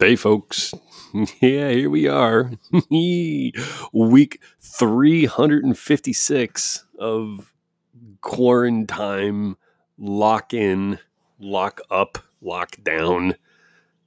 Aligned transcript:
Hey, 0.00 0.16
folks. 0.16 0.74
Yeah, 1.40 1.70
here 1.70 1.88
we 1.88 2.06
are. 2.06 2.50
Week 2.90 4.42
356 4.60 6.84
of 6.98 7.54
quarantine, 8.20 9.56
lock 9.96 10.52
in, 10.52 10.98
lock 11.38 11.80
up, 11.90 12.18
lock 12.42 12.76
down. 12.82 13.36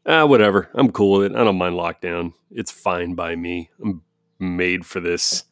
Ah, 0.06 0.26
whatever. 0.26 0.70
I'm 0.76 0.92
cool 0.92 1.20
with 1.20 1.32
it. 1.32 1.36
I 1.36 1.44
don't 1.44 1.58
mind 1.58 1.76
lockdown. 1.76 2.34
It's 2.52 2.70
fine 2.70 3.16
by 3.16 3.36
me. 3.36 3.72
I'm 3.84 4.04
made 4.38 4.86
for 4.86 5.00
this. 5.00 5.46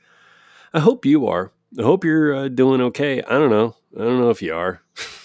I 0.72 0.82
hope 0.82 1.04
you 1.04 1.26
are. 1.26 1.52
I 1.80 1.82
hope 1.82 2.04
you're 2.04 2.36
uh, 2.36 2.48
doing 2.48 2.80
okay. 2.80 3.24
I 3.24 3.40
don't 3.40 3.50
know. 3.50 3.76
I 3.98 4.04
don't 4.04 4.20
know 4.20 4.30
if 4.30 4.44
you 4.44 4.54
are. 4.54 4.84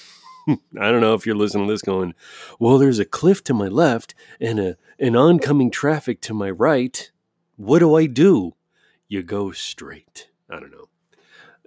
I 0.49 0.91
don't 0.91 1.01
know 1.01 1.15
if 1.15 1.27
you're 1.27 1.37
listening 1.37 1.67
to 1.67 1.73
this 1.73 1.83
going, 1.83 2.15
well, 2.59 2.79
there's 2.79 2.99
a 2.99 3.05
cliff 3.05 3.43
to 3.45 3.55
my 3.55 3.69
left 3.69 4.15
and 4.41 4.59
a 4.59 4.77
an 4.99 5.17
oncoming 5.17 5.71
traffic 5.71 6.21
to 6.23 6.35
my 6.35 6.51
right. 6.51 7.11
What 7.57 7.81
do 7.81 7.95
I 7.95 8.07
do? 8.07 8.55
You 9.09 9.23
go 9.23 9.53
straight. 9.53 10.29
I 10.51 10.61
don't 10.61 10.71
know. 10.71 10.89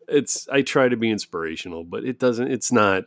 It's 0.08 0.48
I 0.50 0.62
try 0.62 0.90
to 0.90 0.98
be 0.98 1.10
inspirational, 1.10 1.84
but 1.84 2.06
it 2.06 2.20
doesn't 2.20 2.52
it's 2.52 2.72
not 2.72 3.06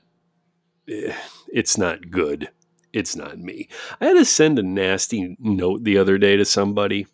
eh, 0.88 1.14
it's 1.52 1.78
not 1.78 2.10
good. 2.10 2.50
It's 2.92 3.14
not 3.14 3.38
me. 3.38 3.68
I 4.00 4.06
had 4.06 4.14
to 4.14 4.24
send 4.24 4.58
a 4.58 4.62
nasty 4.62 5.36
note 5.38 5.84
the 5.84 5.96
other 5.96 6.18
day 6.18 6.36
to 6.36 6.44
somebody. 6.44 7.06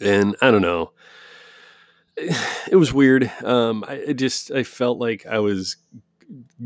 And 0.00 0.36
I 0.42 0.50
don't 0.50 0.62
know. 0.62 0.92
It 2.70 2.76
was 2.76 2.92
weird. 2.92 3.30
Um, 3.44 3.84
I 3.86 3.94
it 3.94 4.14
just 4.14 4.50
I 4.50 4.62
felt 4.62 4.98
like 4.98 5.26
I 5.26 5.40
was 5.40 5.76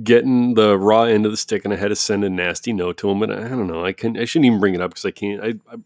getting 0.02 0.54
the 0.54 0.78
raw 0.78 1.02
end 1.02 1.24
of 1.26 1.32
the 1.32 1.36
stick, 1.36 1.64
and 1.64 1.72
I 1.72 1.76
had 1.76 1.88
to 1.88 1.96
send 1.96 2.24
a 2.24 2.30
nasty 2.30 2.72
note 2.72 2.98
to 2.98 3.10
him. 3.10 3.20
But 3.20 3.30
I 3.30 3.48
don't 3.48 3.66
know. 3.66 3.84
I 3.84 3.92
can. 3.92 4.18
I 4.18 4.24
shouldn't 4.24 4.46
even 4.46 4.60
bring 4.60 4.74
it 4.74 4.80
up 4.80 4.90
because 4.90 5.04
I 5.04 5.10
can't. 5.10 5.42
I, 5.42 5.54
I 5.72 5.76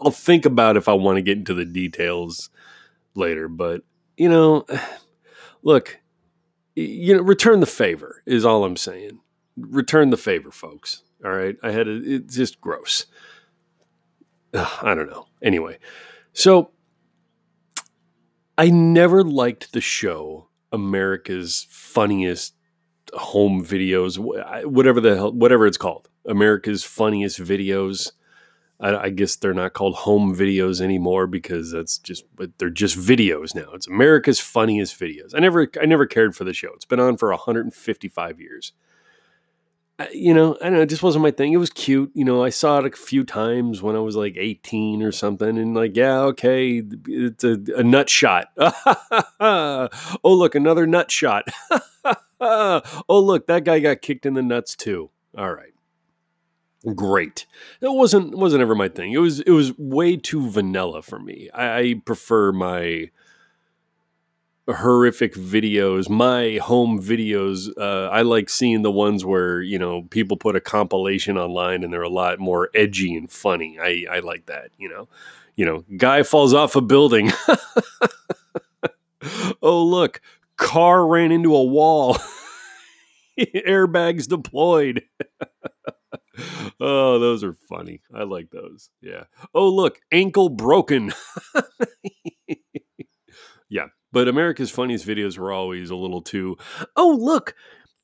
I'll 0.00 0.10
think 0.10 0.44
about 0.44 0.76
if 0.76 0.88
I 0.88 0.92
want 0.92 1.16
to 1.16 1.22
get 1.22 1.38
into 1.38 1.54
the 1.54 1.64
details 1.64 2.50
later. 3.14 3.48
But 3.48 3.82
you 4.16 4.28
know, 4.28 4.66
look, 5.62 6.00
you 6.74 7.16
know, 7.16 7.22
return 7.22 7.60
the 7.60 7.66
favor 7.66 8.22
is 8.26 8.44
all 8.44 8.64
I'm 8.64 8.76
saying. 8.76 9.20
Return 9.56 10.10
the 10.10 10.16
favor, 10.16 10.50
folks. 10.50 11.02
All 11.24 11.32
right. 11.32 11.56
I 11.62 11.72
had 11.72 11.88
a, 11.88 12.00
it's 12.04 12.36
just 12.36 12.60
gross. 12.60 13.06
Ugh, 14.54 14.78
I 14.82 14.94
don't 14.94 15.10
know. 15.10 15.26
Anyway, 15.42 15.78
so 16.32 16.70
I 18.56 18.70
never 18.70 19.24
liked 19.24 19.72
the 19.72 19.80
show 19.80 20.48
America's 20.72 21.66
Funniest 21.68 22.54
home 23.14 23.64
videos, 23.64 24.18
whatever 24.64 25.00
the 25.00 25.16
hell, 25.16 25.32
whatever 25.32 25.66
it's 25.66 25.76
called, 25.76 26.08
America's 26.26 26.84
funniest 26.84 27.38
videos. 27.38 28.12
I, 28.80 28.96
I, 28.96 29.10
guess 29.10 29.34
they're 29.34 29.54
not 29.54 29.72
called 29.72 29.96
home 29.96 30.36
videos 30.36 30.80
anymore 30.80 31.26
because 31.26 31.72
that's 31.72 31.98
just, 31.98 32.24
they're 32.58 32.70
just 32.70 32.96
videos 32.96 33.54
now. 33.54 33.72
It's 33.72 33.88
America's 33.88 34.38
funniest 34.38 34.98
videos. 35.00 35.34
I 35.34 35.40
never, 35.40 35.68
I 35.80 35.86
never 35.86 36.06
cared 36.06 36.36
for 36.36 36.44
the 36.44 36.52
show. 36.52 36.72
It's 36.74 36.84
been 36.84 37.00
on 37.00 37.16
for 37.16 37.30
155 37.30 38.40
years. 38.40 38.72
You 40.12 40.32
know, 40.32 40.56
I 40.60 40.64
don't 40.64 40.74
know. 40.74 40.82
It 40.82 40.88
just 40.88 41.02
wasn't 41.02 41.24
my 41.24 41.32
thing. 41.32 41.52
It 41.52 41.56
was 41.56 41.70
cute. 41.70 42.12
You 42.14 42.24
know, 42.24 42.44
I 42.44 42.50
saw 42.50 42.78
it 42.78 42.86
a 42.86 42.96
few 42.96 43.24
times 43.24 43.82
when 43.82 43.96
I 43.96 43.98
was 43.98 44.14
like 44.14 44.36
18 44.36 45.02
or 45.02 45.10
something, 45.10 45.58
and 45.58 45.74
like, 45.74 45.96
yeah, 45.96 46.20
okay, 46.20 46.84
it's 47.08 47.42
a, 47.42 47.58
a 47.76 47.82
nut 47.82 48.08
shot. 48.08 48.46
oh, 49.40 49.88
look, 50.24 50.54
another 50.54 50.86
nut 50.86 51.10
shot. 51.10 51.48
oh, 52.40 52.82
look, 53.08 53.48
that 53.48 53.64
guy 53.64 53.80
got 53.80 54.00
kicked 54.00 54.24
in 54.24 54.34
the 54.34 54.42
nuts 54.42 54.76
too. 54.76 55.10
All 55.36 55.52
right. 55.52 55.72
Great. 56.94 57.46
It 57.80 57.92
wasn't 57.92 58.38
wasn't 58.38 58.62
ever 58.62 58.76
my 58.76 58.88
thing. 58.88 59.12
It 59.12 59.18
was 59.18 59.40
it 59.40 59.50
was 59.50 59.76
way 59.78 60.16
too 60.16 60.48
vanilla 60.48 61.02
for 61.02 61.18
me. 61.18 61.50
I, 61.52 61.78
I 61.78 61.94
prefer 62.04 62.52
my 62.52 63.10
horrific 64.68 65.34
videos, 65.34 66.08
my 66.08 66.58
home 66.62 67.00
videos. 67.00 67.68
Uh, 67.76 68.08
I 68.08 68.22
like 68.22 68.48
seeing 68.48 68.82
the 68.82 68.90
ones 68.90 69.24
where 69.24 69.60
you 69.60 69.78
know 69.78 70.02
people 70.02 70.36
put 70.36 70.56
a 70.56 70.60
compilation 70.60 71.38
online 71.38 71.84
and 71.84 71.92
they're 71.92 72.02
a 72.02 72.08
lot 72.08 72.38
more 72.38 72.70
edgy 72.74 73.16
and 73.16 73.30
funny. 73.30 73.78
I 73.80 74.04
I 74.10 74.20
like 74.20 74.46
that. 74.46 74.70
You 74.78 74.88
know, 74.88 75.08
you 75.56 75.64
know, 75.64 75.84
guy 75.96 76.22
falls 76.22 76.54
off 76.54 76.76
a 76.76 76.80
building. 76.80 77.32
oh 79.62 79.84
look, 79.84 80.20
car 80.56 81.06
ran 81.06 81.32
into 81.32 81.54
a 81.54 81.64
wall. 81.64 82.18
Airbags 83.38 84.26
deployed. 84.26 85.04
oh, 86.80 87.18
those 87.18 87.44
are 87.44 87.54
funny. 87.68 88.00
I 88.14 88.24
like 88.24 88.50
those. 88.50 88.90
Yeah. 89.00 89.24
Oh, 89.54 89.68
look, 89.68 90.00
ankle 90.10 90.48
broken. 90.48 91.12
yeah. 93.68 93.86
But 94.12 94.28
America's 94.28 94.70
funniest 94.70 95.06
videos 95.06 95.36
were 95.36 95.52
always 95.52 95.90
a 95.90 95.96
little 95.96 96.22
too, 96.22 96.56
oh, 96.96 97.16
look, 97.20 97.54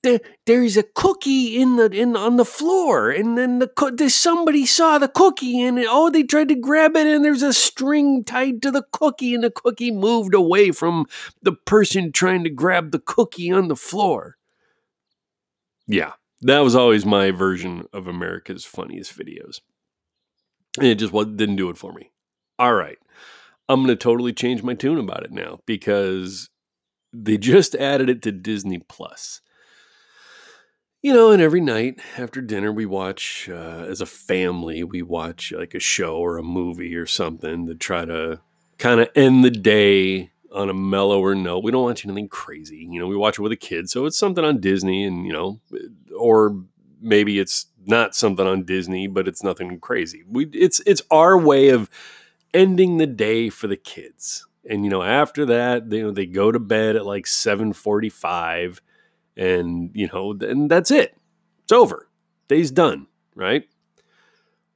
there, 0.04 0.20
there's 0.46 0.76
a 0.76 0.82
cookie 0.82 1.56
in 1.56 1.76
the 1.76 1.86
in 1.86 2.14
on 2.14 2.36
the 2.36 2.44
floor, 2.44 3.10
and 3.10 3.36
then 3.36 3.58
the 3.58 4.08
somebody 4.08 4.66
saw 4.66 4.98
the 4.98 5.08
cookie, 5.08 5.60
and 5.62 5.78
oh, 5.88 6.10
they 6.10 6.22
tried 6.22 6.48
to 6.48 6.54
grab 6.54 6.94
it, 6.94 7.06
and 7.06 7.24
there's 7.24 7.42
a 7.42 7.52
string 7.52 8.22
tied 8.22 8.62
to 8.62 8.70
the 8.70 8.84
cookie, 8.92 9.34
and 9.34 9.42
the 9.42 9.50
cookie 9.50 9.90
moved 9.90 10.34
away 10.34 10.70
from 10.70 11.06
the 11.42 11.52
person 11.52 12.12
trying 12.12 12.44
to 12.44 12.50
grab 12.50 12.92
the 12.92 13.00
cookie 13.00 13.50
on 13.50 13.68
the 13.68 13.76
floor. 13.76 14.36
Yeah, 15.86 16.12
that 16.42 16.60
was 16.60 16.76
always 16.76 17.04
my 17.04 17.30
version 17.30 17.86
of 17.92 18.06
America's 18.06 18.64
funniest 18.64 19.18
videos. 19.18 19.60
And 20.78 20.86
it 20.88 20.96
just 20.96 21.12
didn't 21.12 21.56
do 21.56 21.70
it 21.70 21.78
for 21.78 21.92
me. 21.92 22.10
All 22.58 22.74
right, 22.74 22.98
I'm 23.68 23.80
going 23.84 23.88
to 23.88 23.96
totally 23.96 24.32
change 24.32 24.62
my 24.62 24.74
tune 24.74 24.98
about 24.98 25.24
it 25.24 25.32
now 25.32 25.60
because 25.66 26.50
they 27.12 27.38
just 27.38 27.74
added 27.74 28.10
it 28.10 28.22
to 28.22 28.32
Disney 28.32 28.78
Plus 28.78 29.40
you 31.04 31.12
know, 31.12 31.32
and 31.32 31.42
every 31.42 31.60
night 31.60 32.00
after 32.16 32.40
dinner, 32.40 32.72
we 32.72 32.86
watch, 32.86 33.46
uh, 33.52 33.84
as 33.86 34.00
a 34.00 34.06
family, 34.06 34.82
we 34.84 35.02
watch 35.02 35.52
like 35.54 35.74
a 35.74 35.78
show 35.78 36.16
or 36.16 36.38
a 36.38 36.42
movie 36.42 36.96
or 36.96 37.04
something 37.04 37.66
to 37.66 37.74
try 37.74 38.06
to 38.06 38.40
kind 38.78 39.00
of 39.00 39.10
end 39.14 39.44
the 39.44 39.50
day 39.50 40.30
on 40.50 40.70
a 40.70 40.74
mellower 40.74 41.34
note. 41.34 41.62
We 41.62 41.72
don't 41.72 41.82
watch 41.82 42.06
anything 42.06 42.30
crazy. 42.30 42.88
You 42.90 42.98
know, 42.98 43.06
we 43.06 43.16
watch 43.16 43.38
it 43.38 43.42
with 43.42 43.52
a 43.52 43.56
kid. 43.56 43.90
So 43.90 44.06
it's 44.06 44.16
something 44.16 44.46
on 44.46 44.62
Disney 44.62 45.04
and, 45.04 45.26
you 45.26 45.32
know, 45.34 45.60
or 46.18 46.58
maybe 47.02 47.38
it's 47.38 47.66
not 47.84 48.14
something 48.14 48.46
on 48.46 48.64
Disney, 48.64 49.06
but 49.06 49.28
it's 49.28 49.42
nothing 49.42 49.78
crazy. 49.80 50.24
We, 50.26 50.46
it's, 50.54 50.80
it's 50.86 51.02
our 51.10 51.36
way 51.36 51.68
of 51.68 51.90
ending 52.54 52.96
the 52.96 53.06
day 53.06 53.50
for 53.50 53.66
the 53.66 53.76
kids. 53.76 54.46
And, 54.68 54.84
you 54.84 54.90
know, 54.90 55.02
after 55.02 55.44
that, 55.46 55.90
they, 55.90 55.98
you 55.98 56.04
know, 56.04 56.10
they 56.10 56.24
go 56.24 56.50
to 56.50 56.58
bed 56.58 56.96
at 56.96 57.04
like 57.04 57.26
745 57.26 58.80
and 59.36 59.90
you 59.94 60.08
know, 60.12 60.32
and 60.32 60.70
that's 60.70 60.90
it. 60.90 61.16
It's 61.64 61.72
over. 61.72 62.08
Day's 62.48 62.70
done, 62.70 63.06
right? 63.34 63.64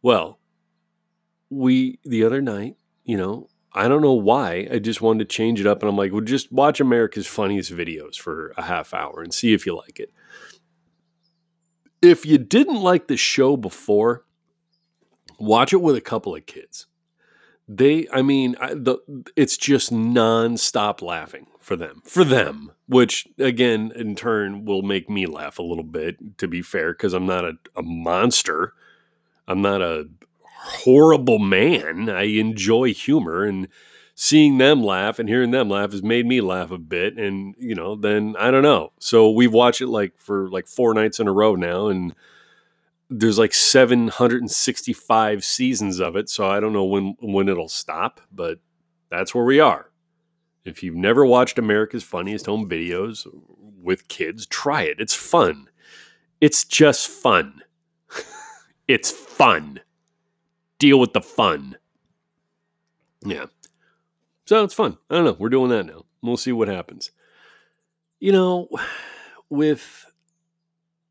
Well, 0.02 0.38
we 1.50 1.98
the 2.04 2.24
other 2.24 2.42
night, 2.42 2.76
you 3.04 3.16
know, 3.16 3.48
I 3.72 3.88
don't 3.88 4.02
know 4.02 4.14
why. 4.14 4.68
I 4.70 4.78
just 4.78 5.00
wanted 5.00 5.28
to 5.28 5.34
change 5.34 5.60
it 5.60 5.66
up, 5.66 5.82
and 5.82 5.88
I'm 5.88 5.96
like, 5.96 6.12
well, 6.12 6.20
just 6.20 6.50
watch 6.50 6.80
America's 6.80 7.26
funniest 7.26 7.72
videos 7.72 8.16
for 8.16 8.52
a 8.56 8.62
half 8.62 8.94
hour 8.94 9.22
and 9.22 9.32
see 9.32 9.52
if 9.52 9.66
you 9.66 9.76
like 9.76 10.00
it. 10.00 10.12
If 12.00 12.24
you 12.24 12.38
didn't 12.38 12.80
like 12.80 13.08
the 13.08 13.16
show 13.16 13.56
before, 13.56 14.24
watch 15.38 15.72
it 15.72 15.82
with 15.82 15.96
a 15.96 16.00
couple 16.00 16.34
of 16.34 16.46
kids. 16.46 16.87
They, 17.68 18.08
I 18.10 18.22
mean, 18.22 18.56
I, 18.60 18.74
the 18.74 18.98
it's 19.36 19.58
just 19.58 19.92
nonstop 19.92 21.02
laughing 21.02 21.46
for 21.60 21.76
them, 21.76 22.00
for 22.04 22.24
them, 22.24 22.72
which 22.86 23.28
again, 23.38 23.92
in 23.94 24.14
turn, 24.14 24.64
will 24.64 24.82
make 24.82 25.10
me 25.10 25.26
laugh 25.26 25.58
a 25.58 25.62
little 25.62 25.84
bit, 25.84 26.38
to 26.38 26.48
be 26.48 26.62
fair, 26.62 26.92
because 26.92 27.12
I'm 27.12 27.26
not 27.26 27.44
a, 27.44 27.52
a 27.76 27.82
monster. 27.82 28.72
I'm 29.46 29.60
not 29.60 29.82
a 29.82 30.08
horrible 30.44 31.38
man. 31.38 32.08
I 32.08 32.24
enjoy 32.24 32.94
humor 32.94 33.44
and 33.44 33.68
seeing 34.14 34.58
them 34.58 34.82
laugh 34.82 35.18
and 35.18 35.28
hearing 35.28 35.52
them 35.52 35.68
laugh 35.68 35.92
has 35.92 36.02
made 36.02 36.26
me 36.26 36.40
laugh 36.40 36.70
a 36.70 36.78
bit. 36.78 37.16
And, 37.16 37.54
you 37.58 37.74
know, 37.74 37.94
then 37.94 38.34
I 38.38 38.50
don't 38.50 38.62
know. 38.62 38.92
So 38.98 39.30
we've 39.30 39.52
watched 39.52 39.80
it 39.80 39.88
like 39.88 40.14
for 40.18 40.50
like 40.50 40.66
four 40.66 40.92
nights 40.94 41.20
in 41.20 41.28
a 41.28 41.32
row 41.32 41.54
now. 41.54 41.88
And 41.88 42.14
there's 43.10 43.38
like 43.38 43.54
765 43.54 45.44
seasons 45.44 45.98
of 45.98 46.16
it. 46.16 46.28
So 46.28 46.48
I 46.48 46.60
don't 46.60 46.72
know 46.72 46.84
when, 46.84 47.16
when 47.20 47.48
it'll 47.48 47.68
stop, 47.68 48.20
but 48.32 48.58
that's 49.10 49.34
where 49.34 49.44
we 49.44 49.60
are. 49.60 49.90
If 50.64 50.82
you've 50.82 50.94
never 50.94 51.24
watched 51.24 51.58
America's 51.58 52.04
Funniest 52.04 52.46
Home 52.46 52.68
Videos 52.68 53.26
with 53.82 54.08
kids, 54.08 54.44
try 54.46 54.82
it. 54.82 55.00
It's 55.00 55.14
fun. 55.14 55.68
It's 56.40 56.64
just 56.64 57.08
fun. 57.08 57.62
it's 58.88 59.10
fun. 59.10 59.80
Deal 60.78 61.00
with 61.00 61.14
the 61.14 61.22
fun. 61.22 61.76
Yeah. 63.24 63.46
So 64.44 64.62
it's 64.62 64.74
fun. 64.74 64.98
I 65.08 65.16
don't 65.16 65.24
know. 65.24 65.36
We're 65.38 65.48
doing 65.48 65.70
that 65.70 65.86
now. 65.86 66.04
We'll 66.22 66.36
see 66.36 66.52
what 66.52 66.68
happens. 66.68 67.10
You 68.20 68.32
know, 68.32 68.68
with 69.48 70.04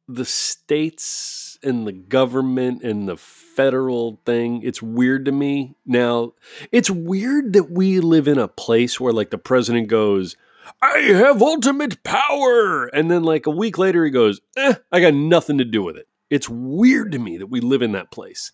the 0.07 0.25
states 0.25 1.46
and 1.63 1.87
the 1.87 1.91
government 1.91 2.83
and 2.83 3.07
the 3.07 3.17
federal 3.17 4.19
thing, 4.25 4.61
it's 4.63 4.81
weird 4.81 5.25
to 5.25 5.31
me. 5.31 5.75
Now, 5.85 6.33
it's 6.71 6.89
weird 6.89 7.53
that 7.53 7.71
we 7.71 7.99
live 7.99 8.27
in 8.27 8.37
a 8.37 8.47
place 8.47 8.99
where 8.99 9.13
like 9.13 9.29
the 9.29 9.37
president 9.37 9.87
goes, 9.87 10.35
I 10.81 10.99
have 10.99 11.41
ultimate 11.41 12.03
power. 12.03 12.87
And 12.87 13.09
then 13.09 13.23
like 13.23 13.45
a 13.45 13.51
week 13.51 13.77
later 13.77 14.03
he 14.05 14.11
goes, 14.11 14.41
eh, 14.57 14.75
I 14.91 14.99
got 14.99 15.13
nothing 15.13 15.57
to 15.57 15.65
do 15.65 15.81
with 15.83 15.97
it. 15.97 16.07
It's 16.29 16.49
weird 16.49 17.11
to 17.13 17.19
me 17.19 17.37
that 17.37 17.47
we 17.47 17.61
live 17.61 17.81
in 17.81 17.93
that 17.93 18.11
place. 18.11 18.51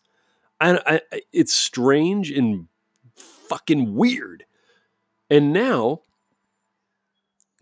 I, 0.60 1.02
I, 1.12 1.22
it's 1.32 1.54
strange 1.54 2.32
and 2.32 2.68
fucking 3.16 3.96
weird. 3.96 4.46
And 5.30 5.52
now, 5.52 6.02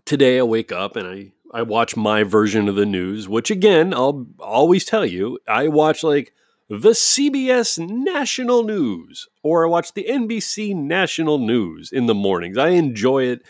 today 0.05 0.39
I 0.39 0.43
wake 0.43 0.71
up 0.71 0.95
and 0.95 1.07
I 1.07 1.31
I 1.53 1.61
watch 1.63 1.95
my 1.95 2.23
version 2.23 2.69
of 2.69 2.75
the 2.75 2.85
news, 2.85 3.27
which 3.27 3.51
again, 3.51 3.93
I'll 3.93 4.25
always 4.39 4.85
tell 4.85 5.05
you, 5.05 5.39
I 5.47 5.67
watch 5.67 6.03
like 6.03 6.33
the 6.69 6.91
CBS 6.91 7.77
National 7.85 8.63
News 8.63 9.27
or 9.43 9.65
I 9.65 9.69
watch 9.69 9.93
the 9.93 10.05
NBC 10.09 10.73
National 10.73 11.37
News 11.37 11.91
in 11.91 12.05
the 12.05 12.15
mornings. 12.15 12.57
I 12.57 12.69
enjoy 12.69 13.23
it. 13.25 13.41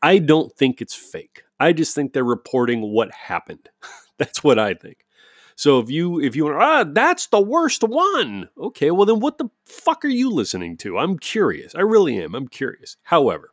I 0.00 0.18
don't 0.18 0.50
think 0.56 0.80
it's 0.80 0.94
fake. 0.94 1.42
I 1.58 1.74
just 1.74 1.94
think 1.94 2.12
they're 2.12 2.24
reporting 2.24 2.80
what 2.80 3.12
happened. 3.12 3.68
that's 4.18 4.42
what 4.42 4.58
I 4.58 4.72
think. 4.72 5.04
So 5.56 5.78
if 5.78 5.90
you 5.90 6.18
if 6.20 6.34
you 6.34 6.48
ah 6.48 6.84
that's 6.84 7.26
the 7.26 7.40
worst 7.40 7.82
one. 7.82 8.48
Okay, 8.56 8.90
well 8.90 9.04
then 9.04 9.20
what 9.20 9.36
the 9.36 9.50
fuck 9.66 10.02
are 10.06 10.08
you 10.08 10.30
listening 10.30 10.78
to? 10.78 10.98
I'm 10.98 11.18
curious. 11.18 11.74
I 11.74 11.82
really 11.82 12.16
am. 12.16 12.34
I'm 12.34 12.48
curious. 12.48 12.96
However, 13.02 13.52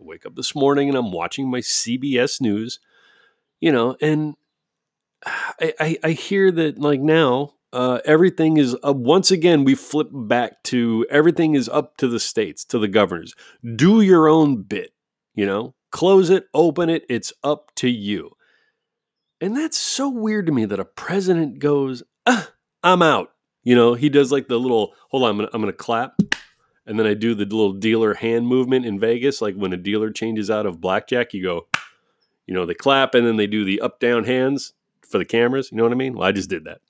I 0.00 0.02
wake 0.02 0.26
up 0.26 0.34
this 0.34 0.56
morning 0.56 0.88
and 0.88 0.98
I'm 0.98 1.12
watching 1.12 1.48
my 1.48 1.60
CBS 1.60 2.40
News 2.40 2.80
you 3.60 3.72
know, 3.72 3.96
and 4.00 4.34
I, 5.24 5.74
I, 5.80 5.98
I 6.04 6.10
hear 6.10 6.50
that 6.52 6.78
like 6.78 7.00
now 7.00 7.54
uh, 7.72 8.00
everything 8.04 8.56
is 8.56 8.76
uh, 8.86 8.92
once 8.92 9.30
again 9.30 9.64
we 9.64 9.74
flip 9.74 10.08
back 10.12 10.62
to 10.64 11.06
everything 11.10 11.54
is 11.54 11.68
up 11.68 11.96
to 11.98 12.08
the 12.08 12.20
states 12.20 12.64
to 12.66 12.78
the 12.78 12.88
governors. 12.88 13.34
Do 13.74 14.00
your 14.00 14.28
own 14.28 14.62
bit, 14.62 14.92
you 15.34 15.46
know, 15.46 15.74
close 15.90 16.30
it, 16.30 16.46
open 16.54 16.88
it. 16.88 17.04
It's 17.08 17.32
up 17.42 17.74
to 17.76 17.88
you. 17.88 18.30
And 19.40 19.56
that's 19.56 19.76
so 19.76 20.08
weird 20.08 20.46
to 20.46 20.52
me 20.52 20.64
that 20.64 20.80
a 20.80 20.84
president 20.84 21.58
goes, 21.58 22.02
ah, 22.26 22.50
"I'm 22.82 23.02
out." 23.02 23.32
You 23.64 23.74
know, 23.74 23.94
he 23.94 24.08
does 24.08 24.32
like 24.32 24.48
the 24.48 24.58
little 24.58 24.94
hold 25.10 25.24
on, 25.24 25.30
I'm 25.30 25.36
gonna, 25.36 25.50
I'm 25.52 25.60
gonna 25.60 25.72
clap, 25.72 26.14
and 26.86 26.98
then 26.98 27.06
I 27.06 27.14
do 27.14 27.34
the 27.34 27.44
little 27.44 27.72
dealer 27.72 28.14
hand 28.14 28.46
movement 28.46 28.86
in 28.86 28.98
Vegas, 28.98 29.42
like 29.42 29.54
when 29.54 29.72
a 29.72 29.76
dealer 29.76 30.10
changes 30.10 30.50
out 30.50 30.64
of 30.64 30.80
blackjack, 30.80 31.34
you 31.34 31.42
go 31.42 31.66
you 32.46 32.54
know, 32.54 32.64
they 32.64 32.74
clap 32.74 33.14
and 33.14 33.26
then 33.26 33.36
they 33.36 33.46
do 33.46 33.64
the 33.64 33.80
up 33.80 34.00
down 34.00 34.24
hands 34.24 34.72
for 35.06 35.18
the 35.18 35.24
cameras. 35.24 35.70
You 35.70 35.78
know 35.78 35.84
what 35.84 35.92
I 35.92 35.96
mean? 35.96 36.14
Well, 36.14 36.28
I 36.28 36.32
just 36.32 36.50
did 36.50 36.64
that. 36.64 36.80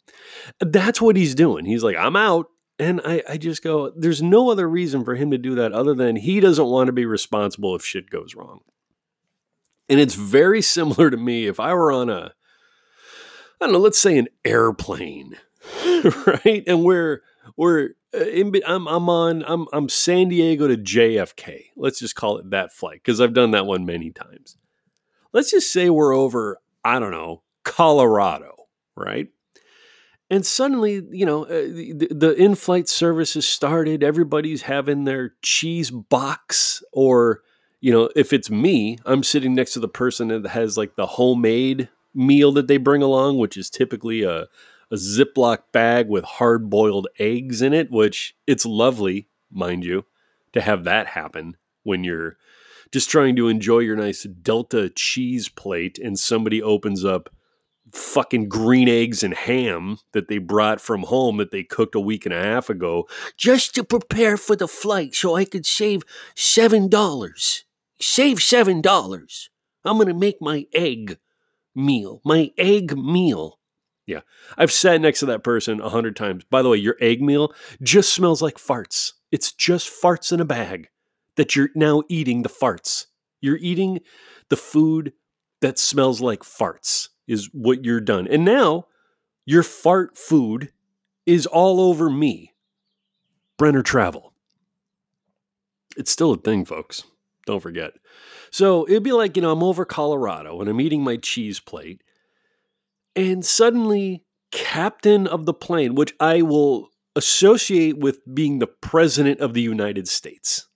That's 0.61 1.01
what 1.01 1.17
he's 1.17 1.35
doing. 1.35 1.65
He's 1.65 1.83
like, 1.83 1.97
I'm 1.97 2.17
out. 2.17 2.47
And 2.79 3.01
I, 3.05 3.23
I 3.27 3.37
just 3.39 3.63
go, 3.63 3.91
there's 3.97 4.23
no 4.23 4.51
other 4.51 4.69
reason 4.69 5.03
for 5.03 5.15
him 5.15 5.31
to 5.31 5.39
do 5.39 5.55
that 5.55 5.73
other 5.73 5.95
than 5.95 6.17
he 6.17 6.41
doesn't 6.41 6.67
want 6.67 6.89
to 6.89 6.93
be 6.93 7.07
responsible 7.07 7.75
if 7.75 7.83
shit 7.83 8.11
goes 8.11 8.35
wrong. 8.35 8.61
And 9.89 9.99
it's 9.99 10.15
very 10.15 10.61
similar 10.61 11.11
to 11.11 11.17
me 11.17 11.47
if 11.47 11.59
I 11.59 11.73
were 11.73 11.91
on 11.91 12.11
a, 12.11 12.35
I 13.61 13.65
don't 13.65 13.73
know, 13.73 13.79
let's 13.79 13.99
say 13.99 14.19
an 14.19 14.29
airplane, 14.45 15.39
right? 16.27 16.65
And 16.67 16.85
we're, 16.85 17.23
we're, 17.57 17.91
uh, 18.13 18.19
in, 18.19 18.53
I'm, 18.67 18.87
I'm 18.89 19.09
on, 19.09 19.43
I'm, 19.47 19.67
I'm 19.73 19.89
San 19.89 20.29
Diego 20.29 20.69
to 20.69 20.77
JFK. 20.77 21.69
Let's 21.77 21.99
just 21.99 22.15
call 22.15 22.37
it 22.37 22.51
that 22.51 22.75
flight 22.75 23.01
because 23.03 23.23
I've 23.23 23.33
done 23.33 23.53
that 23.53 23.65
one 23.65 23.87
many 23.87 24.11
times 24.11 24.59
let's 25.33 25.51
just 25.51 25.73
say 25.73 25.91
we're 25.91 26.15
over, 26.15 26.59
I 26.85 26.99
don't 26.99 27.11
know, 27.11 27.43
Colorado, 27.65 28.55
right? 28.97 29.29
And 30.29 30.45
suddenly, 30.45 31.03
you 31.11 31.25
know, 31.25 31.45
uh, 31.45 31.49
the, 31.49 32.09
the 32.11 32.35
in 32.35 32.55
flight 32.57 32.89
service 32.89 33.35
has 33.35 33.47
started. 33.47 34.03
Everybody's 34.03 34.63
having 34.63 35.05
their 35.05 35.35
cheese 35.43 35.91
box, 35.91 36.83
or, 36.93 37.43
you 37.81 37.93
know, 37.93 38.11
if 38.17 38.33
it's 38.33 38.51
me, 38.51 38.99
I'm 39.05 39.23
sitting 39.23 39.55
next 39.55 39.75
to 39.75 39.81
the 39.81 39.89
person 39.89 40.29
that 40.29 40.47
has 40.49 40.77
like 40.77 40.97
the 40.97 41.07
homemade 41.07 41.89
meal 42.13 42.51
that 42.53 42.67
they 42.67 42.77
bring 42.77 43.03
along, 43.03 43.39
which 43.39 43.57
is 43.57 43.71
typically 43.71 44.25
a, 44.25 44.47
a 44.91 44.97
Ziploc 44.97 45.59
bag 45.71 46.09
with 46.09 46.25
hard 46.25 46.71
boiled 46.71 47.07
eggs 47.19 47.63
in 47.63 47.73
it, 47.73 47.91
which 47.91 48.35
it's 48.47 48.67
lovely, 48.67 49.29
mind 49.51 49.85
you, 49.85 50.07
to 50.53 50.61
have 50.61 50.85
that 50.85 51.07
happen 51.07 51.57
when 51.85 52.03
you're 52.03 52.37
just 52.93 53.11
trying 53.11 53.37
to 53.37 53.49
enjoy 53.49 53.81
your 53.81 53.97
nice 53.97 54.25
Delta 54.25 54.91
cheese 54.91 55.49
plate, 55.49 55.99
and 55.99 56.19
somebody 56.19 56.63
opens 56.63 57.05
up 57.05 57.31
fucking 57.93 58.49
green 58.49 58.89
eggs 58.89 59.23
and 59.23 59.35
ham 59.35 59.99
that 60.13 60.29
they 60.29 60.39
brought 60.39 60.81
from 60.81 61.05
home 61.05 61.37
that 61.37 61.51
they 61.51 61.63
cooked 61.63 61.95
a 61.95 62.01
week 62.01 62.27
and 62.27 62.35
a 62.35 62.43
half 62.43 62.69
ago 62.69 63.09
just 63.37 63.75
to 63.75 63.85
prepare 63.85 64.37
for 64.37 64.57
the 64.57 64.69
flight 64.69 65.15
so 65.15 65.37
I 65.37 65.45
could 65.45 65.67
save 65.67 66.05
$7. 66.35 67.63
Save 68.01 68.39
$7. 68.39 69.49
I'm 69.85 69.97
going 69.97 70.09
to 70.09 70.15
make 70.15 70.43
my 70.43 70.67
egg 70.75 71.19
meal, 71.75 72.21
my 72.25 72.51
egg 72.59 72.97
meal. 72.97 73.59
Yeah. 74.07 74.21
I've 74.57 74.73
sat 74.73 75.01
next 75.01 75.21
to 75.21 75.27
that 75.27 75.45
person 75.45 75.81
a 75.81 75.89
hundred 75.89 76.17
times. 76.17 76.45
By 76.45 76.63
the 76.63 76.69
way, 76.69 76.79
your 76.79 76.97
egg 77.01 77.23
meal 77.23 77.53
just 77.83 78.13
smells 78.13 78.43
like 78.43 78.57
farts. 78.57 79.13
It's 79.33 79.53
just 79.53 79.91
farts 79.91 80.33
in 80.33 80.41
a 80.41 80.45
bag 80.45 80.89
that 81.37 81.55
you're 81.55 81.71
now 81.75 82.03
eating 82.09 82.43
the 82.43 82.49
farts. 82.49 83.07
You're 83.41 83.59
eating 83.59 84.01
the 84.49 84.57
food 84.57 85.13
that 85.61 85.79
smells 85.79 86.21
like 86.21 86.41
farts, 86.41 87.09
is 87.27 87.49
what 87.53 87.85
you're 87.85 88.01
done. 88.01 88.27
And 88.29 88.45
now 88.45 88.87
your 89.45 89.63
fart 89.63 90.17
food 90.17 90.73
is 91.25 91.47
all 91.47 91.81
over 91.81 92.11
me. 92.11 92.53
Brenner 93.59 93.83
Travel. 93.83 94.33
It's 95.97 96.11
still 96.11 96.33
a 96.33 96.37
thing, 96.37 96.65
folks. 96.65 97.05
Don't 97.47 97.61
forget. 97.61 97.93
So 98.51 98.87
it'd 98.89 99.03
be 99.03 99.13
like, 99.13 99.37
you 99.37 99.43
know, 99.43 99.53
I'm 99.53 99.63
over 99.63 99.85
Colorado 99.85 100.61
and 100.61 100.69
I'm 100.69 100.81
eating 100.81 101.03
my 101.03 101.17
cheese 101.17 101.61
plate, 101.61 102.03
and 103.15 103.45
suddenly, 103.45 104.25
captain 104.53 105.27
of 105.27 105.47
the 105.47 105.55
plane, 105.55 105.95
which 105.95 106.15
I 106.21 106.43
will 106.43 106.91
associate 107.15 107.99
with 107.99 108.21
being 108.35 108.59
the 108.59 108.67
president 108.67 109.41
of 109.41 109.55
the 109.55 109.63
United 109.63 110.07
States 110.07 110.69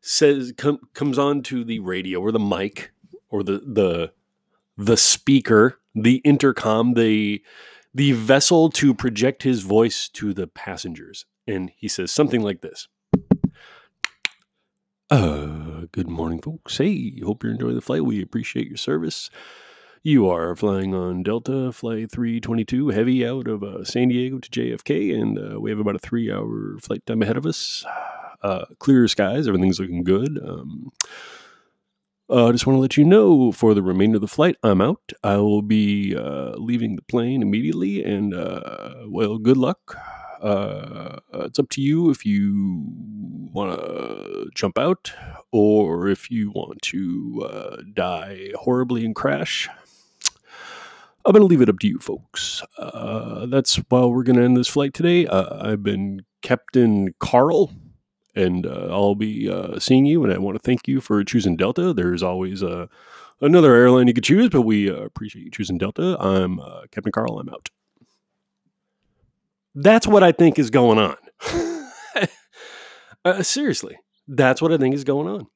says 0.00 0.52
com- 0.56 0.80
comes 0.94 1.18
on 1.18 1.42
to 1.42 1.64
the 1.64 1.80
radio 1.80 2.20
or 2.20 2.32
the 2.32 2.38
mic 2.38 2.92
or 3.28 3.42
the 3.42 3.62
the 3.66 4.12
the 4.76 4.96
speaker, 4.96 5.78
the 5.94 6.16
intercom, 6.16 6.94
the 6.94 7.42
the 7.92 8.12
vessel 8.12 8.70
to 8.70 8.94
project 8.94 9.42
his 9.42 9.62
voice 9.62 10.08
to 10.08 10.32
the 10.32 10.46
passengers. 10.46 11.26
And 11.46 11.72
he 11.76 11.88
says 11.88 12.12
something 12.12 12.40
like 12.40 12.60
this. 12.60 12.88
Uh, 15.10 15.86
good 15.90 16.08
morning, 16.08 16.40
folks. 16.40 16.78
Hey, 16.78 17.18
hope 17.20 17.42
you're 17.42 17.52
enjoying 17.52 17.74
the 17.74 17.80
flight. 17.80 18.04
We 18.04 18.22
appreciate 18.22 18.68
your 18.68 18.76
service. 18.76 19.28
You 20.04 20.30
are 20.30 20.54
flying 20.54 20.94
on 20.94 21.24
Delta 21.24 21.72
Flight 21.72 22.10
322 22.12 22.88
Heavy 22.90 23.26
out 23.26 23.48
of 23.48 23.62
uh, 23.62 23.84
San 23.84 24.08
Diego 24.08 24.38
to 24.38 24.48
JFK, 24.48 25.20
and 25.20 25.38
uh, 25.38 25.60
we 25.60 25.70
have 25.70 25.80
about 25.80 25.96
a 25.96 25.98
three 25.98 26.32
hour 26.32 26.78
flight 26.78 27.04
time 27.04 27.22
ahead 27.22 27.36
of 27.36 27.44
us 27.44 27.84
uh, 28.42 28.66
clear 28.78 29.08
skies. 29.08 29.46
Everything's 29.48 29.80
looking 29.80 30.04
good. 30.04 30.38
Um, 30.42 30.92
uh, 32.30 32.46
I 32.46 32.52
just 32.52 32.64
want 32.64 32.76
to 32.76 32.80
let 32.80 32.96
you 32.96 33.04
know 33.04 33.50
for 33.50 33.74
the 33.74 33.82
remainder 33.82 34.16
of 34.16 34.20
the 34.20 34.28
flight, 34.28 34.56
I'm 34.62 34.80
out. 34.80 35.12
I 35.24 35.38
will 35.38 35.62
be 35.62 36.14
uh, 36.14 36.52
leaving 36.58 36.94
the 36.94 37.02
plane 37.02 37.42
immediately, 37.42 38.04
and 38.04 38.32
uh, 38.32 39.06
well, 39.08 39.36
good 39.38 39.56
luck. 39.56 39.96
Uh, 40.40 41.18
it's 41.32 41.58
up 41.58 41.68
to 41.70 41.82
you 41.82 42.08
if 42.08 42.24
you 42.24 42.84
want 43.52 43.76
to 43.78 44.48
jump 44.54 44.78
out 44.78 45.12
or 45.50 46.08
if 46.08 46.30
you 46.30 46.52
want 46.52 46.80
to 46.82 47.48
uh, 47.50 47.76
die 47.94 48.52
horribly 48.54 49.04
and 49.04 49.16
crash. 49.16 49.68
I'm 51.26 51.32
going 51.32 51.42
to 51.42 51.46
leave 51.46 51.60
it 51.60 51.68
up 51.68 51.80
to 51.80 51.88
you, 51.88 51.98
folks. 51.98 52.62
Uh, 52.78 53.46
that's 53.46 53.76
why 53.88 54.04
we're 54.06 54.22
going 54.22 54.36
to 54.36 54.44
end 54.44 54.56
this 54.56 54.68
flight 54.68 54.94
today. 54.94 55.26
I've 55.26 55.82
been 55.82 56.24
Captain 56.42 57.12
Carl 57.18 57.72
and 58.34 58.66
uh, 58.66 58.88
I'll 58.90 59.14
be 59.14 59.50
uh, 59.50 59.78
seeing 59.78 60.06
you. 60.06 60.24
And 60.24 60.32
I 60.32 60.38
want 60.38 60.56
to 60.56 60.62
thank 60.62 60.86
you 60.86 61.00
for 61.00 61.22
choosing 61.24 61.56
Delta. 61.56 61.92
There's 61.92 62.22
always 62.22 62.62
uh, 62.62 62.86
another 63.40 63.74
airline 63.74 64.08
you 64.08 64.14
could 64.14 64.24
choose, 64.24 64.48
but 64.50 64.62
we 64.62 64.90
uh, 64.90 64.94
appreciate 64.94 65.44
you 65.44 65.50
choosing 65.50 65.78
Delta. 65.78 66.16
I'm 66.20 66.60
uh, 66.60 66.82
Captain 66.90 67.12
Carl. 67.12 67.38
I'm 67.38 67.48
out. 67.48 67.70
That's 69.74 70.06
what 70.06 70.22
I 70.22 70.32
think 70.32 70.58
is 70.58 70.70
going 70.70 70.98
on. 70.98 71.16
Uh, 73.24 73.42
seriously, 73.42 73.98
that's 74.28 74.62
what 74.62 74.72
I 74.72 74.78
think 74.78 74.94
is 74.94 75.04
going 75.04 75.28
on. 75.28 75.46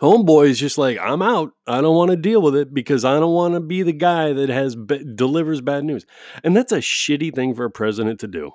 Homeboy 0.00 0.48
is 0.48 0.58
just 0.58 0.76
like, 0.76 0.98
I'm 0.98 1.22
out. 1.22 1.52
I 1.66 1.80
don't 1.80 1.94
want 1.94 2.10
to 2.10 2.16
deal 2.16 2.42
with 2.42 2.56
it 2.56 2.74
because 2.74 3.04
I 3.04 3.20
don't 3.20 3.32
want 3.32 3.54
to 3.54 3.60
be 3.60 3.82
the 3.82 3.92
guy 3.92 4.32
that 4.32 4.48
has 4.48 4.74
delivers 4.74 5.60
bad 5.60 5.84
news, 5.84 6.04
and 6.42 6.56
that's 6.56 6.72
a 6.72 6.78
shitty 6.78 7.34
thing 7.34 7.54
for 7.54 7.64
a 7.64 7.70
president 7.70 8.18
to 8.20 8.26
do. 8.26 8.50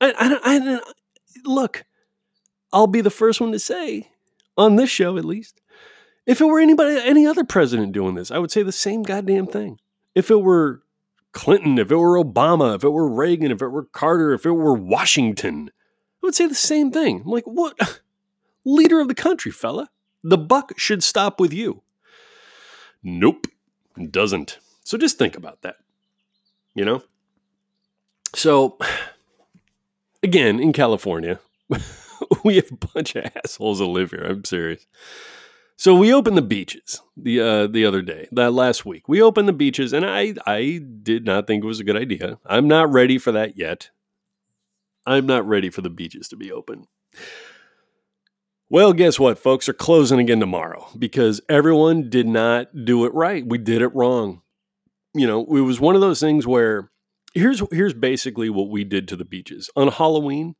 I, 0.00 0.12
I, 0.12 0.38
I 0.44 0.80
look 1.44 1.84
I'll 2.76 2.86
be 2.86 3.00
the 3.00 3.08
first 3.08 3.40
one 3.40 3.52
to 3.52 3.58
say, 3.58 4.10
on 4.58 4.76
this 4.76 4.90
show 4.90 5.16
at 5.16 5.24
least, 5.24 5.62
if 6.26 6.42
it 6.42 6.44
were 6.44 6.60
anybody, 6.60 7.00
any 7.02 7.26
other 7.26 7.42
president 7.42 7.92
doing 7.92 8.16
this, 8.16 8.30
I 8.30 8.36
would 8.36 8.50
say 8.50 8.62
the 8.62 8.70
same 8.70 9.02
goddamn 9.02 9.46
thing. 9.46 9.80
If 10.14 10.30
it 10.30 10.42
were 10.42 10.82
Clinton, 11.32 11.78
if 11.78 11.90
it 11.90 11.96
were 11.96 12.22
Obama, 12.22 12.76
if 12.76 12.84
it 12.84 12.90
were 12.90 13.08
Reagan, 13.08 13.50
if 13.50 13.62
it 13.62 13.68
were 13.68 13.84
Carter, 13.84 14.34
if 14.34 14.44
it 14.44 14.50
were 14.50 14.74
Washington, 14.74 15.70
I 16.22 16.26
would 16.26 16.34
say 16.34 16.46
the 16.46 16.54
same 16.54 16.90
thing. 16.90 17.22
I'm 17.24 17.30
like, 17.30 17.46
what? 17.46 18.02
Leader 18.66 19.00
of 19.00 19.08
the 19.08 19.14
country, 19.14 19.52
fella. 19.52 19.88
The 20.22 20.36
buck 20.36 20.78
should 20.78 21.02
stop 21.02 21.40
with 21.40 21.54
you. 21.54 21.80
Nope, 23.02 23.46
doesn't. 24.10 24.58
So 24.84 24.98
just 24.98 25.16
think 25.16 25.34
about 25.34 25.62
that. 25.62 25.76
You 26.74 26.84
know? 26.84 27.02
So, 28.34 28.76
again, 30.22 30.60
in 30.60 30.74
California, 30.74 31.40
we 32.44 32.56
have 32.56 32.70
a 32.70 32.86
bunch 32.94 33.16
of 33.16 33.30
assholes 33.44 33.78
that 33.78 33.86
live 33.86 34.10
here. 34.10 34.24
I'm 34.24 34.44
serious. 34.44 34.86
So 35.78 35.94
we 35.94 36.12
opened 36.12 36.38
the 36.38 36.42
beaches 36.42 37.02
the 37.16 37.40
uh, 37.40 37.66
the 37.66 37.84
other 37.84 38.00
day, 38.00 38.28
that 38.32 38.52
last 38.52 38.86
week. 38.86 39.08
We 39.08 39.20
opened 39.20 39.46
the 39.46 39.52
beaches, 39.52 39.92
and 39.92 40.06
I 40.06 40.34
I 40.46 40.80
did 41.02 41.24
not 41.26 41.46
think 41.46 41.62
it 41.62 41.66
was 41.66 41.80
a 41.80 41.84
good 41.84 41.96
idea. 41.96 42.38
I'm 42.46 42.66
not 42.66 42.90
ready 42.92 43.18
for 43.18 43.32
that 43.32 43.58
yet. 43.58 43.90
I'm 45.06 45.26
not 45.26 45.46
ready 45.46 45.70
for 45.70 45.82
the 45.82 45.90
beaches 45.90 46.28
to 46.28 46.36
be 46.36 46.50
open. 46.50 46.86
Well, 48.68 48.92
guess 48.92 49.20
what, 49.20 49.38
folks? 49.38 49.68
Are 49.68 49.74
closing 49.74 50.18
again 50.18 50.40
tomorrow 50.40 50.88
because 50.98 51.40
everyone 51.48 52.10
did 52.10 52.26
not 52.26 52.84
do 52.84 53.04
it 53.04 53.14
right. 53.14 53.46
We 53.46 53.58
did 53.58 53.82
it 53.82 53.94
wrong. 53.94 54.42
You 55.14 55.26
know, 55.26 55.44
it 55.44 55.60
was 55.60 55.78
one 55.78 55.94
of 55.94 56.00
those 56.00 56.20
things 56.20 56.46
where 56.46 56.90
here's 57.34 57.62
here's 57.70 57.94
basically 57.94 58.50
what 58.50 58.70
we 58.70 58.82
did 58.82 59.08
to 59.08 59.16
the 59.16 59.24
beaches 59.24 59.70
on 59.76 59.88
Halloween 59.88 60.56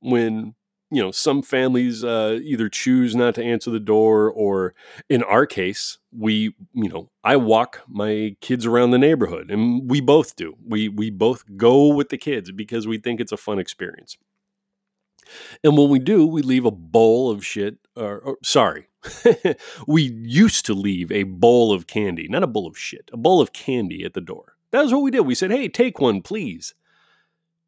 when 0.00 0.54
you 0.90 1.02
know 1.02 1.10
some 1.10 1.42
families 1.42 2.04
uh, 2.04 2.38
either 2.42 2.68
choose 2.68 3.16
not 3.16 3.34
to 3.34 3.42
answer 3.42 3.70
the 3.70 3.80
door 3.80 4.30
or 4.30 4.74
in 5.08 5.22
our 5.22 5.46
case 5.46 5.98
we 6.12 6.54
you 6.72 6.88
know 6.88 7.10
i 7.24 7.36
walk 7.36 7.82
my 7.88 8.36
kids 8.40 8.66
around 8.66 8.90
the 8.90 8.98
neighborhood 8.98 9.50
and 9.50 9.90
we 9.90 10.00
both 10.00 10.36
do. 10.36 10.56
We 10.66 10.88
we 10.88 11.10
both 11.10 11.44
go 11.56 11.88
with 11.88 12.08
the 12.08 12.18
kids 12.18 12.50
because 12.50 12.86
we 12.86 12.98
think 12.98 13.20
it's 13.20 13.32
a 13.32 13.36
fun 13.36 13.58
experience. 13.58 14.16
And 15.62 15.76
when 15.78 15.88
we 15.88 15.98
do 15.98 16.26
we 16.26 16.42
leave 16.42 16.64
a 16.64 16.70
bowl 16.70 17.30
of 17.30 17.44
shit 17.44 17.78
or, 17.96 18.18
or 18.18 18.38
sorry 18.42 18.88
we 19.86 20.02
used 20.02 20.66
to 20.66 20.74
leave 20.74 21.10
a 21.10 21.22
bowl 21.22 21.72
of 21.72 21.86
candy 21.86 22.28
not 22.28 22.42
a 22.42 22.48
bowl 22.48 22.66
of 22.66 22.78
shit 22.78 23.10
a 23.12 23.16
bowl 23.16 23.40
of 23.40 23.52
candy 23.52 24.04
at 24.04 24.14
the 24.14 24.20
door. 24.20 24.56
That 24.70 24.82
was 24.82 24.92
what 24.92 25.02
we 25.02 25.10
did. 25.10 25.20
We 25.20 25.34
said 25.34 25.50
hey 25.50 25.68
take 25.68 26.00
one 26.00 26.20
please 26.20 26.74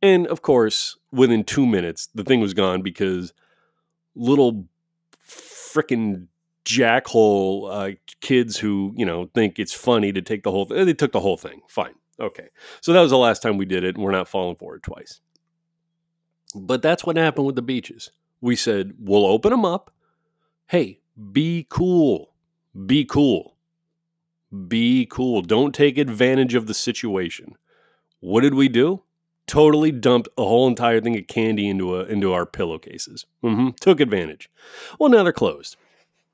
and 0.03 0.27
of 0.27 0.43
course, 0.43 0.97
within 1.13 1.45
two 1.45 1.67
minutes, 1.67 2.09
the 2.15 2.25
thing 2.25 2.41
was 2.41 2.55
gone 2.55 2.83
because 2.83 3.33
little 4.15 4.67
freaking 5.29 6.27
jackhole 6.65 7.71
uh, 7.71 7.95
kids 8.21 8.59
who, 8.59 8.93
you 8.97 9.07
know, 9.07 9.31
think 9.35 9.59
it's 9.59 9.73
funny 9.73 10.13
to 10.13 10.21
take 10.23 10.43
the 10.43 10.51
whole 10.51 10.65
thing, 10.65 10.85
they 10.85 10.95
took 10.95 11.13
the 11.13 11.21
whole 11.21 11.37
thing. 11.37 11.61
Fine. 11.69 11.95
Okay. 12.19 12.49
So 12.81 12.93
that 12.93 13.01
was 13.01 13.11
the 13.11 13.19
last 13.19 13.43
time 13.43 13.57
we 13.57 13.67
did 13.67 13.85
it, 13.85 13.95
and 13.95 14.05
we're 14.05 14.11
not 14.11 14.29
falling 14.29 14.57
for 14.57 14.75
it 14.77 14.83
twice. 14.83 15.21
But 16.55 16.83
that's 16.83 17.05
what 17.05 17.17
happened 17.17 17.47
with 17.47 17.57
the 17.57 17.63
beaches. 17.63 18.11
We 18.41 18.57
said, 18.57 18.95
we'll 18.99 19.27
open 19.27 19.51
them 19.51 19.65
up. 19.65 19.93
Hey, 20.67 21.01
be 21.33 21.67
cool. 21.69 22.35
Be 22.87 23.05
cool. 23.05 23.57
Be 24.69 25.07
cool. 25.11 25.43
Don't 25.43 25.75
take 25.75 25.99
advantage 25.99 26.55
of 26.55 26.67
the 26.67 26.75
situation. 26.75 27.57
What 28.21 28.41
did 28.41 28.55
we 28.55 28.69
do? 28.69 29.03
Totally 29.47 29.93
dumped 29.93 30.29
a 30.37 30.43
whole 30.43 30.67
entire 30.67 31.01
thing 31.01 31.17
of 31.17 31.27
candy 31.27 31.69
into 31.69 31.97
a 31.97 32.05
into 32.05 32.33
our 32.33 32.47
pillowcases. 32.47 33.27
Mm-hmm. 33.43 33.71
Took 33.81 34.01
advantage. 34.01 34.51
Well, 34.99 35.09
now 35.09 35.23
they're 35.23 35.33
closed. 35.33 35.77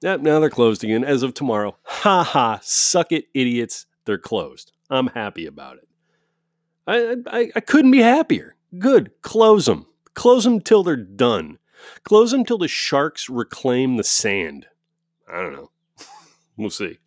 Yep, 0.00 0.20
now 0.20 0.40
they're 0.40 0.50
closed 0.50 0.82
again 0.82 1.04
as 1.04 1.22
of 1.22 1.34
tomorrow. 1.34 1.76
Ha 1.84 2.24
ha! 2.24 2.60
Suck 2.62 3.12
it, 3.12 3.26
idiots! 3.34 3.86
They're 4.04 4.18
closed. 4.18 4.72
I'm 4.90 5.08
happy 5.08 5.46
about 5.46 5.76
it. 5.76 5.88
I 6.86 7.16
I, 7.26 7.52
I 7.54 7.60
couldn't 7.60 7.90
be 7.90 8.00
happier. 8.00 8.56
Good. 8.78 9.12
Close 9.22 9.66
them. 9.66 9.86
Close 10.14 10.44
them 10.44 10.60
till 10.60 10.82
they're 10.82 10.96
done. 10.96 11.58
Close 12.04 12.30
them 12.30 12.44
till 12.44 12.58
the 12.58 12.68
sharks 12.68 13.28
reclaim 13.28 13.96
the 13.96 14.04
sand. 14.04 14.66
I 15.32 15.42
don't 15.42 15.52
know. 15.52 15.70
we'll 16.56 16.70
see. 16.70 16.98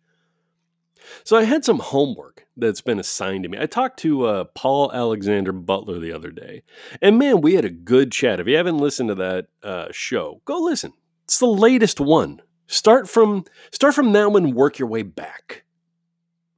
So 1.24 1.36
I 1.36 1.44
had 1.44 1.64
some 1.64 1.78
homework 1.78 2.45
that's 2.56 2.80
been 2.80 2.98
assigned 2.98 3.42
to 3.44 3.48
me. 3.48 3.58
I 3.60 3.66
talked 3.66 3.98
to 4.00 4.24
uh, 4.24 4.44
Paul 4.54 4.90
Alexander 4.92 5.52
Butler 5.52 5.98
the 5.98 6.12
other 6.12 6.30
day, 6.30 6.62
and 7.02 7.18
man, 7.18 7.40
we 7.40 7.54
had 7.54 7.64
a 7.64 7.70
good 7.70 8.12
chat. 8.12 8.40
If 8.40 8.46
you 8.46 8.56
haven't 8.56 8.78
listened 8.78 9.10
to 9.10 9.14
that 9.16 9.46
uh, 9.62 9.86
show, 9.90 10.40
go 10.44 10.58
listen. 10.58 10.92
It's 11.24 11.38
the 11.38 11.46
latest 11.46 12.00
one. 12.00 12.40
Start 12.66 13.08
from 13.08 13.44
start 13.70 13.94
from 13.94 14.12
now 14.12 14.34
and 14.36 14.54
work 14.54 14.78
your 14.78 14.88
way 14.88 15.02
back. 15.02 15.64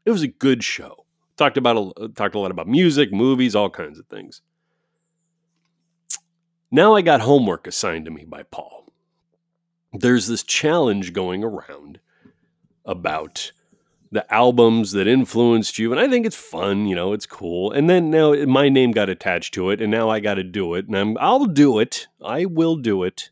It 0.05 0.11
was 0.11 0.23
a 0.23 0.29
good 0.29 0.65
show. 0.65 1.05
Talked 1.37 1.57
about 1.57 1.95
a, 1.99 2.09
talked 2.09 2.35
a 2.35 2.39
lot 2.39 2.51
about 2.51 2.67
music, 2.67 3.13
movies, 3.13 3.55
all 3.55 3.71
kinds 3.71 3.99
of 3.99 4.07
things. 4.07 4.41
Now 6.71 6.95
I 6.95 7.03
got 7.03 7.21
homework 7.21 7.67
assigned 7.67 8.05
to 8.07 8.11
me 8.11 8.25
by 8.25 8.43
Paul. 8.43 8.93
There's 9.93 10.27
this 10.27 10.43
challenge 10.43 11.13
going 11.13 11.43
around 11.43 12.01
about 12.85 13.53
the 14.11 14.33
albums 14.33 14.93
that 14.93 15.07
influenced 15.07 15.79
you 15.79 15.93
and 15.93 16.01
i 16.01 16.09
think 16.09 16.25
it's 16.25 16.37
fun 16.37 16.87
you 16.87 16.95
know 16.95 17.13
it's 17.13 17.27
cool. 17.27 17.73
And 17.73 17.89
then 17.89 18.11
now 18.11 18.33
my 18.47 18.69
name 18.69 18.93
got 18.93 19.09
attached 19.09 19.55
to 19.55 19.71
it 19.71 19.81
and 19.81 19.91
now 19.91 20.09
i 20.09 20.21
got 20.21 20.35
to 20.35 20.45
do 20.45 20.75
it 20.75 20.87
and 20.87 20.97
I'm, 20.97 21.19
i'll 21.19 21.47
do 21.47 21.79
it. 21.79 22.07
I 22.25 22.45
will 22.45 22.77
do 22.77 23.03
it. 23.03 23.31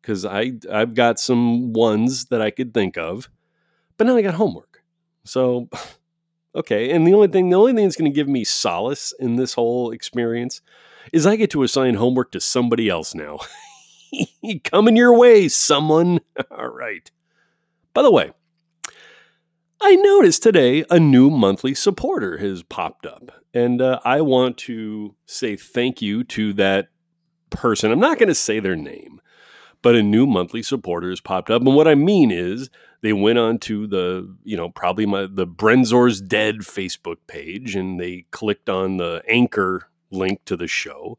Because 0.00 0.24
i 0.24 0.52
i've 0.70 0.94
got 0.94 1.18
some 1.18 1.72
ones 1.72 2.26
that 2.26 2.42
i 2.42 2.50
could 2.50 2.74
think 2.74 2.96
of 2.98 3.28
but 3.96 4.06
now 4.06 4.16
i 4.16 4.22
got 4.22 4.34
homework. 4.34 4.82
So 5.24 5.68
okay 6.54 6.90
and 6.90 7.06
the 7.06 7.14
only 7.14 7.28
thing 7.28 7.48
the 7.48 7.56
only 7.56 7.72
thing 7.72 7.84
that's 7.84 7.96
going 7.96 8.10
to 8.10 8.14
give 8.14 8.28
me 8.28 8.44
solace 8.44 9.14
in 9.18 9.36
this 9.36 9.54
whole 9.54 9.92
experience 9.92 10.60
is 11.12 11.26
i 11.26 11.36
get 11.36 11.50
to 11.50 11.62
assign 11.62 11.94
homework 11.94 12.32
to 12.32 12.40
somebody 12.40 12.88
else 12.88 13.14
now. 13.14 13.38
Coming 14.64 14.96
your 14.96 15.16
way 15.16 15.46
someone. 15.46 16.20
All 16.50 16.68
right. 16.68 17.10
By 17.94 18.02
the 18.02 18.10
way 18.10 18.32
I 19.82 19.96
noticed 19.96 20.42
today 20.42 20.84
a 20.90 21.00
new 21.00 21.30
monthly 21.30 21.74
supporter 21.74 22.36
has 22.36 22.62
popped 22.62 23.06
up, 23.06 23.32
and 23.54 23.80
uh, 23.80 23.98
I 24.04 24.20
want 24.20 24.58
to 24.58 25.14
say 25.24 25.56
thank 25.56 26.02
you 26.02 26.22
to 26.24 26.52
that 26.54 26.88
person. 27.48 27.90
I'm 27.90 27.98
not 27.98 28.18
going 28.18 28.28
to 28.28 28.34
say 28.34 28.60
their 28.60 28.76
name, 28.76 29.22
but 29.80 29.94
a 29.94 30.02
new 30.02 30.26
monthly 30.26 30.62
supporter 30.62 31.08
has 31.08 31.22
popped 31.22 31.50
up, 31.50 31.62
and 31.62 31.74
what 31.74 31.88
I 31.88 31.94
mean 31.94 32.30
is 32.30 32.68
they 33.00 33.14
went 33.14 33.38
on 33.38 33.58
to 33.60 33.86
the 33.86 34.36
you 34.44 34.54
know 34.54 34.68
probably 34.68 35.06
my 35.06 35.26
the 35.26 35.46
Brenzor's 35.46 36.20
Dead 36.20 36.58
Facebook 36.58 37.16
page, 37.26 37.74
and 37.74 37.98
they 37.98 38.26
clicked 38.32 38.68
on 38.68 38.98
the 38.98 39.22
anchor 39.26 39.88
link 40.10 40.44
to 40.44 40.58
the 40.58 40.68
show, 40.68 41.16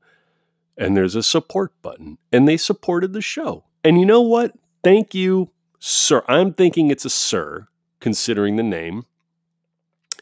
and 0.77 0.95
there's 0.95 1.15
a 1.15 1.23
support 1.23 1.73
button, 1.81 2.19
and 2.31 2.47
they 2.47 2.57
supported 2.57 3.13
the 3.13 3.21
show. 3.21 3.63
And 3.83 3.99
you 3.99 4.05
know 4.05 4.21
what? 4.21 4.53
Thank 4.83 5.15
you, 5.15 5.49
sir. 5.79 6.23
I'm 6.27 6.53
thinking 6.53 6.91
it's 6.91 7.05
a 7.05 7.09
sir 7.09 7.67
considering 8.01 8.57
the 8.57 8.63
name. 8.63 9.05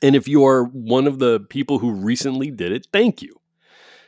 And 0.01 0.15
if 0.15 0.27
you 0.27 0.45
are 0.45 0.63
one 0.63 1.07
of 1.07 1.19
the 1.19 1.39
people 1.39 1.79
who 1.79 1.91
recently 1.91 2.51
did 2.51 2.71
it, 2.71 2.87
thank 2.93 3.21
you. 3.21 3.39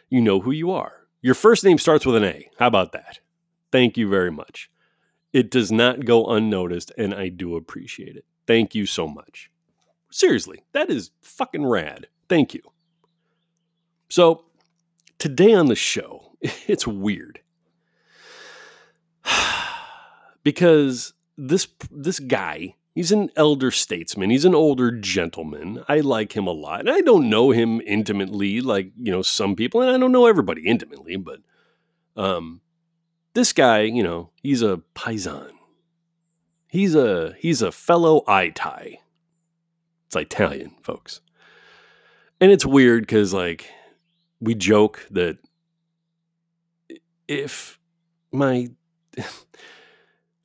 You 0.09 0.21
know 0.21 0.39
who 0.39 0.51
you 0.51 0.71
are. 0.71 1.07
Your 1.21 1.35
first 1.35 1.63
name 1.63 1.77
starts 1.77 2.05
with 2.05 2.15
an 2.15 2.23
A. 2.23 2.49
How 2.59 2.67
about 2.67 2.91
that? 2.91 3.19
Thank 3.71 3.97
you 3.97 4.09
very 4.09 4.31
much. 4.31 4.69
It 5.33 5.49
does 5.49 5.71
not 5.71 6.05
go 6.05 6.25
unnoticed, 6.27 6.91
and 6.97 7.13
I 7.13 7.29
do 7.29 7.55
appreciate 7.55 8.15
it. 8.17 8.25
Thank 8.45 8.75
you 8.75 8.85
so 8.85 9.07
much. 9.07 9.49
Seriously, 10.11 10.63
that 10.73 10.89
is 10.89 11.11
fucking 11.21 11.65
rad. 11.65 12.07
Thank 12.27 12.53
you. 12.53 12.61
So, 14.09 14.43
today 15.19 15.53
on 15.53 15.67
the 15.67 15.75
show, 15.75 16.33
it's 16.41 16.85
weird. 16.85 17.39
because 20.43 21.13
this 21.37 21.67
this 21.89 22.19
guy 22.19 22.75
He's 22.93 23.12
an 23.12 23.29
elder 23.38 23.71
statesman. 23.71 24.29
He's 24.29 24.43
an 24.43 24.55
older 24.55 24.91
gentleman. 24.91 25.83
I 25.88 26.01
like 26.01 26.36
him 26.36 26.45
a 26.45 26.51
lot. 26.51 26.81
And 26.81 26.89
I 26.89 27.01
don't 27.01 27.29
know 27.29 27.51
him 27.51 27.79
intimately 27.81 28.60
like, 28.60 28.91
you 28.98 29.12
know, 29.12 29.21
some 29.21 29.55
people, 29.55 29.81
and 29.81 29.91
I 29.91 29.98
don't 29.98 30.12
know 30.12 30.27
everybody 30.27 30.67
intimately, 30.67 31.15
but 31.15 31.39
um 32.17 32.62
this 33.33 33.53
guy, 33.53 33.81
you 33.81 34.03
know, 34.03 34.31
he's 34.43 34.62
a 34.62 34.81
paisan. 34.93 35.51
He's 36.67 36.95
a 36.95 37.33
he's 37.39 37.62
a 37.62 37.71
fellow 37.71 38.24
Itai. 38.27 38.98
It's 40.07 40.15
Italian, 40.15 40.75
folks. 40.81 41.21
And 42.41 42.51
it's 42.51 42.65
weird 42.65 43.07
cuz 43.07 43.33
like 43.33 43.69
we 44.41 44.53
joke 44.53 45.07
that 45.12 45.38
if 47.27 47.79
my 48.33 48.67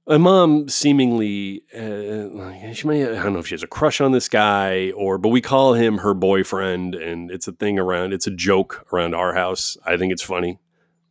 my 0.07 0.19
mom 0.19 0.69
seemingly 0.69 1.63
uh, 1.75 2.73
she 2.73 2.87
may 2.87 3.05
I 3.05 3.23
don't 3.23 3.33
know 3.33 3.41
if 3.41 3.49
she 3.49 3.55
has 3.55 3.63
a 3.63 3.69
crush 3.69 4.01
on 4.01 4.13
this 4.13 4.29
guy 4.29 4.93
or 4.93 5.19
but 5.19 5.31
we 5.31 5.41
call 5.41 5.75
him 5.75 5.99
her 5.99 6.15
boyfriend 6.15 6.95
and 6.95 7.31
it's 7.31 7.49
a 7.49 7.53
thing 7.53 7.79
around 7.79 8.13
it's 8.13 8.27
a 8.27 8.31
joke 8.31 8.87
around 8.93 9.15
our 9.15 9.35
house. 9.35 9.77
I 9.85 9.97
think 9.97 10.13
it's 10.13 10.23
funny. 10.23 10.59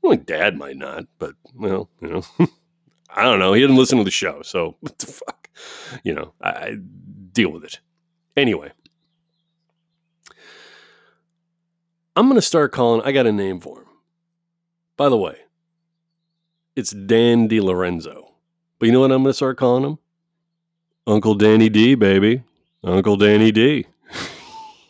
My 0.03 0.15
dad 0.15 0.57
might 0.57 0.77
not, 0.77 1.05
but 1.17 1.33
well, 1.55 1.89
you 1.99 2.09
know, 2.09 2.23
I 3.09 3.23
don't 3.23 3.39
know. 3.39 3.53
He 3.53 3.61
didn't 3.61 3.77
listen 3.77 3.97
to 3.97 4.03
the 4.03 4.11
show, 4.11 4.41
so 4.43 4.77
what 4.81 4.97
the 4.99 5.07
fuck, 5.07 5.49
you 6.03 6.13
know, 6.13 6.33
I, 6.41 6.49
I 6.49 6.75
deal 7.31 7.49
with 7.49 7.63
it 7.63 7.79
anyway. 8.37 8.71
I'm 12.15 12.33
to 12.33 12.41
start 12.41 12.71
calling. 12.71 13.01
I 13.03 13.11
got 13.11 13.27
a 13.27 13.31
name 13.31 13.59
for 13.59 13.79
him. 13.79 13.87
By 14.95 15.09
the 15.09 15.17
way, 15.17 15.37
it's 16.75 16.91
Dan 16.91 17.49
DiLorenzo. 17.49 18.24
But 18.79 18.87
you 18.87 18.91
know 18.91 18.99
what 18.99 19.11
I'm 19.11 19.23
going 19.23 19.31
to 19.31 19.33
start 19.33 19.57
calling 19.57 19.83
him? 19.83 19.97
Uncle 21.07 21.35
Danny 21.35 21.69
D, 21.69 21.95
baby. 21.95 22.43
Uncle 22.83 23.15
Danny 23.15 23.51
D. 23.51 23.85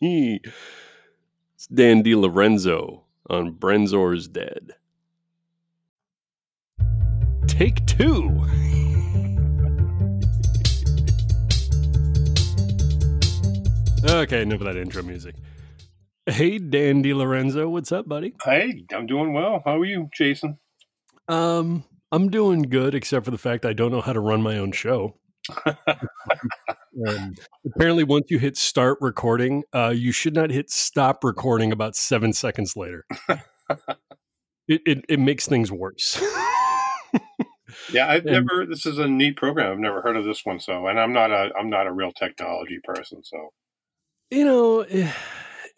it's 0.00 1.66
Dan 1.72 2.02
Lorenzo 2.02 3.02
on 3.28 3.52
Brenzor's 3.52 4.28
Dead. 4.28 4.72
Take 7.46 7.84
two. 7.86 8.46
okay, 14.08 14.42
enough 14.42 14.60
of 14.60 14.66
that 14.66 14.76
intro 14.76 15.02
music. 15.02 15.34
Hey, 16.26 16.58
Dan 16.58 17.02
DiLorenzo, 17.02 17.70
what's 17.70 17.92
up, 17.92 18.08
buddy? 18.08 18.34
Hey, 18.44 18.84
I'm 18.92 19.06
doing 19.06 19.32
well. 19.32 19.62
How 19.64 19.78
are 19.80 19.84
you, 19.84 20.08
Jason? 20.12 20.58
Um, 21.28 21.84
I'm 22.12 22.28
doing 22.28 22.62
good, 22.62 22.94
except 22.94 23.24
for 23.24 23.30
the 23.30 23.38
fact 23.38 23.64
I 23.64 23.72
don't 23.72 23.90
know 23.90 24.00
how 24.00 24.12
to 24.12 24.20
run 24.20 24.42
my 24.42 24.58
own 24.58 24.72
show. 24.72 25.18
um, 27.06 27.34
apparently, 27.66 28.04
once 28.04 28.26
you 28.30 28.38
hit 28.38 28.56
start 28.56 28.98
recording, 29.00 29.64
uh, 29.72 29.92
you 29.94 30.12
should 30.12 30.34
not 30.34 30.50
hit 30.50 30.70
stop 30.70 31.24
recording 31.24 31.72
about 31.72 31.96
seven 31.96 32.32
seconds 32.32 32.76
later. 32.76 33.04
it, 34.68 34.80
it, 34.86 35.04
it 35.08 35.20
makes 35.20 35.46
things 35.46 35.72
worse. 35.72 36.20
yeah, 37.92 38.08
I've 38.08 38.26
and, 38.26 38.46
never. 38.46 38.66
This 38.66 38.86
is 38.86 38.98
a 38.98 39.08
neat 39.08 39.36
program. 39.36 39.72
I've 39.72 39.78
never 39.78 40.00
heard 40.00 40.16
of 40.16 40.24
this 40.24 40.44
one. 40.44 40.60
So, 40.60 40.86
and 40.86 41.00
I'm 41.00 41.12
not 41.12 41.30
a 41.30 41.50
I'm 41.58 41.70
not 41.70 41.86
a 41.86 41.92
real 41.92 42.12
technology 42.12 42.78
person. 42.84 43.22
So, 43.24 43.50
you 44.30 44.44
know. 44.44 44.80
Eh, 44.80 45.10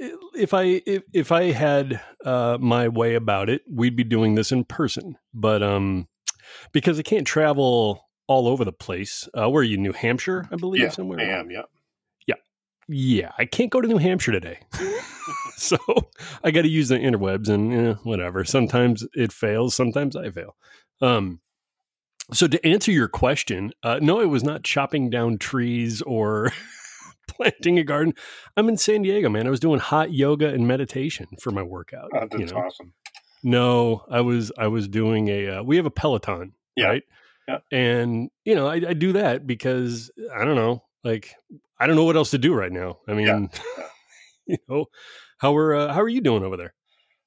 if 0.01 0.55
I 0.55 0.81
if, 0.87 1.03
if 1.13 1.33
I 1.33 1.51
had 1.51 2.01
uh, 2.25 2.57
my 2.61 2.87
way 2.87 3.17
about 3.17 3.51
it, 3.51 3.63
we'd 3.69 3.97
be 3.97 4.05
doing 4.05 4.37
this 4.37 4.53
in 4.53 4.63
person. 4.63 5.17
But 5.35 5.61
um, 5.61 6.07
because 6.73 6.99
I 6.99 7.03
can't 7.03 7.27
travel 7.27 8.09
all 8.27 8.47
over 8.47 8.65
the 8.65 8.73
place. 8.73 9.29
Uh, 9.35 9.49
where 9.51 9.61
are 9.61 9.65
you? 9.65 9.77
New 9.77 9.93
Hampshire, 9.93 10.49
I 10.53 10.57
believe, 10.57 10.83
yeah, 10.83 10.89
somewhere. 10.91 11.21
I 11.21 11.25
am. 11.25 11.51
Yeah. 11.51 11.63
Yeah. 12.27 12.35
Yeah. 12.87 13.33
I 13.39 13.45
can't 13.47 13.71
go 13.71 13.81
to 13.81 13.89
New 13.89 13.99
Hampshire 13.99 14.33
today, 14.33 14.61
so 15.57 15.79
I 16.45 16.51
got 16.51 16.63
to 16.63 16.69
use 16.69 16.89
the 16.89 16.99
interwebs 16.99 17.49
and 17.49 17.73
eh, 17.73 17.95
whatever. 18.05 18.45
Sometimes 18.45 19.07
it 19.15 19.33
fails. 19.33 19.75
Sometimes 19.75 20.15
I 20.17 20.31
fail. 20.31 20.57
Um. 21.01 21.41
So 22.31 22.47
to 22.47 22.67
answer 22.67 22.93
your 22.93 23.09
question, 23.09 23.73
uh, 23.83 24.01
no, 24.03 24.21
it 24.21 24.27
was 24.27 24.45
not 24.45 24.63
chopping 24.63 25.09
down 25.09 25.39
trees 25.39 26.03
or 26.03 26.53
planting 27.29 27.79
a 27.79 27.85
garden. 27.85 28.13
I'm 28.55 28.69
in 28.69 28.77
San 28.77 29.01
Diego, 29.01 29.31
man. 29.31 29.47
I 29.47 29.51
was 29.51 29.61
doing 29.61 29.81
hot 29.81 30.13
yoga 30.13 30.49
and 30.49 30.69
meditation 30.69 31.27
for 31.41 31.51
my 31.53 31.63
workout. 31.63 32.11
Oh, 32.15 32.21
that's 32.21 32.39
you 32.39 32.45
know? 32.45 32.59
awesome. 32.59 32.93
No, 33.43 34.05
I 34.11 34.21
was 34.21 34.53
I 34.59 34.69
was 34.69 34.89
doing 34.89 35.29
a. 35.29 35.59
Uh, 35.59 35.63
we 35.63 35.77
have 35.77 35.87
a 35.87 35.91
Peloton, 35.91 36.53
yeah. 36.77 36.87
right? 36.87 37.03
Yeah. 37.47 37.59
And 37.73 38.31
you 38.45 38.55
know, 38.55 38.67
I, 38.67 38.75
I, 38.75 38.93
do 38.93 39.13
that 39.13 39.47
because 39.47 40.11
I 40.35 40.45
don't 40.45 40.57
know, 40.57 40.83
like 41.05 41.35
I 41.81 41.87
don't 41.87 41.97
know 41.97 42.05
what 42.05 42.17
else 42.17 42.31
to 42.33 42.39
do 42.39 42.53
right 42.53 42.73
now. 42.73 42.99
I 43.09 43.15
mean, 43.15 43.27
yeah. 43.27 43.85
you 44.47 44.57
know, 44.69 44.87
how 45.39 45.57
are 45.57 45.75
uh, 45.75 45.93
how 45.93 46.03
are 46.03 46.09
you 46.09 46.21
doing 46.21 46.43
over 46.43 46.57
there? 46.57 46.75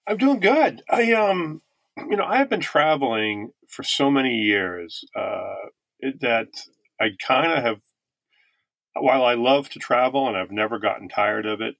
I'm 0.08 0.18
doing 0.18 0.40
good. 0.40 0.84
I 0.90 1.14
um, 1.14 1.62
you 1.98 2.18
know, 2.18 2.26
I 2.26 2.38
have 2.38 2.50
been 2.50 2.62
traveling 2.62 3.52
for 3.68 3.84
so 3.84 4.12
many 4.12 4.36
years 4.36 5.04
uh, 5.16 5.56
that 6.20 6.50
I 7.00 7.10
kind 7.26 7.52
of 7.52 7.64
have. 7.64 7.82
While 8.94 9.24
I 9.24 9.36
love 9.36 9.70
to 9.70 9.80
travel 9.80 10.28
and 10.28 10.36
I've 10.36 10.52
never 10.52 10.78
gotten 10.78 11.08
tired 11.08 11.46
of 11.46 11.62
it, 11.62 11.76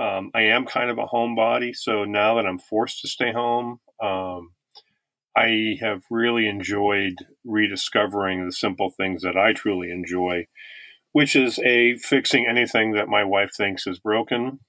um, 0.00 0.30
I 0.34 0.42
am 0.42 0.64
kind 0.64 0.90
of 0.90 0.98
a 0.98 1.06
homebody. 1.06 1.76
So 1.76 2.04
now 2.04 2.36
that 2.36 2.46
I'm 2.46 2.58
forced 2.58 3.02
to 3.02 3.08
stay 3.08 3.32
home, 3.32 3.80
um, 4.02 4.52
I 5.36 5.76
have 5.80 6.02
really 6.10 6.48
enjoyed 6.48 7.14
rediscovering 7.44 8.46
the 8.46 8.52
simple 8.52 8.90
things 8.90 9.22
that 9.22 9.36
I 9.36 9.52
truly 9.52 9.90
enjoy, 9.90 10.46
which 11.12 11.36
is 11.36 11.58
a 11.60 11.96
fixing 11.96 12.46
anything 12.48 12.92
that 12.92 13.08
my 13.08 13.24
wife 13.24 13.50
thinks 13.56 13.86
is 13.86 13.98
broken. 13.98 14.60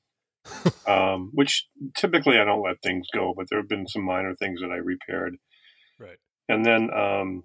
um, 0.87 1.29
which 1.33 1.67
typically 1.95 2.39
I 2.39 2.43
don't 2.43 2.63
let 2.63 2.81
things 2.81 3.07
go, 3.13 3.31
but 3.37 3.45
there 3.49 3.59
have 3.59 3.69
been 3.69 3.87
some 3.87 4.03
minor 4.03 4.33
things 4.35 4.59
that 4.61 4.71
I 4.71 4.77
repaired. 4.77 5.35
Right. 5.99 6.17
And 6.49 6.65
then 6.65 6.89
um, 6.91 7.43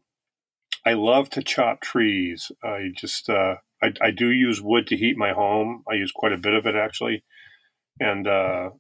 I 0.87 0.94
love 0.94 1.29
to 1.31 1.42
chop 1.42 1.83
trees. 1.83 2.51
I 2.64 2.88
just 2.96 3.29
uh, 3.29 3.57
I, 3.83 3.92
I, 4.01 4.11
do 4.12 4.31
use 4.31 4.62
wood 4.62 4.87
to 4.87 4.96
heat 4.96 5.18
my 5.18 5.33
home. 5.33 5.83
I 5.90 5.96
use 5.96 6.11
quite 6.11 6.33
a 6.33 6.38
bit 6.38 6.55
of 6.55 6.66
it 6.66 6.75
actually, 6.75 7.22
and 8.00 8.26
uh, 8.26 8.70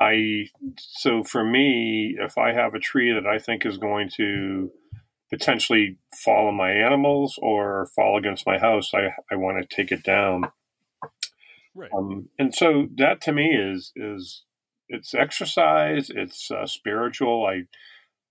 I 0.00 0.46
so 0.78 1.22
for 1.22 1.44
me, 1.44 2.16
if 2.18 2.38
I 2.38 2.52
have 2.52 2.74
a 2.74 2.80
tree 2.80 3.12
that 3.12 3.26
I 3.26 3.38
think 3.38 3.64
is 3.64 3.78
going 3.78 4.10
to 4.16 4.70
potentially 5.30 5.98
fall 6.24 6.48
on 6.48 6.56
my 6.56 6.70
animals 6.70 7.38
or 7.40 7.86
fall 7.94 8.18
against 8.18 8.46
my 8.46 8.58
house, 8.58 8.92
I 8.94 9.14
I 9.30 9.36
want 9.36 9.58
to 9.58 9.76
take 9.76 9.92
it 9.92 10.02
down. 10.02 10.50
Right. 11.74 11.90
Um, 11.96 12.28
and 12.38 12.54
so 12.54 12.88
that 12.96 13.20
to 13.22 13.32
me 13.32 13.54
is 13.54 13.92
is 13.96 14.44
it's 14.88 15.14
exercise. 15.14 16.10
It's 16.10 16.50
uh, 16.50 16.66
spiritual. 16.66 17.46
I 17.46 17.64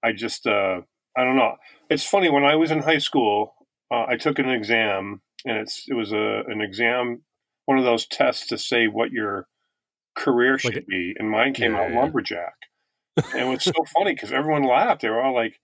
I 0.07 0.11
just 0.13 0.45
uh, 0.45 0.81
I 1.17 1.23
don't 1.23 1.37
know. 1.37 1.55
It's 1.89 2.05
funny 2.05 2.29
when 2.29 2.43
I 2.43 2.55
was 2.55 2.71
in 2.71 2.83
high 2.83 2.99
school, 2.99 3.55
uh, 3.91 4.05
I 4.07 4.15
took 4.17 4.39
an 4.39 4.49
exam, 4.49 5.21
and 5.45 5.57
it's 5.57 5.85
it 5.87 5.93
was 5.93 6.11
a 6.11 6.43
an 6.47 6.61
exam, 6.61 7.23
one 7.65 7.77
of 7.77 7.83
those 7.83 8.07
tests 8.07 8.47
to 8.47 8.57
say 8.57 8.87
what 8.87 9.11
your 9.11 9.47
career 10.21 10.57
should 10.57 10.75
like, 10.75 10.87
be, 10.87 11.15
and 11.17 11.29
mine 11.29 11.53
came 11.53 11.73
yeah, 11.73 11.81
out 11.81 11.91
lumberjack. 11.91 12.55
and 13.17 13.41
it 13.41 13.47
was 13.47 13.63
so 13.63 13.73
funny 13.93 14.13
because 14.13 14.31
everyone 14.31 14.63
laughed. 14.63 15.01
They 15.01 15.09
were 15.09 15.21
all 15.21 15.33
like, 15.33 15.59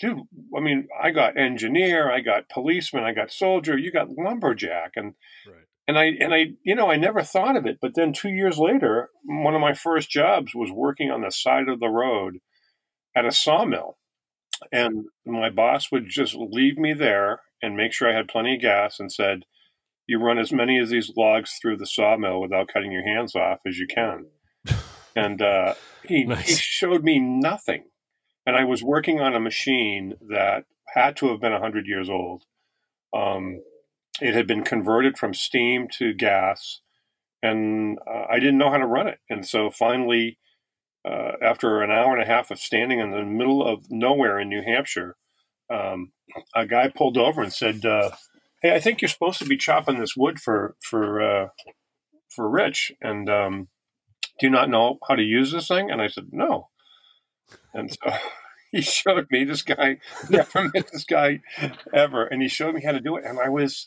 "Dude, 0.00 0.20
I 0.56 0.60
mean, 0.60 0.88
I 1.00 1.10
got 1.10 1.36
engineer, 1.36 2.10
I 2.10 2.20
got 2.20 2.48
policeman, 2.48 3.04
I 3.04 3.12
got 3.12 3.30
soldier, 3.30 3.76
you 3.76 3.90
got 3.90 4.10
lumberjack," 4.10 4.92
and 4.96 5.14
right. 5.46 5.64
and 5.88 5.98
I 5.98 6.04
and 6.20 6.34
I, 6.34 6.46
you 6.62 6.74
know, 6.74 6.90
I 6.90 6.96
never 6.96 7.22
thought 7.22 7.56
of 7.56 7.66
it. 7.66 7.78
But 7.80 7.94
then 7.94 8.12
two 8.12 8.30
years 8.30 8.58
later, 8.58 9.10
one 9.24 9.54
of 9.54 9.60
my 9.60 9.74
first 9.74 10.10
jobs 10.10 10.54
was 10.54 10.70
working 10.70 11.10
on 11.10 11.22
the 11.22 11.30
side 11.30 11.68
of 11.68 11.80
the 11.80 11.88
road 11.88 12.38
at 13.14 13.26
a 13.26 13.32
sawmill, 13.32 13.98
and 14.72 15.06
my 15.26 15.50
boss 15.50 15.90
would 15.90 16.06
just 16.08 16.34
leave 16.34 16.78
me 16.78 16.94
there 16.94 17.40
and 17.62 17.76
make 17.76 17.92
sure 17.92 18.10
I 18.10 18.16
had 18.16 18.28
plenty 18.28 18.54
of 18.54 18.62
gas, 18.62 19.00
and 19.00 19.12
said 19.12 19.44
you 20.06 20.18
run 20.18 20.38
as 20.38 20.52
many 20.52 20.78
of 20.78 20.88
these 20.88 21.12
logs 21.16 21.58
through 21.60 21.76
the 21.76 21.86
sawmill 21.86 22.40
without 22.40 22.68
cutting 22.68 22.92
your 22.92 23.06
hands 23.06 23.34
off 23.34 23.60
as 23.66 23.78
you 23.78 23.86
can. 23.86 24.26
And 25.18 25.40
uh, 25.40 25.72
he, 26.04 26.24
nice. 26.24 26.46
he 26.46 26.54
showed 26.56 27.02
me 27.02 27.18
nothing. 27.18 27.84
And 28.44 28.54
I 28.54 28.64
was 28.64 28.82
working 28.82 29.18
on 29.18 29.34
a 29.34 29.40
machine 29.40 30.12
that 30.28 30.64
had 30.94 31.16
to 31.16 31.30
have 31.30 31.40
been 31.40 31.52
100 31.52 31.86
years 31.86 32.10
old. 32.10 32.42
Um, 33.14 33.62
it 34.20 34.34
had 34.34 34.46
been 34.46 34.62
converted 34.62 35.16
from 35.16 35.32
steam 35.32 35.88
to 35.98 36.12
gas, 36.12 36.80
and 37.42 37.98
uh, 38.06 38.24
I 38.30 38.38
didn't 38.38 38.58
know 38.58 38.70
how 38.70 38.76
to 38.76 38.86
run 38.86 39.08
it. 39.08 39.18
And 39.30 39.46
so 39.46 39.70
finally, 39.70 40.38
uh, 41.08 41.32
after 41.42 41.82
an 41.82 41.90
hour 41.90 42.14
and 42.14 42.22
a 42.22 42.26
half 42.26 42.50
of 42.50 42.58
standing 42.58 43.00
in 43.00 43.10
the 43.10 43.24
middle 43.24 43.66
of 43.66 43.90
nowhere 43.90 44.38
in 44.38 44.48
New 44.48 44.62
Hampshire, 44.62 45.16
um, 45.72 46.12
a 46.54 46.66
guy 46.66 46.88
pulled 46.88 47.16
over 47.16 47.42
and 47.42 47.52
said, 47.52 47.84
uh, 47.84 48.10
hey, 48.62 48.74
I 48.74 48.80
think 48.80 49.00
you're 49.00 49.08
supposed 49.08 49.38
to 49.38 49.44
be 49.44 49.56
chopping 49.56 49.98
this 49.98 50.16
wood 50.16 50.38
for 50.38 50.76
for 50.82 51.20
uh, 51.22 51.48
for 52.28 52.48
Rich, 52.48 52.92
and 53.00 53.28
um, 53.28 53.68
do 54.38 54.46
you 54.46 54.50
not 54.50 54.68
know 54.68 54.98
how 55.08 55.14
to 55.14 55.22
use 55.22 55.52
this 55.52 55.68
thing? 55.68 55.90
And 55.90 56.02
I 56.02 56.08
said, 56.08 56.26
no. 56.30 56.68
And 57.72 57.90
so 57.90 58.12
he 58.72 58.82
showed 58.82 59.26
me 59.30 59.44
this 59.44 59.62
guy, 59.62 59.98
never 60.30 60.70
met 60.74 60.90
this 60.92 61.04
guy 61.04 61.40
ever, 61.92 62.26
and 62.26 62.42
he 62.42 62.48
showed 62.48 62.74
me 62.74 62.82
how 62.82 62.92
to 62.92 63.00
do 63.00 63.16
it, 63.16 63.24
and 63.24 63.38
I 63.38 63.48
was 63.48 63.86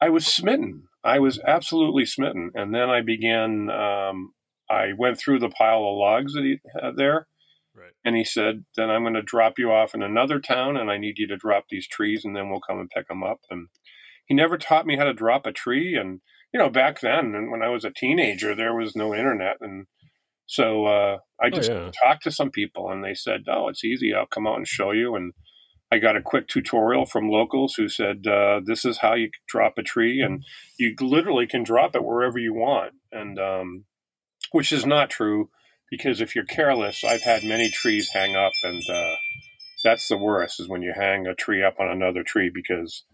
I 0.00 0.08
was 0.08 0.26
smitten. 0.26 0.84
I 1.02 1.18
was 1.18 1.40
absolutely 1.46 2.06
smitten, 2.06 2.50
and 2.54 2.74
then 2.74 2.90
I 2.90 3.00
began. 3.00 3.70
Um, 3.70 4.34
I 4.68 4.92
went 4.96 5.18
through 5.18 5.40
the 5.40 5.48
pile 5.48 5.78
of 5.78 5.98
logs 5.98 6.34
that 6.34 6.44
he 6.44 6.60
had 6.80 6.96
there. 6.96 7.26
Right. 7.74 7.92
And 8.04 8.16
he 8.16 8.24
said, 8.24 8.64
"Then 8.76 8.90
I'm 8.90 9.02
going 9.02 9.14
to 9.14 9.22
drop 9.22 9.58
you 9.58 9.72
off 9.72 9.94
in 9.94 10.02
another 10.02 10.38
town, 10.40 10.76
and 10.76 10.90
I 10.90 10.98
need 10.98 11.18
you 11.18 11.26
to 11.28 11.36
drop 11.36 11.64
these 11.68 11.88
trees, 11.88 12.24
and 12.24 12.36
then 12.36 12.50
we'll 12.50 12.60
come 12.60 12.78
and 12.78 12.90
pick 12.90 13.08
them 13.08 13.22
up." 13.22 13.40
And 13.50 13.68
he 14.30 14.34
never 14.36 14.56
taught 14.56 14.86
me 14.86 14.96
how 14.96 15.02
to 15.02 15.12
drop 15.12 15.44
a 15.44 15.50
tree. 15.50 15.96
And, 15.96 16.20
you 16.54 16.60
know, 16.60 16.70
back 16.70 17.00
then, 17.00 17.34
and 17.34 17.50
when 17.50 17.62
I 17.62 17.68
was 17.68 17.84
a 17.84 17.90
teenager, 17.90 18.54
there 18.54 18.72
was 18.72 18.94
no 18.94 19.12
internet. 19.12 19.56
And 19.60 19.86
so 20.46 20.86
uh, 20.86 21.18
I 21.42 21.48
oh, 21.48 21.50
just 21.50 21.68
oh, 21.68 21.86
yeah. 21.86 21.90
talked 22.00 22.22
to 22.22 22.30
some 22.30 22.52
people 22.52 22.88
and 22.90 23.02
they 23.02 23.14
said, 23.14 23.40
oh, 23.48 23.66
it's 23.66 23.82
easy. 23.82 24.14
I'll 24.14 24.26
come 24.26 24.46
out 24.46 24.56
and 24.56 24.68
show 24.68 24.92
you. 24.92 25.16
And 25.16 25.32
I 25.90 25.98
got 25.98 26.14
a 26.14 26.22
quick 26.22 26.46
tutorial 26.46 27.06
from 27.06 27.28
locals 27.28 27.74
who 27.74 27.88
said, 27.88 28.24
uh, 28.24 28.60
this 28.64 28.84
is 28.84 28.98
how 28.98 29.14
you 29.14 29.30
drop 29.48 29.78
a 29.78 29.82
tree. 29.82 30.20
And 30.20 30.44
you 30.78 30.94
literally 31.00 31.48
can 31.48 31.64
drop 31.64 31.96
it 31.96 32.04
wherever 32.04 32.38
you 32.38 32.54
want. 32.54 32.92
And, 33.10 33.36
um, 33.36 33.84
which 34.52 34.70
is 34.70 34.86
not 34.86 35.10
true 35.10 35.50
because 35.90 36.20
if 36.20 36.36
you're 36.36 36.44
careless, 36.44 37.02
I've 37.02 37.22
had 37.22 37.42
many 37.42 37.68
trees 37.68 38.10
hang 38.10 38.36
up 38.36 38.52
and, 38.62 38.88
uh, 38.88 39.16
that's 39.82 40.06
the 40.06 40.18
worst 40.18 40.60
is 40.60 40.68
when 40.68 40.82
you 40.82 40.92
hang 40.94 41.26
a 41.26 41.34
tree 41.34 41.64
up 41.64 41.80
on 41.80 41.88
another 41.88 42.22
tree 42.22 42.50
because 42.52 43.04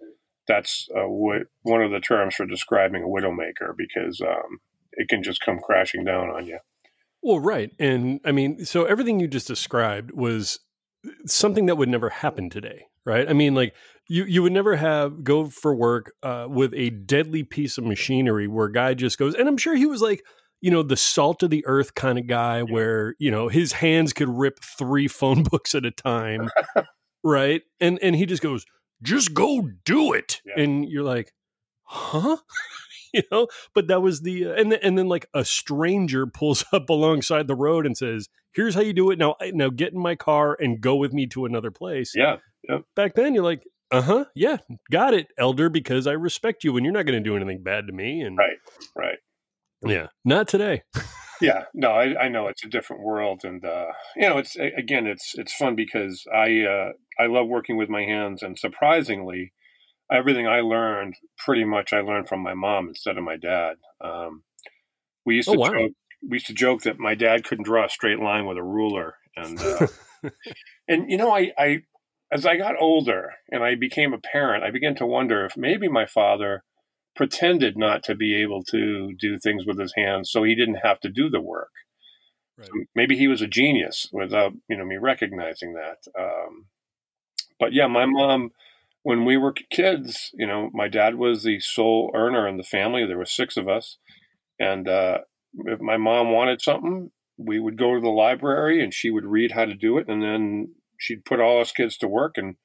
that's 0.48 0.88
uh, 0.96 1.08
what 1.08 1.42
one 1.62 1.82
of 1.82 1.90
the 1.90 2.00
terms 2.00 2.34
for 2.34 2.46
describing 2.46 3.02
a 3.02 3.06
widowmaker 3.06 3.76
because 3.76 4.20
um, 4.20 4.60
it 4.92 5.08
can 5.08 5.22
just 5.22 5.40
come 5.40 5.58
crashing 5.58 6.04
down 6.04 6.30
on 6.30 6.46
you. 6.46 6.58
Well, 7.22 7.40
right. 7.40 7.70
And 7.78 8.20
I 8.24 8.32
mean, 8.32 8.64
so 8.64 8.84
everything 8.84 9.18
you 9.20 9.26
just 9.26 9.48
described 9.48 10.12
was 10.12 10.60
something 11.26 11.66
that 11.66 11.76
would 11.76 11.88
never 11.88 12.08
happen 12.08 12.50
today, 12.50 12.86
right? 13.04 13.28
I 13.28 13.32
mean, 13.32 13.54
like 13.54 13.74
you 14.08 14.24
you 14.24 14.42
would 14.42 14.52
never 14.52 14.76
have 14.76 15.24
go 15.24 15.46
for 15.46 15.74
work 15.74 16.12
uh, 16.22 16.46
with 16.48 16.72
a 16.74 16.90
deadly 16.90 17.42
piece 17.42 17.78
of 17.78 17.84
machinery 17.84 18.46
where 18.46 18.66
a 18.66 18.72
guy 18.72 18.94
just 18.94 19.18
goes, 19.18 19.34
and 19.34 19.48
I'm 19.48 19.56
sure 19.56 19.74
he 19.74 19.86
was 19.86 20.00
like, 20.00 20.22
you 20.60 20.70
know, 20.70 20.82
the 20.82 20.96
salt 20.96 21.42
of 21.42 21.50
the 21.50 21.64
earth 21.66 21.94
kind 21.94 22.18
of 22.18 22.26
guy, 22.26 22.62
where 22.62 23.14
you 23.18 23.30
know 23.30 23.48
his 23.48 23.72
hands 23.72 24.12
could 24.12 24.28
rip 24.28 24.60
three 24.62 25.08
phone 25.08 25.42
books 25.50 25.74
at 25.74 25.84
a 25.84 25.90
time, 25.90 26.48
right? 27.24 27.62
And 27.80 27.98
and 28.02 28.14
he 28.14 28.26
just 28.26 28.42
goes, 28.42 28.64
just 29.02 29.34
go 29.34 29.68
do 29.84 30.12
it, 30.12 30.40
Yeah. 30.44 30.62
and 30.62 30.88
you're 30.88 31.04
like, 31.04 31.32
huh? 31.84 32.36
you 33.14 33.22
know 33.30 33.46
but 33.72 33.86
that 33.86 34.02
was 34.02 34.22
the 34.22 34.46
uh, 34.46 34.52
and 34.54 34.72
then, 34.72 34.78
and 34.82 34.98
then 34.98 35.06
like 35.08 35.26
a 35.32 35.44
stranger 35.44 36.26
pulls 36.26 36.64
up 36.72 36.90
alongside 36.90 37.46
the 37.46 37.54
road 37.54 37.86
and 37.86 37.96
says 37.96 38.28
here's 38.52 38.74
how 38.74 38.80
you 38.80 38.92
do 38.92 39.10
it 39.12 39.18
now 39.18 39.36
now 39.52 39.70
get 39.70 39.92
in 39.92 39.98
my 39.98 40.16
car 40.16 40.56
and 40.58 40.80
go 40.80 40.96
with 40.96 41.12
me 41.14 41.24
to 41.26 41.44
another 41.46 41.70
place 41.70 42.12
Yeah, 42.16 42.38
back 42.96 43.14
then 43.14 43.32
you're 43.32 43.44
like 43.44 43.62
uh-huh 43.92 44.24
yeah 44.34 44.56
got 44.90 45.14
it 45.14 45.28
elder 45.38 45.68
because 45.70 46.08
i 46.08 46.12
respect 46.12 46.64
you 46.64 46.76
and 46.76 46.84
you're 46.84 46.92
not 46.92 47.06
going 47.06 47.22
to 47.22 47.26
do 47.26 47.36
anything 47.36 47.62
bad 47.62 47.86
to 47.86 47.92
me 47.92 48.22
and 48.22 48.36
Right. 48.36 48.56
right. 48.96 49.18
yeah 49.84 50.08
not 50.24 50.48
today 50.48 50.82
Yeah, 51.40 51.64
no, 51.74 51.90
I, 51.92 52.24
I 52.24 52.28
know 52.28 52.48
it's 52.48 52.64
a 52.64 52.68
different 52.68 53.02
world, 53.02 53.42
and 53.44 53.62
uh, 53.64 53.88
you 54.16 54.28
know, 54.28 54.38
it's 54.38 54.56
again, 54.56 55.06
it's 55.06 55.34
it's 55.36 55.54
fun 55.54 55.74
because 55.76 56.24
I 56.34 56.62
uh, 56.62 56.92
I 57.18 57.26
love 57.26 57.46
working 57.48 57.76
with 57.76 57.90
my 57.90 58.02
hands, 58.04 58.42
and 58.42 58.58
surprisingly, 58.58 59.52
everything 60.12 60.48
I 60.48 60.60
learned 60.60 61.16
pretty 61.38 61.64
much 61.64 61.92
I 61.92 62.00
learned 62.00 62.28
from 62.28 62.42
my 62.42 62.54
mom 62.54 62.88
instead 62.88 63.18
of 63.18 63.24
my 63.24 63.36
dad. 63.36 63.76
Um, 64.02 64.44
we 65.26 65.36
used 65.36 65.48
Oh, 65.48 65.52
to 65.52 65.58
wow. 65.58 65.70
joke, 65.74 65.92
we 66.28 66.36
used 66.36 66.46
to 66.48 66.54
joke 66.54 66.82
that 66.82 66.98
my 67.00 67.14
dad 67.14 67.44
couldn't 67.44 67.64
draw 67.66 67.86
a 67.86 67.90
straight 67.90 68.20
line 68.20 68.46
with 68.46 68.58
a 68.58 68.64
ruler, 68.64 69.16
and 69.36 69.62
uh, 69.62 69.88
and 70.88 71.10
you 71.10 71.16
know, 71.16 71.34
I, 71.34 71.52
I 71.58 71.82
as 72.32 72.46
I 72.46 72.56
got 72.56 72.80
older 72.80 73.34
and 73.50 73.64
I 73.64 73.74
became 73.76 74.12
a 74.12 74.18
parent, 74.18 74.64
I 74.64 74.70
began 74.70 74.94
to 74.96 75.06
wonder 75.06 75.44
if 75.44 75.56
maybe 75.56 75.88
my 75.88 76.06
father 76.06 76.64
pretended 77.16 77.76
not 77.76 78.02
to 78.04 78.14
be 78.14 78.40
able 78.40 78.62
to 78.62 79.14
do 79.18 79.38
things 79.38 79.66
with 79.66 79.78
his 79.78 79.94
hands 79.96 80.30
so 80.30 80.42
he 80.42 80.54
didn't 80.54 80.80
have 80.84 81.00
to 81.00 81.08
do 81.08 81.28
the 81.30 81.40
work. 81.40 81.72
Right. 82.58 82.70
Maybe 82.94 83.16
he 83.16 83.26
was 83.28 83.42
a 83.42 83.46
genius 83.46 84.08
without 84.12 84.52
you 84.68 84.76
know 84.76 84.84
me 84.84 84.96
recognizing 84.96 85.74
that. 85.74 85.98
Um, 86.18 86.66
but 87.58 87.72
yeah, 87.72 87.86
my 87.86 88.06
mom, 88.06 88.50
when 89.02 89.24
we 89.24 89.36
were 89.36 89.54
kids, 89.70 90.30
you 90.34 90.46
know, 90.46 90.70
my 90.72 90.88
dad 90.88 91.16
was 91.16 91.42
the 91.42 91.60
sole 91.60 92.10
earner 92.14 92.46
in 92.48 92.56
the 92.56 92.62
family. 92.62 93.04
There 93.06 93.18
were 93.18 93.26
six 93.26 93.56
of 93.56 93.68
us, 93.68 93.98
and 94.58 94.88
uh, 94.88 95.18
if 95.66 95.80
my 95.80 95.96
mom 95.96 96.32
wanted 96.32 96.62
something, 96.62 97.10
we 97.36 97.60
would 97.60 97.76
go 97.76 97.94
to 97.94 98.00
the 98.00 98.08
library 98.08 98.82
and 98.82 98.92
she 98.92 99.10
would 99.10 99.26
read 99.26 99.52
how 99.52 99.66
to 99.66 99.74
do 99.74 99.98
it, 99.98 100.08
and 100.08 100.22
then 100.22 100.74
she'd 100.98 101.24
put 101.26 101.40
all 101.40 101.60
us 101.60 101.72
kids 101.72 101.98
to 101.98 102.08
work, 102.08 102.38
and 102.38 102.56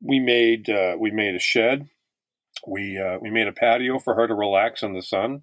we 0.00 0.18
made 0.18 0.68
uh, 0.68 0.96
we 0.98 1.10
made 1.12 1.36
a 1.36 1.40
shed. 1.40 1.88
We 2.66 2.98
uh, 2.98 3.18
we 3.20 3.30
made 3.30 3.48
a 3.48 3.52
patio 3.52 3.98
for 3.98 4.14
her 4.14 4.26
to 4.26 4.34
relax 4.34 4.82
in 4.82 4.94
the 4.94 5.02
sun. 5.02 5.42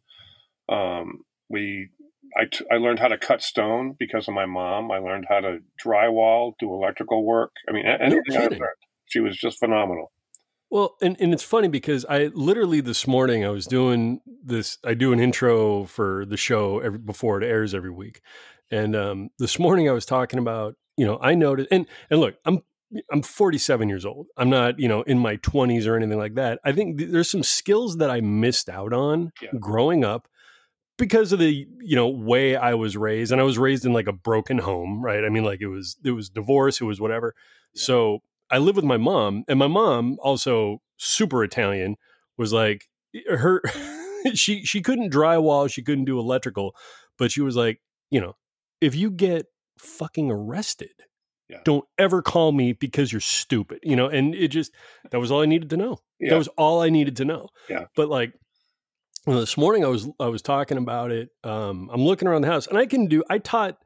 Um, 0.70 1.22
we 1.50 1.90
I, 2.38 2.46
t- 2.46 2.66
I 2.72 2.76
learned 2.76 3.00
how 3.00 3.10
to 3.10 3.18
cut 3.18 3.42
stone 3.42 3.96
because 4.00 4.28
of 4.28 4.34
my 4.34 4.46
mom. 4.46 4.92
I 4.92 5.00
learned 5.00 5.26
how 5.28 5.42
to 5.42 5.60
drywall, 5.84 6.54
do 6.60 6.74
electrical 6.74 7.26
work. 7.26 7.52
I 7.68 7.74
mean, 7.74 7.86
anything 7.86 8.38
I 8.38 8.48
learned. 8.48 8.62
She 9.06 9.20
was 9.20 9.38
just 9.38 9.60
phenomenal. 9.60 10.12
Well, 10.70 10.96
and, 11.02 11.18
and 11.20 11.34
it's 11.34 11.44
funny 11.44 11.68
because 11.68 12.06
I 12.10 12.28
literally 12.34 12.80
this 12.80 13.06
morning 13.06 13.44
I 13.44 13.50
was 13.50 13.68
doing 13.68 14.22
this. 14.42 14.78
I 14.86 14.94
do 14.94 15.12
an 15.12 15.20
intro 15.20 15.84
for 15.84 16.26
the 16.26 16.38
show 16.38 16.80
every, 16.80 16.98
before 16.98 17.42
it 17.42 17.46
airs 17.46 17.76
every 17.76 17.92
week, 17.92 18.22
and 18.72 18.96
um, 18.96 19.30
this 19.38 19.60
morning 19.60 19.90
I 19.90 19.92
was 19.92 20.06
talking 20.06 20.40
about 20.40 20.76
you 20.96 21.06
know 21.06 21.20
I 21.22 21.36
noticed 21.36 21.68
and 21.72 21.86
and 22.10 22.22
look 22.22 22.36
I'm 22.46 22.62
I'm 23.12 23.22
47 23.22 23.88
years 23.90 24.06
old. 24.06 24.28
I'm 24.38 24.50
not 24.50 24.80
you 24.80 24.88
know 24.88 25.02
in 25.04 25.20
my 25.20 25.38
20s 25.38 25.88
or 25.88 25.96
anything 25.96 26.18
like 26.18 26.36
that. 26.36 26.60
I 26.66 26.72
think 26.72 26.98
th- 26.98 27.10
there's 27.12 27.30
some 27.32 27.44
skills 27.44 27.98
that 27.98 28.10
I 28.10 28.22
missed 28.22 28.70
out 28.70 28.94
on 28.94 29.32
Yeah. 29.42 29.50
growing 29.60 30.04
up 30.04 30.28
because 30.98 31.32
of 31.32 31.40
the 31.40 31.66
you 31.80 31.96
know 31.96 32.08
way 32.08 32.56
I 32.56 32.74
was 32.74 32.96
raised, 32.98 33.32
and 33.32 33.42
I 33.42 33.44
was 33.44 33.58
raised 33.58 33.86
in 33.86 33.94
like 33.94 34.08
a 34.08 34.14
broken 34.14 34.58
home, 34.60 35.02
right? 35.04 35.24
I 35.24 35.30
mean, 35.30 35.44
like 35.44 35.62
it 35.62 35.68
was 35.68 35.98
it 36.04 36.12
was 36.12 36.30
divorce, 36.30 36.82
it 36.82 36.86
was 36.86 37.00
whatever. 37.02 37.34
Yeah. 37.74 37.84
So 37.84 38.20
I 38.50 38.58
live 38.58 38.76
with 38.76 38.86
my 38.86 38.98
mom, 38.98 39.44
and 39.48 39.58
my 39.58 39.68
mom 39.68 40.18
also 40.22 40.82
super 40.98 41.44
Italian 41.44 41.96
was 42.38 42.52
like 42.54 42.86
eh, 43.16 43.36
her. 43.38 43.62
she 44.36 44.64
she 44.66 44.82
couldn't 44.82 45.12
drywall, 45.12 45.72
she 45.72 45.82
couldn't 45.82 46.06
do 46.06 46.20
electrical, 46.20 46.76
but 47.18 47.32
she 47.32 47.42
was 47.42 47.56
like, 47.56 47.82
you 48.12 48.22
know, 48.22 48.36
if 48.80 48.94
you 48.96 49.10
get 49.10 49.46
fucking 49.80 50.30
arrested. 50.30 50.92
Yeah. 51.52 51.58
Don't 51.66 51.86
ever 51.98 52.22
call 52.22 52.54
me 52.54 52.72
because 52.72 53.12
you're 53.12 53.20
stupid, 53.20 53.80
you 53.84 53.98
know. 53.98 54.08
And 54.08 54.34
it 54.34 54.48
just 54.48 54.72
that 55.12 55.20
was 55.20 55.32
all 55.32 55.42
I 55.42 55.46
needed 55.46 55.70
to 55.72 55.78
know. 55.78 56.00
Yeah. 56.20 56.32
That 56.32 56.38
was 56.38 56.48
all 56.50 56.82
I 56.82 56.90
needed 56.90 57.18
to 57.18 57.26
know. 57.26 57.50
Yeah. 57.70 57.86
But 57.96 58.08
like 58.08 58.34
well, 59.28 59.40
this 59.40 59.58
morning 59.58 59.84
I 59.84 59.90
was 59.90 60.08
I 60.20 60.28
was 60.28 60.42
talking 60.42 60.78
about 60.78 61.12
it. 61.12 61.30
Um, 61.44 61.90
I'm 61.92 62.02
looking 62.02 62.28
around 62.28 62.44
the 62.44 62.48
house 62.48 62.68
and 62.68 62.78
I 62.78 62.86
can 62.86 63.08
do 63.08 63.24
I 63.30 63.38
taught 63.38 63.78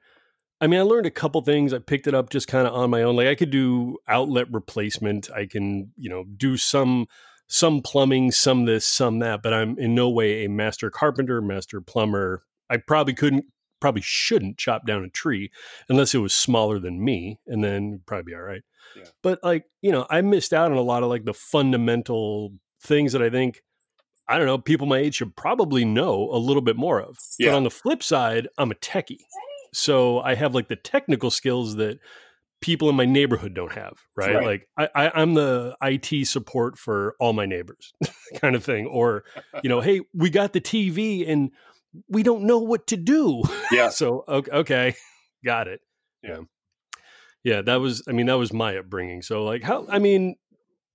I 0.62 0.67
mean 0.67 0.80
I 0.80 0.84
learned 0.84 1.08
a 1.08 1.12
couple 1.12 1.41
things. 1.41 1.73
I 1.73 1.80
picked 1.80 2.06
it 2.06 2.13
up 2.13 2.30
just 2.30 2.47
kind 2.47 2.67
of 2.67 2.73
on 2.73 2.91
my 2.91 3.01
own. 3.01 3.15
Like 3.15 3.28
I 3.28 3.36
could 3.36 3.49
do 3.49 3.97
outlet 4.08 4.47
replacement. 4.51 5.32
I 5.32 5.47
can, 5.47 5.91
you 5.97 6.10
know, 6.10 6.23
do 6.38 6.58
some 6.58 7.08
some 7.47 7.82
plumbing, 7.82 8.32
some 8.32 8.65
this, 8.65 8.88
some 8.88 9.19
that, 9.19 9.41
but 9.41 9.54
I'm 9.54 9.78
in 9.80 9.95
no 9.95 10.10
way 10.10 10.45
a 10.45 10.49
master 10.49 10.89
carpenter, 10.89 11.41
master 11.41 11.82
plumber. 11.82 12.43
I 12.69 12.78
probably 12.78 13.13
couldn't 13.13 13.45
probably 13.79 14.01
shouldn't 14.01 14.57
chop 14.57 14.85
down 14.85 15.03
a 15.03 15.09
tree 15.09 15.51
unless 15.89 16.13
it 16.13 16.19
was 16.19 16.33
smaller 16.33 16.79
than 16.79 17.03
me 17.03 17.39
and 17.47 17.63
then 17.63 18.01
probably 18.05 18.31
be 18.31 18.35
all 18.35 18.41
right. 18.41 18.63
Yeah. 18.95 19.03
But 19.21 19.39
like, 19.43 19.65
you 19.81 19.91
know, 19.91 20.05
I 20.09 20.21
missed 20.21 20.53
out 20.53 20.71
on 20.71 20.77
a 20.77 20.81
lot 20.81 21.03
of 21.03 21.09
like 21.09 21.25
the 21.25 21.33
fundamental 21.33 22.53
things 22.81 23.13
that 23.13 23.21
I 23.21 23.29
think 23.29 23.61
I 24.27 24.38
don't 24.38 24.47
know, 24.47 24.57
people 24.57 24.88
my 24.88 24.97
age 24.97 25.15
should 25.15 25.35
probably 25.35 25.85
know 25.85 26.29
a 26.31 26.38
little 26.38 26.61
bit 26.61 26.75
more 26.75 26.99
of. 26.99 27.19
Yeah. 27.38 27.51
But 27.51 27.57
on 27.57 27.63
the 27.63 27.69
flip 27.69 28.01
side, 28.01 28.47
I'm 28.57 28.71
a 28.71 28.75
techie. 28.75 29.19
So 29.73 30.19
I 30.19 30.35
have 30.35 30.55
like 30.55 30.67
the 30.67 30.75
technical 30.75 31.29
skills 31.29 31.75
that 31.75 31.99
people 32.61 32.89
in 32.89 32.95
my 32.95 33.05
neighborhood 33.05 33.53
don't 33.53 33.73
have, 33.73 33.93
right? 34.15 34.35
Right. 34.35 34.45
Like 34.45 34.67
I, 34.77 34.89
I, 34.95 35.21
I'm 35.21 35.35
the 35.35 35.75
IT 35.81 36.27
support 36.27 36.79
for 36.79 37.15
all 37.19 37.33
my 37.33 37.45
neighbors 37.45 37.93
kind 38.41 38.55
of 38.55 38.63
thing. 38.63 38.88
Or, 38.88 39.25
you 39.61 39.69
know, 39.69 39.81
hey, 39.81 40.01
we 40.13 40.29
got 40.29 40.53
the 40.53 40.61
TV 40.61 41.29
and 41.29 41.51
we 42.10 42.23
don't 42.23 42.43
know 42.43 42.60
what 42.60 42.88
to 42.88 42.97
do. 42.97 43.43
Yeah. 43.71 43.89
so, 43.89 44.23
okay, 44.27 44.51
okay 44.51 44.95
got 45.45 45.67
it. 45.67 45.81
Yeah. 46.23 46.39
Yeah, 47.43 47.62
that 47.62 47.75
was, 47.75 48.03
I 48.08 48.12
mean, 48.12 48.25
that 48.25 48.39
was 48.39 48.51
my 48.51 48.77
upbringing. 48.77 49.21
So 49.21 49.43
like 49.43 49.62
how, 49.63 49.86
I 49.88 49.99
mean, 49.99 50.36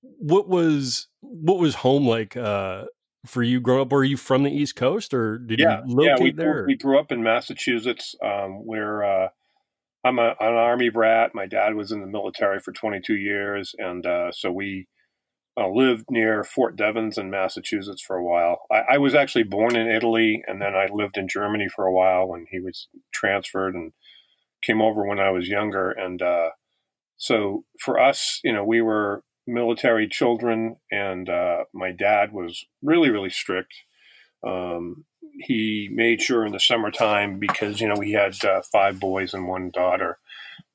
what 0.02 0.48
was, 0.48 1.06
what 1.20 1.58
was 1.58 1.76
home 1.76 2.08
like, 2.08 2.36
uh, 2.36 2.86
for 3.26 3.42
you 3.42 3.60
growing 3.60 3.82
up? 3.82 3.92
Were 3.92 4.02
you 4.02 4.16
from 4.16 4.42
the 4.42 4.50
East 4.50 4.76
Coast 4.76 5.14
or 5.14 5.38
did 5.38 5.60
yeah, 5.60 5.82
you 5.86 5.94
locate 5.94 6.18
yeah. 6.18 6.24
We, 6.24 6.32
there? 6.32 6.52
grew- 6.52 6.66
we 6.66 6.76
grew 6.76 6.98
up 6.98 7.12
in 7.12 7.22
Massachusetts. 7.22 8.14
Um, 8.24 8.66
where 8.66 9.04
uh, 9.04 9.28
I'm 10.04 10.18
a, 10.18 10.34
an 10.40 10.54
army 10.54 10.88
brat. 10.88 11.34
My 11.34 11.46
dad 11.46 11.74
was 11.74 11.92
in 11.92 12.00
the 12.00 12.06
military 12.06 12.58
for 12.60 12.72
22 12.72 13.14
years, 13.14 13.74
and 13.78 14.04
uh, 14.06 14.32
so 14.32 14.50
we 14.50 14.88
uh, 15.56 15.68
lived 15.68 16.06
near 16.10 16.44
Fort 16.44 16.76
Devens 16.76 17.18
in 17.18 17.30
Massachusetts 17.30 18.02
for 18.02 18.16
a 18.16 18.24
while. 18.24 18.62
I, 18.70 18.94
I 18.94 18.98
was 18.98 19.14
actually 19.14 19.44
born 19.44 19.76
in 19.76 19.88
Italy, 19.88 20.42
and 20.46 20.60
then 20.60 20.74
I 20.74 20.88
lived 20.92 21.16
in 21.16 21.28
Germany 21.28 21.68
for 21.68 21.86
a 21.86 21.92
while 21.92 22.26
when 22.28 22.46
he 22.50 22.60
was 22.60 22.88
transferred, 23.12 23.74
and 23.74 23.92
came 24.62 24.80
over 24.80 25.04
when 25.04 25.18
I 25.18 25.30
was 25.30 25.48
younger. 25.48 25.90
And 25.90 26.20
uh, 26.22 26.50
so 27.16 27.64
for 27.78 27.98
us, 27.98 28.40
you 28.44 28.52
know, 28.52 28.64
we 28.64 28.80
were 28.80 29.24
military 29.46 30.08
children, 30.08 30.76
and 30.90 31.28
uh, 31.28 31.64
my 31.72 31.92
dad 31.92 32.32
was 32.32 32.64
really, 32.82 33.10
really 33.10 33.30
strict. 33.30 33.74
Um, 34.46 35.04
he 35.38 35.88
made 35.92 36.22
sure 36.22 36.44
in 36.44 36.52
the 36.52 36.60
summertime 36.60 37.38
because 37.38 37.80
you 37.80 37.88
know 37.88 37.96
we 37.96 38.12
had 38.12 38.42
uh, 38.44 38.62
five 38.72 38.98
boys 38.98 39.32
and 39.32 39.48
one 39.48 39.70
daughter 39.70 40.18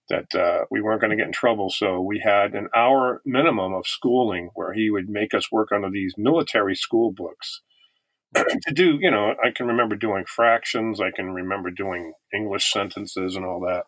that 0.10 0.36
uh, 0.36 0.66
we 0.70 0.82
weren't 0.82 1.02
going 1.02 1.12
to 1.12 1.18
get 1.18 1.28
in 1.28 1.34
trouble. 1.34 1.70
So 1.70 2.00
we 2.00 2.20
had 2.20 2.54
an 2.54 2.68
hour 2.76 3.22
minimum 3.26 3.74
of 3.74 3.88
schooling 3.88 4.50
where 4.54 4.74
he 4.74 4.90
would 4.90 5.10
make 5.10 5.34
us 5.34 5.52
work 5.52 5.70
under 5.72 5.90
these 5.90 6.14
military 6.18 6.76
school 6.76 7.12
books 7.12 7.62
to 8.36 8.74
do. 8.74 8.98
You 9.02 9.12
know, 9.12 9.36
I 9.44 9.52
can 9.52 9.68
remember 9.68 9.96
doing 9.96 10.26
fractions. 10.26 11.02
I 11.02 11.12
can 11.12 11.32
remember 11.32 11.72
doing 11.72 12.14
English 12.34 12.72
sentences 12.72 13.36
and 13.36 13.46
all 13.46 13.60
that. 13.62 13.86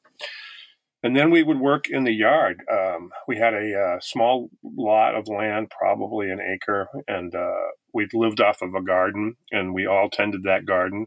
And 1.03 1.15
then 1.15 1.29
we 1.29 1.43
would 1.43 1.59
work 1.59 1.87
in 1.89 2.05
the 2.05 2.11
yard. 2.11 2.63
Um, 2.71 3.11
we 3.27 3.37
had 3.37 3.53
a 3.53 3.73
uh, 3.73 3.99
small 4.01 4.49
lot 4.63 5.15
of 5.15 5.27
land, 5.27 5.69
probably 5.69 6.31
an 6.31 6.41
acre, 6.41 6.87
and 7.07 7.35
uh, 7.35 7.67
we'd 7.93 8.15
lived 8.15 8.41
off 8.41 8.63
of 8.63 8.73
a 8.73 8.81
garden, 8.81 9.35
and 9.51 9.75
we 9.75 9.85
all 9.85 10.09
tended 10.09 10.43
that 10.43 10.65
garden 10.65 11.05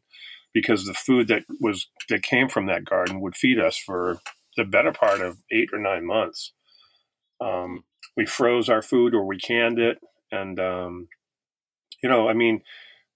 because 0.54 0.84
the 0.84 0.94
food 0.94 1.28
that 1.28 1.42
was 1.60 1.88
that 2.08 2.22
came 2.22 2.48
from 2.48 2.66
that 2.66 2.84
garden 2.84 3.20
would 3.20 3.36
feed 3.36 3.58
us 3.58 3.76
for 3.76 4.20
the 4.56 4.64
better 4.64 4.92
part 4.92 5.20
of 5.20 5.38
eight 5.50 5.70
or 5.72 5.78
nine 5.78 6.06
months. 6.06 6.52
Um, 7.40 7.84
we 8.16 8.26
froze 8.26 8.68
our 8.68 8.82
food 8.82 9.14
or 9.14 9.24
we 9.24 9.38
canned 9.38 9.78
it, 9.78 9.98
and 10.30 10.58
um, 10.60 11.08
you 12.02 12.08
know, 12.08 12.28
I 12.28 12.32
mean, 12.34 12.62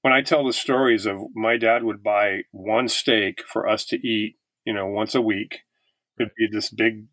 when 0.02 0.12
I 0.12 0.22
tell 0.22 0.44
the 0.46 0.52
stories 0.52 1.06
of 1.06 1.18
my 1.34 1.56
dad 1.56 1.82
would 1.84 2.02
buy 2.02 2.42
one 2.52 2.88
steak 2.88 3.42
for 3.46 3.68
us 3.68 3.84
to 3.86 3.96
eat 4.06 4.36
you 4.64 4.72
know, 4.72 4.86
once 4.86 5.14
a 5.14 5.20
week. 5.20 5.58
It'd 6.18 6.32
be 6.38 6.48
this 6.50 6.70
big. 6.70 7.04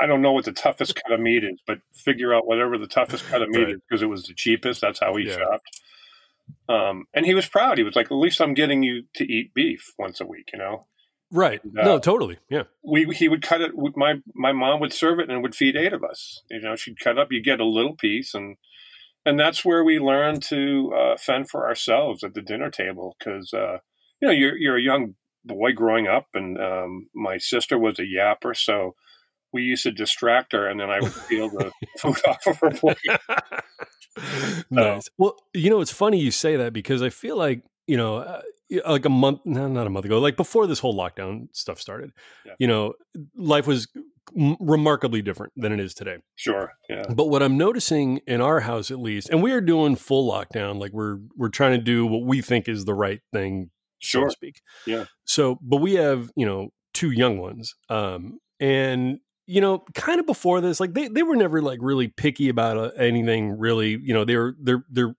I 0.00 0.06
don't 0.06 0.22
know 0.22 0.32
what 0.32 0.44
the 0.44 0.52
toughest 0.52 0.94
cut 0.94 1.12
of 1.12 1.18
meat 1.18 1.42
is, 1.42 1.60
but 1.66 1.78
figure 1.92 2.32
out 2.32 2.46
whatever 2.46 2.78
the 2.78 2.86
toughest 2.86 3.26
cut 3.28 3.42
of 3.42 3.48
meat 3.50 3.58
Right. 3.64 3.74
is 3.74 3.80
because 3.88 4.00
it 4.02 4.06
was 4.06 4.24
the 4.26 4.34
cheapest. 4.34 4.80
That's 4.80 5.00
how 5.00 5.16
he 5.16 5.24
Yeah. 5.26 5.36
shopped. 5.38 5.80
Um, 6.68 7.06
and 7.12 7.26
he 7.26 7.34
was 7.34 7.48
proud. 7.48 7.78
He 7.78 7.84
was 7.84 7.96
like, 7.96 8.06
"At 8.12 8.16
least 8.16 8.40
I'm 8.40 8.54
getting 8.54 8.82
you 8.84 9.02
to 9.14 9.24
eat 9.24 9.52
beef 9.54 9.92
once 9.98 10.20
a 10.20 10.26
week." 10.26 10.50
You 10.52 10.60
know, 10.60 10.86
Right. 11.30 11.60
Uh, 11.60 11.82
no, 11.84 11.98
totally. 11.98 12.38
Yeah. 12.48 12.64
we 12.82 13.04
he 13.14 13.28
would 13.28 13.42
cut 13.42 13.60
it. 13.60 13.72
My 13.96 14.16
my 14.34 14.52
mom 14.52 14.80
would 14.80 14.92
serve 14.92 15.18
it 15.18 15.30
and 15.30 15.42
would 15.42 15.54
feed 15.54 15.76
eight 15.76 15.92
of 15.92 16.02
us. 16.02 16.42
You 16.50 16.60
know, 16.60 16.76
she'd 16.76 17.00
cut 17.00 17.18
up. 17.18 17.28
You 17.30 17.42
get 17.42 17.60
a 17.60 17.66
little 17.66 17.94
piece, 17.94 18.34
and 18.34 18.56
and 19.26 19.38
that's 19.38 19.64
where 19.64 19.84
we 19.84 19.98
learned 19.98 20.42
to 20.44 20.92
uh, 20.94 21.16
fend 21.18 21.50
for 21.50 21.66
ourselves 21.66 22.24
at 22.24 22.34
the 22.34 22.42
dinner 22.42 22.70
table 22.70 23.14
because 23.18 23.52
uh, 23.52 23.78
you 24.20 24.28
know 24.28 24.32
you're 24.32 24.56
you're 24.56 24.76
a 24.78 24.82
young 24.82 25.14
boy 25.44 25.72
growing 25.72 26.06
up, 26.06 26.26
and 26.34 26.58
um, 26.60 27.08
my 27.14 27.38
sister 27.38 27.78
was 27.78 27.98
a 27.98 28.02
yapper, 28.02 28.56
so 28.56 28.94
we 29.52 29.62
used 29.62 29.82
to 29.84 29.92
distract 29.92 30.52
her, 30.52 30.66
and 30.66 30.78
then 30.78 30.90
I 30.90 31.00
would 31.00 31.12
steal 31.12 31.48
the 31.48 31.72
food 31.98 32.20
off 32.26 32.46
of 32.46 32.58
her 32.58 32.70
plate. 32.70 32.96
nice. 34.70 35.08
Well, 35.16 35.36
you 35.54 35.70
know, 35.70 35.80
it's 35.80 35.92
funny 35.92 36.20
you 36.20 36.30
say 36.30 36.56
that 36.56 36.72
because 36.72 37.02
I 37.02 37.08
feel 37.10 37.36
like, 37.36 37.62
you 37.86 37.96
know, 37.96 38.18
uh, 38.18 38.42
like 38.86 39.04
a 39.04 39.08
month, 39.10 39.40
no, 39.44 39.68
not 39.68 39.86
a 39.86 39.90
month 39.90 40.04
ago, 40.06 40.18
like 40.18 40.36
before 40.36 40.66
this 40.66 40.78
whole 40.78 40.94
lockdown 40.96 41.48
stuff 41.52 41.80
started, 41.80 42.10
Yeah. 42.44 42.52
you 42.58 42.66
know, 42.66 42.94
life 43.36 43.66
was 43.66 43.88
m- 44.38 44.56
remarkably 44.60 45.22
different 45.22 45.52
than 45.56 45.72
it 45.72 45.80
is 45.80 45.94
today. 45.94 46.18
Sure, 46.36 46.72
yeah, 46.88 47.04
But 47.14 47.28
what 47.30 47.42
I'm 47.42 47.56
noticing 47.56 48.20
in 48.26 48.40
our 48.40 48.60
house, 48.60 48.90
at 48.90 48.98
least, 48.98 49.30
and 49.30 49.42
we 49.42 49.52
are 49.52 49.60
doing 49.60 49.96
full 49.96 50.30
lockdown, 50.30 50.78
like 50.78 50.92
we're 50.92 51.18
we're 51.36 51.48
trying 51.48 51.72
to 51.78 51.82
do 51.82 52.06
what 52.06 52.24
we 52.24 52.42
think 52.42 52.68
is 52.68 52.84
the 52.84 52.94
right 52.94 53.20
thing, 53.32 53.70
so 54.00 54.20
sure, 54.20 54.28
to 54.28 54.32
speak. 54.32 54.60
Yeah. 54.86 55.04
So, 55.24 55.58
but 55.62 55.78
we 55.78 55.94
have 55.94 56.30
you 56.36 56.44
know 56.46 56.68
two 56.94 57.10
young 57.10 57.38
ones, 57.38 57.74
um, 57.88 58.38
and 58.60 59.18
you 59.46 59.62
know, 59.62 59.82
kind 59.94 60.20
of 60.20 60.26
before 60.26 60.60
this, 60.60 60.78
like 60.78 60.92
they 60.92 61.08
they 61.08 61.22
were 61.22 61.36
never 61.36 61.62
like 61.62 61.78
really 61.80 62.08
picky 62.08 62.50
about 62.50 62.76
uh, 62.76 62.90
anything. 62.98 63.58
Really, 63.58 63.98
you 64.02 64.12
know, 64.12 64.26
they're 64.26 64.54
they're 64.60 64.84
they're 64.90 65.14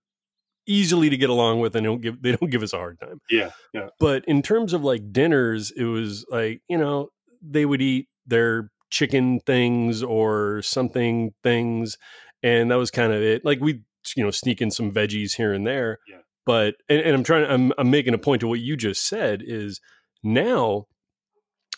easily 0.70 1.10
to 1.10 1.18
get 1.18 1.30
along 1.30 1.60
with, 1.60 1.76
and 1.76 1.84
don't 1.84 2.02
give 2.02 2.22
they 2.22 2.32
don't 2.32 2.50
give 2.50 2.64
us 2.64 2.74
a 2.74 2.78
hard 2.78 3.00
time. 3.00 3.20
yeah, 3.30 3.52
yeah, 3.74 3.90
But 4.00 4.24
in 4.26 4.42
terms 4.42 4.72
of 4.72 4.84
like 4.84 5.12
dinners, 5.12 5.72
it 5.72 5.84
was 5.84 6.26
like, 6.30 6.62
you 6.70 6.78
know, 6.78 7.10
they 7.42 7.66
would 7.66 7.82
eat 7.82 8.08
their 8.26 8.70
chicken 8.90 9.40
things 9.46 10.04
or 10.04 10.62
something 10.62 11.32
things. 11.44 11.98
And 12.42 12.72
that 12.72 12.76
was 12.76 12.92
kind 12.92 13.12
of 13.12 13.22
it. 13.22 13.44
Like 13.44 13.60
we, 13.60 13.82
you 14.16 14.24
know, 14.24 14.32
sneak 14.32 14.62
in 14.62 14.72
some 14.72 14.92
veggies 14.92 15.36
here 15.36 15.54
and 15.54 15.66
there. 15.66 16.00
Yeah. 16.08 16.18
But, 16.46 16.76
and, 16.88 17.02
and 17.02 17.16
I'm 17.16 17.24
trying 17.24 17.44
to, 17.44 17.54
I'm, 17.54 17.74
I'm 17.78 17.92
making 17.92 18.14
a 18.14 18.18
point 18.18 18.40
to 18.42 18.48
what 18.48 18.60
you 18.60 18.76
just 18.76 19.06
said 19.06 19.44
is 19.46 19.80
now 20.24 20.86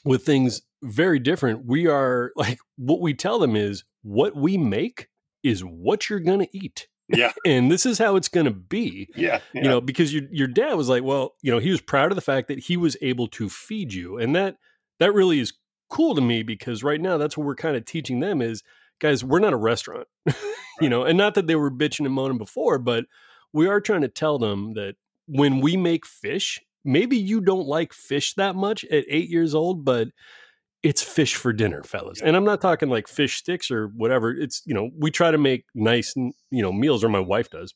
with 0.06 0.26
things 0.26 0.62
very 0.84 1.20
different, 1.20 1.66
we 1.66 1.88
are 1.88 2.32
like, 2.36 2.60
what 2.78 3.02
we 3.02 3.14
tell 3.14 3.40
them 3.40 3.56
is 3.56 3.84
what 4.04 4.36
we 4.36 4.58
make 4.58 5.08
is 5.44 5.62
what 5.62 6.10
you're 6.10 6.20
going 6.20 6.40
to 6.40 6.58
eat. 6.58 6.88
Yeah, 7.14 7.32
And 7.46 7.72
this 7.72 7.86
is 7.86 7.98
how 7.98 8.16
it's 8.16 8.28
going 8.28 8.46
to 8.46 8.52
be. 8.52 9.10
Yeah, 9.16 9.40
yeah. 9.54 9.62
you 9.62 9.70
know 9.70 9.82
because 9.82 10.14
your 10.14 10.24
your 10.32 10.48
dad 10.48 10.74
was 10.76 10.90
like 10.90 11.04
well 11.04 11.36
you 11.42 11.52
know 11.52 11.60
he 11.60 11.72
was 11.72 11.82
proud 11.82 12.12
of 12.12 12.16
the 12.16 12.22
fact 12.22 12.48
that 12.48 12.60
he 12.60 12.78
was 12.78 12.98
able 13.02 13.28
to 13.30 13.50
feed 13.50 13.94
you. 13.94 14.18
And 14.18 14.36
that 14.36 14.58
that 15.00 15.14
really 15.14 15.40
is 15.40 15.54
cool 15.90 16.16
to 16.16 16.22
me 16.22 16.44
because 16.44 16.84
right 16.84 17.02
now 17.02 17.18
that's 17.18 17.38
what 17.38 17.46
we're 17.46 17.56
kind 17.56 17.76
of 17.76 17.86
teaching 17.86 18.20
them 18.20 18.42
is 18.42 18.64
guys 19.00 19.24
we're 19.24 19.40
not 19.40 19.54
a 19.54 19.58
restaurant. 19.58 20.08
You 20.80 20.90
know 20.90 21.04
and 21.04 21.16
not 21.16 21.36
that 21.36 21.46
they 21.46 21.56
were 21.56 21.70
bitching 21.70 22.06
and 22.06 22.14
moaning 22.14 22.40
before 22.40 22.80
but 22.80 23.06
we 23.54 23.68
are 23.68 23.80
trying 23.80 24.02
to 24.02 24.08
tell 24.08 24.40
them 24.40 24.74
that 24.74 24.96
when 25.28 25.60
we 25.60 25.78
make 25.78 26.08
fish 26.08 26.60
maybe 26.84 27.18
you 27.18 27.40
don't 27.40 27.68
like 27.68 27.94
fish 27.94 28.34
that 28.34 28.56
much 28.56 28.84
at 28.86 29.06
8 29.08 29.30
years 29.30 29.54
old 29.54 29.86
but 29.86 30.08
it's 30.84 31.02
fish 31.04 31.36
for 31.36 31.54
dinner 31.54 31.84
fellas 31.84 32.22
and 32.22 32.36
i'm 32.36 32.44
not 32.44 32.60
talking 32.62 32.90
like 32.90 33.08
fish 33.08 33.38
sticks 33.38 33.70
or 33.70 33.88
whatever 33.88 34.32
it's 34.32 34.62
you 34.66 34.74
know 34.74 34.90
we 34.98 35.12
try 35.12 35.30
to 35.32 35.38
make 35.38 35.66
nice 35.76 36.14
you 36.16 36.34
know 36.62 36.72
meals 36.72 37.04
or 37.04 37.10
my 37.10 37.20
wife 37.20 37.50
does 37.50 37.74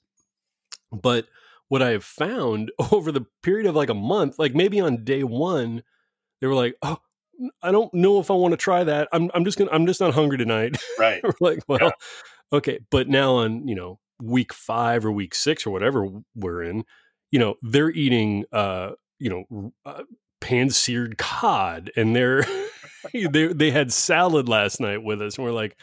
but 0.91 1.27
what 1.67 1.81
I 1.81 1.89
have 1.91 2.03
found 2.03 2.71
over 2.91 3.11
the 3.11 3.25
period 3.41 3.65
of 3.67 3.75
like 3.75 3.89
a 3.89 3.95
month, 3.95 4.37
like 4.37 4.53
maybe 4.53 4.79
on 4.79 5.03
day 5.03 5.23
one, 5.23 5.81
they 6.39 6.47
were 6.47 6.53
like, 6.53 6.75
"Oh, 6.83 6.97
I 7.61 7.71
don't 7.71 7.93
know 7.93 8.19
if 8.19 8.29
I 8.29 8.35
want 8.35 8.51
to 8.53 8.57
try 8.57 8.83
that. 8.83 9.07
I'm 9.11 9.31
I'm 9.33 9.43
just 9.45 9.57
gonna 9.57 9.71
I'm 9.71 9.87
just 9.87 9.99
not 9.99 10.13
hungry 10.13 10.37
tonight." 10.37 10.77
right, 10.99 11.21
we're 11.23 11.33
like, 11.39 11.59
"Well, 11.67 11.79
Yeah. 11.81 11.89
okay." 12.53 12.79
But 12.91 13.09
now 13.09 13.35
on 13.37 13.67
you 13.67 13.75
know 13.75 13.99
week 14.21 14.53
five 14.53 15.05
or 15.05 15.11
week 15.11 15.33
six 15.35 15.65
or 15.65 15.71
whatever 15.71 16.07
we're 16.35 16.61
in, 16.61 16.83
you 17.31 17.39
know 17.39 17.55
they're 17.63 17.89
eating 17.91 18.45
uh 18.51 18.91
you 19.19 19.29
know 19.49 19.73
uh, 19.85 20.03
pan 20.39 20.69
seared 20.69 21.17
cod, 21.17 21.91
and 21.95 22.15
they're 22.15 22.45
they 23.13 23.47
they 23.47 23.71
had 23.71 23.91
salad 23.91 24.49
last 24.49 24.79
night 24.79 25.03
with 25.03 25.21
us, 25.21 25.37
and 25.37 25.45
we're 25.45 25.51
like, 25.51 25.77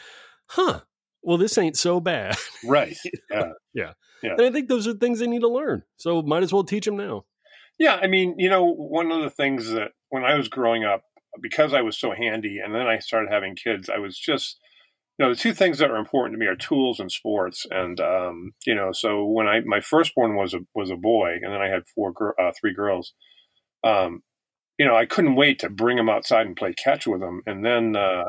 "Huh." 0.47 0.81
Well, 1.21 1.37
this 1.37 1.57
ain't 1.57 1.77
so 1.77 2.01
bad. 2.01 2.35
right, 2.65 2.97
yeah. 3.31 3.51
yeah." 3.73 3.93
And 4.23 4.41
I 4.41 4.51
think 4.51 4.67
those 4.67 4.87
are 4.87 4.93
things 4.93 5.19
they 5.19 5.27
need 5.27 5.41
to 5.41 5.49
learn. 5.49 5.83
So 5.97 6.21
might 6.21 6.43
as 6.43 6.51
well 6.51 6.63
teach 6.65 6.85
them 6.85 6.97
now. 6.97 7.25
Yeah, 7.79 7.99
I 8.01 8.07
mean, 8.07 8.35
you 8.37 8.49
know, 8.49 8.65
one 8.65 9.11
of 9.11 9.21
the 9.21 9.29
things 9.29 9.69
that 9.71 9.91
when 10.09 10.23
I 10.23 10.35
was 10.35 10.47
growing 10.47 10.83
up, 10.83 11.03
because 11.41 11.73
I 11.73 11.81
was 11.81 11.97
so 11.97 12.11
handy, 12.11 12.59
and 12.59 12.73
then 12.73 12.87
I 12.87 12.99
started 12.99 13.31
having 13.31 13.55
kids, 13.55 13.89
I 13.89 13.97
was 13.97 14.17
just, 14.17 14.59
you 15.17 15.25
know, 15.25 15.33
the 15.33 15.39
two 15.39 15.53
things 15.53 15.79
that 15.79 15.89
are 15.89 15.97
important 15.97 16.35
to 16.35 16.39
me 16.39 16.45
are 16.45 16.55
tools 16.55 16.99
and 16.99 17.11
sports. 17.11 17.65
And 17.71 17.99
um, 17.99 18.51
you 18.65 18.75
know, 18.75 18.91
so 18.91 19.25
when 19.25 19.47
I 19.47 19.61
my 19.61 19.79
firstborn 19.79 20.35
was 20.35 20.53
a 20.53 20.59
was 20.75 20.89
a 20.91 20.95
boy, 20.95 21.37
and 21.41 21.53
then 21.53 21.61
I 21.61 21.69
had 21.69 21.87
four, 21.95 22.11
gir- 22.11 22.39
uh, 22.39 22.51
three 22.59 22.73
girls. 22.73 23.13
Um, 23.83 24.23
you 24.77 24.85
know, 24.85 24.95
I 24.95 25.05
couldn't 25.05 25.35
wait 25.35 25.59
to 25.59 25.69
bring 25.69 25.97
him 25.97 26.09
outside 26.09 26.45
and 26.45 26.55
play 26.55 26.73
catch 26.73 27.05
with 27.05 27.21
him. 27.21 27.41
And 27.45 27.65
then 27.65 27.95
uh, 27.95 28.25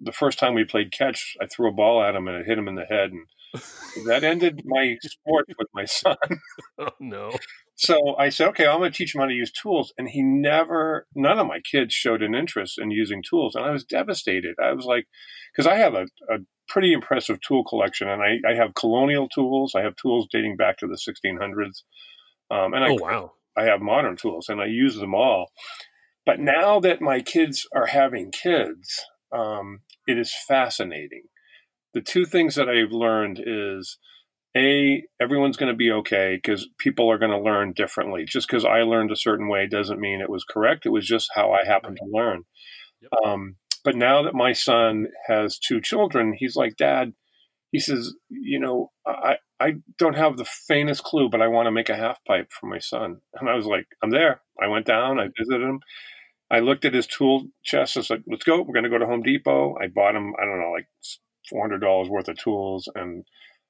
the 0.00 0.12
first 0.12 0.38
time 0.38 0.54
we 0.54 0.64
played 0.64 0.92
catch, 0.92 1.36
I 1.40 1.46
threw 1.46 1.68
a 1.68 1.72
ball 1.72 2.02
at 2.02 2.14
him 2.14 2.28
and 2.28 2.36
it 2.36 2.46
hit 2.46 2.58
him 2.58 2.68
in 2.68 2.74
the 2.74 2.84
head, 2.84 3.10
and 3.10 3.26
that 4.06 4.24
ended 4.24 4.62
my 4.64 4.96
sport 5.02 5.46
with 5.58 5.68
my 5.74 5.84
son. 5.84 6.16
Oh 6.80 6.90
no. 7.00 7.32
So 7.74 8.16
I 8.16 8.28
said, 8.28 8.48
okay, 8.50 8.66
I'm 8.66 8.78
going 8.78 8.92
to 8.92 8.96
teach 8.96 9.14
him 9.14 9.20
how 9.20 9.26
to 9.26 9.32
use 9.32 9.50
tools. 9.50 9.92
And 9.98 10.08
he 10.08 10.22
never, 10.22 11.06
none 11.16 11.40
of 11.40 11.46
my 11.48 11.58
kids 11.60 11.92
showed 11.92 12.22
an 12.22 12.34
interest 12.34 12.78
in 12.78 12.92
using 12.92 13.20
tools. 13.20 13.56
And 13.56 13.64
I 13.64 13.70
was 13.70 13.82
devastated. 13.84 14.54
I 14.62 14.72
was 14.72 14.84
like, 14.84 15.06
because 15.52 15.66
I 15.66 15.76
have 15.76 15.94
a, 15.94 16.06
a 16.28 16.38
pretty 16.68 16.92
impressive 16.92 17.40
tool 17.40 17.64
collection 17.64 18.08
and 18.08 18.22
I, 18.22 18.38
I 18.48 18.54
have 18.54 18.74
colonial 18.74 19.28
tools. 19.28 19.74
I 19.74 19.82
have 19.82 19.96
tools 19.96 20.28
dating 20.30 20.56
back 20.56 20.78
to 20.78 20.86
the 20.86 20.94
1600s. 20.94 21.82
Um, 22.50 22.74
and 22.74 22.84
I, 22.84 22.90
Oh 22.90 22.98
wow. 23.00 23.32
I 23.58 23.64
have 23.64 23.80
modern 23.80 24.16
tools 24.16 24.48
and 24.48 24.60
I 24.60 24.66
use 24.66 24.96
them 24.96 25.14
all. 25.14 25.50
But 26.24 26.40
now 26.40 26.78
that 26.80 27.00
my 27.00 27.20
kids 27.20 27.66
are 27.74 27.86
having 27.86 28.30
kids, 28.30 29.02
um, 29.32 29.80
it 30.06 30.18
is 30.18 30.34
fascinating. 30.46 31.24
The 31.94 32.02
two 32.02 32.26
things 32.26 32.54
that 32.54 32.68
I've 32.68 32.92
learned 32.92 33.40
is 33.44 33.98
a 34.56 35.02
everyone's 35.20 35.56
going 35.56 35.72
to 35.72 35.76
be 35.76 35.90
okay 35.90 36.38
because 36.42 36.68
people 36.78 37.10
are 37.10 37.18
going 37.18 37.30
to 37.30 37.40
learn 37.40 37.72
differently. 37.72 38.24
Just 38.26 38.48
because 38.48 38.64
I 38.64 38.82
learned 38.82 39.10
a 39.10 39.16
certain 39.16 39.48
way 39.48 39.66
doesn't 39.66 40.00
mean 40.00 40.20
it 40.20 40.30
was 40.30 40.44
correct. 40.44 40.86
It 40.86 40.90
was 40.90 41.06
just 41.06 41.30
how 41.34 41.52
I 41.52 41.64
happened 41.66 41.98
to 41.98 42.10
learn. 42.10 42.42
Yep. 43.00 43.10
Um, 43.24 43.56
but 43.84 43.96
now 43.96 44.22
that 44.22 44.34
my 44.34 44.52
son 44.52 45.06
has 45.28 45.58
two 45.58 45.80
children, 45.80 46.34
he's 46.36 46.56
like, 46.56 46.76
Dad. 46.76 47.12
He 47.70 47.80
says, 47.80 48.14
you 48.30 48.58
know, 48.58 48.90
I 49.06 49.36
I 49.60 49.76
don't 49.98 50.16
have 50.16 50.36
the 50.36 50.44
faintest 50.44 51.02
clue, 51.02 51.28
but 51.28 51.42
I 51.42 51.48
want 51.48 51.66
to 51.66 51.72
make 51.72 51.88
a 51.88 51.96
half 51.96 52.24
pipe 52.24 52.50
for 52.52 52.66
my 52.66 52.78
son. 52.78 53.20
And 53.34 53.48
I 53.48 53.54
was 53.54 53.66
like, 53.66 53.86
I'm 54.02 54.10
there. 54.10 54.40
I 54.60 54.68
went 54.68 54.86
down. 54.86 55.18
I 55.18 55.28
visited 55.38 55.62
him. 55.62 55.80
I 56.50 56.60
looked 56.60 56.84
at 56.84 56.94
his 56.94 57.06
tool 57.06 57.44
chest. 57.64 57.96
I 57.96 58.00
was 58.00 58.10
like, 58.10 58.22
let's 58.26 58.44
go. 58.44 58.62
We're 58.62 58.74
going 58.74 58.84
to 58.84 58.90
go 58.90 58.98
to 58.98 59.06
Home 59.06 59.22
Depot. 59.22 59.76
I 59.82 59.88
bought 59.88 60.16
him, 60.16 60.34
I 60.40 60.44
don't 60.46 60.60
know, 60.60 60.70
like 60.72 60.88
$400 61.52 62.08
worth 62.08 62.28
of 62.28 62.38
tools. 62.38 62.88
And 62.94 63.24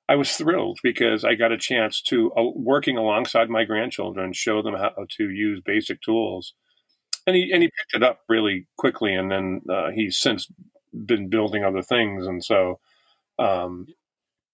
I 0.09 0.17
was 0.17 0.33
thrilled 0.37 0.81
because 0.83 1.25
I 1.25 1.35
got 1.35 1.53
a 1.53 1.59
chance 1.59 2.03
to, 2.05 2.33
uh, 2.35 2.45
working 2.55 2.99
alongside 2.99 3.51
my 3.51 3.65
grandchildren, 3.65 4.33
show 4.33 4.63
them 4.63 4.75
how 4.75 4.93
to 5.19 5.31
use 5.31 5.61
basic 5.65 6.03
tools. 6.03 6.55
And 7.27 7.37
he, 7.37 7.53
and 7.53 7.63
he 7.63 7.69
picked 7.69 7.95
it 7.95 8.03
up 8.03 8.21
really 8.29 8.67
quickly. 8.79 9.15
And 9.15 9.31
then 9.31 9.63
uh, 9.71 9.91
he's 9.91 10.19
since 10.19 10.49
been 11.07 11.29
building 11.31 11.65
other 11.65 11.83
things. 11.83 12.27
And 12.27 12.45
so, 12.45 12.81
um, 13.39 13.87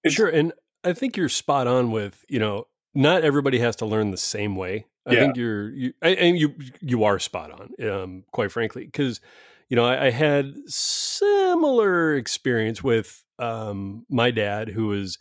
Sure. 0.09 0.29
And 0.29 0.53
I 0.85 0.93
think 0.93 1.17
you're 1.17 1.29
spot 1.29 1.67
on 1.67 1.91
with, 1.91 2.25
you 2.29 2.39
know, 2.39 2.67
not 2.95 3.25
everybody 3.25 3.59
has 3.59 3.77
to 3.77 3.87
learn 3.87 4.11
the 4.11 4.17
same 4.17 4.57
way. 4.57 4.87
I 5.07 5.13
Yeah. 5.15 5.21
think 5.21 5.37
you're, 5.37 5.71
you, 5.71 5.93
I- 6.03 6.11
and 6.11 6.39
you, 6.39 6.55
you 6.81 7.05
are 7.05 7.19
spot 7.19 7.51
on, 7.51 7.89
um, 7.91 8.25
quite 8.33 8.53
frankly, 8.53 8.85
because, 8.85 9.21
you 9.69 9.77
know, 9.77 9.85
I, 9.85 10.07
I 10.07 10.11
had 10.11 10.55
similar 10.67 12.15
experience 12.15 12.83
with 12.83 13.25
um, 13.39 14.07
my 14.09 14.31
dad, 14.31 14.69
who 14.69 14.87
was 14.89 15.19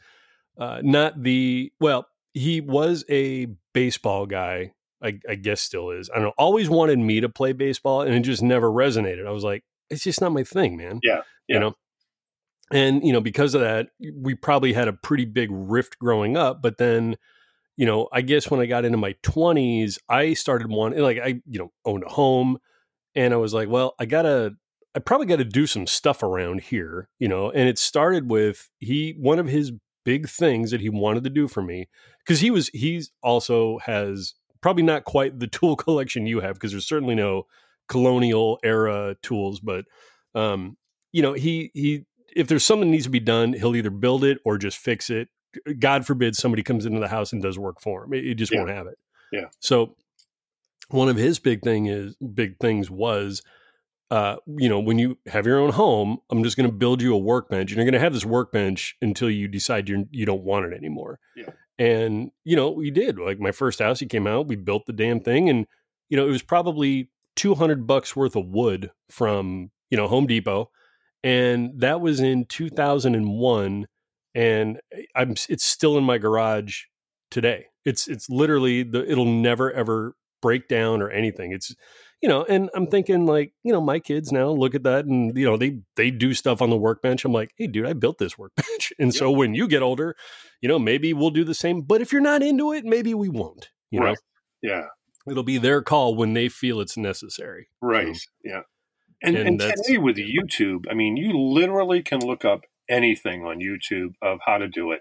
uh, 0.58 0.80
not 0.84 1.22
the, 1.24 1.72
well, 1.80 2.08
he 2.34 2.62
was 2.62 3.04
a 3.10 3.48
baseball 3.74 4.26
guy. 4.26 4.74
I, 5.02 5.20
I 5.28 5.36
guess 5.36 5.60
still 5.60 5.90
is. 5.92 6.10
I 6.10 6.16
don't 6.16 6.24
know. 6.24 6.34
Always 6.38 6.70
wanted 6.70 6.98
me 6.98 7.20
to 7.20 7.28
play 7.28 7.52
baseball, 7.52 8.04
and 8.04 8.16
it 8.16 8.22
just 8.22 8.42
never 8.42 8.70
resonated. 8.70 9.28
I 9.28 9.32
was 9.32 9.44
like, 9.44 9.64
it's 9.90 10.04
just 10.04 10.22
not 10.22 10.32
my 10.32 10.44
thing, 10.46 10.78
man. 10.78 11.02
Yeah, 11.04 11.24
yeah. 11.50 11.56
You 11.56 11.60
know, 11.60 11.74
and 12.72 13.06
you 13.06 13.12
know 13.12 13.22
because 13.22 13.54
of 13.54 13.62
that 13.62 13.90
we 14.16 14.36
probably 14.36 14.74
had 14.74 14.88
a 14.88 14.94
pretty 14.94 15.26
big 15.26 15.50
rift 15.52 16.00
growing 16.00 16.38
up 16.38 16.62
but 16.62 16.78
then 16.78 17.16
you 17.76 17.86
know 17.86 18.08
i 18.14 18.22
guess 18.22 18.50
when 18.50 18.60
i 18.60 18.66
got 18.66 18.86
into 18.86 18.98
my 18.98 19.14
20s 19.24 19.98
i 20.10 20.34
started 20.34 20.70
wanting 20.70 21.00
like 21.00 21.20
i 21.20 21.40
you 21.48 21.60
know 21.60 21.72
owned 21.86 22.04
a 22.04 22.10
home 22.10 22.58
and 23.16 23.34
I 23.34 23.38
was 23.38 23.54
like, 23.54 23.70
well, 23.70 23.96
I 24.00 24.06
gotta, 24.06 24.54
I 24.96 25.00
probably 25.00 25.28
got 25.28 25.38
to 25.38 25.46
do 25.46 25.68
some 25.68 25.88
stuff 25.88 26.24
around 26.24 26.62
here, 26.62 27.10
you 27.20 27.28
know. 27.28 27.50
And 27.50 27.68
it 27.70 27.78
started 27.78 28.30
with 28.30 28.70
he 28.80 29.16
one 29.18 29.40
of 29.40 29.48
his 29.48 29.72
big 30.06 30.28
things 30.28 30.72
that 30.72 30.82
he 30.82 30.90
wanted 30.90 31.24
to 31.24 31.30
do 31.30 31.48
for 31.48 31.62
me 31.62 31.88
because 32.20 32.42
he 32.42 32.52
was 32.52 32.70
he's 32.70 33.12
also 33.22 33.80
has 33.80 34.34
probably 34.62 34.84
not 34.84 35.06
quite 35.06 35.40
the 35.40 35.48
tool 35.60 35.76
collection 35.76 36.28
you 36.28 36.42
have 36.42 36.56
because 36.56 36.72
there's 36.72 36.88
certainly 36.88 37.16
no 37.16 37.44
colonial 37.88 38.60
era 38.64 39.16
tools, 39.22 39.60
but 39.60 39.86
um, 40.36 40.78
you 41.12 41.22
know, 41.22 41.34
he 41.34 41.72
he 41.74 42.06
if 42.36 42.48
there's 42.48 42.66
something 42.66 42.88
that 42.88 42.92
needs 42.92 43.06
to 43.06 43.10
be 43.10 43.20
done, 43.20 43.54
he'll 43.54 43.76
either 43.76 43.90
build 43.90 44.24
it 44.24 44.40
or 44.46 44.58
just 44.58 44.78
fix 44.78 45.10
it. 45.10 45.30
God 45.80 46.06
forbid 46.06 46.36
somebody 46.36 46.64
comes 46.64 46.86
into 46.86 47.00
the 47.00 47.08
house 47.08 47.32
and 47.34 47.42
does 47.42 47.60
work 47.60 47.80
for 47.82 48.04
him. 48.04 48.14
It, 48.14 48.26
it 48.26 48.36
just 48.36 48.52
Yeah. 48.52 48.60
won't 48.60 48.72
have 48.72 48.88
it. 48.88 48.98
Yeah. 49.32 49.46
So 49.60 49.96
one 50.90 51.10
of 51.10 51.16
his 51.18 51.40
big 51.40 51.62
thing 51.62 51.86
is 51.88 52.16
big 52.18 52.58
things 52.60 52.90
was 52.90 53.42
uh, 54.12 54.36
you 54.60 54.70
know, 54.70 54.80
when 54.80 55.00
you 55.00 55.18
have 55.26 55.48
your 55.48 55.58
own 55.58 55.72
home, 55.72 56.20
I'm 56.30 56.44
just 56.44 56.56
going 56.56 56.70
to 56.70 56.76
build 56.76 57.02
you 57.02 57.16
a 57.16 57.18
workbench, 57.18 57.72
and 57.72 57.78
you're 57.78 57.86
going 57.86 57.94
to 57.94 58.00
have 58.00 58.14
this 58.14 58.26
workbench 58.26 58.96
until 59.02 59.28
you 59.28 59.48
decide 59.48 59.90
you 59.90 60.08
you 60.12 60.24
don't 60.28 60.44
want 60.44 60.66
it 60.72 60.74
anymore. 60.78 61.20
Yeah. 61.36 61.50
And 61.80 62.30
you 62.44 62.56
know, 62.56 62.70
we 62.70 62.92
did. 62.92 63.18
Like 63.18 63.40
my 63.40 63.52
first 63.52 63.80
house, 63.80 64.00
he 64.00 64.06
came 64.06 64.28
out, 64.28 64.48
we 64.48 64.56
built 64.56 64.86
the 64.86 64.94
damn 64.94 65.20
thing, 65.20 65.50
and 65.50 65.66
you 66.10 66.18
know, 66.18 66.28
it 66.28 66.30
was 66.30 66.44
probably 66.44 67.10
200 67.38 67.88
bucks 67.88 68.16
worth 68.16 68.36
of 68.36 68.46
wood 68.50 68.92
from 69.10 69.72
you 69.90 69.98
know 69.98 70.08
Home 70.08 70.28
Depot, 70.28 70.70
and 71.24 71.72
that 71.80 72.02
was 72.02 72.20
in 72.20 72.46
2001, 72.46 73.88
and 74.36 74.82
eh, 74.92 75.04
I'm 75.16 75.32
it's 75.50 75.66
still 75.66 75.98
in 75.98 76.04
my 76.04 76.18
garage 76.18 76.84
today. 77.32 77.68
It's 77.86 78.08
it's 78.08 78.30
literally 78.30 78.84
the 78.84 79.10
it'll 79.10 79.26
never 79.26 79.72
ever 79.72 80.16
break 80.42 80.68
down 80.68 81.02
or 81.02 81.10
anything. 81.10 81.52
It's 81.52 81.76
you 82.22 82.30
know, 82.30 82.46
and 82.46 82.70
I'm 82.74 82.88
thinking 82.88 83.26
like, 83.26 83.52
you 83.64 83.74
know, 83.74 83.82
my 83.82 84.00
kids 84.00 84.32
now 84.32 84.48
look 84.50 84.76
at 84.76 84.84
that 84.84 85.06
and 85.06 85.38
you 85.38 85.46
know, 85.46 85.58
they 85.58 85.80
they 85.98 86.10
do 86.10 86.34
stuff 86.34 86.62
on 86.62 86.70
the 86.70 86.78
workbench. 86.78 87.26
I'm 87.26 87.34
like, 87.34 87.52
hey 87.58 87.68
dude, 87.68 87.86
I 87.86 87.94
built 87.94 88.18
this 88.18 88.38
workbench. 88.38 88.94
And 89.00 89.14
so 89.14 89.30
when 89.32 89.54
you 89.56 89.68
get 89.68 89.82
older, 89.82 90.16
you 90.62 90.70
know, 90.70 90.80
maybe 90.80 91.14
we'll 91.14 91.32
do 91.32 91.44
the 91.44 91.54
same. 91.54 91.82
But 91.82 92.02
if 92.02 92.12
you're 92.14 92.22
not 92.22 92.42
into 92.42 92.72
it, 92.74 92.86
maybe 92.86 93.14
we 93.14 93.28
won't. 93.30 93.70
You 93.92 94.00
know, 94.00 94.16
Yeah. 94.62 94.84
it'll 95.30 95.44
be 95.44 95.58
their 95.58 95.82
call 95.82 96.16
when 96.16 96.34
they 96.34 96.48
feel 96.50 96.80
it's 96.80 96.98
necessary. 96.98 97.68
Right. 97.82 98.18
Yeah. 98.44 98.62
And, 99.24 99.38
And 99.38 99.48
and, 99.48 99.60
today 99.60 99.98
with 99.98 100.18
YouTube, 100.18 100.86
I 100.92 100.94
mean, 100.94 101.18
you 101.18 101.38
literally 101.38 102.04
can 102.04 102.20
look 102.20 102.44
up 102.44 102.62
anything 102.90 103.44
on 103.46 103.60
YouTube 103.60 104.16
of 104.22 104.40
how 104.46 104.58
to 104.58 104.68
do 104.68 104.92
it. 104.92 105.00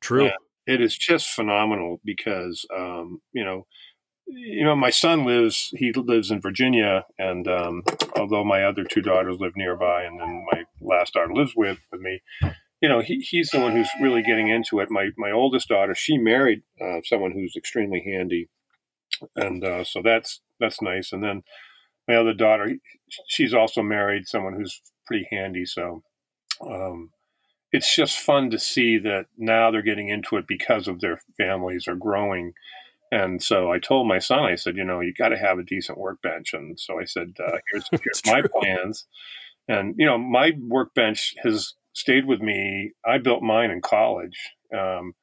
True. 0.00 0.26
Yeah. 0.26 0.36
It 0.66 0.80
is 0.80 0.98
just 0.98 1.28
phenomenal 1.28 2.00
because, 2.04 2.66
um, 2.76 3.20
you 3.32 3.44
know, 3.44 3.66
you 4.26 4.64
know, 4.64 4.74
my 4.74 4.90
son 4.90 5.24
lives. 5.24 5.70
He 5.76 5.92
lives 5.92 6.30
in 6.30 6.40
Virginia, 6.40 7.04
and 7.18 7.46
um, 7.46 7.84
although 8.16 8.42
my 8.42 8.64
other 8.64 8.82
two 8.82 9.00
daughters 9.00 9.36
live 9.38 9.52
nearby, 9.56 10.02
and 10.02 10.20
then 10.20 10.44
my 10.50 10.64
last 10.80 11.14
daughter 11.14 11.32
lives 11.32 11.52
with 11.54 11.78
with 11.92 12.00
me, 12.00 12.20
you 12.80 12.88
know, 12.88 13.00
he, 13.00 13.20
he's 13.20 13.50
the 13.50 13.60
one 13.60 13.72
who's 13.72 13.88
really 14.00 14.22
getting 14.22 14.48
into 14.48 14.80
it. 14.80 14.90
My 14.90 15.10
my 15.16 15.30
oldest 15.30 15.68
daughter, 15.68 15.94
she 15.94 16.18
married 16.18 16.62
uh, 16.80 17.00
someone 17.04 17.32
who's 17.32 17.54
extremely 17.56 18.02
handy, 18.04 18.48
and 19.36 19.62
uh, 19.62 19.84
so 19.84 20.02
that's 20.02 20.40
that's 20.58 20.82
nice. 20.82 21.12
And 21.12 21.22
then 21.22 21.42
my 22.08 22.16
other 22.16 22.34
daughter, 22.34 22.74
she's 23.26 23.54
also 23.54 23.82
married 23.82 24.26
someone 24.26 24.54
who's 24.54 24.80
pretty 25.06 25.26
handy. 25.30 25.64
So 25.64 26.02
um, 26.60 27.10
it's 27.72 27.94
just 27.94 28.18
fun 28.18 28.50
to 28.50 28.58
see 28.58 28.98
that 28.98 29.26
now 29.36 29.70
they're 29.70 29.82
getting 29.82 30.08
into 30.08 30.36
it 30.36 30.46
because 30.46 30.88
of 30.88 31.00
their 31.00 31.20
families 31.36 31.88
are 31.88 31.96
growing. 31.96 32.54
And 33.12 33.42
so 33.42 33.70
I 33.70 33.78
told 33.78 34.08
my 34.08 34.18
son, 34.18 34.44
I 34.44 34.56
said, 34.56 34.76
you 34.76 34.84
know, 34.84 35.00
you 35.00 35.12
got 35.12 35.28
to 35.28 35.38
have 35.38 35.58
a 35.58 35.64
decent 35.64 35.98
workbench. 35.98 36.54
And 36.54 36.78
so 36.78 37.00
I 37.00 37.04
said, 37.04 37.34
uh, 37.38 37.58
here's, 37.72 37.88
here's 37.90 38.22
my 38.26 38.40
true. 38.40 38.50
plans. 38.60 39.06
And, 39.68 39.94
you 39.98 40.06
know, 40.06 40.18
my 40.18 40.52
workbench 40.60 41.34
has 41.42 41.74
stayed 41.92 42.26
with 42.26 42.40
me. 42.40 42.92
I 43.04 43.18
built 43.18 43.42
mine 43.42 43.70
in 43.70 43.80
college. 43.80 44.52
Um, 44.72 45.14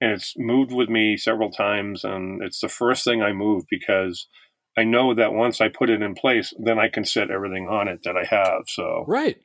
and 0.00 0.12
it's 0.12 0.34
moved 0.36 0.72
with 0.72 0.88
me 0.88 1.16
several 1.16 1.50
times. 1.50 2.04
And 2.04 2.42
it's 2.42 2.60
the 2.60 2.68
first 2.68 3.04
thing 3.04 3.22
I 3.22 3.32
move 3.32 3.64
because 3.68 4.28
I 4.78 4.84
know 4.84 5.14
that 5.14 5.32
once 5.32 5.60
I 5.60 5.68
put 5.68 5.90
it 5.90 6.02
in 6.02 6.14
place, 6.14 6.52
then 6.58 6.78
I 6.78 6.88
can 6.88 7.04
set 7.04 7.30
everything 7.30 7.68
on 7.68 7.88
it 7.88 8.02
that 8.04 8.16
I 8.16 8.24
have. 8.24 8.62
So, 8.68 9.04
Right. 9.06 9.36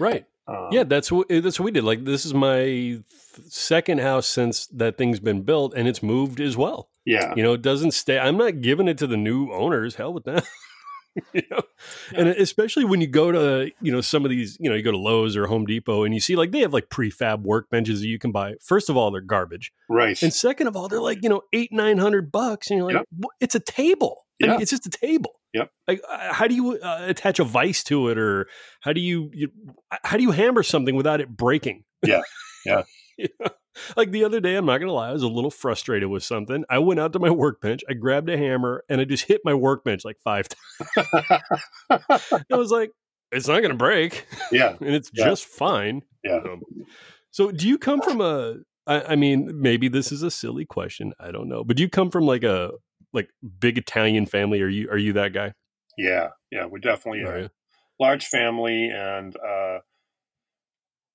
Right. 0.00 0.24
um, 0.46 0.68
Yeah, 0.72 0.84
that's 0.84 1.10
what 1.12 1.28
that's 1.28 1.58
what 1.60 1.64
we 1.66 1.70
did. 1.72 1.84
Like 1.84 2.04
this 2.04 2.24
is 2.24 2.32
my 2.32 2.62
th- 2.62 3.02
second 3.48 4.00
house 4.00 4.26
since 4.26 4.66
that 4.68 4.96
thing's 4.96 5.20
been 5.20 5.42
built 5.42 5.74
and 5.76 5.86
it's 5.88 6.02
moved 6.02 6.40
as 6.40 6.56
well. 6.56 6.88
yeah, 7.04 7.34
You 7.36 7.42
know, 7.42 7.52
it 7.54 7.62
doesn't 7.62 7.92
stay. 7.92 8.18
I'm 8.18 8.36
not 8.36 8.60
giving 8.60 8.88
it 8.88 8.98
to 8.98 9.06
the 9.06 9.16
new 9.16 9.52
owners. 9.52 9.94
Hell 9.96 10.12
with 10.14 10.24
that. 10.24 10.44
you 11.32 11.42
know, 11.50 11.62
and 12.14 12.28
especially 12.28 12.84
when 12.84 13.00
you 13.00 13.08
go 13.08 13.32
to 13.32 13.72
you 13.80 13.90
know 13.90 14.00
some 14.00 14.24
of 14.24 14.30
these, 14.30 14.56
you 14.60 14.70
know, 14.70 14.76
you 14.76 14.82
go 14.84 14.92
to 14.92 14.98
Lowe's 14.98 15.36
or 15.36 15.46
Home 15.48 15.66
Depot 15.66 16.04
and 16.04 16.14
you 16.14 16.20
see 16.20 16.36
like 16.36 16.52
they 16.52 16.60
have 16.60 16.72
like 16.72 16.88
prefab 16.90 17.44
workbenches 17.44 18.00
that 18.00 18.06
you 18.06 18.18
can 18.20 18.30
buy. 18.30 18.54
First 18.62 18.88
of 18.88 18.96
all, 18.96 19.10
they're 19.10 19.20
garbage, 19.20 19.72
right. 19.88 20.22
and 20.22 20.32
second 20.32 20.68
of 20.68 20.76
all, 20.76 20.86
they're 20.86 21.00
like 21.00 21.22
you 21.24 21.28
know 21.28 21.42
eight 21.52 21.72
nine 21.72 21.98
hundred 21.98 22.30
bucks, 22.30 22.70
and 22.70 22.78
you're 22.78 22.86
like, 22.86 22.96
Yep. 22.96 23.30
It's 23.40 23.54
a 23.56 23.60
table. 23.60 24.26
I 24.42 24.46
Yeah. 24.46 24.52
mean, 24.52 24.60
it's 24.62 24.70
just 24.70 24.86
a 24.86 24.90
table. 24.90 25.32
Yep. 25.54 25.70
Like, 25.88 26.00
uh, 26.08 26.32
how 26.32 26.46
do 26.46 26.54
you 26.54 26.78
uh, 26.78 27.04
attach 27.08 27.38
a 27.38 27.44
vice 27.44 27.82
to 27.84 28.08
it, 28.08 28.18
or 28.18 28.48
how 28.80 28.92
do 28.92 29.00
you, 29.00 29.30
you 29.32 29.48
how 30.04 30.16
do 30.16 30.22
you 30.22 30.30
hammer 30.30 30.62
something 30.62 30.94
without 30.94 31.20
it 31.20 31.28
breaking? 31.36 31.84
Yeah. 32.06 32.22
Yeah. 32.64 32.82
You 33.20 33.26
know? 33.40 33.50
Like 33.96 34.12
the 34.12 34.22
other 34.22 34.38
day, 34.38 34.54
I'm 34.54 34.64
not 34.66 34.78
gonna 34.78 34.92
lie, 34.92 35.08
I 35.08 35.12
was 35.12 35.24
a 35.24 35.28
little 35.28 35.50
frustrated 35.50 36.08
with 36.08 36.22
something. 36.22 36.64
I 36.70 36.78
went 36.78 37.00
out 37.00 37.12
to 37.14 37.18
my 37.18 37.30
workbench, 37.30 37.82
I 37.90 37.94
grabbed 37.94 38.28
a 38.30 38.38
hammer, 38.38 38.84
and 38.88 39.00
I 39.00 39.04
just 39.04 39.24
hit 39.24 39.40
my 39.44 39.54
workbench 39.54 40.04
like 40.04 40.18
five 40.22 40.46
times. 40.94 41.08
I 41.90 42.56
was 42.56 42.70
like, 42.70 42.92
it's 43.32 43.48
not 43.48 43.60
gonna 43.62 43.74
break, 43.74 44.24
yeah, 44.52 44.76
and 44.80 44.94
it's 44.94 45.10
Yeah. 45.14 45.24
just 45.26 45.46
fine. 45.46 46.02
yeah. 46.24 46.36
Um, 46.36 46.62
so, 47.32 47.50
do 47.50 47.66
you 47.68 47.76
come 47.78 48.00
from 48.02 48.20
a? 48.20 48.56
I, 48.86 49.00
I 49.12 49.16
mean, 49.16 49.50
maybe 49.60 49.88
this 49.88 50.12
is 50.12 50.22
a 50.22 50.30
silly 50.30 50.64
question. 50.64 51.12
I 51.20 51.30
don't 51.30 51.48
know, 51.48 51.64
but 51.64 51.76
do 51.76 51.82
you 51.82 51.88
come 51.88 52.10
from 52.10 52.24
like 52.24 52.44
a 52.44 52.70
like 53.12 53.30
big 53.60 53.78
Italian 53.78 54.26
family? 54.26 54.60
Are 54.62 54.68
you 54.68 54.88
are 54.90 54.98
you 54.98 55.12
that 55.14 55.32
guy? 55.32 55.52
Yeah, 55.96 56.28
yeah, 56.50 56.66
we 56.66 56.80
definitely 56.80 57.24
Are 57.24 57.38
you? 57.40 57.50
large 57.98 58.26
family, 58.26 58.90
and 58.90 59.36
uh, 59.36 59.78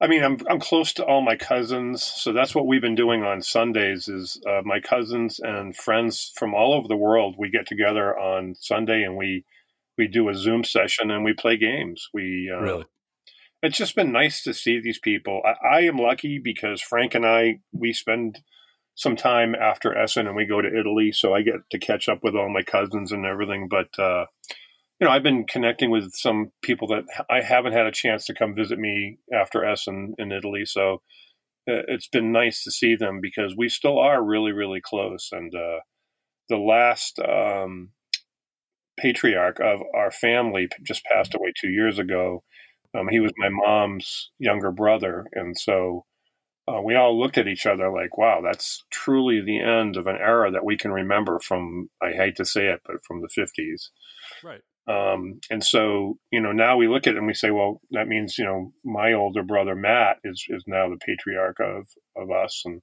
I 0.02 0.08
mean, 0.08 0.24
I'm 0.24 0.38
I'm 0.50 0.60
close 0.60 0.92
to 0.94 1.06
all 1.06 1.22
my 1.22 1.36
cousins, 1.38 2.04
so 2.04 2.34
that's 2.34 2.54
what 2.54 2.68
we've 2.68 2.82
been 2.82 2.96
doing 2.96 3.24
on 3.24 3.42
Sundays. 3.42 4.08
Is 4.08 4.42
uh, 4.46 4.62
my 4.66 4.80
cousins 4.80 5.40
and 5.40 5.76
friends 5.76 6.34
from 6.36 6.54
all 6.54 6.74
over 6.74 6.88
the 6.88 6.98
world 6.98 7.36
we 7.38 7.50
get 7.50 7.66
together 7.68 8.18
on 8.18 8.56
Sunday, 8.60 9.04
and 9.04 9.16
we 9.16 9.46
we 9.98 10.08
do 10.08 10.28
a 10.30 10.36
Zoom 10.36 10.64
session 10.64 11.12
and 11.12 11.24
we 11.24 11.34
play 11.34 11.56
games. 11.56 12.10
We 12.14 12.52
uh, 12.54 12.60
Really? 12.62 12.86
it's 13.62 13.78
just 13.78 13.96
been 13.96 14.12
nice 14.12 14.44
to 14.44 14.54
see 14.54 14.82
these 14.82 15.00
people. 15.00 15.42
I, 15.46 15.78
I 15.78 15.80
am 15.82 15.98
lucky 15.98 16.40
because 16.44 16.82
Frank 16.82 17.16
and 17.16 17.26
I 17.26 17.60
we 17.72 17.94
spend 17.94 18.42
some 18.96 19.16
time 19.16 19.56
after 19.56 19.98
Essen 19.98 20.28
and 20.28 20.36
we 20.36 20.46
go 20.46 20.62
to 20.62 20.80
Italy, 20.80 21.12
so 21.12 21.34
I 21.34 21.42
get 21.42 21.56
to 21.72 21.80
catch 21.80 22.08
up 22.08 22.20
with 22.24 22.36
all 22.36 22.50
my 22.50 22.62
cousins 22.62 23.12
and 23.12 23.26
everything. 23.26 23.68
But 23.70 23.98
uh, 23.98 24.26
you 25.00 25.08
know, 25.08 25.12
I've 25.12 25.24
been 25.24 25.46
connecting 25.46 25.90
with 25.90 26.14
some 26.14 26.52
people 26.62 26.88
that 26.90 27.04
I 27.30 27.42
haven't 27.42 27.74
had 27.74 27.88
a 27.88 27.92
chance 27.92 28.26
to 28.26 28.34
come 28.34 28.56
visit 28.56 28.80
me 28.80 29.18
after 29.34 29.66
Essen 29.66 30.14
in 30.18 30.32
Italy, 30.32 30.66
so 30.66 31.02
uh, 31.70 31.84
it's 31.88 32.08
been 32.08 32.32
nice 32.32 32.64
to 32.64 32.72
see 32.72 32.96
them 32.96 33.20
because 33.22 33.56
we 33.58 33.70
still 33.70 33.98
are 33.98 34.24
really, 34.24 34.52
really 34.52 34.82
close. 34.82 35.30
And 35.32 35.54
uh, 35.56 35.80
the 36.50 36.58
last 36.58 37.20
um, 37.20 37.90
patriarch 39.00 39.60
of 39.60 39.82
our 39.96 40.12
family 40.12 40.68
just 40.86 41.06
passed 41.06 41.34
away 41.34 41.54
two 41.60 41.70
years 41.70 41.98
ago. 41.98 42.44
Um, 42.96 43.08
he 43.08 43.20
was 43.20 43.32
my 43.38 43.50
mom's 43.50 44.30
younger 44.38 44.72
brother, 44.72 45.26
and 45.34 45.58
so 45.58 46.06
uh, 46.68 46.82
we 46.82 46.96
all 46.96 47.20
looked 47.20 47.38
at 47.38 47.48
each 47.48 47.66
other 47.66 47.92
like, 47.92 48.18
"Wow, 48.18 48.42
that's 48.42 48.84
truly 48.92 49.42
the 49.42 49.60
end 49.60 49.98
of 49.98 50.08
an 50.08 50.18
era 50.18 50.52
that 50.52 50.66
we 50.66 50.78
can 50.78 50.92
remember 50.92 51.40
from." 51.40 51.90
I 52.02 52.12
hate 52.12 52.36
to 52.38 52.46
say 52.46 52.68
it, 52.68 52.82
but 52.86 53.04
from 53.06 53.22
the 53.22 53.30
fifties. 53.30 53.92
Right. 54.44 54.62
Um, 54.88 55.40
and 55.50 55.64
so, 55.64 56.18
you 56.32 56.42
know, 56.42 56.52
now 56.52 56.76
we 56.76 56.88
look 56.88 57.08
at 57.08 57.14
it 57.14 57.18
and 57.18 57.28
we 57.28 57.34
say, 57.34 57.52
well, 57.52 57.80
that 57.92 58.08
means, 58.08 58.38
you 58.38 58.44
know, 58.44 58.74
my 58.84 59.14
older 59.14 59.42
brother 59.42 59.76
Matt 59.76 60.18
is 60.26 60.46
is 60.50 60.66
now 60.68 60.90
the 60.90 60.98
patriarch 60.98 61.60
of 61.60 61.88
of 62.18 62.30
us, 62.32 62.64
and 62.66 62.82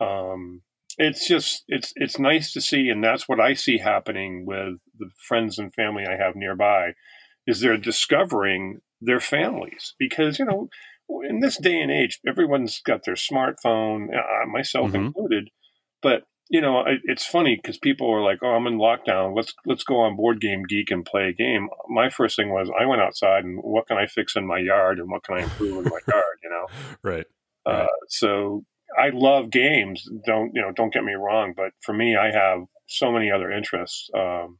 um, 0.00 0.62
it's 0.96 1.28
just 1.28 1.64
it's 1.68 1.92
it's 1.96 2.18
nice 2.18 2.52
to 2.52 2.60
see, 2.60 2.88
and 2.88 3.04
that's 3.04 3.28
what 3.28 3.40
I 3.40 3.54
see 3.54 3.78
happening 3.78 4.46
with 4.46 4.78
the 4.98 5.10
friends 5.18 5.58
and 5.58 5.72
family 5.74 6.04
I 6.06 6.16
have 6.16 6.34
nearby, 6.34 6.92
is 7.46 7.60
they're 7.60 7.76
discovering 7.76 8.80
their 9.00 9.20
families 9.20 9.94
because 9.98 10.38
you 10.38 10.46
know, 10.46 10.68
in 11.28 11.40
this 11.40 11.56
day 11.58 11.80
and 11.80 11.90
age, 11.90 12.20
everyone's 12.26 12.80
got 12.80 13.04
their 13.04 13.14
smartphone, 13.14 14.08
uh, 14.16 14.46
myself 14.46 14.90
Mhm. 14.92 15.06
included, 15.06 15.50
but 16.02 16.24
you 16.50 16.62
know, 16.62 16.80
it, 16.80 17.00
it's 17.04 17.26
funny 17.26 17.56
because 17.56 17.76
people 17.76 18.10
are 18.10 18.22
like, 18.22 18.38
"Oh, 18.42 18.54
I'm 18.54 18.66
in 18.66 18.78
lockdown. 18.78 19.36
Let's 19.36 19.52
let's 19.66 19.84
go 19.84 20.00
on 20.00 20.16
Board 20.16 20.40
Game 20.40 20.62
Geek 20.66 20.90
and 20.90 21.04
play 21.04 21.24
a 21.28 21.32
game." 21.34 21.68
My 21.88 22.08
first 22.08 22.36
thing 22.36 22.48
was, 22.50 22.70
I 22.70 22.86
went 22.86 23.02
outside 23.02 23.44
and 23.44 23.58
what 23.62 23.86
can 23.86 23.98
I 23.98 24.06
fix 24.06 24.34
in 24.34 24.46
my 24.46 24.58
yard 24.58 24.98
and 24.98 25.10
what 25.10 25.24
can 25.24 25.36
I 25.36 25.42
improve 25.42 25.76
in 25.76 25.84
my 25.84 25.98
yard? 26.08 26.38
You 26.42 26.48
know, 26.50 26.66
Right. 27.02 27.26
uh, 27.66 27.70
Right. 27.80 27.88
so 28.08 28.64
I 28.98 29.10
love 29.10 29.50
games. 29.50 30.08
Don't 30.24 30.52
you 30.54 30.62
know? 30.62 30.72
Don't 30.72 30.92
get 30.92 31.04
me 31.04 31.12
wrong, 31.12 31.52
but 31.54 31.72
for 31.82 31.92
me, 31.92 32.16
I 32.16 32.30
have 32.32 32.60
so 32.86 33.12
many 33.12 33.30
other 33.30 33.50
interests. 33.52 34.08
Um, 34.14 34.58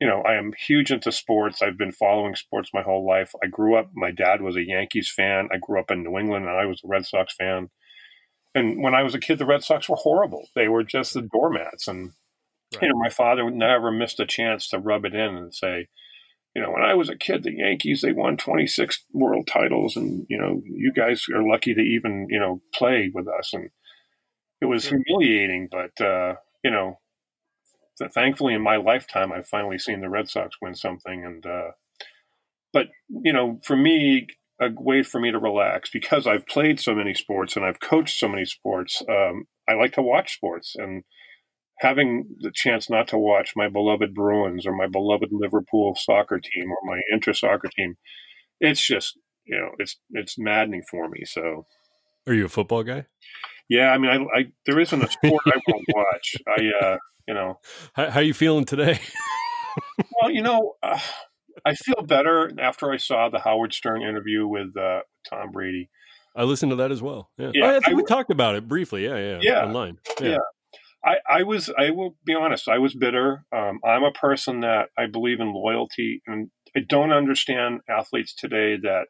you 0.00 0.06
know, 0.06 0.22
I 0.22 0.34
am 0.34 0.52
huge 0.52 0.90
into 0.90 1.10
sports. 1.10 1.62
I've 1.62 1.78
been 1.78 1.92
following 1.92 2.34
sports 2.34 2.70
my 2.74 2.82
whole 2.82 3.06
life. 3.06 3.32
I 3.42 3.46
grew 3.46 3.76
up. 3.76 3.90
My 3.94 4.10
dad 4.10 4.42
was 4.42 4.56
a 4.56 4.66
Yankees 4.66 5.10
fan. 5.10 5.48
I 5.52 5.56
grew 5.58 5.80
up 5.80 5.90
in 5.90 6.02
New 6.02 6.18
England, 6.18 6.46
and 6.46 6.56
I 6.56 6.66
was 6.66 6.82
a 6.84 6.88
Red 6.88 7.06
Sox 7.06 7.34
fan. 7.34 7.70
And 8.54 8.82
when 8.82 8.94
I 8.94 9.02
was 9.02 9.14
a 9.14 9.18
kid, 9.18 9.38
the 9.38 9.46
Red 9.46 9.62
Sox 9.62 9.88
were 9.88 9.96
horrible. 9.96 10.48
They 10.54 10.68
were 10.68 10.82
just 10.82 11.14
the 11.14 11.22
doormats. 11.22 11.88
And 11.88 12.12
right. 12.74 12.82
you 12.82 12.88
know, 12.88 12.98
my 12.98 13.10
father 13.10 13.50
never 13.50 13.90
missed 13.90 14.20
a 14.20 14.26
chance 14.26 14.68
to 14.68 14.78
rub 14.78 15.04
it 15.04 15.14
in 15.14 15.36
and 15.36 15.54
say, 15.54 15.88
you 16.54 16.62
know, 16.62 16.70
when 16.70 16.82
I 16.82 16.94
was 16.94 17.10
a 17.10 17.16
kid, 17.16 17.42
the 17.42 17.54
Yankees 17.54 18.00
they 18.00 18.12
won 18.12 18.38
26 18.38 19.04
world 19.12 19.46
titles, 19.46 19.94
and 19.94 20.26
you 20.30 20.38
know, 20.38 20.62
you 20.64 20.90
guys 20.90 21.26
are 21.34 21.46
lucky 21.46 21.74
to 21.74 21.80
even 21.80 22.28
you 22.30 22.40
know 22.40 22.62
play 22.74 23.10
with 23.12 23.28
us. 23.28 23.52
And 23.52 23.68
it 24.62 24.64
was 24.64 24.88
humiliating, 24.88 25.68
but 25.70 26.02
uh, 26.02 26.36
you 26.64 26.70
know, 26.70 26.98
thankfully 28.12 28.54
in 28.54 28.62
my 28.62 28.76
lifetime, 28.76 29.32
I've 29.32 29.48
finally 29.48 29.78
seen 29.78 30.00
the 30.00 30.08
Red 30.08 30.28
Sox 30.28 30.56
win 30.60 30.74
something. 30.74 31.24
And 31.24 31.46
uh, 31.46 31.70
but 32.72 32.88
you 33.08 33.32
know, 33.32 33.58
for 33.62 33.76
me, 33.76 34.26
a 34.60 34.68
way 34.74 35.02
for 35.02 35.20
me 35.20 35.30
to 35.30 35.38
relax 35.38 35.90
because 35.90 36.26
I've 36.26 36.46
played 36.46 36.80
so 36.80 36.94
many 36.94 37.14
sports 37.14 37.56
and 37.56 37.64
I've 37.64 37.80
coached 37.80 38.18
so 38.18 38.28
many 38.28 38.44
sports. 38.44 39.02
Um, 39.08 39.44
I 39.68 39.74
like 39.74 39.92
to 39.94 40.02
watch 40.02 40.34
sports 40.34 40.74
and 40.76 41.02
having 41.80 42.36
the 42.40 42.50
chance 42.54 42.88
not 42.88 43.08
to 43.08 43.18
watch 43.18 43.52
my 43.54 43.68
beloved 43.68 44.14
Bruins 44.14 44.66
or 44.66 44.74
my 44.74 44.86
beloved 44.86 45.28
Liverpool 45.30 45.94
soccer 45.98 46.38
team 46.38 46.70
or 46.70 46.78
my 46.84 47.00
inter 47.12 47.32
soccer 47.32 47.68
team, 47.76 47.96
it's 48.60 48.84
just 48.84 49.18
you 49.44 49.56
know 49.56 49.70
it's 49.78 49.96
it's 50.10 50.38
maddening 50.38 50.82
for 50.90 51.08
me. 51.08 51.24
So, 51.24 51.66
are 52.26 52.34
you 52.34 52.46
a 52.46 52.48
football 52.48 52.82
guy? 52.82 53.06
Yeah, 53.68 53.90
I 53.90 53.98
mean, 53.98 54.10
I, 54.10 54.38
I 54.38 54.44
there 54.64 54.78
isn't 54.78 55.02
a 55.02 55.10
sport 55.10 55.42
I 55.46 55.60
won't 55.66 55.84
watch. 55.94 56.36
I 56.46 56.84
uh, 56.84 56.96
you 57.26 57.34
know, 57.34 57.58
how, 57.94 58.10
how 58.10 58.20
you 58.20 58.34
feeling 58.34 58.64
today? 58.64 59.00
well, 60.20 60.30
you 60.30 60.42
know, 60.42 60.74
uh, 60.82 60.98
I 61.64 61.74
feel 61.74 62.02
better 62.02 62.50
after 62.60 62.92
I 62.92 62.96
saw 62.96 63.28
the 63.28 63.40
Howard 63.40 63.72
Stern 63.72 64.02
interview 64.02 64.46
with 64.46 64.76
uh, 64.76 65.00
Tom 65.28 65.50
Brady. 65.50 65.90
I 66.34 66.44
listened 66.44 66.70
to 66.70 66.76
that 66.76 66.92
as 66.92 67.02
well. 67.02 67.30
Yeah, 67.38 67.50
yeah 67.54 67.64
oh, 67.64 67.68
I 67.68 67.72
think 67.80 67.88
I, 67.88 67.94
we 67.94 68.04
talked 68.04 68.30
about 68.30 68.54
it 68.56 68.68
briefly. 68.68 69.04
Yeah, 69.04 69.16
yeah, 69.16 69.38
yeah, 69.40 69.64
online. 69.64 69.98
Yeah. 70.20 70.28
yeah. 70.28 70.38
I, 71.04 71.38
I 71.38 71.42
was, 71.44 71.70
I 71.78 71.90
will 71.90 72.16
be 72.26 72.34
honest, 72.34 72.68
I 72.68 72.78
was 72.78 72.94
bitter. 72.94 73.44
Um, 73.54 73.78
I'm 73.84 74.02
a 74.02 74.10
person 74.10 74.60
that 74.60 74.88
I 74.98 75.06
believe 75.06 75.40
in 75.40 75.52
loyalty, 75.52 76.20
and 76.26 76.50
I 76.76 76.80
don't 76.80 77.12
understand 77.12 77.80
athletes 77.88 78.34
today 78.34 78.76
that, 78.82 79.06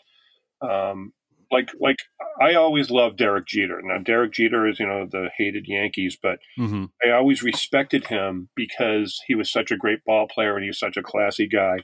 um, 0.67 1.13
like, 1.51 1.71
like 1.81 1.97
I 2.41 2.55
always 2.55 2.91
loved 2.91 3.19
Derek 3.19 3.47
Jeter. 3.47 3.81
Now, 3.83 3.99
Derek 3.99 4.33
Jeter 4.33 4.67
is, 4.67 4.81
you 4.81 4.87
know, 4.87 5.07
the 5.11 5.31
hated 5.37 5.67
Yankees, 5.67 6.19
but 6.21 6.39
mm-hmm. 6.59 6.85
I 7.05 7.13
always 7.13 7.43
respected 7.43 8.07
him 8.07 8.49
because 8.55 9.21
he 9.27 9.35
was 9.35 9.51
such 9.51 9.71
a 9.71 9.77
great 9.77 10.05
ball 10.05 10.27
player 10.29 10.55
and 10.55 10.63
he 10.63 10.71
was 10.71 10.79
such 10.79 10.97
a 10.97 11.03
classy 11.03 11.47
guy. 11.47 11.79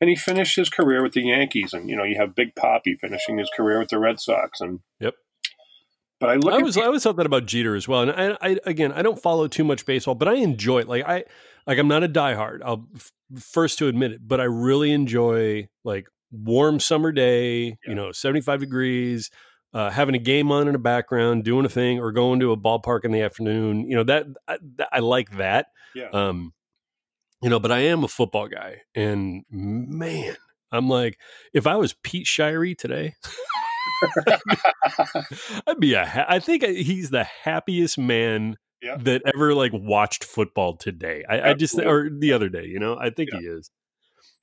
And 0.00 0.10
he 0.10 0.16
finished 0.16 0.56
his 0.56 0.68
career 0.68 1.02
with 1.02 1.12
the 1.12 1.22
Yankees, 1.22 1.72
and 1.72 1.88
you 1.88 1.96
know, 1.96 2.02
you 2.02 2.16
have 2.18 2.34
Big 2.34 2.54
Papi 2.56 2.98
finishing 3.00 3.38
his 3.38 3.48
career 3.56 3.78
with 3.78 3.88
the 3.88 3.98
Red 3.98 4.20
Sox, 4.20 4.60
and 4.60 4.80
yep. 5.00 5.14
But 6.20 6.30
I 6.30 6.34
look. 6.34 6.54
I 6.54 6.58
was 6.58 6.76
I 6.76 6.82
always 6.82 7.02
thought 7.02 7.16
that 7.16 7.26
about 7.26 7.46
Jeter 7.46 7.74
as 7.74 7.86
well. 7.86 8.02
And 8.02 8.10
I, 8.10 8.36
I 8.40 8.58
again 8.64 8.92
I 8.92 9.02
don't 9.02 9.20
follow 9.20 9.46
too 9.46 9.64
much 9.64 9.86
baseball, 9.86 10.14
but 10.14 10.28
I 10.28 10.34
enjoy 10.34 10.80
it. 10.80 10.88
Like 10.88 11.04
I 11.06 11.24
like 11.66 11.78
I'm 11.78 11.88
not 11.88 12.02
a 12.04 12.08
diehard. 12.08 12.60
I'll 12.64 12.86
f- 12.94 13.12
first 13.38 13.78
to 13.78 13.88
admit 13.88 14.12
it, 14.12 14.20
but 14.26 14.40
I 14.40 14.44
really 14.44 14.90
enjoy 14.90 15.68
like 15.84 16.08
warm 16.34 16.80
summer 16.80 17.12
day. 17.12 17.64
Yeah. 17.64 17.74
You 17.86 17.94
know, 17.94 18.12
75 18.12 18.60
degrees. 18.60 19.30
Uh, 19.72 19.90
having 19.90 20.14
a 20.14 20.20
game 20.20 20.52
on 20.52 20.68
in 20.68 20.72
the 20.72 20.78
background, 20.78 21.42
doing 21.42 21.66
a 21.66 21.68
thing, 21.68 21.98
or 21.98 22.12
going 22.12 22.38
to 22.38 22.52
a 22.52 22.56
ballpark 22.56 23.04
in 23.04 23.10
the 23.10 23.20
afternoon. 23.22 23.90
You 23.90 23.96
know 23.96 24.04
that 24.04 24.26
I, 24.46 24.58
I 24.92 24.98
like 25.00 25.36
that. 25.36 25.66
Yeah. 25.96 26.10
Um, 26.12 26.52
you 27.42 27.50
know, 27.50 27.58
but 27.58 27.72
I 27.72 27.80
am 27.80 28.04
a 28.04 28.08
football 28.08 28.46
guy, 28.46 28.82
and 28.94 29.42
man, 29.50 30.36
I'm 30.70 30.88
like, 30.88 31.18
if 31.52 31.66
I 31.66 31.74
was 31.74 31.92
Pete 32.04 32.26
Shirey 32.26 32.78
today, 32.78 33.14
I'd 35.66 35.80
be 35.80 35.94
a. 35.94 36.06
Ha- 36.06 36.26
I 36.28 36.38
think 36.38 36.62
he's 36.62 37.10
the 37.10 37.24
happiest 37.24 37.98
man 37.98 38.56
yeah. 38.82 38.96
that 38.98 39.22
ever 39.34 39.54
like 39.54 39.72
watched 39.74 40.24
football 40.24 40.76
today. 40.76 41.24
I, 41.28 41.50
I, 41.50 41.54
just 41.54 41.78
or 41.78 42.10
the 42.10 42.32
other 42.32 42.48
day, 42.48 42.66
you 42.66 42.78
know. 42.78 42.96
I 42.96 43.10
think 43.10 43.30
yeah. 43.32 43.40
he 43.40 43.46
is. 43.46 43.70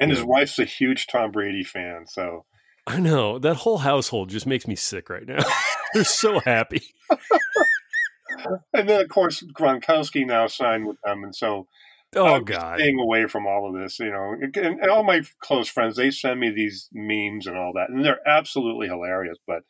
And 0.01 0.11
his 0.11 0.23
wife's 0.23 0.59
a 0.59 0.65
huge 0.65 1.07
Tom 1.07 1.31
Brady 1.31 1.63
fan, 1.63 2.05
so 2.07 2.45
I 2.87 2.99
know 2.99 3.39
that 3.39 3.55
whole 3.55 3.77
household 3.77 4.29
just 4.29 4.47
makes 4.47 4.67
me 4.67 4.75
sick 4.75 5.09
right 5.09 5.25
now. 5.25 5.43
They're 5.93 6.03
so 6.03 6.39
happy. 6.39 6.81
and 8.73 8.89
then, 8.89 9.01
of 9.01 9.09
course, 9.09 9.43
Gronkowski 9.53 10.25
now 10.25 10.47
signed 10.47 10.87
with 10.87 10.97
them, 11.03 11.23
and 11.23 11.35
so 11.35 11.67
Oh 12.15 12.35
I'm 12.35 12.43
God! 12.43 12.79
Staying 12.79 12.99
away 12.99 13.25
from 13.27 13.47
all 13.47 13.69
of 13.69 13.81
this, 13.81 13.97
you 13.99 14.11
know, 14.11 14.35
and 14.41 14.89
all 14.89 15.03
my 15.03 15.21
close 15.39 15.69
friends 15.69 15.95
they 15.95 16.11
send 16.11 16.41
me 16.41 16.49
these 16.49 16.89
memes 16.91 17.47
and 17.47 17.57
all 17.57 17.71
that, 17.75 17.89
and 17.89 18.03
they're 18.03 18.27
absolutely 18.27 18.87
hilarious. 18.87 19.37
But 19.47 19.63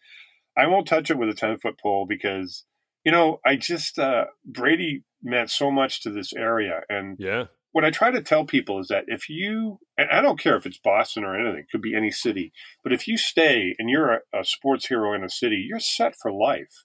I 0.57 0.65
won't 0.65 0.87
touch 0.87 1.11
it 1.11 1.19
with 1.19 1.29
a 1.29 1.35
ten 1.35 1.59
foot 1.59 1.79
pole 1.79 2.07
because 2.09 2.65
you 3.03 3.11
know 3.11 3.39
I 3.45 3.57
just 3.57 3.99
uh, 3.99 4.25
Brady 4.43 5.03
meant 5.21 5.51
so 5.51 5.69
much 5.69 6.01
to 6.01 6.09
this 6.09 6.33
area, 6.33 6.81
and 6.89 7.15
yeah. 7.19 7.45
What 7.71 7.85
I 7.85 7.89
try 7.89 8.11
to 8.11 8.21
tell 8.21 8.45
people 8.45 8.79
is 8.79 8.87
that 8.89 9.05
if 9.07 9.29
you, 9.29 9.79
and 9.97 10.09
I 10.11 10.21
don't 10.21 10.39
care 10.39 10.57
if 10.57 10.65
it's 10.65 10.79
Boston 10.83 11.23
or 11.23 11.35
anything, 11.35 11.59
it 11.59 11.69
could 11.71 11.81
be 11.81 11.95
any 11.95 12.11
city, 12.11 12.51
but 12.83 12.91
if 12.91 13.07
you 13.07 13.17
stay 13.17 13.75
and 13.79 13.89
you're 13.89 14.11
a, 14.11 14.19
a 14.33 14.43
sports 14.43 14.87
hero 14.87 15.13
in 15.13 15.23
a 15.23 15.29
city, 15.29 15.65
you're 15.67 15.79
set 15.79 16.15
for 16.21 16.31
life. 16.31 16.83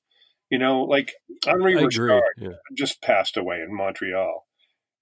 You 0.51 0.61
know, 0.61 0.82
like 0.82 1.14
Henri 1.45 1.74
Richard 1.74 2.22
yeah. 2.39 2.51
just 2.76 3.03
passed 3.03 3.37
away 3.37 3.57
in 3.57 3.74
Montreal 3.74 4.47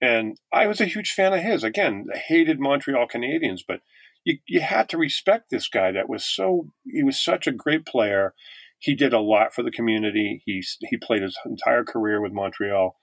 and 0.04 0.36
I 0.52 0.66
was 0.66 0.80
a 0.80 0.86
huge 0.86 1.12
fan 1.12 1.32
of 1.32 1.40
his. 1.40 1.64
Again, 1.64 2.06
I 2.12 2.18
hated 2.18 2.60
Montreal 2.60 3.06
Canadiens, 3.08 3.60
but 3.66 3.80
you, 4.24 4.38
you 4.46 4.60
had 4.60 4.88
to 4.90 4.98
respect 4.98 5.50
this 5.50 5.68
guy 5.68 5.92
that 5.92 6.08
was 6.08 6.24
so, 6.24 6.68
he 6.84 7.02
was 7.02 7.22
such 7.22 7.46
a 7.46 7.52
great 7.52 7.86
player. 7.86 8.34
He 8.78 8.94
did 8.94 9.12
a 9.12 9.20
lot 9.20 9.54
for 9.54 9.62
the 9.62 9.70
community. 9.70 10.42
He, 10.44 10.62
he 10.80 10.96
played 10.96 11.22
his 11.22 11.38
entire 11.46 11.84
career 11.84 12.20
with 12.20 12.32
Montreal. 12.32 12.96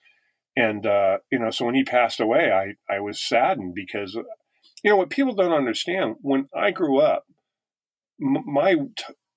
And, 0.61 0.85
uh, 0.85 1.17
you 1.31 1.39
know, 1.39 1.51
so 1.51 1.65
when 1.65 1.75
he 1.75 1.83
passed 1.83 2.19
away, 2.19 2.51
I, 2.51 2.93
I 2.93 2.99
was 2.99 3.21
saddened 3.21 3.73
because, 3.73 4.13
you 4.83 4.91
know, 4.91 4.97
what 4.97 5.09
people 5.09 5.33
don't 5.33 5.53
understand, 5.53 6.15
when 6.21 6.49
I 6.55 6.71
grew 6.71 6.99
up, 6.99 7.25
my, 8.19 8.75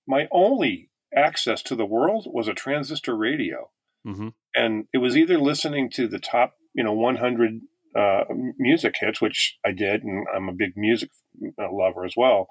my 0.07 0.29
only 0.31 0.91
access 1.14 1.62
to 1.62 1.77
the 1.77 1.87
world 1.87 2.27
was 2.27 2.49
a 2.49 2.55
transistor 2.55 3.16
radio. 3.16 3.70
Mm-hmm. 4.07 4.29
And 4.55 4.87
it 4.93 4.99
was 4.99 5.16
either 5.16 5.39
listening 5.39 5.91
to 5.91 6.09
the 6.09 6.18
top 6.18 6.55
you 6.75 6.83
know 6.83 6.93
100 6.93 7.61
uh, 7.97 8.25
music 8.59 8.97
hits, 8.99 9.20
which 9.20 9.57
I 9.64 9.70
did, 9.70 10.03
and 10.03 10.27
I'm 10.35 10.49
a 10.49 10.53
big 10.53 10.72
music 10.77 11.11
uh, 11.59 11.72
lover 11.72 12.05
as 12.05 12.14
well. 12.16 12.49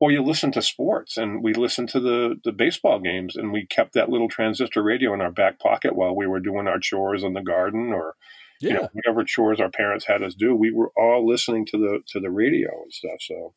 Or 0.00 0.12
you 0.12 0.22
listen 0.22 0.52
to 0.52 0.62
sports, 0.62 1.16
and 1.16 1.42
we 1.42 1.54
listened 1.54 1.88
to 1.90 2.00
the 2.00 2.36
the 2.44 2.52
baseball 2.52 3.00
games, 3.00 3.34
and 3.34 3.52
we 3.52 3.66
kept 3.66 3.94
that 3.94 4.08
little 4.08 4.28
transistor 4.28 4.82
radio 4.82 5.12
in 5.12 5.20
our 5.20 5.32
back 5.32 5.58
pocket 5.58 5.96
while 5.96 6.14
we 6.14 6.26
were 6.26 6.40
doing 6.40 6.68
our 6.68 6.78
chores 6.78 7.24
in 7.24 7.32
the 7.32 7.42
garden, 7.42 7.92
or 7.92 8.14
yeah. 8.60 8.68
you 8.68 8.74
know 8.74 8.88
whatever 8.92 9.24
chores 9.24 9.60
our 9.60 9.70
parents 9.70 10.06
had 10.06 10.22
us 10.22 10.34
do. 10.34 10.54
We 10.54 10.70
were 10.70 10.92
all 10.96 11.26
listening 11.28 11.66
to 11.66 11.78
the 11.78 11.98
to 12.12 12.20
the 12.20 12.30
radio 12.30 12.68
and 12.82 12.92
stuff. 12.92 13.20
So. 13.20 13.54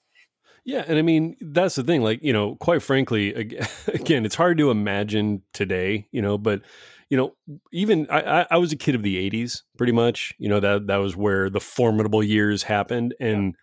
Yeah, 0.63 0.83
and 0.87 0.99
I 0.99 1.01
mean 1.01 1.37
that's 1.41 1.75
the 1.75 1.83
thing. 1.83 2.03
Like 2.03 2.21
you 2.21 2.33
know, 2.33 2.55
quite 2.55 2.83
frankly, 2.83 3.33
again, 3.87 4.25
it's 4.25 4.35
hard 4.35 4.57
to 4.59 4.71
imagine 4.71 5.41
today. 5.53 6.07
You 6.11 6.21
know, 6.21 6.37
but 6.37 6.61
you 7.09 7.17
know, 7.17 7.33
even 7.73 8.07
I, 8.09 8.45
I 8.49 8.57
was 8.57 8.71
a 8.71 8.77
kid 8.77 8.95
of 8.95 9.03
the 9.03 9.29
'80s, 9.29 9.61
pretty 9.77 9.93
much. 9.93 10.33
You 10.37 10.49
know 10.49 10.59
that 10.59 10.87
that 10.87 10.97
was 10.97 11.15
where 11.15 11.49
the 11.49 11.59
formidable 11.59 12.23
years 12.23 12.63
happened, 12.63 13.13
and. 13.19 13.55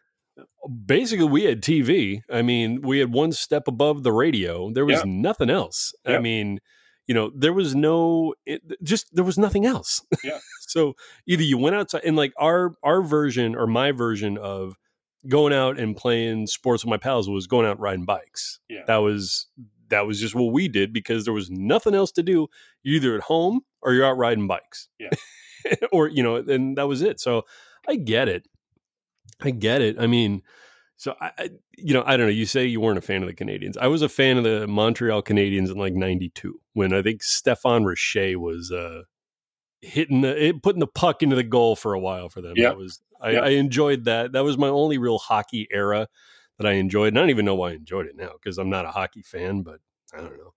Basically 0.84 1.26
we 1.26 1.44
had 1.44 1.62
TV. 1.62 2.20
I 2.30 2.42
mean, 2.42 2.82
we 2.82 2.98
had 2.98 3.12
one 3.12 3.32
step 3.32 3.68
above 3.68 4.02
the 4.02 4.12
radio. 4.12 4.70
There 4.70 4.84
was 4.84 4.98
yeah. 4.98 5.04
nothing 5.06 5.50
else. 5.50 5.94
Yeah. 6.06 6.16
I 6.16 6.18
mean, 6.20 6.60
you 7.06 7.14
know, 7.14 7.30
there 7.34 7.52
was 7.52 7.74
no, 7.74 8.34
it, 8.44 8.62
just 8.82 9.06
there 9.14 9.24
was 9.24 9.38
nothing 9.38 9.66
else. 9.66 10.02
Yeah. 10.24 10.38
so 10.60 10.94
either 11.26 11.42
you 11.42 11.58
went 11.58 11.76
outside, 11.76 12.02
and 12.04 12.16
like 12.16 12.32
our 12.38 12.74
our 12.82 13.02
version 13.02 13.54
or 13.54 13.66
my 13.66 13.92
version 13.92 14.36
of 14.36 14.74
going 15.26 15.52
out 15.52 15.78
and 15.78 15.96
playing 15.96 16.46
sports 16.46 16.84
with 16.84 16.90
my 16.90 16.96
pals 16.96 17.28
was 17.28 17.46
going 17.46 17.66
out 17.66 17.80
riding 17.80 18.04
bikes. 18.04 18.60
Yeah. 18.68 18.82
That 18.86 18.98
was 18.98 19.46
that 19.88 20.06
was 20.06 20.20
just 20.20 20.34
what 20.34 20.52
we 20.52 20.68
did 20.68 20.92
because 20.92 21.24
there 21.24 21.34
was 21.34 21.50
nothing 21.50 21.94
else 21.94 22.12
to 22.12 22.22
do. 22.22 22.48
You're 22.82 22.96
either 22.96 23.14
at 23.16 23.22
home 23.22 23.62
or 23.82 23.92
you're 23.92 24.04
out 24.04 24.18
riding 24.18 24.46
bikes. 24.46 24.88
Yeah. 24.98 25.10
or, 25.92 26.08
you 26.08 26.22
know, 26.22 26.36
and 26.36 26.76
that 26.76 26.88
was 26.88 27.02
it. 27.02 27.20
So 27.20 27.44
I 27.88 27.96
get 27.96 28.28
it. 28.28 28.46
I 29.40 29.50
get 29.50 29.82
it. 29.82 29.96
I 29.98 30.06
mean, 30.06 30.42
so 30.96 31.14
I, 31.20 31.50
you 31.76 31.94
know, 31.94 32.02
I 32.04 32.16
don't 32.16 32.26
know. 32.26 32.32
You 32.32 32.44
say 32.44 32.66
you 32.66 32.80
weren't 32.80 32.98
a 32.98 33.02
fan 33.02 33.22
of 33.22 33.28
the 33.28 33.34
Canadians. 33.34 33.76
I 33.76 33.86
was 33.86 34.02
a 34.02 34.08
fan 34.08 34.36
of 34.36 34.44
the 34.44 34.66
Montreal 34.66 35.22
Canadiens 35.22 35.70
in 35.70 35.76
like 35.76 35.94
'92 35.94 36.60
when 36.72 36.92
I 36.92 37.02
think 37.02 37.22
Stéphane 37.22 37.86
Richer 37.86 38.38
was 38.38 38.72
uh, 38.72 39.02
hitting 39.80 40.22
the 40.22 40.58
putting 40.62 40.80
the 40.80 40.88
puck 40.88 41.22
into 41.22 41.36
the 41.36 41.44
goal 41.44 41.76
for 41.76 41.94
a 41.94 42.00
while 42.00 42.28
for 42.28 42.40
them. 42.40 42.54
Yeah. 42.56 42.70
That 42.70 42.78
was 42.78 43.00
I, 43.20 43.36
I, 43.36 43.48
enjoyed 43.50 44.04
that. 44.04 44.32
That 44.32 44.44
was 44.44 44.58
my 44.58 44.68
only 44.68 44.98
real 44.98 45.18
hockey 45.18 45.68
era 45.70 46.08
that 46.58 46.66
I 46.66 46.72
enjoyed. 46.72 47.08
And 47.08 47.18
I 47.18 47.22
don't 47.22 47.30
even 47.30 47.44
know 47.44 47.54
why 47.54 47.70
I 47.70 47.74
enjoyed 47.74 48.06
it 48.06 48.16
now 48.16 48.32
because 48.32 48.58
I'm 48.58 48.70
not 48.70 48.84
a 48.84 48.90
hockey 48.90 49.22
fan, 49.22 49.62
but 49.62 49.80
I 50.12 50.18
don't 50.18 50.36
know. 50.36 50.54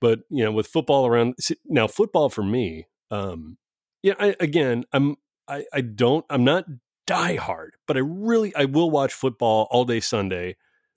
But 0.00 0.20
you 0.30 0.44
know, 0.44 0.52
with 0.52 0.66
football 0.66 1.06
around 1.06 1.34
now, 1.66 1.86
football 1.86 2.28
for 2.28 2.42
me, 2.42 2.86
um, 3.10 3.58
yeah, 4.02 4.14
I, 4.18 4.34
again, 4.40 4.84
I'm 4.92 5.16
I, 5.46 5.64
I 5.72 5.80
don't 5.82 6.24
I'm 6.30 6.44
not 6.44 6.64
diehard, 7.06 7.70
but 7.86 7.96
I 7.96 8.00
really 8.00 8.54
I 8.54 8.66
will 8.66 8.90
watch 8.90 9.12
football 9.12 9.68
all 9.70 9.84
day 9.84 10.00
Sunday. 10.00 10.56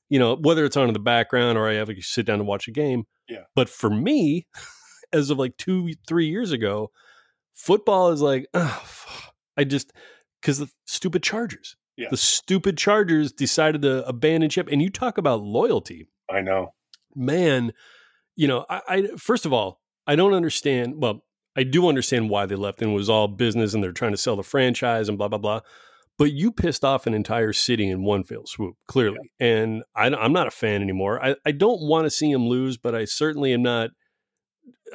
You 0.10 0.20
know, 0.20 0.36
whether 0.36 0.66
it's 0.66 0.78
on 0.78 0.88
in 0.88 0.94
the 0.94 1.00
background 1.00 1.58
or 1.58 1.68
I 1.68 1.74
have 1.74 1.88
to 1.88 2.02
sit 2.02 2.28
down 2.28 2.38
to 2.38 2.44
watch 2.44 2.68
a 2.68 2.72
game. 2.72 3.06
Yeah. 3.28 3.44
But 3.56 3.70
for 3.70 3.90
me, 3.90 4.46
as 5.14 5.30
of 5.30 5.40
like 5.40 5.58
two, 5.58 5.94
three 6.08 6.28
years 6.28 6.52
ago, 6.52 6.92
football 7.56 8.12
is 8.12 8.22
like, 8.22 8.48
oh, 8.54 8.84
I 9.58 9.64
just 9.64 9.92
because 10.42 10.60
the 10.60 10.70
stupid 10.86 11.24
Chargers. 11.24 11.76
Yeah. 11.98 12.10
The 12.12 12.18
stupid 12.18 12.78
Chargers 12.78 13.32
decided 13.32 13.82
to 13.84 14.06
abandon 14.08 14.50
ship. 14.50 14.68
And 14.72 14.82
you 14.82 14.90
talk 14.90 15.18
about 15.18 15.42
loyalty. 15.42 16.08
I 16.30 16.42
know. 16.42 16.74
Man, 17.16 17.72
you 18.36 18.48
know, 18.48 18.66
I, 18.70 18.82
I 18.88 19.08
first 19.18 19.46
of 19.46 19.54
all, 19.54 19.82
I 20.06 20.16
don't 20.16 20.34
understand. 20.34 21.02
Well, 21.02 21.24
I 21.56 21.64
do 21.64 21.88
understand 21.88 22.30
why 22.30 22.46
they 22.46 22.56
left 22.56 22.82
and 22.82 22.92
it 22.92 22.96
was 22.96 23.10
all 23.10 23.28
business 23.28 23.74
and 23.74 23.82
they're 23.82 23.94
trying 23.94 24.12
to 24.12 24.18
sell 24.18 24.36
the 24.36 24.44
franchise 24.44 25.08
and 25.10 25.18
blah 25.18 25.30
blah 25.30 25.38
blah. 25.38 25.62
But 26.18 26.32
you 26.32 26.52
pissed 26.52 26.86
off 26.86 27.08
an 27.08 27.14
entire 27.14 27.52
city 27.52 27.90
in 27.90 28.04
one 28.04 28.24
fell 28.24 28.46
swoop, 28.46 28.76
clearly. 28.88 29.18
Yeah. 29.40 29.48
And 29.48 29.84
I, 29.96 30.08
am 30.08 30.32
not 30.32 30.48
a 30.48 30.52
fan 30.52 30.82
anymore. 30.82 31.24
I, 31.24 31.36
I 31.46 31.52
don't 31.52 31.82
want 31.82 32.06
to 32.06 32.10
see 32.10 32.32
him 32.32 32.48
lose, 32.48 32.78
but 32.78 32.96
I 32.96 33.06
certainly 33.06 33.54
am 33.54 33.64
not. 33.64 33.90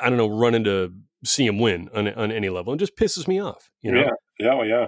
I 0.01 0.09
don't 0.09 0.17
know, 0.19 0.29
running 0.29 0.65
to 0.65 0.95
see 1.25 1.47
him 1.47 1.59
win 1.59 1.91
on 1.95 2.09
on 2.09 2.33
any 2.33 2.49
level. 2.49 2.73
It 2.73 2.79
just 2.79 2.97
pisses 2.97 3.29
me 3.29 3.39
off. 3.41 3.71
You 3.83 3.93
know? 3.93 4.01
Yeah, 4.01 4.11
yeah, 4.39 4.55
well, 4.55 4.67
yeah. 4.67 4.87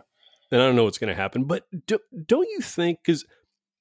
And 0.50 0.60
I 0.60 0.66
don't 0.66 0.76
know 0.76 0.84
what's 0.84 0.98
going 0.98 1.14
to 1.14 1.20
happen. 1.20 1.44
But 1.44 1.64
do, 1.86 1.98
don't 2.26 2.48
you 2.48 2.60
think? 2.60 3.00
Because 3.04 3.26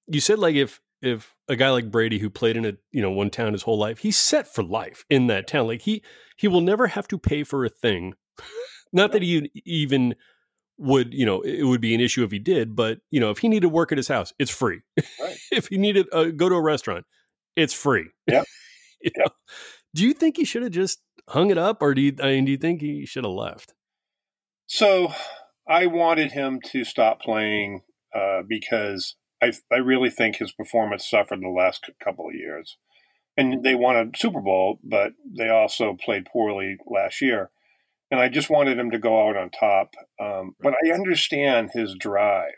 you 0.08 0.20
said 0.20 0.39
like 0.39 0.56
if 0.56 0.82
if 1.02 1.36
a 1.47 1.56
guy 1.56 1.70
like 1.70 1.91
Brady 1.91 2.20
who 2.20 2.30
played 2.30 2.58
in 2.58 2.66
a 2.66 2.74
you 2.91 3.02
know 3.02 3.12
one 3.12 3.30
town 3.30 3.54
his 3.54 3.64
whole 3.64 3.78
life, 3.78 3.99
he's 3.99 4.18
set 4.18 4.54
for 4.54 4.64
life 4.64 5.06
in 5.10 5.28
that 5.28 5.47
town. 5.47 5.68
Like 5.68 5.82
he 5.82 6.04
he 6.38 6.47
will 6.47 6.62
never 6.62 6.88
have 6.88 7.08
to 7.10 7.18
pay 7.18 7.43
for 7.43 7.66
a 7.66 7.70
thing. 7.70 8.14
Not 8.93 9.12
that 9.14 9.22
he 9.22 9.49
even 9.66 10.16
would 10.82 11.13
you 11.13 11.25
know 11.25 11.41
it 11.41 11.63
would 11.63 11.82
be 11.82 11.93
an 11.93 12.01
issue 12.01 12.23
if 12.23 12.32
he 12.32 12.39
did, 12.39 12.75
but 12.75 12.99
you 13.11 13.19
know 13.19 13.29
if 13.29 13.38
he 13.38 13.47
needed 13.47 13.67
to 13.67 13.69
work 13.69 13.91
at 13.91 13.97
his 13.97 14.07
house, 14.07 14.34
it's 14.39 14.51
free. 14.51 14.82
Right. 14.97 15.38
if 15.51 15.67
he 15.67 15.77
needed 15.77 16.07
uh, 16.11 16.25
go 16.25 16.49
to 16.49 16.55
a 16.55 16.61
restaurant, 16.61 17.05
it's 17.55 17.73
free. 17.73 18.07
Yeah. 18.27 18.43
you 19.01 19.11
know? 19.17 19.27
Do 19.93 20.03
you 20.03 20.13
think 20.13 20.38
he 20.38 20.45
should 20.45 20.63
have 20.63 20.71
just 20.71 20.99
hung 21.29 21.51
it 21.51 21.57
up, 21.57 21.82
or 21.82 21.93
do 21.93 22.01
you 22.01 22.15
I 22.21 22.27
mean, 22.27 22.45
do 22.45 22.51
you 22.51 22.57
think 22.57 22.82
he 22.82 23.05
should 23.05 23.23
have 23.23 23.34
left? 23.34 23.73
So 24.65 25.13
I 25.67 25.86
wanted 25.86 26.32
him 26.32 26.59
to 26.71 26.84
stop 26.84 27.21
playing 27.21 27.82
uh, 28.15 28.41
because 28.47 29.15
I, 29.41 29.53
I 29.71 29.77
really 29.77 30.09
think 30.09 30.38
his 30.38 30.51
performance 30.51 31.09
suffered 31.09 31.36
in 31.36 31.41
the 31.43 31.49
last 31.49 31.89
couple 32.03 32.27
of 32.27 32.36
years. 32.36 32.77
And 33.38 33.63
they 33.63 33.75
won 33.75 33.95
a 33.95 34.17
Super 34.17 34.41
Bowl, 34.41 34.79
but 34.84 35.13
they 35.38 35.49
also 35.49 35.97
played 36.03 36.25
poorly 36.25 36.77
last 36.86 37.21
year. 37.21 37.49
And 38.12 38.20
I 38.20 38.28
just 38.28 38.49
wanted 38.49 38.78
him 38.78 38.91
to 38.91 38.99
go 38.99 39.28
out 39.28 39.38
on 39.38 39.49
top. 39.49 39.95
Um, 40.20 40.55
but 40.59 40.74
I 40.86 40.91
understand 40.91 41.72
his 41.74 41.95
drive. 41.97 42.51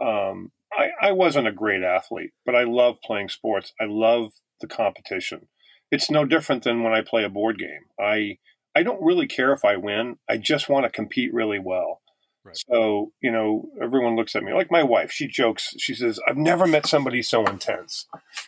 Um, 0.00 0.50
I, 0.72 0.90
I 1.00 1.12
wasn't 1.12 1.48
a 1.48 1.52
great 1.52 1.82
athlete, 1.82 2.32
but 2.44 2.56
I 2.56 2.64
love 2.64 2.96
playing 3.04 3.28
sports. 3.28 3.72
I 3.80 3.84
love 3.84 4.32
the 4.60 4.66
competition. 4.66 5.48
It's 5.90 6.10
no 6.10 6.24
different 6.24 6.64
than 6.64 6.82
when 6.82 6.92
I 6.92 7.02
play 7.02 7.24
a 7.24 7.28
board 7.28 7.58
game. 7.58 7.86
I 8.00 8.38
I 8.74 8.82
don't 8.82 9.02
really 9.02 9.26
care 9.26 9.52
if 9.52 9.64
I 9.64 9.76
win. 9.76 10.16
I 10.28 10.38
just 10.38 10.68
want 10.68 10.84
to 10.84 10.90
compete 10.90 11.34
really 11.34 11.58
well. 11.58 12.00
Right. 12.44 12.56
So, 12.70 13.12
you 13.20 13.30
know, 13.30 13.68
everyone 13.80 14.16
looks 14.16 14.34
at 14.34 14.42
me 14.42 14.52
like 14.52 14.70
my 14.70 14.82
wife, 14.82 15.12
she 15.12 15.28
jokes, 15.28 15.74
she 15.78 15.94
says, 15.94 16.18
I've 16.26 16.36
never 16.36 16.66
met 16.66 16.86
somebody 16.86 17.22
so 17.22 17.44
intense. 17.44 18.06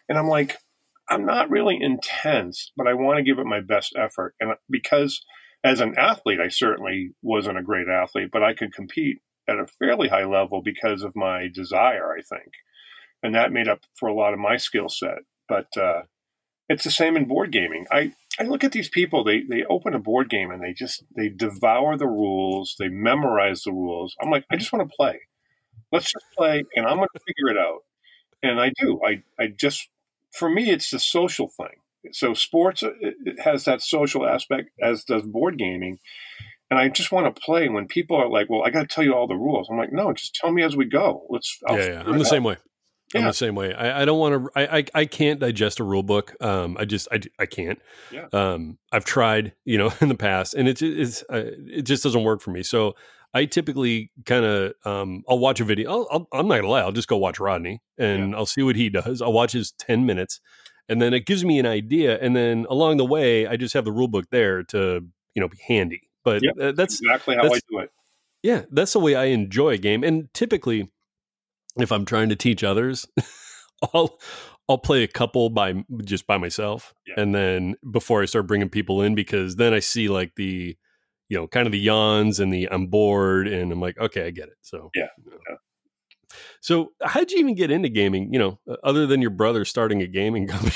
And 0.08 0.18
I'm 0.18 0.26
like, 0.26 0.56
I'm 1.08 1.24
not 1.24 1.50
really 1.50 1.78
intense, 1.80 2.72
but 2.76 2.88
I 2.88 2.94
want 2.94 3.18
to 3.18 3.22
give 3.22 3.38
it 3.38 3.46
my 3.46 3.60
best 3.60 3.94
effort. 3.96 4.34
And 4.40 4.54
because 4.68 5.22
as 5.64 5.80
an 5.80 5.96
athlete, 5.98 6.40
I 6.40 6.48
certainly 6.48 7.12
wasn't 7.22 7.58
a 7.58 7.62
great 7.62 7.88
athlete, 7.88 8.30
but 8.32 8.44
I 8.44 8.54
could 8.54 8.74
compete 8.74 9.20
at 9.48 9.58
a 9.58 9.66
fairly 9.66 10.08
high 10.08 10.24
level 10.26 10.62
because 10.62 11.02
of 11.02 11.16
my 11.16 11.48
desire, 11.52 12.12
I 12.12 12.22
think. 12.22 12.52
And 13.22 13.34
that 13.34 13.52
made 13.52 13.68
up 13.68 13.80
for 13.94 14.08
a 14.08 14.14
lot 14.14 14.34
of 14.34 14.38
my 14.38 14.56
skill 14.58 14.88
set. 14.88 15.20
But 15.48 15.76
uh, 15.76 16.02
it's 16.68 16.84
the 16.84 16.90
same 16.90 17.16
in 17.16 17.26
board 17.26 17.52
gaming. 17.52 17.86
I, 17.92 18.12
I 18.40 18.44
look 18.44 18.64
at 18.64 18.72
these 18.72 18.88
people, 18.88 19.24
they, 19.24 19.42
they 19.42 19.64
open 19.64 19.94
a 19.94 19.98
board 19.98 20.30
game 20.30 20.50
and 20.50 20.62
they 20.62 20.72
just, 20.72 21.04
they 21.16 21.28
devour 21.28 21.96
the 21.96 22.08
rules, 22.08 22.76
they 22.78 22.88
memorize 22.88 23.62
the 23.64 23.72
rules. 23.72 24.16
I'm 24.22 24.30
like, 24.30 24.44
I 24.50 24.56
just 24.56 24.72
want 24.72 24.88
to 24.90 24.96
play. 24.96 25.20
Let's 25.92 26.12
just 26.12 26.26
play 26.36 26.64
and 26.76 26.86
I'm 26.86 26.96
going 26.98 27.08
to 27.14 27.20
figure 27.26 27.50
it 27.50 27.58
out. 27.58 27.80
And 28.42 28.60
I 28.60 28.72
do. 28.78 29.00
I, 29.06 29.22
I 29.40 29.48
just, 29.48 29.88
for 30.32 30.50
me, 30.50 30.70
it's 30.70 30.90
the 30.90 31.00
social 31.00 31.48
thing. 31.48 31.76
So 32.12 32.34
sports 32.34 32.82
uh, 32.82 32.90
it 33.00 33.40
has 33.40 33.64
that 33.64 33.82
social 33.82 34.26
aspect, 34.26 34.70
as 34.82 35.04
does 35.04 35.22
board 35.22 35.58
gaming. 35.58 35.98
And 36.70 36.78
I 36.78 36.88
just 36.88 37.12
want 37.12 37.34
to 37.34 37.40
play. 37.40 37.68
When 37.68 37.86
people 37.86 38.16
are 38.16 38.28
like, 38.28 38.48
"Well, 38.48 38.62
I 38.64 38.70
got 38.70 38.80
to 38.80 38.86
tell 38.86 39.04
you 39.04 39.14
all 39.14 39.26
the 39.26 39.36
rules," 39.36 39.68
I'm 39.70 39.76
like, 39.76 39.92
"No, 39.92 40.12
just 40.12 40.34
tell 40.34 40.50
me 40.50 40.62
as 40.62 40.76
we 40.76 40.86
go. 40.86 41.26
Let's." 41.28 41.58
I'll 41.66 41.78
yeah, 41.78 41.86
yeah. 41.86 42.02
I'm 42.06 42.18
the 42.18 42.20
out. 42.20 42.26
same 42.26 42.44
way. 42.44 42.56
I'm 43.14 43.24
the 43.24 43.32
same 43.32 43.54
way. 43.54 43.72
I, 43.74 44.02
I 44.02 44.04
don't 44.04 44.18
want 44.18 44.44
to. 44.44 44.50
I, 44.56 44.78
I, 44.78 44.84
I 44.94 45.04
can't 45.04 45.38
digest 45.38 45.80
a 45.80 45.84
rule 45.84 46.02
book. 46.02 46.34
Um, 46.40 46.76
I 46.78 46.84
just 46.84 47.08
I, 47.12 47.20
I 47.38 47.46
can't. 47.46 47.80
Yeah. 48.10 48.26
Um, 48.32 48.78
I've 48.92 49.04
tried, 49.04 49.52
you 49.64 49.78
know, 49.78 49.92
in 50.00 50.08
the 50.08 50.14
past, 50.14 50.54
and 50.54 50.68
it's 50.68 50.82
it's 50.82 51.22
uh, 51.30 51.50
it 51.66 51.82
just 51.82 52.02
doesn't 52.02 52.24
work 52.24 52.40
for 52.40 52.50
me. 52.50 52.62
So 52.62 52.94
I 53.32 53.44
typically 53.44 54.10
kind 54.24 54.44
of 54.44 54.74
um, 54.84 55.22
I'll 55.28 55.38
watch 55.38 55.60
a 55.60 55.64
video. 55.64 56.04
i 56.04 56.16
am 56.16 56.48
not 56.48 56.56
gonna 56.56 56.68
lie. 56.68 56.80
I'll 56.80 56.92
just 56.92 57.08
go 57.08 57.16
watch 57.16 57.38
Rodney, 57.38 57.82
and 57.98 58.30
yeah. 58.30 58.36
I'll 58.36 58.46
see 58.46 58.62
what 58.62 58.76
he 58.76 58.88
does. 58.88 59.20
I'll 59.20 59.32
watch 59.32 59.52
his 59.52 59.72
ten 59.72 60.06
minutes, 60.06 60.40
and 60.88 61.00
then 61.00 61.14
it 61.14 61.26
gives 61.26 61.44
me 61.44 61.58
an 61.58 61.66
idea. 61.66 62.18
And 62.20 62.34
then 62.34 62.66
along 62.68 62.98
the 62.98 63.04
way, 63.04 63.46
I 63.46 63.56
just 63.56 63.74
have 63.74 63.84
the 63.84 63.92
rule 63.92 64.08
book 64.08 64.26
there 64.30 64.62
to 64.64 65.04
you 65.34 65.40
know 65.40 65.48
be 65.48 65.58
handy. 65.66 66.02
But 66.24 66.42
yep, 66.42 66.54
uh, 66.60 66.72
that's 66.72 67.00
exactly 67.00 67.36
how 67.36 67.42
that's, 67.42 67.56
I 67.56 67.60
do 67.70 67.78
it. 67.80 67.90
Yeah, 68.42 68.62
that's 68.70 68.92
the 68.92 69.00
way 69.00 69.14
I 69.14 69.26
enjoy 69.26 69.70
a 69.70 69.78
game, 69.78 70.04
and 70.04 70.32
typically 70.34 70.90
if 71.76 71.90
I'm 71.90 72.04
trying 72.04 72.28
to 72.28 72.36
teach 72.36 72.62
others, 72.62 73.06
I'll 73.94 74.18
I'll 74.68 74.78
play 74.78 75.02
a 75.02 75.08
couple 75.08 75.50
by 75.50 75.84
just 76.04 76.26
by 76.26 76.38
myself, 76.38 76.94
yeah. 77.06 77.14
and 77.18 77.34
then 77.34 77.76
before 77.90 78.22
I 78.22 78.26
start 78.26 78.46
bringing 78.46 78.70
people 78.70 79.02
in, 79.02 79.14
because 79.14 79.56
then 79.56 79.74
I 79.74 79.80
see 79.80 80.08
like 80.08 80.34
the 80.36 80.76
you 81.28 81.36
know 81.36 81.46
kind 81.46 81.66
of 81.66 81.72
the 81.72 81.78
yawns 81.78 82.40
and 82.40 82.52
the 82.52 82.68
I'm 82.70 82.86
bored, 82.86 83.48
and 83.48 83.72
I'm 83.72 83.80
like, 83.80 83.98
okay, 83.98 84.26
I 84.26 84.30
get 84.30 84.48
it. 84.48 84.56
So 84.62 84.90
yeah. 84.94 85.08
yeah. 85.26 85.56
So 86.60 86.92
how'd 87.02 87.30
you 87.30 87.38
even 87.38 87.54
get 87.54 87.70
into 87.70 87.88
gaming? 87.88 88.32
You 88.32 88.38
know, 88.38 88.60
other 88.82 89.06
than 89.06 89.20
your 89.20 89.30
brother 89.30 89.64
starting 89.64 90.02
a 90.02 90.06
gaming 90.06 90.46
company. 90.48 90.74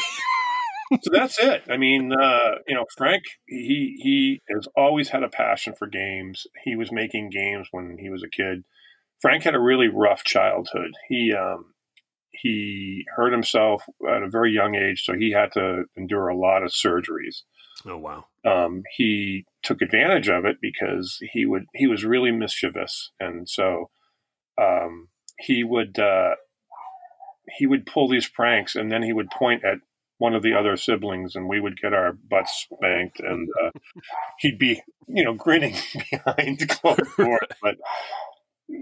so 1.02 1.10
that's 1.12 1.38
it. 1.38 1.64
I 1.68 1.76
mean, 1.76 2.12
uh, 2.12 2.56
you 2.66 2.74
know, 2.74 2.86
Frank, 2.96 3.24
he 3.46 3.98
he 4.02 4.40
has 4.54 4.66
always 4.76 5.08
had 5.10 5.22
a 5.22 5.28
passion 5.28 5.74
for 5.78 5.86
games. 5.86 6.46
He 6.64 6.76
was 6.76 6.92
making 6.92 7.30
games 7.30 7.68
when 7.70 7.98
he 7.98 8.10
was 8.10 8.22
a 8.22 8.28
kid. 8.28 8.64
Frank 9.20 9.42
had 9.42 9.54
a 9.54 9.60
really 9.60 9.88
rough 9.88 10.24
childhood. 10.24 10.92
He 11.08 11.34
um, 11.34 11.74
he 12.30 13.04
hurt 13.16 13.32
himself 13.32 13.82
at 14.08 14.22
a 14.22 14.28
very 14.28 14.52
young 14.52 14.74
age, 14.74 15.04
so 15.04 15.14
he 15.14 15.32
had 15.32 15.52
to 15.52 15.84
endure 15.96 16.28
a 16.28 16.36
lot 16.36 16.62
of 16.62 16.70
surgeries. 16.70 17.42
Oh 17.86 17.98
wow! 17.98 18.26
Um, 18.44 18.82
he 18.96 19.44
took 19.62 19.82
advantage 19.82 20.28
of 20.28 20.44
it 20.44 20.56
because 20.60 21.18
he 21.32 21.46
would 21.46 21.66
he 21.74 21.86
was 21.86 22.04
really 22.04 22.30
mischievous, 22.30 23.10
and 23.20 23.48
so 23.48 23.90
um, 24.60 25.08
he 25.38 25.64
would 25.64 25.98
uh, 25.98 26.34
he 27.56 27.66
would 27.66 27.86
pull 27.86 28.08
these 28.08 28.28
pranks, 28.28 28.74
and 28.74 28.90
then 28.90 29.02
he 29.02 29.12
would 29.12 29.30
point 29.30 29.64
at 29.64 29.78
one 30.18 30.34
of 30.34 30.42
the 30.42 30.54
other 30.54 30.76
siblings, 30.76 31.36
and 31.36 31.48
we 31.48 31.60
would 31.60 31.80
get 31.80 31.94
our 31.94 32.12
butts 32.12 32.66
spanked, 32.72 33.20
and 33.20 33.48
uh, 33.62 33.70
he'd 34.38 34.58
be 34.58 34.82
you 35.06 35.24
know 35.24 35.34
grinning 35.34 35.76
behind 36.10 36.68
closed 36.68 37.16
doors, 37.16 37.48
but 37.62 37.76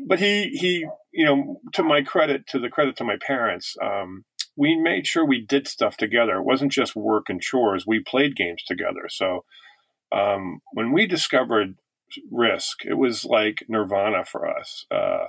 but 0.07 0.19
he 0.19 0.49
he 0.51 0.87
you 1.13 1.25
know 1.25 1.61
to 1.75 1.83
my 1.83 2.03
credit 2.03 2.47
to 2.49 2.59
the 2.59 2.71
credit 2.71 2.97
to 2.97 3.05
my 3.05 3.17
parents 3.25 3.77
um, 3.83 4.25
we 4.57 4.75
made 4.75 5.07
sure 5.07 5.25
we 5.25 5.45
did 5.45 5.69
stuff 5.69 5.99
together. 5.99 6.39
It 6.39 6.45
wasn't 6.45 6.73
just 6.73 6.97
work 6.97 7.27
and 7.29 7.43
chores. 7.43 7.87
We 7.87 8.01
played 8.01 8.35
games 8.37 8.63
together. 8.67 9.07
So 9.11 9.45
um, 10.11 10.61
when 10.73 10.93
we 10.93 11.07
discovered 11.07 11.75
risk 12.31 12.85
it 12.85 12.95
was 12.95 13.25
like 13.25 13.65
nirvana 13.69 14.25
for 14.25 14.47
us. 14.47 14.87
Uh, 14.91 15.27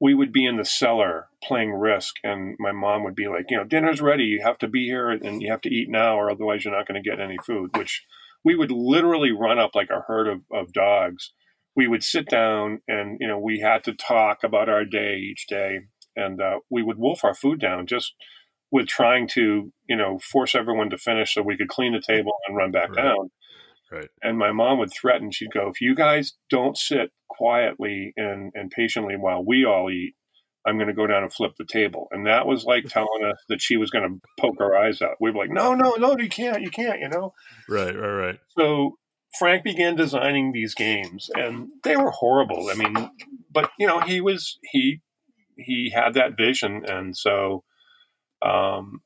we 0.00 0.14
would 0.14 0.32
be 0.32 0.44
in 0.44 0.56
the 0.56 0.64
cellar 0.64 1.28
playing 1.42 1.72
risk 1.72 2.16
and 2.22 2.56
my 2.58 2.72
mom 2.72 3.04
would 3.04 3.14
be 3.14 3.28
like 3.28 3.46
you 3.50 3.56
know 3.56 3.64
dinner's 3.64 4.00
ready. 4.00 4.24
You 4.24 4.42
have 4.42 4.58
to 4.58 4.68
be 4.68 4.84
here 4.84 5.10
and 5.10 5.42
you 5.42 5.50
have 5.50 5.62
to 5.62 5.74
eat 5.74 5.88
now 5.88 6.16
or 6.16 6.30
otherwise 6.30 6.64
you're 6.64 6.76
not 6.76 6.86
going 6.86 7.02
to 7.02 7.08
get 7.08 7.20
any 7.20 7.38
food 7.44 7.76
which 7.76 8.04
we 8.44 8.54
would 8.54 8.70
literally 8.70 9.32
run 9.32 9.58
up 9.58 9.74
like 9.74 9.90
a 9.90 10.04
herd 10.06 10.28
of, 10.28 10.42
of 10.52 10.72
dogs. 10.72 11.32
We 11.74 11.88
would 11.88 12.04
sit 12.04 12.28
down 12.28 12.80
and 12.86 13.18
you 13.20 13.26
know 13.26 13.38
we 13.38 13.60
had 13.60 13.84
to 13.84 13.94
talk 13.94 14.44
about 14.44 14.68
our 14.68 14.84
day 14.84 15.16
each 15.16 15.46
day 15.46 15.80
and 16.14 16.40
uh, 16.40 16.60
we 16.70 16.82
would 16.82 16.98
wolf 16.98 17.24
our 17.24 17.34
food 17.34 17.60
down 17.60 17.86
just 17.86 18.14
with 18.70 18.86
trying 18.86 19.28
to 19.28 19.72
you 19.88 19.96
know 19.96 20.18
force 20.18 20.54
everyone 20.54 20.90
to 20.90 20.98
finish 20.98 21.34
so 21.34 21.42
we 21.42 21.56
could 21.56 21.68
clean 21.68 21.92
the 21.92 22.00
table 22.00 22.32
and 22.46 22.56
run 22.56 22.70
back 22.70 22.90
right. 22.90 23.04
down 23.04 23.30
right. 23.90 24.08
And 24.22 24.38
my 24.38 24.52
mom 24.52 24.78
would 24.78 24.92
threaten 24.92 25.30
she'd 25.30 25.52
go 25.52 25.68
if 25.68 25.80
you 25.80 25.94
guys 25.94 26.34
don't 26.50 26.76
sit 26.76 27.10
quietly 27.28 28.12
and, 28.16 28.52
and 28.54 28.70
patiently 28.70 29.16
while 29.16 29.44
we 29.44 29.64
all 29.64 29.90
eat 29.90 30.14
i'm 30.66 30.76
going 30.76 30.88
to 30.88 30.94
go 30.94 31.06
down 31.06 31.22
and 31.22 31.32
flip 31.32 31.52
the 31.58 31.64
table. 31.64 32.08
And 32.10 32.26
that 32.26 32.46
was 32.46 32.64
like 32.64 32.84
telling 32.88 33.24
us 33.24 33.38
that 33.48 33.62
she 33.62 33.76
was 33.76 33.90
going 33.90 34.08
to 34.08 34.28
poke 34.40 34.60
our 34.60 34.76
eyes 34.76 35.00
out. 35.00 35.16
We 35.20 35.30
were 35.30 35.38
like 35.38 35.50
no 35.50 35.74
no 35.74 35.94
no 35.98 36.16
you 36.18 36.28
can't 36.28 36.62
you 36.62 36.70
can't 36.70 37.00
you 37.00 37.08
know? 37.08 37.32
Right 37.68 37.94
right 37.96 38.14
right. 38.14 38.38
So 38.58 38.96
Frank 39.38 39.64
began 39.64 39.96
designing 39.96 40.52
these 40.52 40.74
games, 40.74 41.30
and 41.34 41.68
they 41.84 41.96
were 41.96 42.10
horrible. 42.10 42.68
I 42.70 42.74
mean, 42.74 43.10
but 43.52 43.70
you 43.78 43.86
know, 43.86 44.00
he 44.00 44.20
was 44.20 44.58
he 44.72 45.00
he 45.56 45.90
had 45.94 46.14
that 46.14 46.36
vision, 46.36 46.84
and 46.86 47.16
so 47.16 47.64
um, 48.42 49.00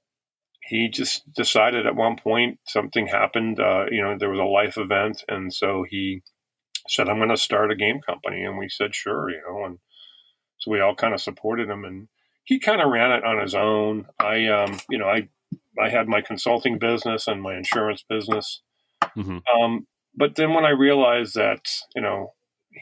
he 0.70 0.88
just 0.88 1.30
decided 1.34 1.84
at 1.84 1.96
one 1.96 2.14
point 2.14 2.60
something 2.64 3.08
happened. 3.08 3.58
Uh, 3.58 3.86
you 3.90 4.00
know, 4.00 4.16
there 4.16 4.30
was 4.30 4.38
a 4.38 4.44
life 4.44 4.78
event, 4.78 5.24
and 5.28 5.52
so 5.52 5.84
he 5.88 6.22
said, 6.88 7.08
"I'm 7.08 7.16
going 7.16 7.28
to 7.28 7.36
start 7.36 7.72
a 7.72 7.76
game 7.76 8.00
company," 8.00 8.44
and 8.44 8.56
we 8.56 8.68
said, 8.68 8.94
"Sure," 8.94 9.28
you 9.28 9.42
know, 9.48 9.64
and 9.64 9.78
so 10.58 10.70
we 10.70 10.80
all 10.80 10.94
kind 10.94 11.12
of 11.12 11.20
supported 11.20 11.68
him, 11.68 11.84
and 11.84 12.06
he 12.44 12.60
kind 12.60 12.80
of 12.80 12.88
ran 12.88 13.10
it 13.10 13.24
on 13.24 13.40
his 13.40 13.52
own. 13.52 14.06
I, 14.20 14.46
um, 14.46 14.78
you 14.88 14.96
know, 14.96 15.08
I 15.08 15.28
I 15.76 15.88
had 15.88 16.06
my 16.06 16.20
consulting 16.20 16.78
business 16.78 17.26
and 17.26 17.42
my 17.42 17.56
insurance 17.56 18.04
business. 18.08 18.62
Mm-hmm. 19.16 19.38
Um, 19.60 19.88
but 20.14 20.36
then 20.36 20.54
when 20.54 20.64
I 20.64 20.70
realized 20.70 21.34
that, 21.34 21.66
you 21.96 22.02
know, 22.02 22.34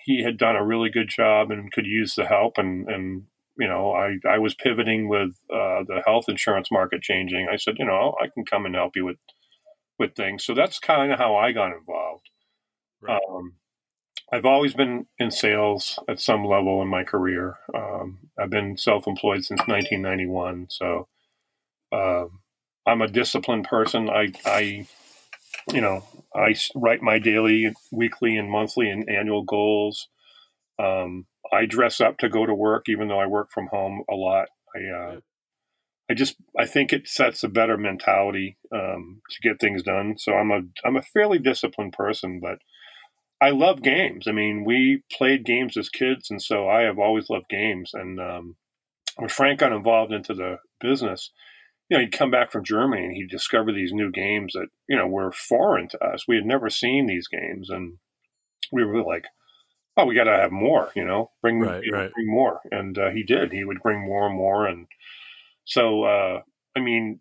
he 0.04 0.22
had 0.22 0.36
done 0.36 0.56
a 0.56 0.64
really 0.64 0.90
good 0.90 1.08
job 1.08 1.50
and 1.50 1.72
could 1.72 1.86
use 1.86 2.16
the 2.16 2.26
help 2.26 2.58
and, 2.58 2.86
and 2.86 3.22
you 3.58 3.68
know, 3.68 3.92
I, 3.92 4.16
I 4.28 4.38
was 4.38 4.54
pivoting 4.54 5.08
with 5.08 5.30
uh, 5.52 5.82
the 5.86 6.02
health 6.06 6.26
insurance 6.28 6.70
market 6.70 7.02
changing. 7.02 7.48
I 7.52 7.56
said, 7.56 7.76
you 7.78 7.84
know, 7.84 8.14
I 8.22 8.28
can 8.32 8.44
come 8.44 8.66
and 8.66 8.74
help 8.74 8.96
you 8.96 9.04
with, 9.04 9.18
with 9.98 10.14
things. 10.14 10.44
So 10.44 10.54
that's 10.54 10.78
kind 10.78 11.12
of 11.12 11.18
how 11.18 11.36
I 11.36 11.52
got 11.52 11.72
involved. 11.72 12.30
Right. 13.00 13.20
Um, 13.30 13.54
I've 14.32 14.44
always 14.44 14.74
been 14.74 15.06
in 15.18 15.30
sales 15.30 15.98
at 16.08 16.20
some 16.20 16.44
level 16.44 16.82
in 16.82 16.88
my 16.88 17.02
career. 17.02 17.56
Um, 17.74 18.18
I've 18.38 18.50
been 18.50 18.76
self-employed 18.76 19.44
since 19.44 19.60
1991. 19.60 20.66
So, 20.70 21.08
um, 21.92 22.40
I'm 22.86 23.02
a 23.02 23.08
disciplined 23.08 23.64
person. 23.64 24.08
I, 24.08 24.32
I, 24.44 24.86
you 25.72 25.80
know, 25.80 26.04
I 26.34 26.54
write 26.74 27.02
my 27.02 27.18
daily, 27.18 27.74
weekly, 27.90 28.36
and 28.36 28.50
monthly 28.50 28.88
and 28.90 29.08
annual 29.08 29.42
goals. 29.42 30.08
Um, 30.78 31.26
I 31.52 31.66
dress 31.66 32.00
up 32.00 32.18
to 32.18 32.28
go 32.28 32.46
to 32.46 32.54
work, 32.54 32.88
even 32.88 33.08
though 33.08 33.20
I 33.20 33.26
work 33.26 33.50
from 33.50 33.68
home 33.68 34.02
a 34.10 34.14
lot. 34.14 34.48
I, 34.74 34.88
uh, 34.88 35.20
I 36.10 36.14
just, 36.14 36.36
I 36.58 36.64
think 36.64 36.92
it 36.92 37.06
sets 37.06 37.44
a 37.44 37.48
better 37.48 37.76
mentality 37.76 38.56
um, 38.72 39.20
to 39.30 39.48
get 39.48 39.60
things 39.60 39.82
done. 39.82 40.16
So 40.18 40.32
I'm 40.34 40.50
a, 40.50 40.60
I'm 40.84 40.96
a 40.96 41.02
fairly 41.02 41.38
disciplined 41.38 41.92
person, 41.92 42.40
but 42.40 42.58
I 43.40 43.50
love 43.50 43.82
games. 43.82 44.26
I 44.26 44.32
mean, 44.32 44.64
we 44.64 45.02
played 45.12 45.44
games 45.44 45.76
as 45.76 45.88
kids, 45.88 46.30
and 46.30 46.42
so 46.42 46.68
I 46.68 46.82
have 46.82 46.98
always 46.98 47.30
loved 47.30 47.48
games. 47.48 47.92
And 47.94 48.18
um, 48.18 48.56
when 49.16 49.28
Frank 49.28 49.60
got 49.60 49.72
involved 49.72 50.12
into 50.12 50.34
the 50.34 50.58
business, 50.80 51.30
you 51.88 51.96
know, 51.96 52.02
he'd 52.02 52.12
come 52.12 52.30
back 52.30 52.52
from 52.52 52.64
Germany 52.64 53.04
and 53.04 53.14
he'd 53.14 53.30
discover 53.30 53.72
these 53.72 53.92
new 53.92 54.10
games 54.10 54.52
that, 54.52 54.68
you 54.88 54.96
know, 54.96 55.06
were 55.06 55.32
foreign 55.32 55.88
to 55.88 56.04
us. 56.04 56.26
We 56.28 56.36
had 56.36 56.44
never 56.44 56.68
seen 56.68 57.06
these 57.06 57.28
games. 57.28 57.70
And 57.70 57.98
we 58.70 58.84
were 58.84 59.02
like, 59.02 59.24
oh, 59.98 60.04
we 60.04 60.14
got 60.14 60.24
to 60.24 60.32
have 60.32 60.52
more, 60.52 60.90
you 60.94 61.04
know, 61.04 61.30
bring, 61.42 61.58
right, 61.58 61.82
you 61.82 61.90
know, 61.90 61.98
right. 61.98 62.12
bring 62.12 62.30
more. 62.30 62.60
And 62.70 62.96
uh, 62.96 63.10
he 63.10 63.24
did. 63.24 63.52
He 63.52 63.64
would 63.64 63.82
bring 63.82 64.00
more 64.00 64.26
and 64.26 64.36
more. 64.36 64.64
And 64.66 64.86
so, 65.64 66.04
uh, 66.04 66.42
I 66.76 66.80
mean, 66.80 67.20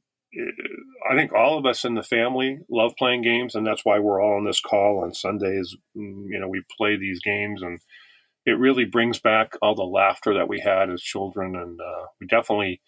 I 1.09 1.15
think 1.15 1.34
all 1.34 1.57
of 1.57 1.65
us 1.65 1.84
in 1.84 1.95
the 1.95 2.03
family 2.03 2.59
love 2.69 2.93
playing 2.97 3.23
games, 3.23 3.55
and 3.55 3.65
that's 3.65 3.84
why 3.84 3.97
we're 3.97 4.21
all 4.21 4.38
on 4.38 4.45
this 4.45 4.61
call 4.61 5.03
on 5.03 5.13
Sundays. 5.13 5.75
Mm, 5.97 6.25
you 6.30 6.39
know, 6.39 6.47
we 6.47 6.61
play 6.78 6.97
these 6.97 7.19
games, 7.19 7.63
and 7.63 7.80
it 8.45 8.59
really 8.59 8.86
brings 8.86 9.19
back 9.19 9.53
all 9.61 9.73
the 9.73 9.84
laughter 9.84 10.34
that 10.36 10.47
we 10.47 10.59
had 10.59 10.91
as 10.91 11.01
children. 11.01 11.55
And 11.55 11.80
uh, 11.82 12.05
we 12.21 12.28
definitely, 12.28 12.82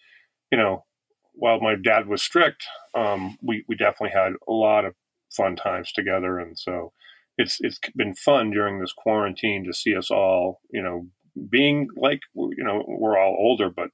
you 0.52 0.58
know, 0.58 0.84
while 1.32 1.60
my 1.60 1.74
dad 1.74 2.06
was 2.06 2.22
strict, 2.22 2.64
um, 2.94 3.38
we 3.42 3.64
we 3.66 3.74
definitely 3.74 4.16
had 4.16 4.34
a 4.46 4.52
lot 4.52 4.84
of 4.84 4.94
fun 5.34 5.56
times 5.56 5.92
together, 5.92 6.38
and 6.38 6.58
so 6.58 6.92
it's 7.40 7.58
it's 7.60 7.78
been 7.96 8.14
fun 8.14 8.50
during 8.50 8.80
this 8.80 8.92
quarantine 8.92 9.64
to 9.64 9.72
see 9.72 9.96
us 9.96 10.10
all, 10.10 10.60
you 10.70 10.82
know, 10.82 11.06
being 11.48 11.88
like 11.96 12.20
you 12.34 12.64
know 12.64 12.84
we're 12.86 13.18
all 13.18 13.36
older, 13.38 13.70
but 13.70 13.90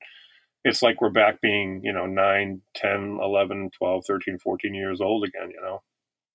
it's 0.64 0.82
like 0.82 1.00
we're 1.00 1.10
back 1.10 1.40
being 1.40 1.80
you 1.84 1.92
know 1.92 2.06
9 2.06 2.60
10 2.74 3.18
11 3.22 3.70
12 3.78 4.04
13 4.06 4.38
14 4.38 4.74
years 4.74 5.00
old 5.00 5.22
again 5.22 5.48
you 5.48 5.60
know 5.62 5.80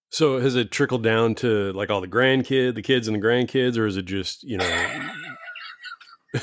so 0.09 0.39
has 0.39 0.55
it 0.55 0.72
trickled 0.72 1.03
down 1.03 1.36
to 1.36 1.74
like 1.74 1.89
all 1.89 1.99
the 1.99 2.07
grandkid 2.07 2.76
the 2.76 2.82
kids 2.82 3.09
and 3.09 3.16
the 3.16 3.20
grandkids 3.20 3.78
or 3.78 3.86
is 3.86 3.97
it 3.97 4.05
just 4.05 4.41
you 4.43 4.57
know 4.57 5.09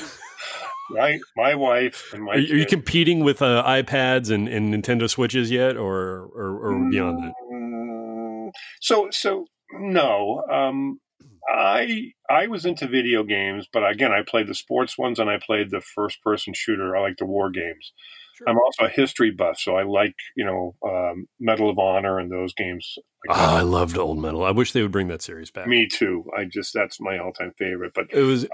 my 0.89 1.19
my 1.35 1.55
wife 1.55 2.13
and 2.13 2.23
my. 2.23 2.33
Are, 2.33 2.35
are 2.35 2.39
you 2.39 2.65
competing 2.65 3.23
with 3.23 3.41
uh, 3.41 3.63
iPads 3.65 4.31
and, 4.31 4.47
and 4.47 4.73
Nintendo 4.73 5.09
Switches 5.09 5.51
yet, 5.51 5.77
or 5.77 6.29
or, 6.35 6.71
or 6.71 6.89
beyond 6.89 7.23
that? 7.23 7.33
Mm, 7.51 8.51
so 8.81 9.07
so 9.11 9.45
no. 9.73 10.43
Um, 10.51 10.99
I 11.47 12.11
I 12.29 12.47
was 12.47 12.65
into 12.65 12.87
video 12.87 13.23
games, 13.23 13.67
but 13.71 13.87
again, 13.87 14.11
I 14.11 14.21
played 14.27 14.47
the 14.47 14.55
sports 14.55 14.97
ones 14.97 15.19
and 15.19 15.29
I 15.29 15.39
played 15.43 15.71
the 15.71 15.81
first 15.81 16.21
person 16.21 16.53
shooter. 16.53 16.95
I 16.95 17.01
like 17.01 17.17
the 17.17 17.25
war 17.25 17.49
games. 17.49 17.91
Sure. 18.35 18.49
I'm 18.49 18.57
also 18.57 18.85
a 18.85 18.89
history 18.89 19.31
buff, 19.31 19.59
so 19.59 19.75
I 19.75 19.83
like 19.83 20.15
you 20.35 20.45
know 20.45 20.75
um, 20.85 21.27
Medal 21.39 21.69
of 21.69 21.79
Honor 21.79 22.19
and 22.19 22.31
those 22.31 22.53
games. 22.53 22.97
Like 23.27 23.37
oh, 23.37 23.57
I 23.57 23.61
loved 23.61 23.97
Old 23.97 24.19
Medal. 24.19 24.43
I 24.43 24.51
wish 24.51 24.71
they 24.71 24.81
would 24.81 24.91
bring 24.91 25.07
that 25.09 25.21
series 25.21 25.51
back. 25.51 25.67
Me 25.67 25.87
too. 25.87 26.25
I 26.37 26.45
just 26.45 26.73
that's 26.73 26.99
my 27.01 27.17
all 27.17 27.33
time 27.33 27.53
favorite. 27.57 27.93
But 27.95 28.07
it 28.11 28.23
was 28.23 28.47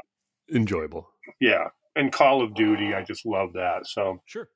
enjoyable. 0.52 1.10
Yeah, 1.40 1.70
and 1.96 2.12
Call 2.12 2.42
of 2.42 2.56
Duty. 2.56 2.94
I 2.94 3.04
just 3.04 3.26
love 3.26 3.54
that. 3.54 3.88
So 3.88 4.22
sure. 4.26 4.50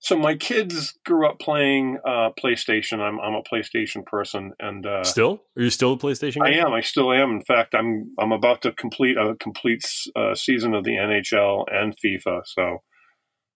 So 0.00 0.16
my 0.16 0.36
kids 0.36 0.96
grew 1.04 1.28
up 1.28 1.40
playing 1.40 1.98
uh, 2.04 2.30
PlayStation. 2.42 3.00
I'm 3.00 3.18
I'm 3.18 3.34
a 3.34 3.42
PlayStation 3.42 4.06
person, 4.06 4.52
and 4.60 4.86
uh, 4.86 5.02
still, 5.02 5.42
are 5.56 5.62
you 5.62 5.70
still 5.70 5.94
a 5.94 5.98
PlayStation? 5.98 6.40
Guy? 6.40 6.50
I 6.50 6.66
am. 6.66 6.72
I 6.72 6.82
still 6.82 7.12
am. 7.12 7.30
In 7.32 7.42
fact, 7.42 7.74
I'm 7.74 8.12
I'm 8.18 8.30
about 8.30 8.62
to 8.62 8.72
complete 8.72 9.16
a 9.16 9.34
complete 9.40 9.84
uh, 10.14 10.34
season 10.36 10.74
of 10.74 10.84
the 10.84 10.92
NHL 10.92 11.64
and 11.72 11.96
FIFA. 11.98 12.42
So 12.44 12.82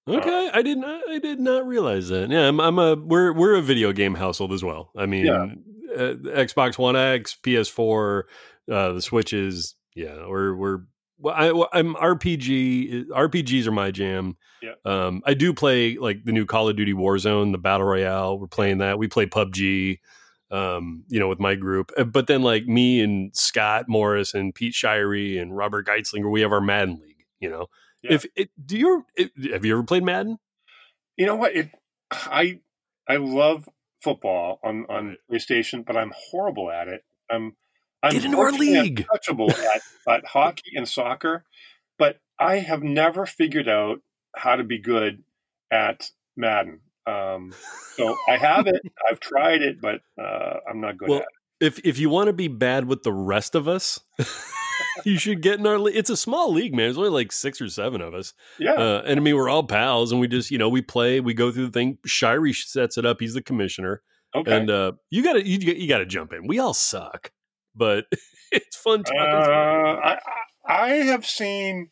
uh, 0.08 0.12
okay, 0.14 0.50
I 0.52 0.62
didn't 0.62 0.84
I 0.84 1.20
did 1.20 1.38
not 1.38 1.66
realize 1.66 2.08
that. 2.08 2.30
Yeah, 2.30 2.48
I'm, 2.48 2.60
I'm 2.60 2.78
a 2.78 2.96
we're 2.96 3.32
we're 3.32 3.54
a 3.54 3.62
video 3.62 3.92
game 3.92 4.14
household 4.14 4.52
as 4.52 4.64
well. 4.64 4.90
I 4.96 5.06
mean, 5.06 5.26
yeah. 5.26 5.46
Uh, 5.94 6.14
Xbox 6.14 6.78
One 6.78 6.96
X, 6.96 7.36
PS4, 7.42 8.22
uh, 8.70 8.92
the 8.92 9.02
Switches. 9.02 9.76
Yeah, 9.94 10.26
we're 10.26 10.56
we're 10.56 10.80
well, 11.22 11.68
I, 11.72 11.78
am 11.78 11.94
RPG. 11.94 13.06
RPGs 13.06 13.66
are 13.66 13.72
my 13.72 13.90
jam. 13.90 14.36
Yeah. 14.60 14.74
Um, 14.84 15.22
I 15.24 15.34
do 15.34 15.54
play 15.54 15.96
like 15.96 16.24
the 16.24 16.32
new 16.32 16.46
Call 16.46 16.68
of 16.68 16.76
Duty 16.76 16.92
Warzone, 16.92 17.52
the 17.52 17.58
battle 17.58 17.86
royale. 17.86 18.38
We're 18.38 18.48
playing 18.48 18.78
that. 18.78 18.98
We 18.98 19.08
play 19.08 19.26
PUBG. 19.26 20.00
Um, 20.50 21.04
you 21.08 21.18
know, 21.18 21.28
with 21.28 21.40
my 21.40 21.54
group. 21.54 21.92
Uh, 21.96 22.04
but 22.04 22.26
then 22.26 22.42
like 22.42 22.66
me 22.66 23.00
and 23.00 23.34
Scott 23.34 23.86
Morris 23.88 24.34
and 24.34 24.54
Pete 24.54 24.74
Shirey 24.74 25.40
and 25.40 25.56
Robert 25.56 25.86
Geitzlinger, 25.86 26.30
we 26.30 26.42
have 26.42 26.52
our 26.52 26.60
Madden 26.60 27.00
league. 27.02 27.24
You 27.40 27.48
know, 27.48 27.66
yeah. 28.02 28.12
if 28.12 28.26
it, 28.36 28.50
do 28.62 28.76
you 28.76 29.06
have 29.50 29.64
you 29.64 29.72
ever 29.72 29.82
played 29.82 30.04
Madden? 30.04 30.36
You 31.16 31.24
know 31.24 31.36
what? 31.36 31.56
It 31.56 31.70
I 32.10 32.60
I 33.08 33.16
love 33.16 33.66
football 34.02 34.60
on 34.62 34.84
on 34.90 35.16
PlayStation, 35.30 35.86
but 35.86 35.96
I'm 35.96 36.12
horrible 36.14 36.70
at 36.70 36.86
it. 36.86 37.02
I'm 37.30 37.56
Get 38.10 38.24
into 38.24 38.38
our 38.38 38.52
league. 38.52 39.06
Touchable 39.14 39.52
at, 39.52 39.82
at 40.08 40.26
hockey 40.26 40.72
and 40.74 40.88
soccer, 40.88 41.44
but 41.98 42.18
I 42.38 42.56
have 42.56 42.82
never 42.82 43.26
figured 43.26 43.68
out 43.68 44.00
how 44.34 44.56
to 44.56 44.64
be 44.64 44.78
good 44.78 45.22
at 45.70 46.10
Madden. 46.36 46.80
Um, 47.06 47.52
so 47.96 48.16
I 48.28 48.36
have 48.36 48.66
it. 48.66 48.80
I've 49.10 49.20
tried 49.20 49.62
it, 49.62 49.80
but 49.80 50.00
uh, 50.20 50.58
I'm 50.68 50.80
not 50.80 50.98
good 50.98 51.08
well, 51.08 51.18
at 51.20 51.24
it. 51.24 51.66
If 51.66 51.80
if 51.84 51.98
you 51.98 52.10
want 52.10 52.26
to 52.26 52.32
be 52.32 52.48
bad 52.48 52.86
with 52.86 53.04
the 53.04 53.12
rest 53.12 53.54
of 53.54 53.68
us, 53.68 54.00
you 55.04 55.16
should 55.16 55.40
get 55.40 55.60
in 55.60 55.66
our 55.66 55.78
league. 55.78 55.96
It's 55.96 56.10
a 56.10 56.16
small 56.16 56.52
league, 56.52 56.74
man. 56.74 56.86
There's 56.86 56.98
only 56.98 57.10
like 57.10 57.30
six 57.30 57.60
or 57.60 57.68
seven 57.68 58.00
of 58.00 58.14
us. 58.14 58.34
Yeah. 58.58 58.72
Uh, 58.72 59.02
and 59.06 59.20
I 59.20 59.22
mean, 59.22 59.36
we're 59.36 59.48
all 59.48 59.62
pals, 59.62 60.10
and 60.10 60.20
we 60.20 60.26
just 60.26 60.50
you 60.50 60.58
know 60.58 60.68
we 60.68 60.82
play, 60.82 61.20
we 61.20 61.34
go 61.34 61.52
through 61.52 61.66
the 61.66 61.72
thing. 61.72 61.98
Shirey 62.06 62.52
sets 62.52 62.98
it 62.98 63.06
up. 63.06 63.20
He's 63.20 63.34
the 63.34 63.42
commissioner. 63.42 64.02
Okay. 64.34 64.56
And 64.56 64.70
uh, 64.70 64.92
you 65.10 65.22
got 65.22 65.34
to 65.34 65.46
you, 65.46 65.58
you 65.58 65.88
got 65.88 65.98
to 65.98 66.06
jump 66.06 66.32
in. 66.32 66.48
We 66.48 66.58
all 66.58 66.74
suck 66.74 67.30
but 67.74 68.06
it's 68.52 68.76
fun 68.76 69.04
talking. 69.04 69.20
Uh, 69.20 70.00
I, 70.04 70.18
I 70.66 70.88
have 70.88 71.26
seen 71.26 71.90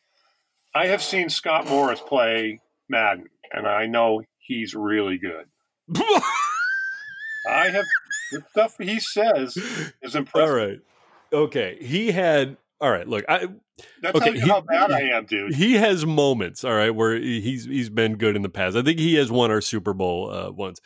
I 0.74 0.87
have 0.87 1.03
seen 1.03 1.28
Scott 1.31 1.66
Morris 1.66 2.01
play 2.01 2.61
Madden, 2.89 3.26
and 3.53 3.66
I 3.66 3.87
know 3.87 4.22
he's 4.39 4.74
really 4.74 5.18
good. 5.18 5.47
I 7.49 7.70
have 7.70 7.85
the 8.33 8.43
stuff 8.51 8.76
he 8.78 9.01
says 9.01 9.57
is 10.03 10.14
impressive. 10.14 10.51
All 10.51 10.55
right, 10.55 10.78
okay. 11.33 11.78
He 11.81 12.12
had 12.12 12.57
all 12.81 12.91
right. 12.91 13.07
Look, 13.07 13.24
I. 13.28 13.47
That's 14.03 14.14
okay, 14.16 14.39
how, 14.39 14.45
he, 14.45 14.49
how 14.51 14.61
bad 14.61 14.93
I 14.93 15.01
am, 15.16 15.24
dude. 15.24 15.55
He 15.55 15.74
has 15.74 16.05
moments, 16.05 16.64
all 16.64 16.74
right, 16.74 16.91
where 16.91 17.18
he's 17.18 17.64
he's 17.64 17.89
been 17.89 18.16
good 18.16 18.37
in 18.37 18.43
the 18.43 18.51
past. 18.51 18.76
I 18.76 18.83
think 18.83 18.99
he 18.99 19.14
has 19.14 19.31
won 19.33 19.51
our 19.51 19.62
Super 19.62 19.95
Bowl 19.95 20.31
uh, 20.31 20.51
once. 20.51 20.81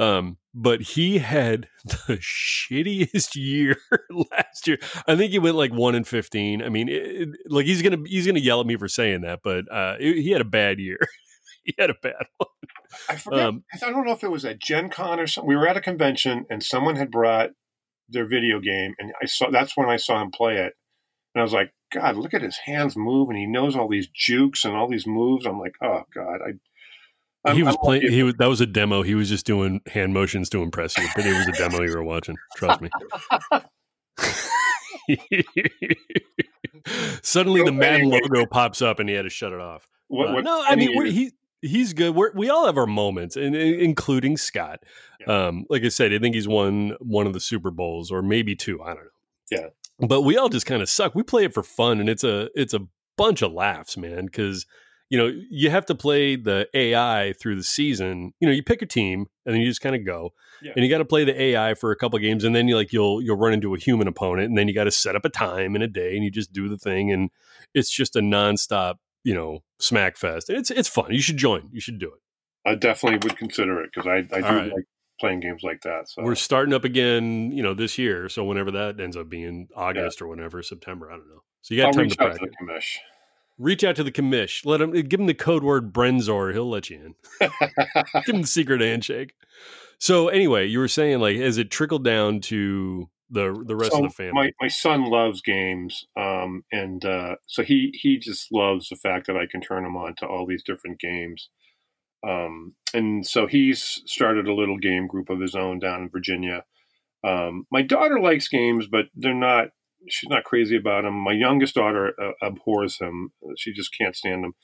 Um, 0.00 0.38
but 0.54 0.80
he 0.80 1.18
had 1.18 1.68
the 1.84 2.18
shittiest 2.18 3.36
year 3.36 3.76
last 4.10 4.66
year. 4.66 4.78
I 5.06 5.14
think 5.14 5.30
he 5.30 5.38
went 5.38 5.56
like 5.56 5.72
one 5.72 5.94
in 5.94 6.04
fifteen. 6.04 6.62
I 6.62 6.70
mean, 6.70 6.88
it, 6.88 7.28
like 7.46 7.66
he's 7.66 7.82
gonna 7.82 8.02
he's 8.06 8.26
gonna 8.26 8.40
yell 8.40 8.60
at 8.60 8.66
me 8.66 8.76
for 8.76 8.88
saying 8.88 9.20
that, 9.20 9.40
but 9.44 9.70
uh, 9.70 9.96
it, 10.00 10.22
he 10.22 10.30
had 10.30 10.40
a 10.40 10.46
bad 10.46 10.80
year. 10.80 10.98
he 11.64 11.74
had 11.78 11.90
a 11.90 11.96
bad 12.02 12.24
one. 12.38 12.48
I 13.08 13.16
forget. 13.16 13.40
Um, 13.40 13.64
I 13.74 13.90
don't 13.90 14.06
know 14.06 14.12
if 14.12 14.24
it 14.24 14.30
was 14.30 14.44
at 14.46 14.58
Gen 14.58 14.88
Con 14.88 15.20
or 15.20 15.26
something. 15.26 15.48
We 15.48 15.56
were 15.56 15.68
at 15.68 15.76
a 15.76 15.82
convention 15.82 16.46
and 16.50 16.62
someone 16.62 16.96
had 16.96 17.10
brought 17.10 17.50
their 18.08 18.26
video 18.26 18.58
game, 18.58 18.94
and 18.98 19.12
I 19.22 19.26
saw 19.26 19.50
that's 19.50 19.76
when 19.76 19.90
I 19.90 19.96
saw 19.96 20.22
him 20.22 20.30
play 20.30 20.56
it, 20.56 20.72
and 21.34 21.40
I 21.40 21.42
was 21.42 21.52
like, 21.52 21.72
God, 21.92 22.16
look 22.16 22.32
at 22.32 22.42
his 22.42 22.58
hands 22.64 22.96
move, 22.96 23.28
and 23.28 23.38
he 23.38 23.46
knows 23.46 23.76
all 23.76 23.88
these 23.88 24.08
jukes 24.08 24.64
and 24.64 24.74
all 24.74 24.88
these 24.88 25.06
moves. 25.06 25.44
I'm 25.44 25.60
like, 25.60 25.74
oh 25.82 26.04
God, 26.14 26.40
I. 26.44 26.52
I'm, 27.44 27.56
he 27.56 27.62
was 27.62 27.76
playing. 27.82 28.10
He 28.10 28.22
was 28.22 28.34
that 28.38 28.48
was 28.48 28.60
a 28.60 28.66
demo. 28.66 29.02
He 29.02 29.14
was 29.14 29.28
just 29.28 29.46
doing 29.46 29.80
hand 29.86 30.12
motions 30.12 30.50
to 30.50 30.62
impress 30.62 30.96
you, 30.98 31.06
but 31.16 31.24
it 31.26 31.32
was 31.32 31.48
a 31.48 31.52
demo 31.52 31.82
you 31.82 31.96
were 31.96 32.04
watching. 32.04 32.36
Trust 32.56 32.82
me. 32.82 32.90
Suddenly, 37.22 37.62
the 37.62 37.72
Madden 37.72 38.10
logo 38.10 38.46
pops 38.46 38.82
up, 38.82 38.98
and 39.00 39.08
he 39.08 39.14
had 39.14 39.22
to 39.22 39.30
shut 39.30 39.52
it 39.52 39.60
off. 39.60 39.86
What, 40.08 40.28
Uh, 40.28 40.40
no, 40.40 40.62
I 40.66 40.76
mean 40.76 40.90
we're, 40.96 41.06
he 41.06 41.32
he's 41.62 41.92
good. 41.92 42.14
We're, 42.14 42.32
we 42.34 42.48
all 42.50 42.66
have 42.66 42.78
our 42.78 42.86
moments, 42.86 43.36
and 43.36 43.54
including 43.54 44.36
Scott. 44.36 44.82
Um, 45.26 45.66
like 45.68 45.84
I 45.84 45.88
said, 45.88 46.12
I 46.12 46.18
think 46.18 46.34
he's 46.34 46.48
won 46.48 46.96
one 47.00 47.26
of 47.26 47.32
the 47.32 47.40
Super 47.40 47.70
Bowls, 47.70 48.10
or 48.10 48.22
maybe 48.22 48.56
two. 48.56 48.82
I 48.82 48.94
don't 48.94 49.04
know. 49.04 49.10
Yeah. 49.50 50.06
but 50.06 50.22
we 50.22 50.36
all 50.36 50.48
just 50.48 50.66
kind 50.66 50.82
of 50.82 50.88
suck. 50.88 51.14
We 51.14 51.22
play 51.22 51.44
it 51.44 51.54
for 51.54 51.62
fun, 51.62 52.00
and 52.00 52.08
it's 52.08 52.24
a 52.24 52.48
it's 52.54 52.74
a 52.74 52.86
bunch 53.16 53.42
of 53.42 53.52
laughs, 53.52 53.96
man. 53.96 54.26
Because 54.26 54.66
you 55.10 55.18
know 55.18 55.30
you 55.50 55.70
have 55.70 55.84
to 55.86 55.94
play 55.94 56.36
the 56.36 56.68
AI 56.72 57.34
through 57.38 57.56
the 57.56 57.64
season. 57.64 58.32
You 58.40 58.48
know, 58.48 58.54
you 58.54 58.62
pick 58.62 58.80
a 58.80 58.86
team, 58.86 59.26
and 59.44 59.54
then 59.54 59.60
you 59.60 59.68
just 59.68 59.80
kind 59.80 59.94
of 59.96 60.06
go, 60.06 60.30
Yeah. 60.62 60.72
and 60.74 60.84
you 60.84 60.90
got 60.90 60.98
to 60.98 61.04
play 61.04 61.24
the 61.24 61.40
AI 61.40 61.74
for 61.74 61.90
a 61.90 61.96
couple 61.96 62.16
of 62.16 62.22
games, 62.22 62.44
and 62.44 62.54
then 62.54 62.68
you 62.68 62.76
like 62.76 62.92
you'll 62.92 63.20
you'll 63.20 63.36
run 63.36 63.52
into 63.52 63.74
a 63.74 63.78
human 63.78 64.08
opponent, 64.08 64.48
and 64.48 64.56
then 64.56 64.68
you 64.68 64.74
got 64.74 64.84
to 64.84 64.90
set 64.90 65.16
up 65.16 65.24
a 65.24 65.28
time 65.28 65.76
in 65.76 65.82
a 65.82 65.88
day, 65.88 66.14
and 66.14 66.24
you 66.24 66.30
just 66.30 66.52
do 66.52 66.68
the 66.68 66.78
thing, 66.78 67.12
and 67.12 67.30
it's 67.74 67.90
just 67.90 68.16
a 68.16 68.20
nonstop 68.20 68.94
you 69.24 69.34
know 69.34 69.60
smack 69.78 70.16
fest. 70.16 70.48
It's 70.48 70.70
it's 70.70 70.88
fun. 70.88 71.12
You 71.12 71.20
should 71.20 71.36
join. 71.36 71.68
You 71.72 71.80
should 71.80 71.98
do 71.98 72.06
it. 72.06 72.20
I 72.68 72.74
definitely 72.74 73.18
would 73.26 73.36
consider 73.38 73.82
it 73.82 73.90
because 73.92 74.06
I, 74.06 74.36
I 74.36 74.40
do 74.40 74.46
right. 74.46 74.72
like 74.72 74.84
playing 75.18 75.40
games 75.40 75.62
like 75.62 75.80
that. 75.82 76.08
So 76.08 76.22
We're 76.22 76.34
starting 76.34 76.74
up 76.74 76.84
again, 76.84 77.52
you 77.52 77.62
know, 77.62 77.74
this 77.74 77.98
year. 77.98 78.28
So 78.28 78.44
whenever 78.44 78.70
that 78.72 79.00
ends 79.00 79.16
up 79.16 79.28
being 79.28 79.68
August 79.74 80.20
or 80.20 80.28
whenever 80.28 80.62
September, 80.62 81.10
I 81.10 81.16
don't 81.16 81.28
know. 81.28 81.42
So 81.62 81.74
you 81.74 81.80
got 81.80 81.88
I'll 81.88 81.92
time 81.94 82.02
reach 82.04 82.16
to 82.16 82.24
out 82.24 82.32
to 82.34 82.38
practice. 82.38 82.98
Reach 83.60 83.84
out 83.84 83.94
to 83.96 84.04
the 84.04 84.10
commish. 84.10 84.64
Let 84.64 84.80
him 84.80 84.92
give 84.92 85.20
him 85.20 85.26
the 85.26 85.34
code 85.34 85.62
word 85.62 85.92
Brenzor. 85.92 86.52
He'll 86.52 86.70
let 86.70 86.88
you 86.88 87.14
in. 87.40 87.48
give 88.24 88.34
him 88.34 88.40
the 88.40 88.46
secret 88.46 88.80
handshake. 88.80 89.34
So 89.98 90.28
anyway, 90.28 90.66
you 90.66 90.78
were 90.78 90.88
saying 90.88 91.20
like, 91.20 91.36
has 91.36 91.58
it 91.58 91.70
trickled 91.70 92.02
down 92.02 92.40
to 92.40 93.10
the 93.28 93.62
the 93.66 93.76
rest 93.76 93.92
So 93.92 93.98
of 93.98 94.04
the 94.04 94.14
family? 94.14 94.32
My 94.32 94.50
my 94.62 94.68
son 94.68 95.04
loves 95.04 95.42
games, 95.42 96.06
um, 96.16 96.64
and 96.72 97.04
uh, 97.04 97.36
so 97.46 97.62
he 97.62 97.92
he 98.00 98.18
just 98.18 98.50
loves 98.50 98.88
the 98.88 98.96
fact 98.96 99.26
that 99.26 99.36
I 99.36 99.44
can 99.46 99.60
turn 99.60 99.84
him 99.84 99.96
on 99.96 100.14
to 100.16 100.26
all 100.26 100.46
these 100.46 100.64
different 100.64 100.98
games. 100.98 101.50
Um, 102.26 102.74
and 102.94 103.26
so 103.26 103.46
he's 103.46 104.02
started 104.06 104.46
a 104.46 104.54
little 104.54 104.78
game 104.78 105.06
group 105.06 105.30
of 105.30 105.40
his 105.40 105.54
own 105.54 105.78
down 105.78 106.02
in 106.02 106.08
Virginia. 106.08 106.64
Um, 107.22 107.66
my 107.70 107.82
daughter 107.82 108.18
likes 108.18 108.48
games, 108.48 108.86
but 108.90 109.06
they're 109.14 109.34
not. 109.34 109.68
She's 110.08 110.30
not 110.30 110.44
crazy 110.44 110.76
about 110.76 111.04
him. 111.04 111.14
My 111.14 111.32
youngest 111.32 111.74
daughter 111.74 112.14
uh, 112.20 112.32
abhors 112.42 112.98
him. 112.98 113.32
She 113.56 113.72
just 113.72 113.96
can't 113.96 114.16
stand 114.16 114.44
him. 114.44 114.54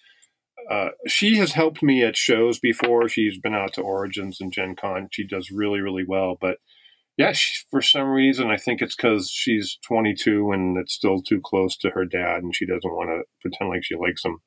Uh, 0.71 0.89
she 1.07 1.37
has 1.37 1.53
helped 1.53 1.83
me 1.83 2.03
at 2.03 2.17
shows 2.17 2.59
before. 2.59 3.09
She's 3.09 3.39
been 3.39 3.55
out 3.55 3.75
to 3.75 3.83
Origins 3.83 4.41
and 4.41 4.53
Gen 4.53 4.75
Con. 4.75 5.09
She 5.13 5.27
does 5.27 5.51
really, 5.51 5.81
really 5.81 6.05
well. 6.07 6.37
But 6.41 6.59
yeah, 7.17 7.33
she, 7.33 7.65
for 7.71 7.81
some 7.81 8.09
reason, 8.09 8.51
I 8.51 8.57
think 8.57 8.83
it's 8.83 8.97
because 8.97 9.31
she's 9.31 9.79
22 9.87 10.51
and 10.53 10.77
it's 10.77 10.95
still 10.95 11.23
too 11.23 11.41
close 11.43 11.77
to 11.79 11.91
her 11.91 12.05
dad, 12.05 12.43
and 12.43 12.55
she 12.55 12.67
doesn't 12.67 12.83
want 12.85 13.11
to 13.11 13.23
pretend 13.41 13.71
like 13.71 13.85
she 13.85 13.97
likes 13.97 14.25
him. 14.25 14.41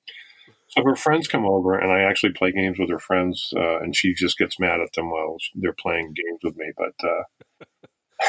So 0.70 0.84
her 0.84 0.96
friends 0.96 1.28
come 1.28 1.46
over, 1.46 1.78
and 1.78 1.92
I 1.92 2.02
actually 2.02 2.34
play 2.34 2.52
games 2.52 2.78
with 2.78 2.92
her 2.92 3.00
friends, 3.00 3.52
uh, 3.56 3.80
and 3.80 3.96
she 3.96 4.14
just 4.14 4.38
gets 4.38 4.60
mad 4.60 4.82
at 4.82 4.94
them 4.94 5.10
while 5.10 5.38
they're 5.56 5.74
playing 5.74 6.14
games 6.14 6.42
with 6.44 6.56
me. 6.58 6.72
But 6.78 6.94
uh, 7.08 8.26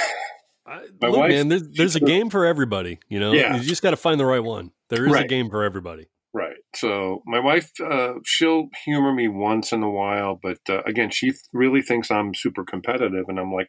I, 0.70 1.08
look, 1.08 1.28
man, 1.28 1.48
there's, 1.48 1.68
there's 1.70 1.96
a 1.96 2.00
game 2.00 2.30
for 2.30 2.44
everybody. 2.46 2.98
You 3.08 3.18
know, 3.20 3.32
Yeah. 3.32 3.56
you 3.56 3.62
just 3.62 3.82
got 3.82 3.90
to 3.90 3.96
find 3.96 4.20
the 4.20 4.24
right 4.26 4.42
one. 4.42 4.70
There 4.88 5.06
is 5.06 5.14
a 5.14 5.24
game 5.24 5.50
for 5.50 5.64
everybody. 5.64 6.06
Right. 6.32 6.56
So 6.76 7.22
my 7.26 7.40
wife, 7.40 7.72
uh, 7.84 8.14
she'll 8.24 8.68
humor 8.84 9.12
me 9.12 9.26
once 9.28 9.72
in 9.72 9.82
a 9.82 9.90
while, 9.90 10.38
but 10.40 10.58
uh, 10.68 10.82
again, 10.86 11.10
she 11.10 11.30
th- 11.30 11.40
really 11.52 11.82
thinks 11.82 12.08
I'm 12.10 12.34
super 12.34 12.64
competitive, 12.64 13.24
and 13.28 13.38
I'm 13.40 13.52
like, 13.52 13.68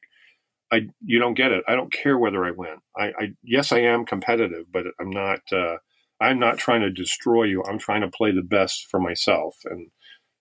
I 0.72 0.82
you 1.04 1.18
don't 1.20 1.34
get 1.34 1.52
it. 1.52 1.64
I 1.68 1.76
don't 1.76 1.92
care 1.92 2.18
whether 2.20 2.46
I 2.46 2.52
win. 2.52 2.78
I, 2.96 3.06
I 3.08 3.28
yes, 3.44 3.72
I 3.72 3.80
am 3.80 4.06
competitive, 4.06 4.66
but 4.72 4.86
I'm 5.00 5.10
not. 5.10 5.40
Uh, 5.52 5.78
I'm 6.22 6.38
not 6.38 6.60
trying 6.60 6.82
to 6.82 6.92
destroy 6.92 7.46
you. 7.46 7.64
I'm 7.68 7.80
trying 7.80 8.02
to 8.02 8.08
play 8.10 8.32
the 8.32 8.44
best 8.44 8.86
for 8.92 9.00
myself 9.00 9.56
and 9.66 9.88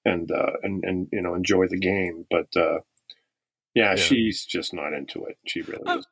and 0.05 0.31
uh, 0.31 0.53
and 0.63 0.85
and 0.85 1.09
you 1.11 1.23
know 1.23 1.35
enjoy 1.35 1.69
the 1.69 1.79
game. 1.81 2.27
But 2.31 2.55
uh, 2.55 2.81
yeah, 3.75 3.93
Yeah. 3.93 3.97
she's 3.97 4.45
just 4.45 4.75
not 4.75 4.93
into 4.93 5.25
it. 5.25 5.39
She 5.47 5.63
really 5.63 5.83
I'm- 5.87 6.03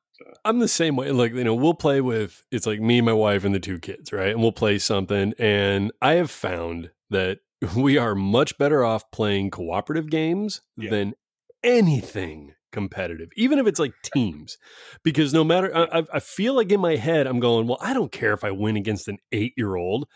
I'm 0.45 0.59
the 0.59 0.69
same 0.69 0.97
way. 0.97 1.11
Like, 1.12 1.33
you 1.33 1.45
know, 1.45 1.55
we'll 1.55 1.75
play 1.75 2.01
with 2.01 2.45
it's 2.51 2.66
like 2.66 2.81
me, 2.81 3.01
my 3.01 3.12
wife, 3.12 3.45
and 3.45 3.55
the 3.55 3.61
two 3.61 3.79
kids, 3.79 4.12
right? 4.12 4.31
And 4.31 4.41
we'll 4.41 4.53
play 4.53 4.79
something. 4.79 5.33
And 5.39 5.93
I 6.03 6.14
have 6.14 6.31
found 6.31 6.91
that 7.11 7.39
we 7.77 7.99
are 7.99 8.14
much 8.14 8.59
better 8.59 8.85
off 8.85 9.11
playing 9.11 9.51
cooperative 9.51 10.11
games 10.11 10.61
Yeah. 10.77 10.91
than 10.91 11.14
anything 11.62 12.55
competitive, 12.73 13.29
even 13.37 13.59
if 13.59 13.66
it's 13.66 13.81
like 13.81 13.93
teams. 14.03 14.59
Because 15.03 15.33
no 15.33 15.45
matter, 15.45 15.75
I, 15.77 16.01
I- 16.01 16.07
I 16.14 16.21
feel 16.21 16.55
like 16.55 16.71
in 16.71 16.81
my 16.81 16.97
head, 16.97 17.27
I'm 17.27 17.41
going, 17.41 17.66
well, 17.66 17.79
I 17.81 17.93
don't 17.95 18.12
care 18.12 18.33
if 18.33 18.45
I 18.45 18.51
win 18.51 18.77
against 18.77 19.09
an 19.09 19.19
eight 19.33 19.55
year 19.57 19.77
old. 19.77 20.07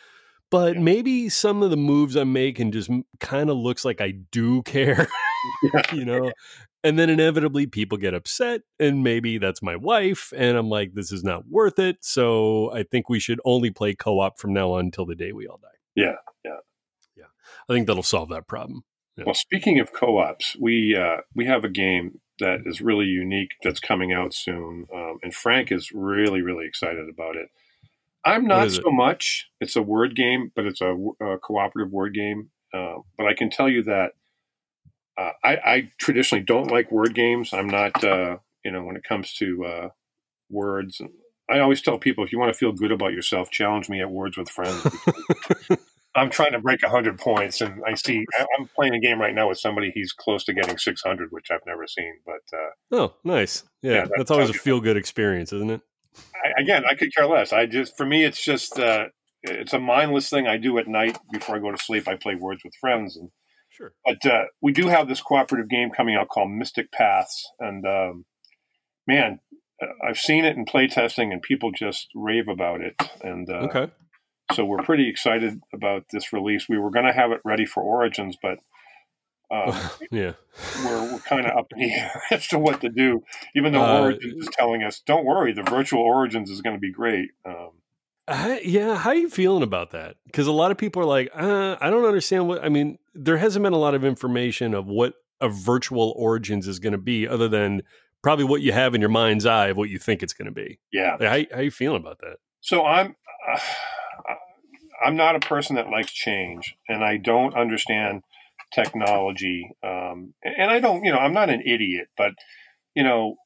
But 0.51 0.75
Yeah. 0.75 0.81
maybe 0.83 1.29
some 1.31 1.63
of 1.63 1.71
the 1.71 1.77
moves 1.79 2.15
I'm 2.15 2.33
making 2.33 2.73
just 2.73 2.91
kind 3.21 3.49
of 3.51 3.57
looks 3.57 3.85
like 3.85 4.01
I 4.01 4.11
do 4.31 4.63
care, 4.65 5.09
you 5.93 6.05
know? 6.05 6.33
And 6.85 6.99
then 6.99 7.11
inevitably 7.11 7.67
people 7.67 7.97
get 7.97 8.13
upset, 8.13 8.63
and 8.81 9.05
maybe 9.05 9.39
that's 9.39 9.63
my 9.63 9.77
wife. 9.77 10.33
And 10.37 10.57
I'm 10.57 10.69
like, 10.69 10.95
this 10.95 11.13
is 11.13 11.23
not 11.23 11.49
worth 11.49 11.79
it. 11.79 11.99
So 12.01 12.73
I 12.73 12.83
think 12.83 13.09
we 13.09 13.21
should 13.21 13.41
only 13.45 13.71
play 13.71 13.95
co 13.95 14.19
op 14.21 14.39
from 14.39 14.53
now 14.53 14.73
on 14.73 14.87
until 14.87 15.07
the 15.07 15.15
day 15.15 15.33
we 15.33 15.47
all 15.47 15.61
die. 15.63 15.69
Yeah, 15.95 16.17
yeah. 16.45 16.57
Yeah. 17.17 17.25
I 17.69 17.73
think 17.73 17.87
that'll 17.87 18.03
solve 18.03 18.31
that 18.31 18.49
problem. 18.49 18.83
Yeah. 19.17 19.25
Well, 19.27 19.35
speaking 19.35 19.79
of 19.79 19.93
co-ops, 19.93 20.57
we 20.59 20.97
uh, 20.97 21.19
we 21.35 21.45
have 21.47 21.65
a 21.65 21.69
game 21.69 22.21
that 22.39 22.61
is 22.65 22.81
really 22.81 23.05
unique 23.05 23.53
that's 23.63 23.81
coming 23.81 24.13
out 24.13 24.33
soon, 24.33 24.87
um, 24.93 25.19
and 25.23 25.35
Frank 25.35 25.71
is 25.71 25.93
really 25.93 26.41
really 26.41 26.67
excited 26.67 27.09
about 27.09 27.37
it. 27.37 27.49
I'm 28.25 28.47
not 28.47 28.67
is 28.67 28.79
it? 28.79 28.83
so 28.85 28.91
much. 28.91 29.51
It's 29.61 29.77
a 29.77 29.83
word 29.83 30.17
game, 30.17 30.51
but 30.55 30.65
it's 30.65 30.81
a, 30.81 30.97
a 31.21 31.39
cooperative 31.39 31.93
word 31.93 32.15
game. 32.15 32.51
Uh, 32.73 32.99
but 33.19 33.27
I 33.27 33.35
can 33.35 33.51
tell 33.51 33.69
you 33.69 33.83
that 33.83 34.13
uh, 35.19 35.31
I, 35.45 35.57
I 35.65 35.91
traditionally 35.99 36.45
don't 36.45 36.71
like 36.71 36.91
word 36.91 37.15
games. 37.15 37.53
I'm 37.53 37.69
not, 37.69 38.03
uh, 38.03 38.39
you 38.65 38.71
know, 38.71 38.83
when 38.83 38.97
it 38.97 39.05
comes 39.05 39.35
to 39.35 39.65
uh, 39.65 39.89
words. 40.51 41.01
I 41.51 41.59
always 41.59 41.83
tell 41.83 41.99
people 41.99 42.25
if 42.25 42.33
you 42.33 42.39
want 42.39 42.53
to 42.53 42.59
feel 42.59 42.73
good 42.73 42.93
about 42.93 43.13
yourself, 43.13 43.51
challenge 43.51 43.89
me 43.89 44.01
at 44.01 44.11
Words 44.11 44.39
with 44.39 44.49
Friends. 44.49 44.87
I'm 46.15 46.31
trying 46.31 46.53
to 46.53 46.59
break 46.59 46.83
100 46.83 47.19
points, 47.19 47.61
and 47.61 47.83
I 47.87 47.95
see 47.95 48.25
I'm 48.59 48.69
playing 48.77 48.95
a 48.95 49.01
game 49.01 49.21
right 49.21 49.35
now 49.35 49.49
with 49.49 49.59
somebody 49.59 49.91
he's 49.95 50.13
close 50.13 50.45
to 50.45 50.53
getting 50.53 50.77
600, 50.77 51.33
which 51.33 51.51
I've 51.51 51.65
never 51.67 51.87
seen. 51.87 52.19
But 52.27 52.57
uh, 52.57 52.71
Oh, 52.93 53.15
nice. 53.25 53.65
Yeah. 53.81 53.93
Yeah, 53.93 54.01
that 54.03 54.13
that's 54.19 54.31
always 54.31 54.51
a 54.51 54.55
feel 54.55 54.81
good 54.81 54.97
experience, 54.97 55.53
isn't 55.53 55.71
it? 55.71 55.81
I, 56.35 56.61
again, 56.61 56.85
I 56.89 56.95
could 56.95 57.15
care 57.15 57.27
less. 57.27 57.53
I 57.53 57.67
just 57.67 57.97
for 57.97 58.05
me, 58.05 58.25
it's 58.25 58.43
just 58.43 58.79
uh, 58.79 59.07
it's 59.43 59.73
a 59.73 59.79
mindless 59.79 60.29
thing 60.29 60.47
I 60.47 60.59
do 60.59 60.79
at 60.79 60.87
night 60.87 61.19
before 61.33 61.57
I 61.57 61.59
go 61.59 61.71
to 61.71 61.79
sleep. 61.79 62.07
I 62.07 62.17
play 62.17 62.35
Words 62.35 62.63
with 62.63 62.75
Friends, 62.75 63.17
and 63.17 63.31
Sure. 63.77 63.93
but 64.05 64.25
uh, 64.27 64.45
we 64.61 64.73
do 64.73 64.89
have 64.89 65.09
this 65.09 65.21
cooperative 65.23 65.69
game 65.69 65.91
coming 65.91 66.15
out 66.17 66.29
called 66.29 66.51
Mystic 66.51 66.93
Paths, 66.93 67.51
and 67.59 67.87
um, 67.87 68.25
man, 69.07 69.41
I've 70.07 70.19
seen 70.19 70.45
it 70.45 70.57
in 70.57 70.65
playtesting, 70.65 71.33
and 71.33 71.43
people 71.43 71.73
just 71.73 72.09
rave 72.15 72.49
about 72.49 72.81
it, 72.83 72.95
and 73.23 73.49
uh, 73.51 73.69
Okay. 73.75 73.93
so 74.53 74.65
we're 74.65 74.83
pretty 74.83 75.09
excited 75.09 75.61
about 75.75 76.05
this 76.13 76.33
release. 76.33 76.69
We 76.69 76.79
were 76.79 76.91
going 76.91 77.07
to 77.07 77.13
have 77.13 77.33
it 77.33 77.41
ready 77.45 77.65
for 77.67 77.83
Origins, 77.83 78.37
but 78.41 78.59
um, 79.51 79.75
yeah. 80.11 80.33
we're, 80.85 81.13
we're 81.13 81.19
kind 81.21 81.47
of 81.47 81.57
up 81.59 81.67
in 81.75 81.81
the 81.81 81.93
air 81.93 82.23
as 82.31 82.47
to 82.49 82.59
what 82.59 82.81
to 82.83 82.89
do. 82.89 83.23
Even 83.57 83.73
though 83.73 83.83
Uh, 83.83 84.01
Origins 84.03 84.47
is 84.47 84.51
telling 84.57 84.83
us, 84.83 85.01
"Don't 85.07 85.25
worry, 85.25 85.53
the 85.53 85.63
virtual 85.63 86.03
Origins 86.03 86.51
is 86.51 86.61
going 86.63 86.77
to 86.77 86.81
be 86.81 86.93
great." 86.93 87.31
Um, 87.45 87.71
I, 88.33 88.61
yeah, 88.65 88.97
how 88.97 89.11
are 89.11 89.17
you 89.17 89.29
feeling 89.29 89.63
about 89.63 89.91
that? 89.91 90.17
Because 90.27 90.47
a 90.47 90.53
lot 90.53 90.71
of 90.71 90.79
people 90.79 91.03
are 91.03 91.07
like, 91.07 91.31
uh, 91.35 91.77
I 91.81 91.91
don't 91.91 92.05
understand 92.05 92.49
what. 92.49 92.65
I 92.65 92.69
mean, 92.69 92.99
there 93.15 93.37
hasn't 93.37 93.63
been 93.63 93.75
a 93.75 93.79
lot 93.79 93.95
of 93.95 94.05
information 94.05 94.75
of 94.75 94.87
what 94.87 95.15
a 95.41 95.49
virtual 95.49 96.15
origins 96.17 96.67
is 96.67 96.79
going 96.79 96.93
to 96.93 96.99
be, 96.99 97.29
other 97.29 97.49
than 97.49 97.83
probably 98.23 98.45
what 98.45 98.63
you 98.63 98.73
have 98.73 98.95
in 98.95 99.01
your 99.01 99.11
mind's 99.11 99.45
eye 99.45 99.69
of 99.69 99.77
what 99.77 99.91
you 99.91 99.99
think 99.99 100.23
it's 100.23 100.33
going 100.33 100.47
to 100.47 100.53
be. 100.53 100.79
yeah. 100.93 101.17
Like, 101.21 101.49
how, 101.51 101.57
how 101.57 101.63
you 101.63 101.71
feeling 101.71 102.01
about 102.01 102.21
that? 102.21 102.37
So 102.61 102.87
I'm 102.87 103.17
uh, 103.53 103.59
I'm 105.05 105.17
not 105.17 105.37
a 105.37 105.41
person 105.41 105.77
that 105.77 105.91
likes 105.91 106.13
change, 106.13 106.77
and 106.89 107.05
I 107.05 107.19
don't 107.19 107.55
understand 107.55 108.23
technology. 108.73 109.71
Um, 109.83 110.33
and 110.43 110.71
I 110.71 110.81
don't, 110.81 111.05
you 111.05 111.13
know, 111.13 111.19
I'm 111.19 111.35
not 111.35 111.51
an 111.51 111.63
idiot, 111.67 112.09
but 112.17 112.33
you 112.95 113.03
know, 113.03 113.37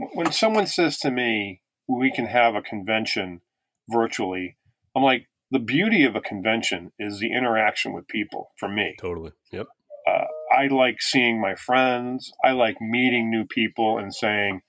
uh, 0.00 0.06
when 0.14 0.32
someone 0.32 0.66
says 0.66 0.98
to 1.00 1.10
me, 1.10 1.60
"We 1.86 2.10
can 2.10 2.26
have 2.26 2.54
a 2.54 2.62
convention 2.62 3.42
virtually," 3.88 4.56
I'm 4.96 5.02
like, 5.02 5.26
the 5.50 5.58
beauty 5.58 6.04
of 6.04 6.14
a 6.16 6.20
convention 6.20 6.92
is 6.98 7.18
the 7.20 7.32
interaction 7.32 7.92
with 7.92 8.06
people. 8.08 8.48
For 8.58 8.68
me, 8.68 8.94
Totally. 9.00 9.32
Yep. 9.52 9.66
uh, 10.06 10.24
I 10.56 10.66
like 10.68 11.00
seeing 11.00 11.40
my 11.40 11.54
friends. 11.54 12.32
I 12.44 12.52
like 12.52 12.80
meeting 12.80 13.30
new 13.30 13.44
people 13.46 13.98
and 13.98 14.14
saying, 14.14 14.62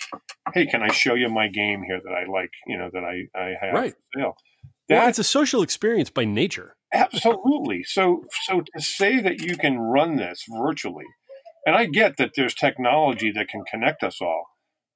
"Hey, 0.54 0.66
can 0.66 0.82
I 0.84 0.92
show 0.92 1.16
you 1.16 1.30
my 1.30 1.48
game 1.48 1.84
here 1.84 2.00
that 2.04 2.14
I 2.14 2.26
like? 2.32 2.52
You 2.68 2.78
know, 2.78 2.90
that 2.94 3.04
I 3.04 3.28
I 3.38 3.56
have 3.62 3.74
Right. 3.74 3.94
for 4.14 4.20
sale." 4.20 4.36
That, 4.90 5.00
well, 5.00 5.08
it's 5.10 5.20
a 5.20 5.24
social 5.24 5.62
experience 5.62 6.10
by 6.10 6.26
nature. 6.26 6.76
Absolutely. 6.94 7.84
So, 7.84 8.24
so 8.46 8.62
to 8.62 8.82
say 8.82 9.20
that 9.22 9.40
you 9.42 9.56
can 9.56 9.78
run 9.78 10.16
this 10.16 10.44
virtually, 10.50 11.06
and 11.66 11.76
I 11.76 11.86
get 11.86 12.18
that 12.18 12.32
there's 12.36 12.56
technology 12.56 13.32
that 13.32 13.48
can 13.50 13.64
connect 13.70 14.02
us 14.04 14.20
all, 14.22 14.46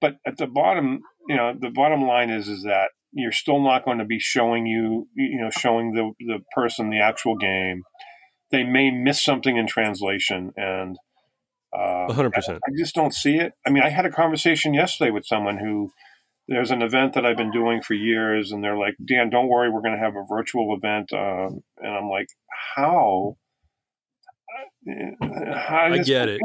but 0.02 0.16
at 0.26 0.38
the 0.38 0.48
bottom, 0.48 1.02
you 1.28 1.36
know, 1.36 1.54
the 1.60 1.70
bottom 1.70 2.04
line 2.04 2.30
is 2.30 2.48
is 2.48 2.64
that 2.64 2.90
you're 3.12 3.32
still 3.32 3.62
not 3.62 3.86
going 3.86 4.00
to 4.00 4.06
be 4.06 4.20
showing 4.20 4.66
you, 4.66 5.08
you 5.16 5.40
know, 5.40 5.50
showing 5.50 5.94
the 5.94 6.12
the 6.20 6.40
person 6.56 6.90
the 6.90 7.00
actual 7.00 7.36
game. 7.36 7.84
They 8.52 8.64
may 8.64 8.92
miss 8.92 9.24
something 9.24 9.58
in 9.58 9.68
translation, 9.68 10.52
and 10.58 10.98
uh, 11.76 12.12
hundred 12.14 12.34
uh, 12.34 12.38
percent. 12.38 12.60
I 12.68 12.72
just 12.78 12.96
don't 12.96 13.14
see 13.14 13.36
it. 13.36 13.54
I 13.66 13.70
mean, 13.70 13.84
I 13.84 13.90
had 13.90 14.06
a 14.06 14.12
conversation 14.12 14.74
yesterday 14.74 15.12
with 15.12 15.26
someone 15.26 15.58
who 15.58 15.92
there's 16.48 16.72
an 16.72 16.82
event 16.82 17.14
that 17.14 17.26
I've 17.26 17.38
been 17.38 17.52
doing 17.52 17.82
for 17.82 17.94
years, 17.94 18.52
and 18.52 18.64
they're 18.64 18.78
like, 18.78 18.96
Dan, 19.04 19.30
don't 19.30 19.48
worry, 19.48 19.70
we're 19.70 19.82
going 19.82 19.96
to 19.96 20.04
have 20.04 20.16
a 20.16 20.26
virtual 20.28 20.76
event. 20.76 21.14
Um, 21.14 21.64
and 21.78 21.94
I'm 21.94 22.10
like, 22.10 22.28
how? 22.76 23.38
how 25.22 25.88
I 25.92 25.98
get 26.00 26.30
it. 26.30 26.42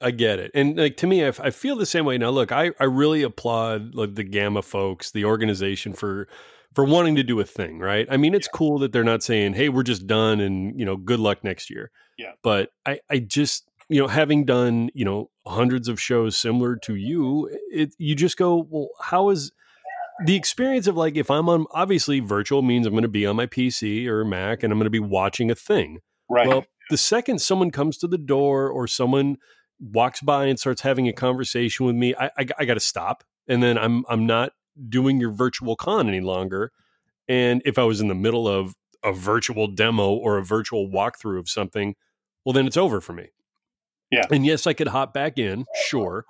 I 0.00 0.10
get 0.12 0.38
it. 0.38 0.50
And 0.54 0.76
like 0.76 0.96
to 0.98 1.06
me, 1.06 1.24
I, 1.24 1.32
I 1.40 1.50
feel 1.50 1.76
the 1.76 1.86
same 1.86 2.04
way. 2.04 2.18
Now, 2.18 2.30
look, 2.30 2.52
I, 2.52 2.70
I 2.78 2.84
really 2.84 3.22
applaud 3.22 3.94
like 3.94 4.14
the 4.14 4.24
GAMA 4.24 4.62
folks, 4.62 5.10
the 5.10 5.24
organization 5.24 5.92
for 5.92 6.28
for 6.74 6.84
wanting 6.84 7.16
to 7.16 7.22
do 7.22 7.40
a 7.40 7.44
thing, 7.44 7.78
right? 7.78 8.06
I 8.10 8.16
mean, 8.16 8.34
it's 8.34 8.46
yeah. 8.46 8.56
cool 8.56 8.78
that 8.80 8.92
they're 8.92 9.04
not 9.04 9.22
saying, 9.22 9.54
"Hey, 9.54 9.68
we're 9.68 9.82
just 9.82 10.06
done," 10.06 10.40
and 10.40 10.78
you 10.78 10.84
know, 10.84 10.96
good 10.96 11.18
luck 11.18 11.42
next 11.42 11.70
year. 11.70 11.90
Yeah. 12.16 12.32
But 12.42 12.70
I, 12.86 13.00
I 13.10 13.18
just 13.18 13.68
you 13.88 14.00
know, 14.00 14.08
having 14.08 14.44
done, 14.44 14.90
you 14.94 15.04
know, 15.04 15.30
hundreds 15.46 15.88
of 15.88 16.00
shows 16.00 16.36
similar 16.36 16.76
to 16.76 16.94
you, 16.94 17.48
it 17.70 17.94
you 17.98 18.14
just 18.14 18.36
go, 18.36 18.66
well, 18.68 18.88
how 19.00 19.30
is 19.30 19.50
the 20.26 20.36
experience 20.36 20.86
of 20.86 20.96
like 20.96 21.16
if 21.16 21.30
I'm 21.30 21.48
on 21.48 21.66
obviously 21.70 22.20
virtual 22.20 22.60
means 22.60 22.86
I'm 22.86 22.92
going 22.92 23.02
to 23.02 23.08
be 23.08 23.24
on 23.24 23.36
my 23.36 23.46
PC 23.46 24.06
or 24.06 24.24
Mac 24.24 24.62
and 24.62 24.72
I'm 24.72 24.78
going 24.78 24.86
to 24.86 24.90
be 24.90 24.98
watching 24.98 25.50
a 25.50 25.54
thing. 25.54 26.00
Right. 26.28 26.46
Well, 26.46 26.66
the 26.90 26.98
second 26.98 27.40
someone 27.40 27.70
comes 27.70 27.96
to 27.98 28.08
the 28.08 28.18
door 28.18 28.68
or 28.68 28.86
someone 28.86 29.36
walks 29.80 30.20
by 30.20 30.46
and 30.46 30.58
starts 30.58 30.82
having 30.82 31.08
a 31.08 31.12
conversation 31.12 31.86
with 31.86 31.94
me, 31.94 32.14
I, 32.14 32.26
I, 32.38 32.46
I 32.58 32.64
got 32.64 32.74
to 32.74 32.80
stop, 32.80 33.24
and 33.46 33.62
then 33.62 33.78
I'm 33.78 34.04
I'm 34.08 34.26
not 34.26 34.52
doing 34.88 35.20
your 35.20 35.32
virtual 35.32 35.76
con 35.76 36.08
any 36.08 36.20
longer. 36.20 36.72
And 37.28 37.62
if 37.64 37.78
I 37.78 37.84
was 37.84 38.00
in 38.00 38.08
the 38.08 38.14
middle 38.14 38.48
of 38.48 38.74
a 39.04 39.12
virtual 39.12 39.66
demo 39.68 40.10
or 40.10 40.38
a 40.38 40.44
virtual 40.44 40.88
walkthrough 40.88 41.38
of 41.38 41.48
something, 41.48 41.94
well, 42.44 42.52
then 42.52 42.66
it's 42.66 42.76
over 42.76 43.00
for 43.00 43.12
me. 43.12 43.28
Yeah. 44.10 44.24
And 44.30 44.46
yes, 44.46 44.66
I 44.66 44.72
could 44.72 44.88
hop 44.88 45.12
back 45.12 45.38
in, 45.38 45.66
sure, 45.86 46.24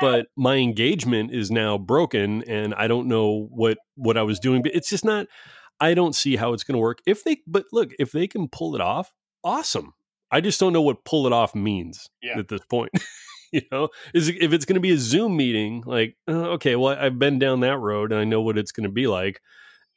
but 0.00 0.26
my 0.36 0.56
engagement 0.56 1.32
is 1.32 1.50
now 1.50 1.76
broken 1.78 2.44
and 2.44 2.74
I 2.74 2.86
don't 2.86 3.08
know 3.08 3.48
what 3.50 3.78
what 3.96 4.16
I 4.16 4.22
was 4.22 4.38
doing, 4.38 4.62
but 4.62 4.74
it's 4.74 4.88
just 4.88 5.04
not 5.04 5.26
I 5.80 5.94
don't 5.94 6.14
see 6.14 6.36
how 6.36 6.52
it's 6.52 6.64
going 6.64 6.74
to 6.74 6.80
work. 6.80 7.00
If 7.06 7.24
they 7.24 7.38
but 7.46 7.66
look, 7.72 7.90
if 7.98 8.12
they 8.12 8.26
can 8.28 8.48
pull 8.48 8.74
it 8.74 8.80
off, 8.80 9.12
awesome. 9.42 9.94
I 10.30 10.40
just 10.40 10.58
don't 10.58 10.72
know 10.72 10.82
what 10.82 11.04
pull 11.04 11.26
it 11.26 11.32
off 11.32 11.54
means 11.54 12.08
yeah. 12.22 12.38
at 12.38 12.48
this 12.48 12.62
point. 12.68 12.92
you 13.52 13.62
know, 13.70 13.88
is 14.14 14.28
if 14.28 14.52
it's 14.52 14.64
going 14.64 14.74
to 14.74 14.80
be 14.80 14.92
a 14.92 14.98
Zoom 14.98 15.36
meeting, 15.36 15.82
like 15.86 16.16
uh, 16.28 16.50
okay, 16.54 16.76
well 16.76 16.96
I've 16.98 17.18
been 17.18 17.38
down 17.38 17.60
that 17.60 17.78
road 17.78 18.12
and 18.12 18.20
I 18.20 18.24
know 18.24 18.42
what 18.42 18.58
it's 18.58 18.72
going 18.72 18.88
to 18.88 18.92
be 18.92 19.06
like. 19.06 19.40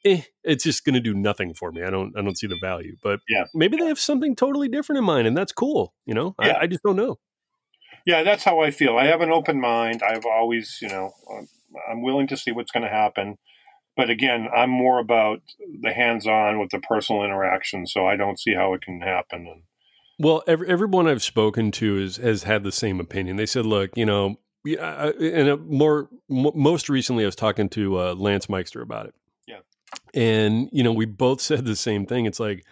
Eh, 0.04 0.22
it's 0.44 0.64
just 0.64 0.84
going 0.86 0.94
to 0.94 1.00
do 1.00 1.12
nothing 1.12 1.52
for 1.52 1.72
me. 1.72 1.82
I 1.82 1.90
don't 1.90 2.16
I 2.16 2.22
don't 2.22 2.38
see 2.38 2.46
the 2.46 2.58
value. 2.62 2.96
But 3.02 3.20
yeah, 3.28 3.44
maybe 3.54 3.76
they 3.76 3.86
have 3.86 3.98
something 3.98 4.34
totally 4.34 4.68
different 4.68 4.98
in 4.98 5.04
mind, 5.04 5.26
and 5.26 5.36
that's 5.36 5.52
cool. 5.52 5.94
You 6.06 6.14
know, 6.14 6.34
yeah. 6.40 6.52
I, 6.52 6.62
I 6.62 6.66
just 6.66 6.82
don't 6.82 6.96
know. 6.96 7.18
Yeah, 8.06 8.22
that's 8.22 8.44
how 8.44 8.60
I 8.60 8.70
feel. 8.70 8.96
I 8.96 9.06
have 9.06 9.20
an 9.20 9.30
open 9.30 9.60
mind. 9.60 10.02
I've 10.02 10.24
always, 10.24 10.78
you 10.80 10.88
know, 10.88 11.12
um, 11.30 11.48
I'm 11.90 12.02
willing 12.02 12.26
to 12.28 12.36
see 12.36 12.50
what's 12.50 12.72
going 12.72 12.84
to 12.84 12.88
happen. 12.88 13.36
But 13.96 14.08
again, 14.08 14.48
I'm 14.54 14.70
more 14.70 14.98
about 14.98 15.42
the 15.82 15.92
hands-on 15.92 16.58
with 16.58 16.70
the 16.70 16.78
personal 16.78 17.24
interaction, 17.24 17.86
so 17.86 18.06
I 18.06 18.16
don't 18.16 18.40
see 18.40 18.54
how 18.54 18.72
it 18.72 18.80
can 18.80 19.00
happen. 19.00 19.46
And 19.46 19.62
well, 20.20 20.42
every, 20.46 20.68
everyone 20.68 21.08
I've 21.08 21.22
spoken 21.22 21.70
to 21.72 21.98
is, 21.98 22.16
has 22.16 22.44
had 22.44 22.62
the 22.62 22.72
same 22.72 23.00
opinion. 23.00 23.36
They 23.36 23.46
said, 23.46 23.66
"Look, 23.66 23.96
you 23.96 24.06
know," 24.06 24.36
and 24.64 25.66
more 25.68 26.08
most 26.28 26.88
recently, 26.88 27.24
I 27.24 27.26
was 27.26 27.36
talking 27.36 27.68
to 27.70 27.98
uh, 27.98 28.14
Lance 28.14 28.46
Myxter 28.46 28.82
about 28.82 29.06
it. 29.06 29.14
And, 30.14 30.68
you 30.72 30.82
know, 30.82 30.92
we 30.92 31.04
both 31.06 31.40
said 31.40 31.64
the 31.64 31.76
same 31.76 32.06
thing. 32.06 32.26
It's 32.26 32.40
like 32.40 32.64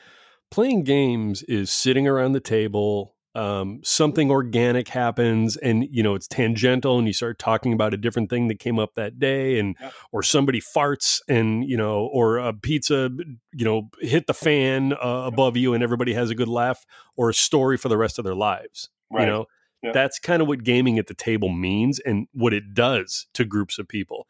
playing 0.51 0.85
games 0.85 1.43
is 1.45 1.71
sitting 1.71 2.07
around 2.07 2.33
the 2.33 2.41
table. 2.41 3.15
Um, 3.39 3.83
something 3.85 4.33
organic 4.33 4.89
happens 4.89 5.57
and 5.57 5.87
you 5.93 6.03
know 6.03 6.17
it's 6.17 6.27
tangential 6.27 6.99
and 6.99 7.07
you 7.07 7.13
start 7.13 7.39
talking 7.39 7.73
about 7.73 7.95
a 7.95 7.97
different 7.97 8.31
thing 8.31 8.49
that 8.49 8.59
came 8.59 8.81
up 8.81 8.97
that 8.97 9.21
day 9.21 9.61
and 9.61 9.77
yeah. 9.81 9.93
or 10.11 10.25
somebody 10.25 10.61
farts 10.61 11.21
and 11.29 11.65
you 11.65 11.77
know 11.77 12.07
or 12.13 12.39
a 12.39 12.53
pizza 12.53 13.11
you 13.53 13.65
know 13.65 13.91
hit 14.01 14.27
the 14.27 14.35
fan 14.35 14.93
uh, 14.95 15.23
above 15.25 15.57
you 15.57 15.73
and 15.73 15.85
everybody 15.85 16.15
has 16.15 16.31
a 16.31 16.35
good 16.35 16.49
laugh 16.49 16.85
or 17.17 17.31
a 17.31 17.35
story 17.35 17.77
for 17.77 17.89
the 17.89 17.97
rest 17.97 18.19
of 18.19 18.25
their 18.25 18.35
lives 18.35 18.89
right. 19.09 19.21
you 19.21 19.27
know 19.29 19.47
yeah. 19.85 19.93
that's 19.93 20.19
kind 20.19 20.43
of 20.43 20.49
what 20.49 20.65
gaming 20.65 20.99
at 20.99 21.07
the 21.07 21.15
table 21.15 21.49
means 21.49 22.01
and 22.01 22.27
what 22.33 22.53
it 22.53 22.75
does 22.75 23.29
to 23.35 23.45
groups 23.45 23.79
of 23.79 23.87
people 23.87 24.27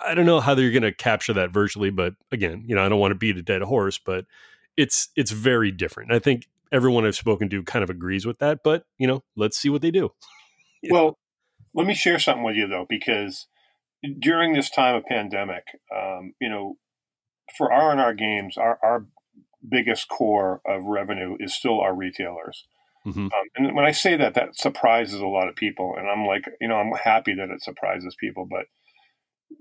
I 0.00 0.14
don't 0.14 0.26
know 0.26 0.40
how 0.40 0.54
they're 0.54 0.70
going 0.70 0.82
to 0.82 0.92
capture 0.92 1.32
that 1.32 1.50
virtually, 1.50 1.90
but 1.90 2.14
again, 2.30 2.64
you 2.66 2.74
know, 2.74 2.84
I 2.84 2.88
don't 2.88 3.00
want 3.00 3.12
to 3.12 3.16
beat 3.16 3.38
a 3.38 3.42
dead 3.42 3.62
horse, 3.62 3.98
but 3.98 4.26
it's 4.76 5.08
it's 5.16 5.30
very 5.30 5.70
different. 5.70 6.12
I 6.12 6.18
think 6.18 6.46
everyone 6.72 7.06
I've 7.06 7.16
spoken 7.16 7.48
to 7.50 7.62
kind 7.62 7.82
of 7.82 7.90
agrees 7.90 8.26
with 8.26 8.38
that, 8.38 8.60
but 8.64 8.84
you 8.98 9.06
know, 9.06 9.22
let's 9.36 9.58
see 9.58 9.68
what 9.68 9.82
they 9.82 9.90
do. 9.90 10.10
well, 10.90 11.18
let 11.74 11.86
me 11.86 11.94
share 11.94 12.18
something 12.18 12.44
with 12.44 12.56
you 12.56 12.66
though, 12.68 12.86
because 12.88 13.46
during 14.18 14.52
this 14.52 14.70
time 14.70 14.94
of 14.94 15.04
pandemic, 15.04 15.64
um, 15.94 16.34
you 16.40 16.48
know, 16.48 16.74
for 17.56 17.72
R 17.72 17.92
and 17.92 18.00
R 18.00 18.14
games, 18.14 18.56
our, 18.56 18.78
our 18.82 19.06
biggest 19.68 20.08
core 20.08 20.60
of 20.66 20.84
revenue 20.84 21.36
is 21.40 21.54
still 21.54 21.80
our 21.80 21.94
retailers. 21.94 22.64
Mm-hmm. 23.06 23.26
Um, 23.26 23.30
and 23.56 23.76
when 23.76 23.84
I 23.84 23.92
say 23.92 24.16
that, 24.16 24.34
that 24.34 24.56
surprises 24.56 25.20
a 25.20 25.26
lot 25.26 25.48
of 25.48 25.54
people, 25.54 25.94
and 25.96 26.08
I'm 26.08 26.26
like, 26.26 26.44
you 26.60 26.68
know, 26.68 26.74
I'm 26.76 26.92
happy 26.92 27.34
that 27.34 27.50
it 27.50 27.62
surprises 27.62 28.16
people, 28.18 28.48
but 28.50 28.66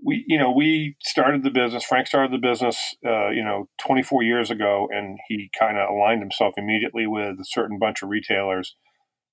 we 0.03 0.23
you 0.27 0.37
know 0.37 0.51
we 0.51 0.95
started 1.01 1.43
the 1.43 1.49
business 1.49 1.83
frank 1.83 2.07
started 2.07 2.31
the 2.31 2.47
business 2.47 2.95
uh, 3.05 3.29
you 3.29 3.43
know 3.43 3.67
24 3.79 4.23
years 4.23 4.51
ago 4.51 4.87
and 4.91 5.17
he 5.27 5.49
kind 5.57 5.77
of 5.77 5.89
aligned 5.89 6.21
himself 6.21 6.53
immediately 6.57 7.07
with 7.07 7.39
a 7.39 7.45
certain 7.45 7.77
bunch 7.79 8.01
of 8.01 8.09
retailers 8.09 8.75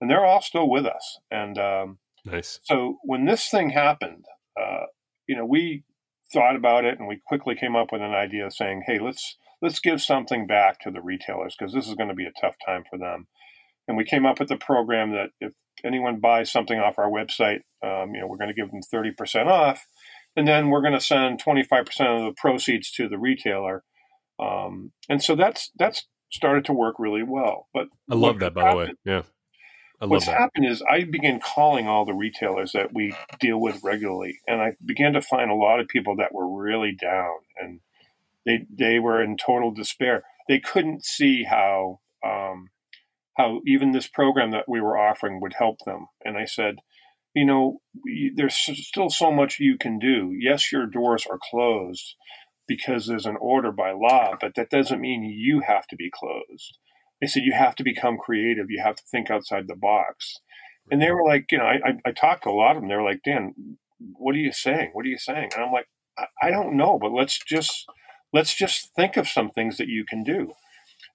and 0.00 0.10
they're 0.10 0.24
all 0.24 0.42
still 0.42 0.68
with 0.68 0.86
us 0.86 1.18
and 1.30 1.58
um, 1.58 1.98
nice. 2.24 2.60
so 2.64 2.98
when 3.04 3.24
this 3.24 3.48
thing 3.48 3.70
happened 3.70 4.24
uh, 4.60 4.86
you 5.26 5.36
know 5.36 5.46
we 5.46 5.84
thought 6.32 6.56
about 6.56 6.84
it 6.84 6.98
and 6.98 7.08
we 7.08 7.20
quickly 7.26 7.54
came 7.54 7.76
up 7.76 7.92
with 7.92 8.00
an 8.00 8.14
idea 8.14 8.50
saying 8.50 8.82
hey 8.86 8.98
let's 8.98 9.36
let's 9.62 9.78
give 9.78 10.02
something 10.02 10.46
back 10.46 10.80
to 10.80 10.90
the 10.90 11.00
retailers 11.00 11.54
because 11.56 11.72
this 11.72 11.88
is 11.88 11.94
going 11.94 12.08
to 12.08 12.14
be 12.14 12.26
a 12.26 12.40
tough 12.40 12.56
time 12.66 12.82
for 12.90 12.98
them. 12.98 13.28
And 13.88 13.96
we 13.96 14.04
came 14.04 14.26
up 14.26 14.40
with 14.40 14.50
a 14.50 14.56
program 14.56 15.12
that 15.12 15.30
if 15.40 15.52
anyone 15.84 16.20
buys 16.20 16.50
something 16.50 16.78
off 16.78 16.98
our 16.98 17.08
website 17.08 17.60
um, 17.82 18.14
you 18.14 18.20
know 18.20 18.26
we're 18.26 18.36
going 18.36 18.52
to 18.52 18.54
give 18.54 18.70
them 18.70 18.82
30% 18.82 19.46
off 19.46 19.86
and 20.36 20.46
then 20.48 20.70
we're 20.70 20.80
going 20.80 20.94
to 20.94 21.00
send 21.00 21.42
25% 21.42 21.80
of 22.18 22.24
the 22.24 22.34
proceeds 22.36 22.90
to 22.92 23.08
the 23.08 23.18
retailer. 23.18 23.84
Um, 24.38 24.92
and 25.08 25.22
so 25.22 25.36
that's 25.36 25.70
that's 25.76 26.06
started 26.30 26.64
to 26.66 26.72
work 26.72 26.96
really 26.98 27.22
well. 27.22 27.68
But 27.74 27.88
I 28.10 28.14
love 28.14 28.38
that, 28.40 28.54
by 28.54 28.62
happened, 28.62 28.96
the 29.04 29.10
way. 29.10 29.16
Yeah. 29.16 29.22
I 30.00 30.06
what's 30.06 30.26
that. 30.26 30.38
happened 30.38 30.66
is 30.66 30.82
I 30.82 31.04
began 31.04 31.38
calling 31.38 31.86
all 31.86 32.04
the 32.04 32.14
retailers 32.14 32.72
that 32.72 32.92
we 32.92 33.14
deal 33.38 33.60
with 33.60 33.84
regularly, 33.84 34.40
and 34.48 34.60
I 34.60 34.72
began 34.84 35.12
to 35.12 35.22
find 35.22 35.50
a 35.50 35.54
lot 35.54 35.78
of 35.78 35.86
people 35.86 36.16
that 36.16 36.34
were 36.34 36.48
really 36.48 36.92
down, 36.92 37.36
and 37.60 37.80
they 38.44 38.66
they 38.68 38.98
were 38.98 39.22
in 39.22 39.36
total 39.36 39.70
despair. 39.70 40.24
They 40.48 40.58
couldn't 40.58 41.04
see 41.04 41.44
how 41.44 42.00
um, 42.24 42.70
how 43.36 43.60
even 43.64 43.92
this 43.92 44.08
program 44.08 44.50
that 44.50 44.68
we 44.68 44.80
were 44.80 44.98
offering 44.98 45.40
would 45.40 45.54
help 45.58 45.78
them. 45.84 46.06
And 46.24 46.36
I 46.36 46.46
said, 46.46 46.76
you 47.34 47.46
know, 47.46 47.80
there's 48.34 48.56
still 48.56 49.10
so 49.10 49.30
much 49.30 49.58
you 49.58 49.76
can 49.78 49.98
do. 49.98 50.32
Yes, 50.38 50.70
your 50.70 50.86
doors 50.86 51.26
are 51.30 51.38
closed 51.50 52.14
because 52.68 53.06
there's 53.06 53.26
an 53.26 53.36
order 53.40 53.72
by 53.72 53.92
law, 53.92 54.34
but 54.40 54.54
that 54.54 54.70
doesn't 54.70 55.00
mean 55.00 55.24
you 55.24 55.60
have 55.66 55.86
to 55.88 55.96
be 55.96 56.10
closed. 56.12 56.78
They 57.20 57.26
said 57.26 57.44
you 57.44 57.52
have 57.52 57.74
to 57.76 57.84
become 57.84 58.18
creative. 58.18 58.66
You 58.68 58.82
have 58.82 58.96
to 58.96 59.02
think 59.10 59.30
outside 59.30 59.68
the 59.68 59.76
box. 59.76 60.40
And 60.90 61.00
they 61.00 61.10
were 61.10 61.24
like, 61.24 61.46
you 61.52 61.58
know, 61.58 61.64
I, 61.64 61.74
I, 61.84 61.98
I 62.06 62.12
talked 62.12 62.44
to 62.44 62.50
a 62.50 62.52
lot 62.52 62.76
of 62.76 62.82
them. 62.82 62.88
They 62.88 62.96
were 62.96 63.04
like, 63.04 63.22
Dan, 63.24 63.54
what 63.98 64.34
are 64.34 64.38
you 64.38 64.52
saying? 64.52 64.90
What 64.92 65.06
are 65.06 65.08
you 65.08 65.18
saying? 65.18 65.50
And 65.54 65.64
I'm 65.64 65.72
like, 65.72 65.86
I, 66.18 66.26
I 66.42 66.50
don't 66.50 66.76
know, 66.76 66.98
but 67.00 67.12
let's 67.12 67.38
just 67.44 67.86
let's 68.32 68.56
just 68.56 68.90
think 68.96 69.16
of 69.16 69.28
some 69.28 69.50
things 69.50 69.76
that 69.76 69.88
you 69.88 70.04
can 70.04 70.24
do. 70.24 70.54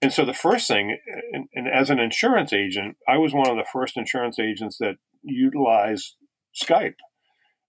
And 0.01 0.13
so 0.13 0.25
the 0.25 0.33
first 0.33 0.67
thing, 0.67 0.97
and, 1.33 1.47
and, 1.53 1.67
as 1.67 1.89
an 1.89 1.99
insurance 1.99 2.53
agent, 2.53 2.97
I 3.07 3.17
was 3.17 3.33
one 3.33 3.49
of 3.49 3.57
the 3.57 3.65
first 3.71 3.97
insurance 3.97 4.37
agents 4.37 4.77
that 4.79 4.97
utilized 5.23 6.15
Skype. 6.55 6.95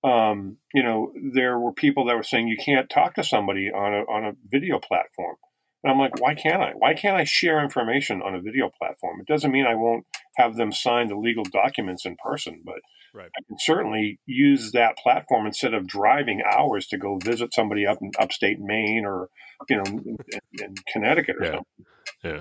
Um, 0.04 0.58
you 0.74 0.82
know, 0.82 1.12
there 1.32 1.58
were 1.58 1.72
people 1.72 2.04
that 2.06 2.16
were 2.16 2.22
saying 2.22 2.48
you 2.48 2.58
can't 2.62 2.90
talk 2.90 3.14
to 3.14 3.24
somebody 3.24 3.70
on 3.74 3.94
a 3.94 3.98
on 4.02 4.24
a 4.24 4.32
video 4.46 4.78
platform. 4.78 5.36
And 5.82 5.92
I'm 5.92 5.98
like, 5.98 6.20
why 6.20 6.34
can't 6.34 6.62
I? 6.62 6.72
Why 6.76 6.94
can't 6.94 7.16
I 7.16 7.24
share 7.24 7.62
information 7.62 8.20
on 8.22 8.34
a 8.34 8.40
video 8.40 8.70
platform? 8.78 9.20
It 9.20 9.26
doesn't 9.26 9.50
mean 9.50 9.66
I 9.66 9.74
won't 9.74 10.04
have 10.36 10.56
them 10.56 10.72
sign 10.72 11.08
the 11.08 11.16
legal 11.16 11.44
documents 11.44 12.04
in 12.04 12.16
person, 12.22 12.62
but 12.64 12.80
Right. 13.14 13.30
I 13.36 13.42
can 13.48 13.56
certainly 13.58 14.20
use 14.26 14.72
that 14.72 14.96
platform 14.98 15.46
instead 15.46 15.74
of 15.74 15.86
driving 15.86 16.42
hours 16.42 16.86
to 16.88 16.98
go 16.98 17.18
visit 17.22 17.54
somebody 17.54 17.86
up 17.86 17.98
in 18.00 18.12
upstate 18.18 18.58
Maine 18.60 19.04
or 19.06 19.28
you 19.68 19.76
know 19.76 19.84
in, 19.84 20.16
in 20.60 20.74
Connecticut 20.92 21.36
or 21.40 21.44
Yeah. 21.44 21.50
something. 21.52 21.86
Yeah. 22.22 22.38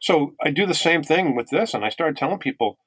So 0.00 0.34
I 0.42 0.50
do 0.50 0.66
the 0.66 0.74
same 0.74 1.02
thing 1.02 1.34
with 1.36 1.50
this, 1.50 1.74
and 1.74 1.84
I 1.84 1.90
started 1.90 2.16
telling 2.16 2.38
people, 2.38 2.78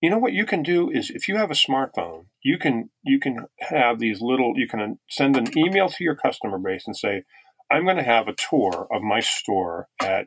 you 0.00 0.08
know 0.10 0.18
what 0.18 0.32
you 0.32 0.46
can 0.46 0.62
do 0.62 0.90
is 0.90 1.10
if 1.10 1.28
you 1.28 1.36
have 1.36 1.50
a 1.50 1.54
smartphone, 1.54 2.26
you 2.42 2.58
can 2.58 2.90
you 3.02 3.20
can 3.20 3.46
have 3.60 3.98
these 3.98 4.20
little 4.20 4.54
you 4.56 4.66
can 4.66 4.98
send 5.08 5.36
an 5.36 5.56
email 5.56 5.88
to 5.88 6.04
your 6.04 6.16
customer 6.16 6.58
base 6.58 6.84
and 6.86 6.96
say, 6.96 7.24
I'm 7.70 7.84
going 7.84 7.96
to 7.96 8.02
have 8.02 8.28
a 8.28 8.34
tour 8.34 8.86
of 8.90 9.02
my 9.02 9.20
store 9.20 9.88
at 10.00 10.26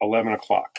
eleven 0.00 0.32
o'clock, 0.32 0.76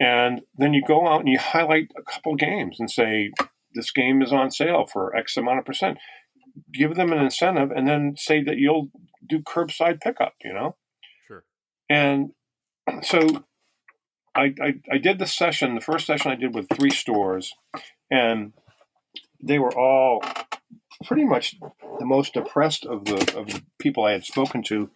and 0.00 0.42
then 0.56 0.74
you 0.74 0.82
go 0.86 1.06
out 1.08 1.20
and 1.20 1.28
you 1.28 1.38
highlight 1.38 1.90
a 1.98 2.02
couple 2.02 2.34
games 2.36 2.78
and 2.78 2.90
say 2.90 3.32
this 3.76 3.92
game 3.92 4.22
is 4.22 4.32
on 4.32 4.50
sale 4.50 4.86
for 4.92 5.14
X 5.14 5.36
amount 5.36 5.60
of 5.60 5.64
percent. 5.64 5.98
Give 6.72 6.94
them 6.94 7.12
an 7.12 7.18
incentive, 7.18 7.70
and 7.70 7.86
then 7.86 8.14
say 8.16 8.42
that 8.42 8.56
you'll 8.56 8.88
do 9.28 9.40
curbside 9.40 10.00
pickup. 10.00 10.34
You 10.42 10.54
know. 10.54 10.76
Sure. 11.28 11.44
And 11.88 12.30
so 13.02 13.44
I, 14.34 14.54
I, 14.60 14.74
I 14.92 14.98
did 14.98 15.18
the 15.18 15.26
session, 15.26 15.74
the 15.74 15.80
first 15.80 16.06
session 16.06 16.30
I 16.30 16.36
did 16.36 16.54
with 16.54 16.68
three 16.68 16.90
stores, 16.90 17.54
and 18.10 18.52
they 19.42 19.58
were 19.58 19.76
all 19.76 20.22
pretty 21.04 21.24
much 21.24 21.56
the 21.98 22.04
most 22.04 22.34
depressed 22.34 22.84
of 22.86 23.04
the, 23.04 23.38
of 23.38 23.46
the 23.48 23.62
people 23.78 24.04
I 24.04 24.12
had 24.12 24.24
spoken 24.24 24.62
to. 24.64 24.90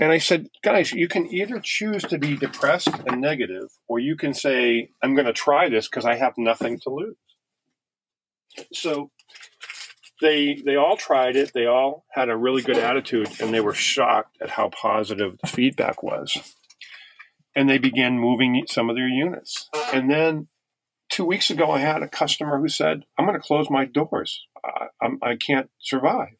And 0.00 0.10
I 0.10 0.18
said, 0.18 0.48
guys, 0.62 0.92
you 0.92 1.06
can 1.06 1.26
either 1.32 1.60
choose 1.62 2.02
to 2.04 2.18
be 2.18 2.36
depressed 2.36 2.88
and 3.06 3.20
negative, 3.20 3.68
or 3.88 3.98
you 3.98 4.16
can 4.16 4.32
say, 4.32 4.90
I'm 5.02 5.14
going 5.14 5.26
to 5.26 5.32
try 5.32 5.68
this 5.68 5.88
because 5.88 6.04
I 6.04 6.16
have 6.16 6.34
nothing 6.38 6.78
to 6.80 6.90
lose. 6.90 7.16
So 8.72 9.10
they 10.20 10.62
they 10.64 10.76
all 10.76 10.96
tried 10.96 11.36
it. 11.36 11.52
They 11.52 11.66
all 11.66 12.06
had 12.12 12.30
a 12.30 12.36
really 12.36 12.62
good 12.62 12.78
attitude, 12.78 13.28
and 13.40 13.52
they 13.52 13.60
were 13.60 13.74
shocked 13.74 14.38
at 14.40 14.50
how 14.50 14.70
positive 14.70 15.36
the 15.38 15.48
feedback 15.48 16.02
was. 16.02 16.56
And 17.54 17.68
they 17.68 17.78
began 17.78 18.18
moving 18.18 18.64
some 18.66 18.88
of 18.88 18.96
their 18.96 19.08
units. 19.08 19.68
And 19.92 20.10
then 20.10 20.48
two 21.10 21.26
weeks 21.26 21.50
ago, 21.50 21.70
I 21.70 21.80
had 21.80 22.02
a 22.02 22.08
customer 22.08 22.58
who 22.58 22.68
said, 22.68 23.04
"I'm 23.18 23.26
going 23.26 23.38
to 23.38 23.46
close 23.46 23.68
my 23.68 23.84
doors. 23.84 24.46
I, 24.64 24.86
I'm, 25.02 25.18
I 25.22 25.36
can't 25.36 25.68
survive." 25.78 26.36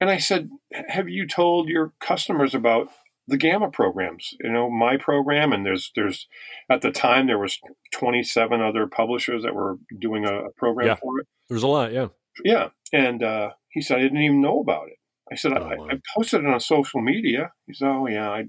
And 0.00 0.10
I 0.10 0.18
said, 0.18 0.50
"Have 0.88 1.08
you 1.08 1.26
told 1.26 1.68
your 1.68 1.92
customers 2.00 2.54
about 2.54 2.90
the 3.28 3.36
GAMA 3.36 3.70
programs? 3.70 4.30
You 4.40 4.50
know, 4.52 4.70
my 4.70 4.96
program, 4.96 5.52
and 5.52 5.64
there's 5.64 5.90
there's 5.94 6.26
at 6.70 6.82
the 6.82 6.90
time 6.90 7.26
there 7.26 7.38
was 7.38 7.58
27 7.94 8.60
other 8.60 8.86
publishers 8.86 9.42
that 9.42 9.54
were 9.54 9.76
doing 10.00 10.24
a, 10.24 10.46
a 10.46 10.50
program 10.52 10.86
Yeah. 10.88 10.94
for 10.96 11.20
it." 11.20 11.26
There's 11.48 11.62
a 11.62 11.68
lot. 11.68 11.92
Yeah. 11.92 12.08
Yeah. 12.44 12.68
And 12.92 13.22
uh, 13.22 13.50
he 13.70 13.82
said, 13.82 13.98
I 13.98 14.02
didn't 14.02 14.18
even 14.22 14.40
know 14.40 14.60
about 14.60 14.88
it. 14.88 14.96
I 15.30 15.36
said, 15.36 15.52
Oh, 15.52 15.56
I, 15.62 15.76
wow. 15.76 15.88
I 15.90 16.00
posted 16.16 16.40
it 16.44 16.46
on 16.46 16.60
social 16.60 17.00
media. 17.02 17.52
He 17.66 17.74
said, 17.74 17.88
Oh, 17.88 18.06
yeah, 18.06 18.30
I, 18.30 18.44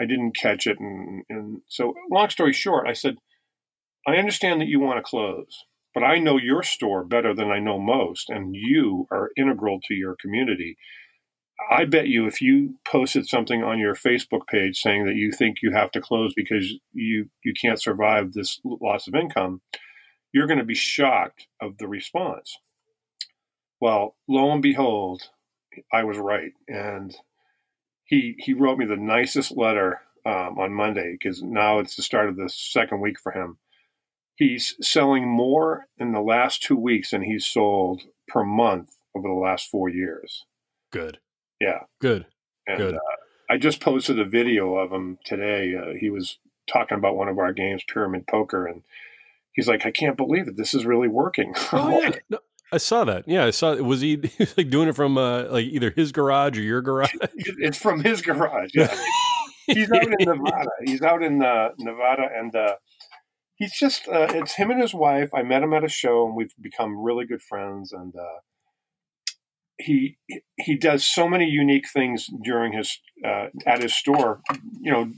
I 0.00 0.04
didn't 0.06 0.36
catch 0.36 0.66
it. 0.66 0.78
And, 0.78 1.22
and 1.30 1.60
so, 1.68 1.94
long 2.10 2.28
story 2.30 2.52
short, 2.52 2.86
I 2.88 2.92
said, 2.92 3.16
I 4.06 4.16
understand 4.16 4.60
that 4.60 4.68
you 4.68 4.80
want 4.80 4.98
to 4.98 5.02
close, 5.02 5.64
but 5.94 6.02
I 6.02 6.18
know 6.18 6.38
your 6.38 6.62
store 6.62 7.04
better 7.04 7.34
than 7.34 7.50
I 7.50 7.60
know 7.60 7.78
most, 7.78 8.28
and 8.28 8.54
you 8.54 9.06
are 9.10 9.30
integral 9.36 9.80
to 9.88 9.94
your 9.94 10.16
community. 10.20 10.76
I 11.70 11.84
bet 11.84 12.08
you 12.08 12.26
if 12.26 12.40
you 12.40 12.76
posted 12.84 13.26
something 13.26 13.62
on 13.62 13.78
your 13.78 13.94
Facebook 13.94 14.46
page 14.46 14.78
saying 14.78 15.06
that 15.06 15.16
you 15.16 15.32
think 15.32 15.58
you 15.62 15.72
have 15.72 15.90
to 15.92 16.00
close 16.00 16.32
because 16.34 16.74
you, 16.92 17.30
you 17.44 17.52
can't 17.60 17.80
survive 17.80 18.32
this 18.32 18.60
loss 18.64 19.06
of 19.06 19.14
income, 19.14 19.60
you're 20.32 20.46
going 20.46 20.58
to 20.58 20.64
be 20.64 20.74
shocked 20.74 21.46
of 21.60 21.78
the 21.78 21.88
response. 21.88 22.56
Well, 23.80 24.16
lo 24.28 24.52
and 24.52 24.62
behold, 24.62 25.22
I 25.92 26.04
was 26.04 26.18
right, 26.18 26.52
and 26.68 27.16
he 28.04 28.36
he 28.38 28.54
wrote 28.54 28.78
me 28.78 28.86
the 28.86 28.96
nicest 28.96 29.56
letter 29.56 30.02
um, 30.24 30.58
on 30.58 30.72
Monday 30.72 31.12
because 31.12 31.42
now 31.42 31.78
it's 31.78 31.96
the 31.96 32.02
start 32.02 32.28
of 32.28 32.36
the 32.36 32.48
second 32.48 33.00
week 33.00 33.18
for 33.18 33.32
him. 33.32 33.58
He's 34.36 34.76
selling 34.80 35.28
more 35.28 35.86
in 35.98 36.12
the 36.12 36.20
last 36.20 36.62
two 36.62 36.76
weeks 36.76 37.10
than 37.10 37.22
he's 37.22 37.46
sold 37.46 38.02
per 38.28 38.44
month 38.44 38.90
over 39.14 39.28
the 39.28 39.34
last 39.34 39.68
four 39.68 39.88
years. 39.88 40.44
Good. 40.90 41.18
Yeah, 41.62 41.84
Good. 42.00 42.26
and 42.66 42.78
Good. 42.78 42.94
Uh, 42.96 42.98
I 43.48 43.56
just 43.56 43.80
posted 43.80 44.18
a 44.18 44.24
video 44.24 44.74
of 44.74 44.90
him 44.90 45.18
today. 45.24 45.76
Uh, 45.76 45.94
he 45.96 46.10
was 46.10 46.38
talking 46.66 46.98
about 46.98 47.16
one 47.16 47.28
of 47.28 47.38
our 47.38 47.52
games, 47.52 47.84
Pyramid 47.86 48.26
Poker, 48.26 48.66
and 48.66 48.82
he's 49.52 49.68
like, 49.68 49.86
"I 49.86 49.92
can't 49.92 50.16
believe 50.16 50.48
it. 50.48 50.56
This 50.56 50.74
is 50.74 50.84
really 50.84 51.08
working." 51.08 51.54
Oh 51.72 52.00
yeah. 52.00 52.16
No, 52.30 52.38
I 52.72 52.78
saw 52.78 53.04
that. 53.04 53.28
Yeah, 53.28 53.44
I 53.44 53.50
saw. 53.50 53.76
Was 53.76 54.00
he, 54.00 54.16
he 54.22 54.30
was 54.40 54.58
like 54.58 54.70
doing 54.70 54.88
it 54.88 54.96
from 54.96 55.16
uh, 55.16 55.44
like 55.44 55.66
either 55.66 55.90
his 55.90 56.10
garage 56.10 56.58
or 56.58 56.62
your 56.62 56.82
garage? 56.82 57.14
it's 57.36 57.78
from 57.78 58.02
his 58.02 58.22
garage. 58.22 58.70
Yeah. 58.74 58.92
he's 59.66 59.90
out 59.92 60.02
in 60.02 60.14
Nevada. 60.18 60.70
He's 60.84 61.02
out 61.02 61.22
in 61.22 61.44
uh, 61.44 61.68
Nevada, 61.78 62.28
and 62.34 62.56
uh, 62.56 62.74
he's 63.54 63.78
just 63.78 64.08
uh, 64.08 64.26
it's 64.30 64.54
him 64.54 64.72
and 64.72 64.82
his 64.82 64.94
wife. 64.94 65.30
I 65.32 65.42
met 65.42 65.62
him 65.62 65.74
at 65.74 65.84
a 65.84 65.88
show, 65.88 66.26
and 66.26 66.34
we've 66.34 66.54
become 66.60 66.98
really 66.98 67.24
good 67.24 67.42
friends. 67.42 67.92
And 67.92 68.16
uh, 68.16 68.40
he 69.82 70.16
he 70.58 70.76
does 70.76 71.04
so 71.04 71.28
many 71.28 71.46
unique 71.46 71.86
things 71.92 72.26
during 72.44 72.72
his 72.72 72.98
uh, 73.24 73.46
at 73.66 73.82
his 73.82 73.94
store. 73.94 74.40
You 74.80 74.92
know, 74.92 75.12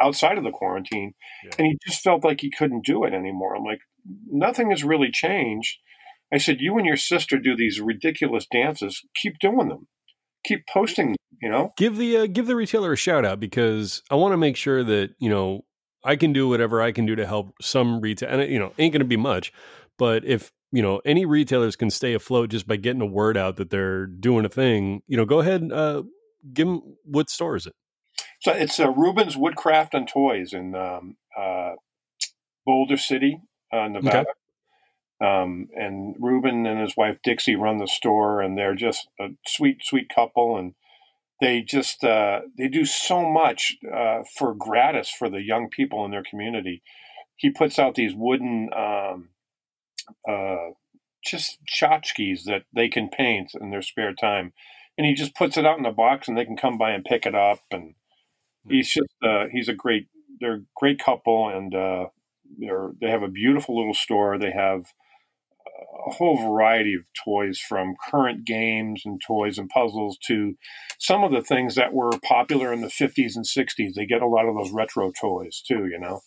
outside 0.00 0.38
of 0.38 0.44
the 0.44 0.50
quarantine, 0.50 1.14
Yeah. 1.44 1.50
and 1.58 1.66
he 1.66 1.78
just 1.86 2.02
felt 2.02 2.24
like 2.24 2.40
he 2.40 2.50
couldn't 2.50 2.84
do 2.84 3.04
it 3.04 3.12
anymore. 3.14 3.56
I'm 3.56 3.64
like, 3.64 3.80
nothing 4.30 4.70
has 4.70 4.84
really 4.84 5.10
changed. 5.12 5.78
I 6.32 6.38
said, 6.38 6.60
you 6.60 6.76
and 6.76 6.86
your 6.86 6.96
sister 6.98 7.38
do 7.38 7.56
these 7.56 7.80
ridiculous 7.80 8.46
dances. 8.52 9.02
Keep 9.16 9.38
doing 9.40 9.68
them. 9.68 9.88
Keep 10.44 10.66
posting. 10.66 11.08
them, 11.08 11.16
You 11.42 11.48
know. 11.50 11.72
give 11.76 11.96
the 11.96 12.16
uh, 12.18 12.26
give 12.26 12.46
the 12.46 12.56
retailer 12.56 12.92
a 12.92 12.96
shout 12.96 13.24
out 13.24 13.40
because 13.40 14.02
I 14.10 14.14
want 14.14 14.32
to 14.32 14.36
make 14.36 14.56
sure 14.56 14.84
that 14.84 15.10
you 15.18 15.30
know 15.30 15.64
I 16.04 16.16
can 16.16 16.32
do 16.32 16.48
whatever 16.48 16.80
I 16.80 16.92
can 16.92 17.06
do 17.06 17.16
to 17.16 17.26
help 17.26 17.54
some 17.60 18.00
retail, 18.00 18.28
and 18.30 18.40
it, 18.42 18.50
you 18.50 18.58
know 18.58 18.72
ain't 18.78 18.92
going 18.92 19.00
to 19.00 19.06
be 19.06 19.16
much, 19.16 19.52
but 19.98 20.24
if 20.24 20.52
you 20.72 20.82
know 20.82 21.00
any 21.04 21.24
retailers 21.24 21.76
can 21.76 21.90
stay 21.90 22.14
afloat 22.14 22.50
just 22.50 22.66
by 22.66 22.76
getting 22.76 23.02
a 23.02 23.06
word 23.06 23.36
out 23.36 23.56
that 23.56 23.70
they're 23.70 24.06
doing 24.06 24.44
a 24.44 24.48
thing, 24.48 25.02
you 25.06 25.16
know, 25.16 25.24
go 25.24 25.40
ahead 25.40 25.62
and 25.62 25.72
uh, 25.72 26.02
give 26.52 26.66
them 26.66 26.96
what 27.04 27.30
store 27.30 27.56
is 27.56 27.66
it? 27.66 27.74
So 28.40 28.52
it's 28.52 28.78
uh, 28.78 28.90
Ruben's 28.90 29.36
Woodcraft 29.36 29.94
and 29.94 30.08
Toys 30.08 30.52
in 30.52 30.74
um, 30.74 31.16
uh, 31.36 31.72
Boulder 32.64 32.96
City, 32.96 33.40
uh, 33.72 33.88
Nevada. 33.88 34.26
Um, 35.20 35.68
and 35.74 36.14
Ruben 36.20 36.64
and 36.64 36.80
his 36.80 36.96
wife 36.96 37.18
Dixie 37.24 37.56
run 37.56 37.78
the 37.78 37.88
store, 37.88 38.40
and 38.40 38.56
they're 38.56 38.76
just 38.76 39.08
a 39.18 39.30
sweet, 39.44 39.78
sweet 39.82 40.08
couple. 40.14 40.56
And 40.56 40.74
they 41.40 41.60
just 41.62 42.04
uh, 42.04 42.42
they 42.56 42.68
do 42.68 42.84
so 42.84 43.28
much 43.28 43.76
uh, 43.92 44.20
for 44.36 44.54
gratis 44.54 45.10
for 45.10 45.28
the 45.28 45.42
young 45.42 45.68
people 45.68 46.04
in 46.04 46.12
their 46.12 46.22
community. 46.22 46.82
He 47.34 47.50
puts 47.50 47.78
out 47.78 47.96
these 47.96 48.14
wooden 48.14 48.68
um, 48.76 49.30
uh, 50.28 50.72
just 51.24 51.58
tchotchkes 51.66 52.44
that 52.44 52.62
they 52.74 52.88
can 52.88 53.08
paint 53.08 53.50
in 53.60 53.70
their 53.70 53.82
spare 53.82 54.14
time, 54.14 54.52
and 54.96 55.06
he 55.06 55.14
just 55.14 55.34
puts 55.34 55.56
it 55.56 55.66
out 55.66 55.78
in 55.78 55.86
a 55.86 55.92
box, 55.92 56.28
and 56.28 56.36
they 56.36 56.44
can 56.44 56.56
come 56.56 56.78
by 56.78 56.90
and 56.90 57.04
pick 57.04 57.26
it 57.26 57.34
up. 57.34 57.60
And 57.70 57.94
he's 58.68 58.92
just 58.92 59.14
uh, 59.22 59.46
he's 59.50 59.68
a 59.68 59.74
great 59.74 60.08
they're 60.40 60.54
a 60.54 60.64
great 60.76 60.98
couple, 60.98 61.48
and 61.48 61.74
uh, 61.74 62.06
they're 62.58 62.90
they 63.00 63.10
have 63.10 63.22
a 63.22 63.28
beautiful 63.28 63.76
little 63.76 63.94
store. 63.94 64.38
They 64.38 64.52
have 64.52 64.84
a 66.06 66.10
whole 66.10 66.36
variety 66.36 66.94
of 66.94 67.02
toys 67.24 67.58
from 67.58 67.94
current 68.10 68.44
games 68.44 69.02
and 69.04 69.20
toys 69.24 69.58
and 69.58 69.68
puzzles 69.68 70.18
to 70.26 70.56
some 70.98 71.22
of 71.22 71.32
the 71.32 71.42
things 71.42 71.74
that 71.74 71.92
were 71.92 72.10
popular 72.24 72.72
in 72.72 72.80
the 72.80 72.88
50s 72.88 73.36
and 73.36 73.44
60s. 73.44 73.94
They 73.94 74.06
get 74.06 74.22
a 74.22 74.26
lot 74.26 74.46
of 74.46 74.54
those 74.54 74.72
retro 74.72 75.12
toys 75.12 75.62
too, 75.66 75.86
you 75.86 75.98
know. 75.98 76.20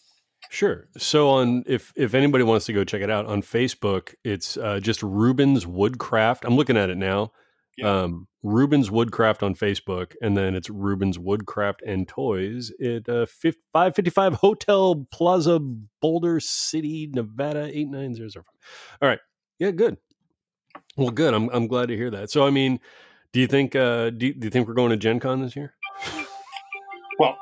Sure. 0.51 0.89
So 0.97 1.29
on 1.29 1.63
if 1.65 1.93
if 1.95 2.13
anybody 2.13 2.43
wants 2.43 2.65
to 2.65 2.73
go 2.73 2.83
check 2.83 3.01
it 3.01 3.09
out 3.09 3.25
on 3.25 3.41
Facebook, 3.41 4.13
it's 4.25 4.57
uh, 4.57 4.81
just 4.81 5.01
Rubens 5.01 5.65
Woodcraft. 5.65 6.43
I'm 6.43 6.57
looking 6.57 6.75
at 6.75 6.89
it 6.89 6.97
now. 6.97 7.31
Yeah. 7.77 8.01
Um, 8.01 8.27
Rubens 8.43 8.91
Woodcraft 8.91 9.43
on 9.43 9.55
Facebook, 9.55 10.13
and 10.21 10.35
then 10.35 10.53
it's 10.53 10.69
Rubens 10.69 11.17
Woodcraft 11.17 11.83
and 11.83 12.05
Toys 12.05 12.69
at 12.83 13.07
uh, 13.07 13.27
555 13.27 14.33
Hotel 14.33 15.07
Plaza, 15.09 15.57
Boulder 16.01 16.41
City, 16.41 17.09
Nevada 17.13 17.69
89005. 17.73 18.43
All 19.01 19.07
right. 19.07 19.19
Yeah, 19.57 19.71
good. 19.71 19.95
Well, 20.97 21.11
good. 21.11 21.33
I'm 21.33 21.47
I'm 21.53 21.67
glad 21.67 21.87
to 21.87 21.95
hear 21.95 22.11
that. 22.11 22.29
So, 22.29 22.45
I 22.45 22.49
mean, 22.49 22.81
do 23.31 23.39
you 23.39 23.47
think 23.47 23.73
uh, 23.73 24.09
do, 24.09 24.25
you, 24.27 24.33
do 24.33 24.47
you 24.47 24.51
think 24.51 24.67
we're 24.67 24.73
going 24.73 24.89
to 24.89 24.97
Gen 24.97 25.21
Con 25.21 25.41
this 25.41 25.55
year? 25.55 25.73
Well, 27.19 27.37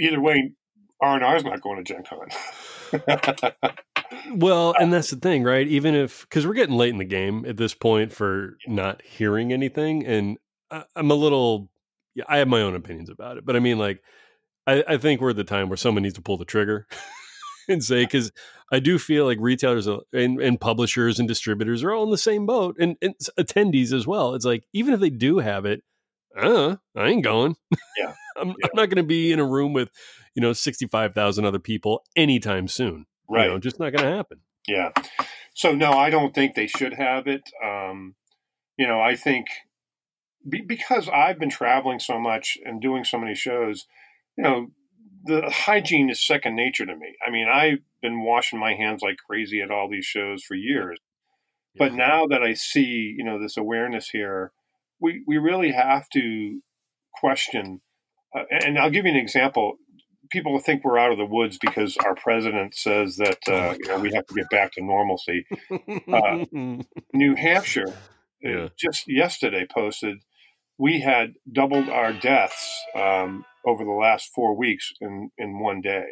either 0.00 0.20
way, 0.20 0.52
R&R 1.00 1.36
is 1.36 1.44
not 1.44 1.60
going 1.60 1.82
to 1.82 1.84
Gen 1.84 2.04
Con. 2.04 3.52
Well, 4.32 4.74
and 4.78 4.92
that's 4.92 5.12
uh, 5.12 5.16
the 5.16 5.20
thing, 5.20 5.44
right? 5.44 5.66
Even 5.66 5.94
if 5.94 6.22
because 6.22 6.46
we're 6.46 6.54
getting 6.54 6.76
late 6.76 6.90
in 6.90 6.98
the 6.98 7.04
game 7.04 7.44
at 7.46 7.56
this 7.56 7.74
point 7.74 8.12
for 8.12 8.56
not 8.66 9.02
hearing 9.02 9.52
anything, 9.52 10.06
and 10.06 10.38
I, 10.70 10.84
I'm 10.96 11.10
a 11.10 11.14
little, 11.14 11.70
yeah, 12.14 12.24
I 12.28 12.38
have 12.38 12.48
my 12.48 12.60
own 12.60 12.74
opinions 12.74 13.10
about 13.10 13.36
it, 13.36 13.44
but 13.44 13.56
I 13.56 13.60
mean, 13.60 13.78
like, 13.78 14.02
I, 14.66 14.84
I 14.86 14.96
think 14.96 15.20
we're 15.20 15.30
at 15.30 15.36
the 15.36 15.44
time 15.44 15.68
where 15.68 15.76
someone 15.76 16.02
needs 16.02 16.14
to 16.16 16.22
pull 16.22 16.38
the 16.38 16.44
trigger, 16.44 16.86
and 17.68 17.82
say 17.82 18.04
because 18.04 18.32
I 18.72 18.80
do 18.80 18.98
feel 18.98 19.24
like 19.24 19.38
retailers 19.40 19.86
and, 19.86 20.40
and, 20.40 20.60
publishers 20.60 21.18
and 21.18 21.28
distributors 21.28 21.82
are 21.82 21.92
all 21.92 22.04
in 22.04 22.10
the 22.10 22.18
same 22.18 22.46
boat, 22.46 22.76
and, 22.78 22.96
and 23.00 23.14
attendees 23.38 23.92
as 23.92 24.06
well. 24.06 24.34
It's 24.34 24.44
like 24.44 24.64
even 24.72 24.94
if 24.94 25.00
they 25.00 25.10
do 25.10 25.38
have 25.38 25.64
it, 25.64 25.82
uh, 26.36 26.76
I 26.96 27.08
ain't 27.08 27.24
going. 27.24 27.56
Yeah, 27.96 28.14
I'm, 28.36 28.48
yeah. 28.48 28.54
I'm, 28.64 28.70
not 28.74 28.88
going 28.88 28.96
to 28.96 29.02
be 29.02 29.32
in 29.32 29.38
a 29.38 29.46
room 29.46 29.72
with 29.72 29.90
you 30.34 30.42
know 30.42 30.52
sixty 30.52 30.86
five 30.86 31.14
thousand 31.14 31.44
other 31.44 31.58
people 31.58 32.04
anytime 32.16 32.68
soon. 32.68 33.06
Right, 33.28 33.44
you 33.44 33.50
know, 33.50 33.58
just 33.58 33.78
not 33.78 33.92
going 33.92 34.10
to 34.10 34.16
happen. 34.16 34.40
Yeah. 34.66 34.90
So 35.54 35.72
no, 35.72 35.92
I 35.92 36.10
don't 36.10 36.34
think 36.34 36.54
they 36.54 36.66
should 36.66 36.94
have 36.94 37.26
it. 37.26 37.42
Um, 37.64 38.14
you 38.76 38.86
know, 38.86 39.00
I 39.00 39.16
think 39.16 39.46
be, 40.48 40.60
because 40.60 41.08
I've 41.08 41.38
been 41.38 41.50
traveling 41.50 41.98
so 41.98 42.18
much 42.18 42.58
and 42.64 42.80
doing 42.80 43.04
so 43.04 43.18
many 43.18 43.34
shows, 43.34 43.86
you 44.36 44.44
know, 44.44 44.68
the 45.24 45.50
hygiene 45.50 46.10
is 46.10 46.24
second 46.24 46.54
nature 46.54 46.86
to 46.86 46.96
me. 46.96 47.16
I 47.26 47.30
mean, 47.30 47.48
I've 47.52 47.80
been 48.00 48.22
washing 48.22 48.58
my 48.58 48.74
hands 48.74 49.02
like 49.02 49.16
crazy 49.16 49.60
at 49.60 49.70
all 49.70 49.88
these 49.90 50.06
shows 50.06 50.42
for 50.44 50.54
years. 50.54 50.98
But 51.76 51.94
now 51.94 52.26
that 52.26 52.42
I 52.42 52.54
see, 52.54 53.14
you 53.16 53.24
know, 53.24 53.40
this 53.40 53.56
awareness 53.56 54.10
here, 54.10 54.52
we, 55.00 55.22
we 55.26 55.38
really 55.38 55.72
have 55.72 56.08
to 56.10 56.60
question. 57.14 57.80
Uh, 58.36 58.44
and 58.50 58.78
I'll 58.78 58.90
give 58.90 59.04
you 59.04 59.12
an 59.12 59.16
example. 59.16 59.76
People 60.30 60.58
think 60.58 60.84
we're 60.84 60.98
out 60.98 61.12
of 61.12 61.18
the 61.18 61.24
woods 61.24 61.58
because 61.60 61.96
our 61.98 62.14
president 62.14 62.74
says 62.74 63.16
that 63.16 63.38
uh, 63.48 63.52
oh 63.52 63.76
you 63.78 63.88
know, 63.88 63.98
we 63.98 64.12
have 64.12 64.26
to 64.26 64.34
get 64.34 64.50
back 64.50 64.72
to 64.72 64.82
normalcy. 64.82 65.46
Uh, 66.10 66.44
New 67.12 67.34
Hampshire, 67.34 67.88
uh, 67.88 68.48
yeah. 68.48 68.68
just 68.78 69.04
yesterday, 69.06 69.66
posted 69.72 70.18
we 70.78 71.00
had 71.00 71.34
doubled 71.50 71.88
our 71.88 72.12
deaths 72.12 72.82
um, 72.94 73.44
over 73.66 73.84
the 73.84 73.90
last 73.90 74.30
four 74.32 74.56
weeks 74.56 74.92
in, 75.00 75.30
in 75.36 75.58
one 75.58 75.80
day. 75.80 76.06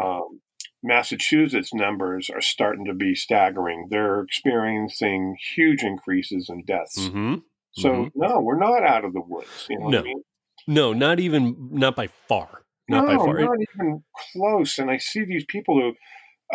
Um, 0.00 0.40
Massachusetts 0.82 1.74
numbers 1.74 2.30
are 2.30 2.40
starting 2.40 2.86
to 2.86 2.94
be 2.94 3.14
staggering. 3.14 3.88
They're 3.90 4.20
experiencing 4.20 5.36
huge 5.54 5.82
increases 5.82 6.48
in 6.48 6.64
deaths. 6.64 6.98
Mm-hmm. 6.98 7.34
So 7.72 7.90
mm-hmm. 7.90 8.08
no, 8.20 8.40
we're 8.40 8.58
not 8.58 8.82
out 8.82 9.04
of 9.04 9.12
the 9.12 9.20
woods. 9.20 9.66
You 9.68 9.78
know 9.78 9.88
no, 9.88 9.98
I 9.98 10.02
mean? 10.02 10.22
no, 10.66 10.92
not 10.92 11.20
even 11.20 11.56
not 11.70 11.96
by 11.96 12.08
far. 12.28 12.62
Not 12.88 13.06
no, 13.06 13.06
by 13.06 13.16
far. 13.16 13.38
not 13.40 13.58
even 13.74 14.04
close. 14.32 14.78
And 14.78 14.90
I 14.90 14.98
see 14.98 15.24
these 15.24 15.44
people 15.44 15.80
who, 15.80 15.94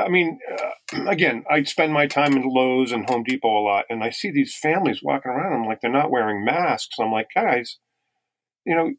I 0.01 0.09
mean, 0.09 0.39
uh, 0.51 1.03
again, 1.09 1.45
I 1.49 1.63
spend 1.63 1.93
my 1.93 2.07
time 2.07 2.33
in 2.33 2.43
Lowe's 2.43 2.91
and 2.91 3.09
Home 3.09 3.23
Depot 3.23 3.47
a 3.47 3.63
lot, 3.63 3.85
and 3.89 4.03
I 4.03 4.09
see 4.09 4.31
these 4.31 4.57
families 4.57 5.01
walking 5.01 5.31
around. 5.31 5.53
I'm 5.53 5.67
like, 5.67 5.79
they're 5.81 5.91
not 5.91 6.11
wearing 6.11 6.43
masks. 6.43 6.95
I'm 6.99 7.11
like, 7.11 7.27
guys, 7.33 7.77
you 8.65 8.75
know, 8.75 8.91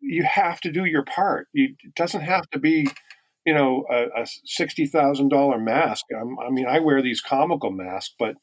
you 0.00 0.24
have 0.24 0.60
to 0.62 0.72
do 0.72 0.84
your 0.84 1.04
part. 1.04 1.48
You, 1.52 1.74
it 1.84 1.94
doesn't 1.94 2.22
have 2.22 2.48
to 2.50 2.58
be, 2.58 2.88
you 3.46 3.54
know, 3.54 3.84
a, 3.90 4.22
a 4.22 4.26
sixty 4.44 4.86
thousand 4.86 5.28
dollar 5.28 5.58
mask. 5.58 6.06
I'm, 6.18 6.38
I 6.38 6.50
mean, 6.50 6.66
I 6.66 6.80
wear 6.80 7.02
these 7.02 7.20
comical 7.20 7.70
masks, 7.70 8.14
but 8.18 8.34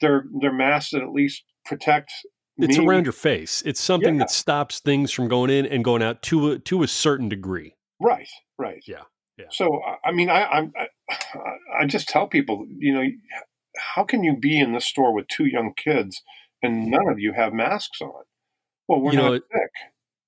they're 0.00 0.24
they're 0.40 0.52
masks 0.52 0.90
that 0.90 1.02
at 1.02 1.12
least 1.12 1.44
protect. 1.64 2.10
It's 2.58 2.78
me. 2.78 2.86
around 2.86 3.04
your 3.04 3.12
face. 3.12 3.62
It's 3.66 3.80
something 3.80 4.14
Yeah. 4.14 4.20
that 4.20 4.30
stops 4.30 4.80
things 4.80 5.12
from 5.12 5.28
going 5.28 5.50
in 5.50 5.66
and 5.66 5.84
going 5.84 6.02
out 6.02 6.22
to 6.22 6.52
a, 6.52 6.58
to 6.60 6.82
a 6.82 6.88
certain 6.88 7.28
degree. 7.28 7.74
Right, 8.00 8.28
right. 8.58 8.82
Yeah, 8.86 9.02
yeah. 9.38 9.46
So 9.50 9.80
I- 10.04 10.12
mean, 10.12 10.30
I, 10.30 10.42
I, 10.42 10.70
I 11.80 11.86
just 11.86 12.08
tell 12.08 12.26
people, 12.26 12.66
you 12.78 12.94
know, 12.94 13.04
how 13.94 14.04
can 14.04 14.24
you 14.24 14.36
be 14.36 14.58
in 14.58 14.72
the 14.72 14.80
store 14.80 15.12
with 15.14 15.28
two 15.28 15.44
young 15.46 15.72
kids 15.76 16.22
and 16.62 16.90
none 16.90 17.08
of 17.08 17.18
you 17.18 17.32
have 17.34 17.52
masks 17.52 18.00
on? 18.00 18.24
Well, 18.88 19.00
we're 19.00 19.12
You 19.12 19.18
know, 19.18 19.32
not 19.34 19.42
sick. 19.52 19.70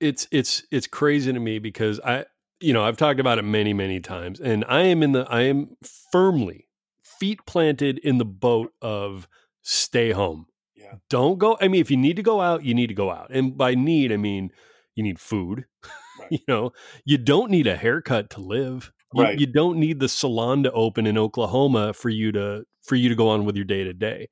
it's 0.01 0.29
it's 0.31 0.63
it's 0.71 0.87
crazy 0.87 1.33
to 1.33 1.41
me 1.41 1.59
because 1.59 1.99
I 2.01 2.27
you 2.61 2.73
know 2.73 2.85
I've 2.85 2.97
talked 2.97 3.21
about 3.21 3.39
it 3.39 3.43
many 3.43 3.73
many 3.73 4.01
times 4.01 4.41
and 4.41 4.65
I 4.69 4.83
am 4.83 5.03
in 5.03 5.13
the 5.13 5.27
I 5.31 5.43
am 5.43 5.77
firmly 6.13 6.67
feet 7.03 7.47
planted 7.47 7.99
in 7.99 8.19
the 8.19 8.25
boat 8.25 8.73
of 8.83 9.29
stay 9.63 10.11
home. 10.13 10.47
Yeah. 10.91 10.99
Don't 11.11 11.39
go 11.39 11.57
I 11.61 11.69
mean 11.69 11.81
if 11.81 11.91
you 11.91 11.97
need 11.97 12.17
to 12.17 12.23
go 12.23 12.41
out 12.41 12.65
you 12.65 12.75
need 12.75 12.89
to 12.89 12.95
go 12.95 13.11
out. 13.11 13.29
And 13.31 13.57
by 13.57 13.75
need 13.75 14.13
I 14.13 14.17
mean 14.17 14.51
you 14.95 15.03
need 15.03 15.19
food. 15.21 15.67
Right. 16.21 16.33
you 16.33 16.41
know, 16.49 16.73
you 17.05 17.17
don't 17.17 17.49
need 17.49 17.69
a 17.69 17.77
haircut 17.77 18.29
to 18.31 18.41
live. 18.41 18.91
You, 19.15 19.23
Right. 19.23 19.39
you 19.39 19.47
don't 19.47 19.79
need 19.79 20.01
the 20.01 20.09
salon 20.09 20.65
to 20.65 20.73
open 20.73 21.07
in 21.07 21.17
Oklahoma 21.17 21.93
for 21.93 22.09
you 22.09 22.33
to 22.33 22.65
for 22.83 22.97
you 22.97 23.09
to 23.09 23.15
go 23.15 23.29
on 23.29 23.45
with 23.45 23.55
your 23.55 23.65
day 23.65 23.85
to 23.85 23.93
day. 23.95 24.29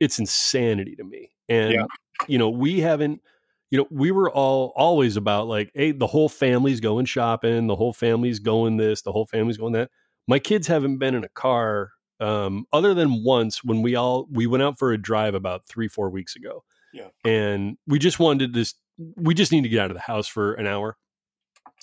It's 0.00 0.18
insanity 0.18 0.96
to 0.96 1.04
me. 1.04 1.30
And 1.48 1.72
Yeah. 1.72 1.84
you 2.28 2.36
know, 2.36 2.50
we 2.50 2.80
haven't 2.80 3.22
you 3.70 3.78
know, 3.78 3.86
we 3.90 4.10
were 4.10 4.30
all 4.30 4.72
always 4.76 5.16
about 5.16 5.46
like, 5.46 5.70
hey, 5.74 5.92
the 5.92 6.06
whole 6.08 6.28
family's 6.28 6.80
going 6.80 7.06
shopping, 7.06 7.68
the 7.68 7.76
whole 7.76 7.94
family's 7.94 8.38
going 8.40 8.76
this, 8.76 9.00
the 9.00 9.12
whole 9.12 9.26
family's 9.26 9.56
going 9.56 9.72
that. 9.72 9.90
My 10.28 10.38
kids 10.40 10.66
haven't 10.66 10.98
been 10.98 11.14
in 11.14 11.24
a 11.24 11.28
car 11.30 11.92
um, 12.20 12.66
other 12.72 12.94
than 12.94 13.24
once 13.24 13.64
when 13.64 13.82
we 13.82 13.94
all 13.96 14.26
we 14.30 14.46
went 14.46 14.62
out 14.62 14.78
for 14.78 14.92
a 14.92 14.98
drive 14.98 15.34
about 15.34 15.66
three, 15.66 15.88
four 15.88 16.10
weeks 16.10 16.36
ago. 16.36 16.64
Yeah. 16.92 17.08
And 17.24 17.78
we 17.86 17.98
just 17.98 18.18
wanted 18.18 18.54
just 18.54 18.76
we 19.16 19.34
just 19.34 19.52
need 19.52 19.62
to 19.62 19.68
get 19.68 19.80
out 19.80 19.90
of 19.90 19.94
the 19.96 20.00
house 20.02 20.26
for 20.28 20.54
an 20.54 20.66
hour. 20.66 20.96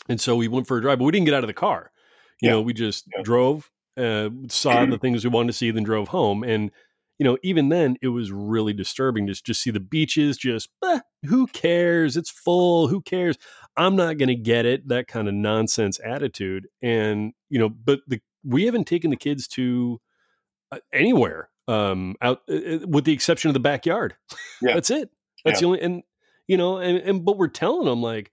And 0.09 0.21
so 0.21 0.35
we 0.35 0.47
went 0.47 0.67
for 0.67 0.77
a 0.77 0.81
drive, 0.81 0.99
but 0.99 1.05
we 1.05 1.11
didn't 1.11 1.25
get 1.25 1.33
out 1.33 1.43
of 1.43 1.47
the 1.47 1.53
car. 1.53 1.91
You 2.41 2.47
Yeah. 2.49 2.53
know, 2.55 2.61
we 2.61 2.73
just 2.73 3.05
Yeah. 3.15 3.23
drove, 3.23 3.71
uh, 3.97 4.29
saw 4.47 4.85
the 4.85 4.97
things 5.01 5.23
we 5.23 5.29
wanted 5.31 5.47
to 5.47 5.53
see, 5.53 5.71
then 5.71 5.83
drove 5.83 6.09
home. 6.09 6.43
And 6.43 6.71
you 7.19 7.23
know, 7.23 7.35
even 7.41 7.69
then, 7.69 7.97
it 8.03 8.09
was 8.09 8.31
really 8.31 8.73
disturbing 8.73 9.25
to 9.25 9.33
just 9.33 9.63
see 9.63 9.71
the 9.71 9.79
beaches. 9.79 10.37
Just 10.37 10.69
eh, 10.85 10.99
who 11.25 11.47
cares? 11.47 12.15
It's 12.15 12.29
full. 12.29 12.89
Who 12.89 13.01
cares? 13.01 13.37
I'm 13.75 13.95
not 13.95 14.19
going 14.19 14.29
to 14.29 14.35
get 14.35 14.67
it. 14.67 14.87
That 14.87 15.07
kind 15.07 15.27
of 15.27 15.33
nonsense 15.33 15.99
attitude. 16.05 16.67
And 16.79 17.33
you 17.49 17.57
know, 17.57 17.69
but 17.69 18.01
the 18.07 18.21
we 18.43 18.65
haven't 18.65 18.85
taken 18.85 19.09
the 19.09 19.15
kids 19.17 19.47
to 19.49 19.99
anywhere 20.93 21.49
um, 21.67 22.15
out, 22.21 22.41
uh, 22.49 22.53
uh, 22.55 22.79
with 22.87 23.05
the 23.05 23.13
exception 23.13 23.49
of 23.49 23.53
the 23.53 23.59
backyard. 23.59 24.15
Yeah. 24.61 24.73
That's 24.73 24.89
it. 24.89 25.09
That's 25.45 25.57
Yeah. 25.57 25.61
the 25.61 25.65
only. 25.67 25.81
And 25.81 26.03
you 26.47 26.57
know, 26.57 26.77
and 26.79 26.97
and 26.97 27.23
but 27.25 27.37
we're 27.37 27.47
telling 27.47 27.85
them 27.85 28.01
like. 28.01 28.31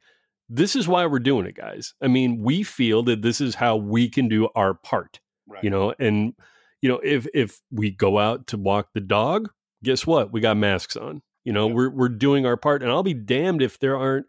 This 0.51 0.77
is 0.77 0.87
why 0.87 1.07
we're 1.07 1.21
doing 1.21 1.47
it, 1.47 1.57
guys. 1.57 1.95
I 2.03 2.07
mean, 2.07 2.39
we 2.43 2.63
feel 2.65 3.03
that 3.05 3.23
this 3.23 3.41
is 3.41 3.55
how 3.55 3.77
we 3.77 4.11
can 4.11 4.29
do 4.29 4.51
our 4.55 4.75
part 4.75 5.19
Right. 5.49 5.65
you 5.65 5.71
know 5.71 5.95
and 5.99 6.35
you 6.83 6.89
know 6.91 7.01
if 7.03 7.27
if 7.35 7.61
we 7.71 7.91
go 7.91 8.19
out 8.19 8.47
to 8.49 8.57
walk 8.59 8.89
the 8.95 9.01
dog 9.01 9.49
guess 9.83 10.07
what 10.07 10.33
we 10.33 10.41
got 10.43 10.57
masks 10.59 10.97
on 10.97 11.23
you 11.45 11.53
know 11.53 11.69
Yeah. 11.69 11.75
we're 11.75 11.91
we're 11.91 12.09
doing 12.11 12.45
our 12.47 12.57
part 12.59 12.83
and 12.83 12.91
i'll 12.91 13.03
be 13.03 13.13
damned 13.15 13.61
if 13.63 13.79
there 13.79 13.97
aren't 13.97 14.27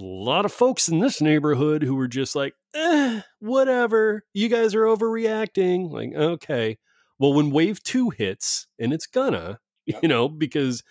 a 0.00 0.04
lot 0.04 0.44
of 0.44 0.52
folks 0.52 0.88
in 0.88 0.98
this 1.00 1.20
neighborhood 1.20 1.82
who 1.82 1.98
are 1.98 2.06
just 2.08 2.36
like 2.36 2.54
eh, 2.74 3.20
whatever 3.40 4.24
you 4.32 4.48
guys 4.48 4.74
are 4.76 4.84
overreacting 4.84 5.90
like 5.90 6.12
okay 6.14 6.78
well 7.18 7.32
when 7.34 7.50
wave 7.50 7.82
2 7.82 8.10
hits 8.10 8.66
and 8.78 8.92
it's 8.92 9.06
gonna 9.06 9.58
Yeah. 9.86 9.98
you 10.02 10.08
know 10.08 10.28
because 10.28 10.82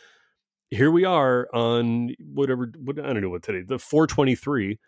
here 0.70 0.92
we 0.92 1.06
are 1.06 1.48
on 1.54 2.16
whatever 2.20 2.72
what 2.80 3.00
i 3.00 3.14
don't 3.14 3.22
know 3.22 3.30
what 3.30 3.44
today 3.44 3.64
the 3.68 3.80
423 3.80 4.80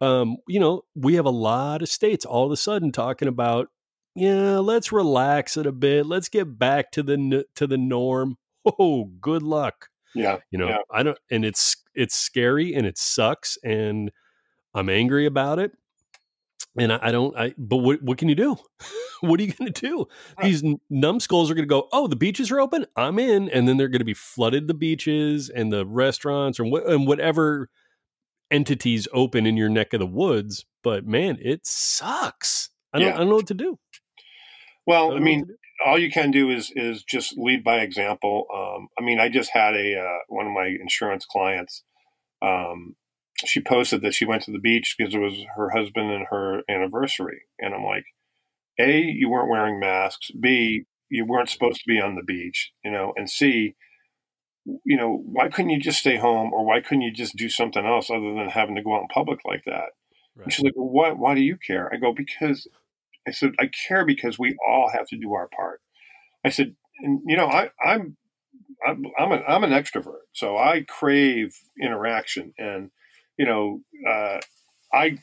um 0.00 0.36
you 0.48 0.60
know 0.60 0.82
we 0.94 1.14
have 1.14 1.26
a 1.26 1.30
lot 1.30 1.82
of 1.82 1.88
states 1.88 2.24
all 2.24 2.46
of 2.46 2.52
a 2.52 2.56
sudden 2.56 2.92
talking 2.92 3.28
about 3.28 3.68
yeah, 4.16 4.58
let's 4.58 4.90
relax 4.90 5.56
it 5.56 5.66
a 5.66 5.72
bit. 5.72 6.04
Let's 6.04 6.28
get 6.28 6.58
back 6.58 6.90
to 6.92 7.02
the 7.04 7.44
to 7.54 7.66
the 7.68 7.78
norm. 7.78 8.36
Oh, 8.78 9.04
good 9.20 9.42
luck. 9.42 9.88
Yeah. 10.16 10.38
You 10.50 10.58
know, 10.58 10.68
Yeah. 10.68 10.78
I 10.90 11.04
don't 11.04 11.18
and 11.30 11.44
it's 11.44 11.76
it's 11.94 12.16
scary 12.16 12.74
and 12.74 12.86
it 12.86 12.98
sucks 12.98 13.56
and 13.62 14.10
I'm 14.74 14.88
angry 14.88 15.26
about 15.26 15.60
it. 15.60 15.72
And 16.78 16.92
I, 16.92 16.98
I 17.02 17.10
don't 17.10 17.36
I 17.36 17.54
but 17.58 17.78
what 17.78 18.02
what 18.02 18.18
can 18.18 18.28
you 18.28 18.34
do? 18.34 18.56
what 19.20 19.40
are 19.40 19.42
you 19.42 19.52
going 19.52 19.72
to 19.72 19.86
do? 19.86 20.06
Right. 20.38 20.44
These 20.44 20.62
numbskulls 20.88 21.50
are 21.50 21.54
going 21.54 21.68
to 21.68 21.72
go, 21.72 21.88
"Oh, 21.92 22.06
the 22.06 22.16
beaches 22.16 22.50
are 22.50 22.60
open. 22.60 22.86
I'm 22.96 23.18
in." 23.18 23.48
And 23.48 23.66
then 23.66 23.76
they're 23.76 23.88
going 23.88 24.00
to 24.00 24.04
be 24.04 24.14
flooded 24.14 24.68
the 24.68 24.74
beaches 24.74 25.48
and 25.48 25.72
the 25.72 25.84
restaurants 25.86 26.58
and, 26.58 26.72
wh- 26.72 26.88
and 26.88 27.06
whatever 27.06 27.68
entities 28.50 29.06
open 29.12 29.46
in 29.46 29.56
your 29.56 29.68
neck 29.68 29.92
of 29.92 30.00
the 30.00 30.06
woods, 30.06 30.66
but 30.82 31.06
man, 31.06 31.38
it 31.40 31.60
sucks. 31.64 32.70
I 32.92 32.98
don't 32.98 33.08
Yeah. 33.08 33.14
I 33.14 33.18
don't 33.18 33.28
know 33.28 33.36
what 33.36 33.46
to 33.48 33.54
do. 33.54 33.78
Well, 34.86 35.10
don't 35.10 35.18
I 35.18 35.20
mean, 35.20 35.40
what 35.40 35.48
to 35.48 35.52
do. 35.52 35.58
all 35.86 35.98
you 35.98 36.10
can 36.10 36.30
do 36.30 36.50
is 36.50 36.72
is 36.74 37.04
just 37.04 37.38
lead 37.38 37.62
by 37.62 37.80
example. 37.80 38.46
Um, 38.54 38.88
I 38.98 39.02
mean, 39.02 39.20
I 39.20 39.28
just 39.28 39.50
had 39.52 39.74
a 39.74 39.98
uh, 40.00 40.18
one 40.28 40.46
of 40.46 40.52
my 40.52 40.66
insurance 40.66 41.24
clients. 41.24 41.84
Um, 42.42 42.96
she 43.46 43.60
posted 43.60 44.02
that 44.02 44.14
she 44.14 44.24
went 44.24 44.42
to 44.44 44.52
the 44.52 44.58
beach 44.58 44.94
because 44.96 45.14
it 45.14 45.18
was 45.18 45.44
her 45.56 45.70
husband 45.70 46.10
and 46.10 46.26
her 46.30 46.62
anniversary, 46.68 47.42
and 47.58 47.74
I'm 47.74 47.84
like, 47.84 48.04
a, 48.78 49.00
you 49.00 49.28
weren't 49.28 49.50
wearing 49.50 49.78
masks. 49.78 50.30
B, 50.30 50.84
you 51.08 51.24
weren't 51.24 51.50
supposed 51.50 51.78
to 51.78 51.88
be 51.88 52.00
on 52.00 52.14
the 52.14 52.22
beach, 52.22 52.72
you 52.84 52.90
know, 52.90 53.12
and 53.16 53.28
C, 53.28 53.74
you 54.84 54.96
know, 54.96 55.22
why 55.26 55.48
couldn't 55.48 55.70
you 55.70 55.80
just 55.80 55.98
stay 55.98 56.16
home, 56.16 56.52
or 56.52 56.64
why 56.64 56.80
couldn't 56.80 57.02
you 57.02 57.12
just 57.12 57.36
do 57.36 57.48
something 57.48 57.84
else 57.84 58.10
other 58.10 58.34
than 58.34 58.48
having 58.48 58.76
to 58.76 58.82
go 58.82 58.94
out 58.94 59.02
in 59.02 59.08
public 59.08 59.40
like 59.44 59.64
that? 59.64 59.90
And 60.42 60.52
she's 60.52 60.64
like, 60.64 60.74
well, 60.76 60.88
why, 60.88 61.10
why 61.12 61.34
do 61.34 61.42
you 61.42 61.56
care? 61.56 61.92
I 61.92 61.96
go, 61.96 62.14
because 62.14 62.66
I 63.28 63.32
said, 63.32 63.52
I 63.58 63.70
care 63.88 64.06
because 64.06 64.38
we 64.38 64.56
all 64.66 64.90
have 64.90 65.06
to 65.08 65.18
do 65.18 65.34
our 65.34 65.48
part. 65.48 65.80
I 66.44 66.48
said, 66.48 66.74
and 67.00 67.20
you 67.26 67.36
know, 67.36 67.46
I, 67.46 67.70
I'm, 67.84 68.16
I'm, 68.86 69.04
I'm, 69.18 69.32
an, 69.32 69.42
I'm 69.46 69.64
an 69.64 69.70
extrovert, 69.70 70.24
so 70.32 70.56
I 70.56 70.84
crave 70.88 71.54
interaction. 71.82 72.54
And, 72.56 72.90
you 73.40 73.46
know, 73.46 73.80
uh, 74.06 74.38
I, 74.92 75.16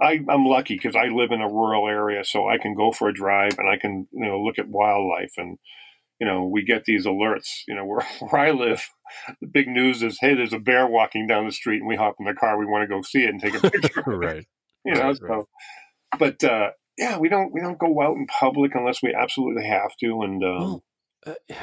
I, 0.00 0.20
I'm 0.28 0.46
lucky 0.46 0.74
because 0.76 0.94
I 0.94 1.06
live 1.06 1.32
in 1.32 1.40
a 1.40 1.48
rural 1.48 1.88
area, 1.88 2.24
so 2.24 2.48
I 2.48 2.56
can 2.56 2.76
go 2.76 2.92
for 2.92 3.08
a 3.08 3.12
drive 3.12 3.58
and 3.58 3.68
I 3.68 3.78
can, 3.78 4.06
you 4.12 4.26
know, 4.26 4.40
look 4.40 4.60
at 4.60 4.68
wildlife 4.68 5.32
and, 5.38 5.58
you 6.20 6.26
know, 6.28 6.44
we 6.46 6.64
get 6.64 6.84
these 6.84 7.04
alerts. 7.04 7.48
You 7.66 7.74
know, 7.74 7.84
where 7.90 8.06
where 8.20 8.40
I 8.40 8.52
live, 8.52 8.80
the 9.40 9.48
big 9.48 9.66
news 9.66 10.04
is, 10.04 10.18
hey, 10.20 10.34
there's 10.34 10.52
a 10.52 10.60
bear 10.60 10.86
walking 10.86 11.26
down 11.26 11.46
the 11.46 11.52
street, 11.52 11.78
and 11.80 11.88
we 11.88 11.96
hop 11.96 12.14
in 12.20 12.26
the 12.26 12.34
car. 12.34 12.56
We 12.56 12.64
want 12.64 12.88
to 12.88 12.94
go 12.94 13.02
see 13.02 13.24
it 13.24 13.30
and 13.30 13.42
take 13.42 13.56
a 13.56 13.70
picture. 13.70 14.04
right. 14.06 14.46
You 14.84 14.94
know, 14.94 15.08
Right, 15.08 15.16
so, 15.16 15.26
right. 15.26 15.44
but 16.16 16.44
uh, 16.44 16.70
yeah, 16.96 17.18
we 17.18 17.28
don't 17.28 17.52
we 17.52 17.60
don't 17.60 17.78
go 17.78 18.00
out 18.00 18.16
in 18.16 18.28
public 18.28 18.76
unless 18.76 19.02
we 19.02 19.12
absolutely 19.12 19.66
have 19.66 19.96
to. 19.98 20.22
And 20.22 20.44
um, 20.44 20.60
Well, 20.60 20.84
uh, 21.26 21.34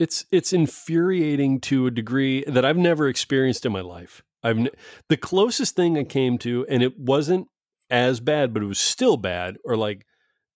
it's 0.00 0.26
it's 0.32 0.52
infuriating 0.52 1.60
to 1.60 1.86
a 1.86 1.92
degree 1.92 2.42
that 2.48 2.64
I've 2.64 2.76
never 2.76 3.06
experienced 3.06 3.64
in 3.64 3.70
my 3.70 3.82
life. 3.82 4.23
I've 4.44 4.58
n- 4.58 4.68
the 5.08 5.16
closest 5.16 5.74
thing 5.74 5.98
I 5.98 6.04
came 6.04 6.38
to, 6.38 6.64
and 6.68 6.82
it 6.82 6.98
wasn't 6.98 7.48
as 7.90 8.20
bad, 8.20 8.52
but 8.54 8.62
it 8.62 8.66
was 8.66 8.78
still 8.78 9.16
bad. 9.16 9.56
Or 9.64 9.76
like, 9.76 10.04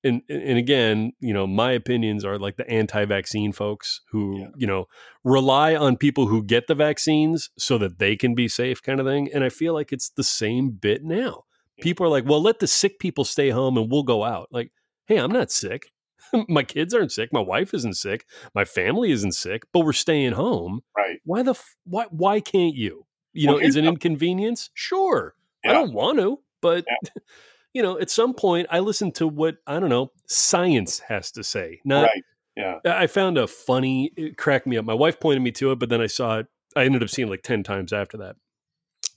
and 0.05 0.23
and 0.29 0.59
again, 0.59 1.13
you 1.21 1.33
know, 1.35 1.47
my 1.47 1.73
opinions 1.73 2.25
are 2.25 2.39
like 2.39 2.57
the 2.57 2.69
anti-vaccine 2.71 3.53
folks 3.53 4.01
who 4.13 4.39
Yeah. 4.41 4.47
you 4.57 4.67
know 4.67 4.85
rely 5.25 5.75
on 5.75 5.97
people 5.97 6.29
who 6.29 6.43
get 6.45 6.67
the 6.69 6.75
vaccines 6.75 7.51
so 7.59 7.79
that 7.79 7.99
they 7.99 8.15
can 8.15 8.35
be 8.35 8.47
safe, 8.49 8.81
kind 8.83 9.01
of 9.01 9.07
thing. 9.07 9.29
And 9.35 9.43
I 9.43 9.49
feel 9.49 9.75
like 9.75 9.91
it's 9.93 10.11
the 10.11 10.23
same 10.23 10.71
bit 10.71 11.03
now. 11.03 11.45
Yeah. 11.77 11.83
People 11.83 12.07
are 12.07 12.11
like, 12.11 12.25
well, 12.27 12.43
let 12.43 12.59
the 12.61 12.67
sick 12.67 12.99
people 13.01 13.25
stay 13.25 13.51
home 13.51 13.77
and 13.79 13.91
we'll 13.91 14.03
go 14.05 14.23
out. 14.25 14.49
Like, 14.53 14.71
hey, 15.07 15.17
I'm 15.17 15.33
not 15.33 15.51
sick. 15.51 15.91
my 16.49 16.63
kids 16.63 16.93
aren't 16.95 17.13
sick. 17.13 17.31
My 17.33 17.41
wife 17.41 17.73
isn't 17.75 17.95
sick. 17.97 18.25
My 18.55 18.65
family 18.65 19.11
isn't 19.13 19.33
sick, 19.33 19.63
but 19.73 19.81
we're 19.85 19.93
staying 19.93 20.33
home. 20.33 20.81
right, 20.97 21.19
Why 21.25 21.43
the 21.43 21.53
f- 21.53 21.75
why 21.85 22.05
why 22.11 22.41
can't 22.41 22.75
you? 22.77 23.07
You 23.39 23.49
Well, 23.49 23.59
know, 23.59 23.63
is 23.67 23.75
the- 23.75 23.85
inconvenience? 23.85 24.71
Sure. 24.75 25.35
I 25.65 25.73
don't 25.73 25.93
want 25.93 26.19
to, 26.19 26.39
but 26.61 26.85
you 27.75 27.83
know, 27.83 27.99
at 27.99 28.11
some 28.11 28.33
point 28.35 28.69
I 28.71 28.79
listen 28.81 29.13
to 29.13 29.27
what 29.29 29.57
I 29.67 29.79
don't 29.81 29.91
know, 29.91 30.13
science 30.27 31.01
has 31.01 31.31
to 31.33 31.45
say. 31.45 31.81
Not 31.85 32.03
right, 32.05 32.23
yeah, 32.57 32.79
I 32.85 33.07
found 33.07 33.39
a 33.39 33.47
funny 33.47 34.11
it 34.17 34.37
cracked 34.37 34.67
me 34.67 34.77
up. 34.79 34.85
My 34.85 34.95
wife 34.95 35.21
pointed 35.21 35.43
me 35.43 35.51
to 35.53 35.73
it, 35.73 35.79
but 35.79 35.89
then 35.89 36.01
I 36.01 36.07
saw 36.07 36.39
it. 36.39 36.47
I 36.77 36.85
ended 36.85 37.03
up 37.03 37.09
seeing 37.09 37.29
it 37.29 37.31
like 37.31 37.43
10 37.43 37.63
times 37.65 37.93
after 37.93 38.17
that. 38.19 38.37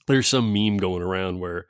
There's 0.06 0.26
some 0.26 0.52
meme 0.52 0.78
going 0.78 1.02
around 1.02 1.38
where 1.40 1.66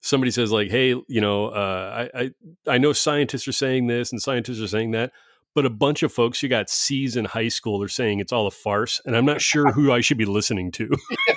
somebody 0.00 0.30
says 0.30 0.50
like, 0.52 0.70
"Hey, 0.70 0.88
you 0.88 1.20
know, 1.20 1.46
uh, 1.48 2.08
I, 2.14 2.20
I 2.20 2.30
I 2.66 2.78
know 2.78 2.92
scientists 2.92 3.46
are 3.48 3.52
saying 3.52 3.86
this 3.86 4.10
and 4.10 4.20
scientists 4.20 4.60
are 4.60 4.68
saying 4.68 4.92
that, 4.92 5.12
but 5.54 5.66
a 5.66 5.70
bunch 5.70 6.02
of 6.02 6.12
folks 6.12 6.40
who 6.40 6.48
got 6.48 6.70
C's 6.70 7.14
in 7.16 7.26
high 7.26 7.48
school 7.48 7.82
are 7.82 7.88
saying 7.88 8.20
it's 8.20 8.32
all 8.32 8.46
a 8.46 8.50
farce, 8.50 9.00
and 9.04 9.16
I'm 9.16 9.26
not 9.26 9.40
sure 9.42 9.72
who 9.72 9.92
I 9.92 10.00
should 10.00 10.18
be 10.18 10.24
listening 10.24 10.72
to." 10.72 10.90
yeah, 11.28 11.34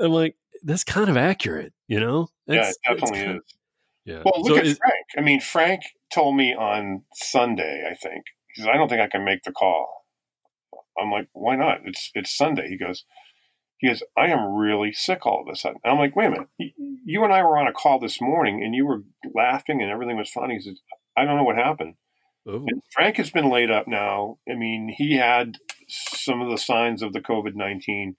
I'm 0.00 0.10
like, 0.12 0.36
that's 0.62 0.84
kind 0.84 1.08
of 1.08 1.16
accurate, 1.16 1.72
you 1.88 2.00
know? 2.00 2.28
yeah. 2.46 2.68
It 2.70 2.76
definitely 2.88 3.22
kind- 3.24 3.36
is. 3.38 3.54
Yeah. 4.04 4.22
Well, 4.24 4.42
look 4.42 4.64
So 4.64 4.70
at 4.70 4.76
Frank. 4.78 5.06
I 5.18 5.20
mean, 5.20 5.40
Frank 5.40 5.82
told 6.14 6.36
me 6.36 6.54
on 6.54 7.02
Sunday, 7.14 7.84
I 7.90 7.94
think, 7.96 8.24
he 8.54 8.62
says, 8.62 8.68
I 8.72 8.76
don't 8.76 8.88
think 8.88 9.00
I 9.00 9.08
can 9.08 9.24
make 9.24 9.42
the 9.42 9.50
call. 9.52 10.06
I'm 10.98 11.10
like, 11.10 11.28
why 11.32 11.56
not? 11.56 11.78
It's 11.84 12.10
it's 12.14 12.34
Sunday. 12.36 12.68
He 12.68 12.78
goes, 12.78 13.04
he 13.78 13.88
goes, 13.88 14.02
I 14.16 14.28
am 14.28 14.54
really 14.54 14.92
sick 14.92 15.26
all 15.26 15.42
of 15.42 15.52
a 15.52 15.56
sudden. 15.56 15.78
And 15.84 15.92
I'm 15.92 15.98
like, 15.98 16.14
wait 16.16 16.26
a 16.26 16.30
minute. 16.30 16.48
You 17.04 17.24
and 17.24 17.32
I 17.32 17.42
were 17.42 17.58
on 17.58 17.66
a 17.66 17.72
call 17.72 17.98
this 17.98 18.20
morning 18.20 18.62
and 18.64 18.74
you 18.74 18.86
were 18.86 19.02
laughing 19.34 19.82
and 19.82 19.90
everything 19.90 20.16
was 20.16 20.30
funny. 20.30 20.54
He 20.54 20.60
says, 20.60 20.78
I 21.16 21.24
don't 21.24 21.36
know 21.36 21.44
what 21.44 21.56
happened. 21.56 21.94
oh, 22.46 22.64
And 22.66 22.82
Frank 22.92 23.16
has 23.16 23.30
been 23.30 23.50
laid 23.50 23.70
up 23.70 23.86
now. 23.88 24.38
I 24.48 24.54
mean, 24.54 24.94
he 24.96 25.16
had 25.16 25.56
some 25.88 26.40
of 26.40 26.48
the 26.50 26.58
signs 26.58 27.02
of 27.02 27.12
the 27.12 27.20
COVID 27.20 27.54
19. 27.56 28.16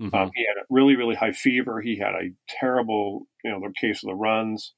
Mhm. 0.00 0.14
Um, 0.14 0.30
he 0.34 0.44
had 0.46 0.60
a 0.62 0.66
really, 0.70 0.96
really 0.96 1.14
high 1.16 1.32
fever. 1.32 1.80
He 1.80 1.98
had 1.98 2.14
a 2.14 2.32
terrible, 2.48 3.26
you 3.44 3.50
know, 3.50 3.60
the 3.60 3.72
case 3.80 4.02
of 4.02 4.08
the 4.08 4.14
runs. 4.14 4.74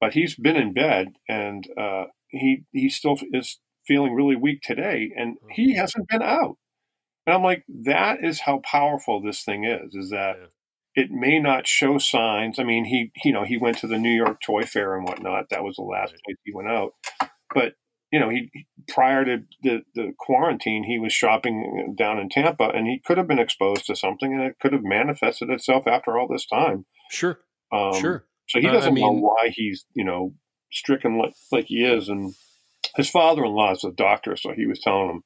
But 0.00 0.14
he's 0.14 0.34
been 0.36 0.56
in 0.56 0.72
bed, 0.72 1.08
and 1.28 1.64
uh, 1.78 2.04
he 2.28 2.64
he 2.72 2.88
still 2.88 3.18
is 3.32 3.60
feeling 3.86 4.14
really 4.14 4.36
weak 4.36 4.60
today, 4.62 5.12
and 5.16 5.36
he 5.50 5.74
hasn't 5.74 6.08
been 6.08 6.22
out. 6.22 6.56
And 7.26 7.34
I'm 7.34 7.42
like, 7.42 7.64
that 7.84 8.24
is 8.24 8.40
how 8.40 8.60
powerful 8.64 9.20
this 9.22 9.42
thing 9.44 9.64
is. 9.64 9.94
Is 9.94 10.10
that 10.10 10.36
Yeah. 10.40 10.46
it 11.04 11.10
may 11.10 11.38
not 11.40 11.66
show 11.66 11.98
signs. 11.98 12.58
I 12.58 12.64
mean, 12.64 12.84
he 12.86 13.12
you 13.24 13.32
know 13.32 13.44
he 13.44 13.56
went 13.58 13.78
to 13.78 13.86
the 13.88 13.98
New 13.98 14.10
York 14.14 14.40
Toy 14.42 14.62
Fair 14.64 14.96
and 14.96 15.04
whatnot. 15.06 15.50
That 15.50 15.64
was 15.64 15.76
the 15.76 15.82
last 15.82 16.14
place 16.24 16.36
he 16.44 16.52
went 16.54 16.68
out. 16.68 16.92
But 17.54 17.74
you 18.12 18.18
know, 18.18 18.28
he 18.28 18.50
prior 18.88 19.24
to 19.24 19.42
the, 19.62 19.82
the 19.94 20.12
quarantine, 20.18 20.84
he 20.84 20.98
was 20.98 21.12
shopping 21.12 21.94
down 21.96 22.18
in 22.18 22.28
Tampa, 22.28 22.68
and 22.70 22.86
he 22.86 23.00
could 23.04 23.18
have 23.18 23.28
been 23.28 23.38
exposed 23.38 23.86
to 23.86 23.94
something, 23.96 24.32
and 24.32 24.42
it 24.42 24.58
could 24.60 24.72
have 24.72 24.82
manifested 24.82 25.50
itself 25.50 25.86
after 25.86 26.18
all 26.18 26.26
this 26.28 26.46
time. 26.46 26.86
sure, 27.10 27.40
Um, 27.72 27.94
sure. 27.94 28.26
So 28.48 28.60
he 28.60 28.66
Uh, 28.66 28.70
I 28.70 28.72
doesn't 28.74 28.94
know 28.94 29.12
why 29.12 29.50
he's 29.52 29.84
you 29.94 30.04
know 30.04 30.34
stricken 30.72 31.18
like, 31.18 31.34
like 31.52 31.66
he 31.66 31.84
is, 31.84 32.08
and 32.08 32.34
his 32.96 33.08
father-in-law 33.10 33.72
is 33.72 33.84
a 33.84 33.92
doctor, 33.92 34.36
so 34.36 34.52
he 34.52 34.66
was 34.66 34.80
telling 34.80 35.10
him, 35.10 35.22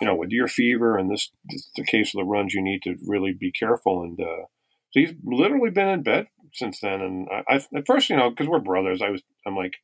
you 0.00 0.06
know, 0.06 0.14
with 0.14 0.30
your 0.30 0.46
fever 0.48 0.96
and 0.96 1.10
this, 1.10 1.30
this 1.48 1.68
the 1.76 1.84
case 1.84 2.14
of 2.14 2.20
the 2.20 2.24
runs, 2.24 2.54
you 2.54 2.62
need 2.62 2.82
to 2.82 2.96
really 3.06 3.32
be 3.32 3.50
careful. 3.50 4.02
And 4.02 4.18
uh, 4.20 4.46
so 4.92 5.00
he's 5.00 5.12
literally 5.24 5.70
been 5.70 5.88
in 5.88 6.02
bed 6.02 6.28
since 6.52 6.80
then. 6.80 7.00
And 7.00 7.28
I, 7.30 7.54
I 7.54 7.60
at 7.76 7.86
first, 7.86 8.08
you 8.08 8.16
know, 8.16 8.30
because 8.30 8.46
we're 8.46 8.60
brothers, 8.60 9.02
I 9.02 9.10
was 9.10 9.22
I'm 9.46 9.56
like, 9.56 9.74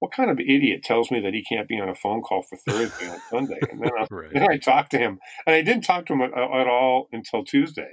what 0.00 0.12
kind 0.12 0.30
of 0.30 0.40
idiot 0.40 0.82
tells 0.82 1.10
me 1.10 1.20
that 1.20 1.32
he 1.34 1.44
can't 1.44 1.68
be 1.68 1.78
on 1.80 1.88
a 1.88 1.94
phone 1.94 2.20
call 2.22 2.42
for 2.42 2.56
Thursday 2.56 3.08
on 3.08 3.18
Sunday? 3.30 3.60
And 3.70 3.80
then 3.80 3.90
I, 3.98 4.06
Right. 4.10 4.30
then 4.32 4.46
I 4.50 4.56
talked 4.58 4.90
to 4.92 4.98
him, 4.98 5.18
and 5.46 5.54
I 5.54 5.62
didn't 5.62 5.84
talk 5.84 6.06
to 6.06 6.14
him 6.14 6.22
at, 6.22 6.32
at 6.32 6.66
all 6.66 7.08
until 7.12 7.44
Tuesday. 7.44 7.92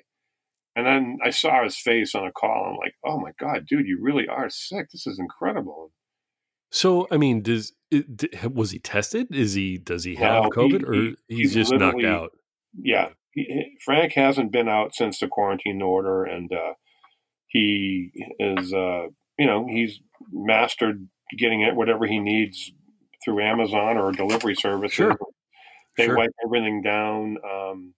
And 0.76 0.86
then 0.86 1.18
I 1.24 1.32
saw 1.32 1.64
his 1.64 1.78
face 1.78 2.14
on 2.16 2.26
a 2.28 2.32
call. 2.32 2.66
I'm 2.72 2.78
like, 2.78 2.94
oh 3.06 3.20
my 3.20 3.32
god, 3.40 3.66
dude, 3.68 3.88
you 3.88 4.00
really 4.02 4.28
are 4.28 4.50
sick. 4.50 4.88
This 4.92 5.06
is 5.08 5.20
incredible. 5.20 5.92
So, 6.72 7.08
I 7.12 7.18
mean, 7.18 7.42
does 7.42 7.74
was 8.52 8.72
he 8.72 8.80
tested? 8.80 9.34
Is 9.34 9.54
he 9.54 9.78
does 9.78 10.04
he 10.04 10.16
have 10.16 10.44
No, 10.44 10.44
he- 10.44 10.50
COVID 10.50 10.84
or 10.88 10.94
he- 10.94 11.16
he's, 11.28 11.38
he's 11.40 11.54
just 11.54 11.74
knocked 11.74 12.04
out? 12.04 12.32
Yeah, 12.78 13.10
he- 13.32 13.78
Frank 13.84 14.14
hasn't 14.14 14.52
been 14.52 14.68
out 14.70 14.94
since 14.94 15.20
the 15.20 15.28
quarantine 15.28 15.82
order, 15.82 16.24
and 16.26 16.52
uh, 16.54 16.74
he 17.48 18.12
is, 18.40 18.74
uh, 18.74 19.08
you 19.40 19.46
know, 19.48 19.66
he's 19.68 20.00
mastered 20.32 21.08
getting 21.38 21.62
it 21.62 21.76
whatever 21.76 22.06
he 22.06 22.20
needs 22.20 22.72
through 23.24 23.42
Amazon 23.44 23.98
or 23.98 24.12
delivery 24.12 24.56
services. 24.56 24.96
Sure. 24.96 25.18
They 25.98 26.06
Sure. 26.06 26.18
wipe 26.18 26.32
everything 26.46 26.82
down. 26.82 27.38
Um, 27.44 27.94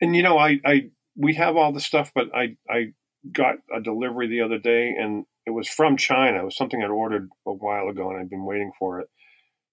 and 0.00 0.14
you 0.14 0.22
know, 0.22 0.38
I, 0.38 0.58
I 0.64 0.90
we 1.16 1.34
have 1.34 1.56
all 1.56 1.72
the 1.72 1.80
stuff, 1.80 2.12
but 2.14 2.28
I 2.34 2.56
I 2.70 2.92
got 3.32 3.56
a 3.74 3.80
delivery 3.80 4.28
the 4.28 4.42
other 4.42 4.58
day, 4.58 4.94
and 4.98 5.24
it 5.46 5.50
was 5.50 5.68
from 5.68 5.96
China. 5.96 6.38
It 6.40 6.44
was 6.44 6.56
something 6.56 6.82
I'd 6.82 6.90
ordered 6.90 7.28
a 7.46 7.52
while 7.52 7.88
ago, 7.88 8.10
and 8.10 8.20
I'd 8.20 8.30
been 8.30 8.44
waiting 8.44 8.70
for 8.78 9.00
it. 9.00 9.08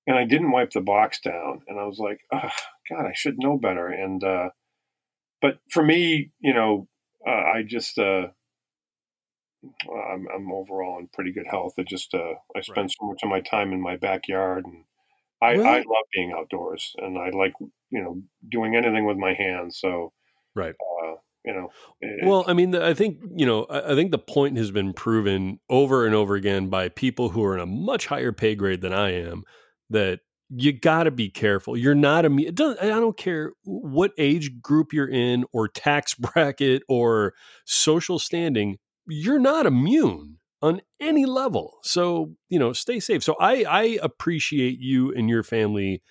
And 0.07 0.17
I 0.17 0.23
didn't 0.25 0.51
wipe 0.51 0.71
the 0.71 0.81
box 0.81 1.19
down, 1.21 1.61
and 1.67 1.79
I 1.79 1.85
was 1.85 1.97
like, 1.99 2.19
oh, 2.31 2.49
God, 2.89 3.05
I 3.05 3.13
should 3.13 3.37
know 3.39 3.57
better. 3.57 3.87
And 3.87 4.23
uh, 4.23 4.49
but 5.41 5.59
for 5.69 5.83
me, 5.83 6.31
you 6.39 6.53
know, 6.53 6.87
uh, 7.27 7.31
I 7.31 7.63
just 7.67 7.97
uh, 7.99 8.27
I'm, 10.11 10.27
I'm 10.33 10.51
overall 10.51 10.99
in 10.99 11.07
pretty 11.13 11.31
good 11.31 11.47
health. 11.49 11.73
It 11.77 11.87
just 11.87 12.13
uh, 12.13 12.33
I 12.55 12.61
spend 12.61 12.85
Right. 12.85 12.91
so 12.99 13.07
much 13.07 13.19
of 13.23 13.29
my 13.29 13.41
time 13.41 13.73
in 13.73 13.81
my 13.81 13.95
backyard, 13.97 14.65
and 14.65 14.83
I, 15.41 15.53
I 15.55 15.77
love 15.77 16.05
being 16.13 16.33
outdoors, 16.33 16.93
and 16.97 17.17
I 17.17 17.29
like 17.29 17.53
you 17.89 18.01
know 18.01 18.21
doing 18.49 18.75
anything 18.75 19.05
with 19.05 19.17
my 19.17 19.33
hands. 19.33 19.77
So 19.79 20.11
Right. 20.55 20.75
uh, 21.03 21.15
you 21.43 21.53
know, 21.53 21.69
it- 22.01 22.25
Well, 22.25 22.43
I 22.47 22.53
mean, 22.53 22.71
the- 22.71 22.85
I 22.85 22.93
think 22.93 23.19
you 23.35 23.45
know, 23.45 23.65
I, 23.65 23.91
I 23.91 23.95
think 23.95 24.11
the 24.11 24.17
point 24.17 24.57
has 24.57 24.71
been 24.71 24.93
proven 24.93 25.59
over 25.69 26.05
and 26.05 26.15
over 26.15 26.35
again 26.35 26.69
by 26.69 26.89
people 26.89 27.29
who 27.29 27.43
are 27.43 27.53
in 27.55 27.59
a 27.61 27.65
much 27.65 28.07
higher 28.07 28.31
pay 28.31 28.55
grade 28.55 28.81
than 28.81 28.93
I 28.93 29.11
am 29.13 29.43
that 29.89 30.21
you 30.49 30.71
got 30.71 31.03
to 31.03 31.11
be 31.11 31.29
careful. 31.29 31.75
You're 31.75 31.95
not 31.95 32.23
immune. 32.23 32.47
It 32.49 32.55
doesn't, 32.55 32.79
I 32.81 32.87
don't 32.87 33.17
care 33.17 33.51
what 33.63 34.11
age 34.17 34.61
group 34.61 34.93
you're 34.93 35.09
in, 35.09 35.43
or 35.53 35.67
tax 35.67 36.13
bracket, 36.15 36.83
or 36.87 37.33
social 37.65 38.19
standing. 38.19 38.77
You're 39.07 39.39
not 39.39 39.65
immune 39.65 40.37
on 40.61 40.81
any 40.99 41.25
level. 41.25 41.77
So 41.83 42.35
you 42.49 42.59
know, 42.59 42.73
stay 42.73 42.99
safe. 42.99 43.23
So 43.23 43.35
I 43.39 43.63
I 43.63 43.99
appreciate 44.01 44.79
you 44.79 45.11
and 45.13 45.29
your 45.29 45.43
family 45.43 46.01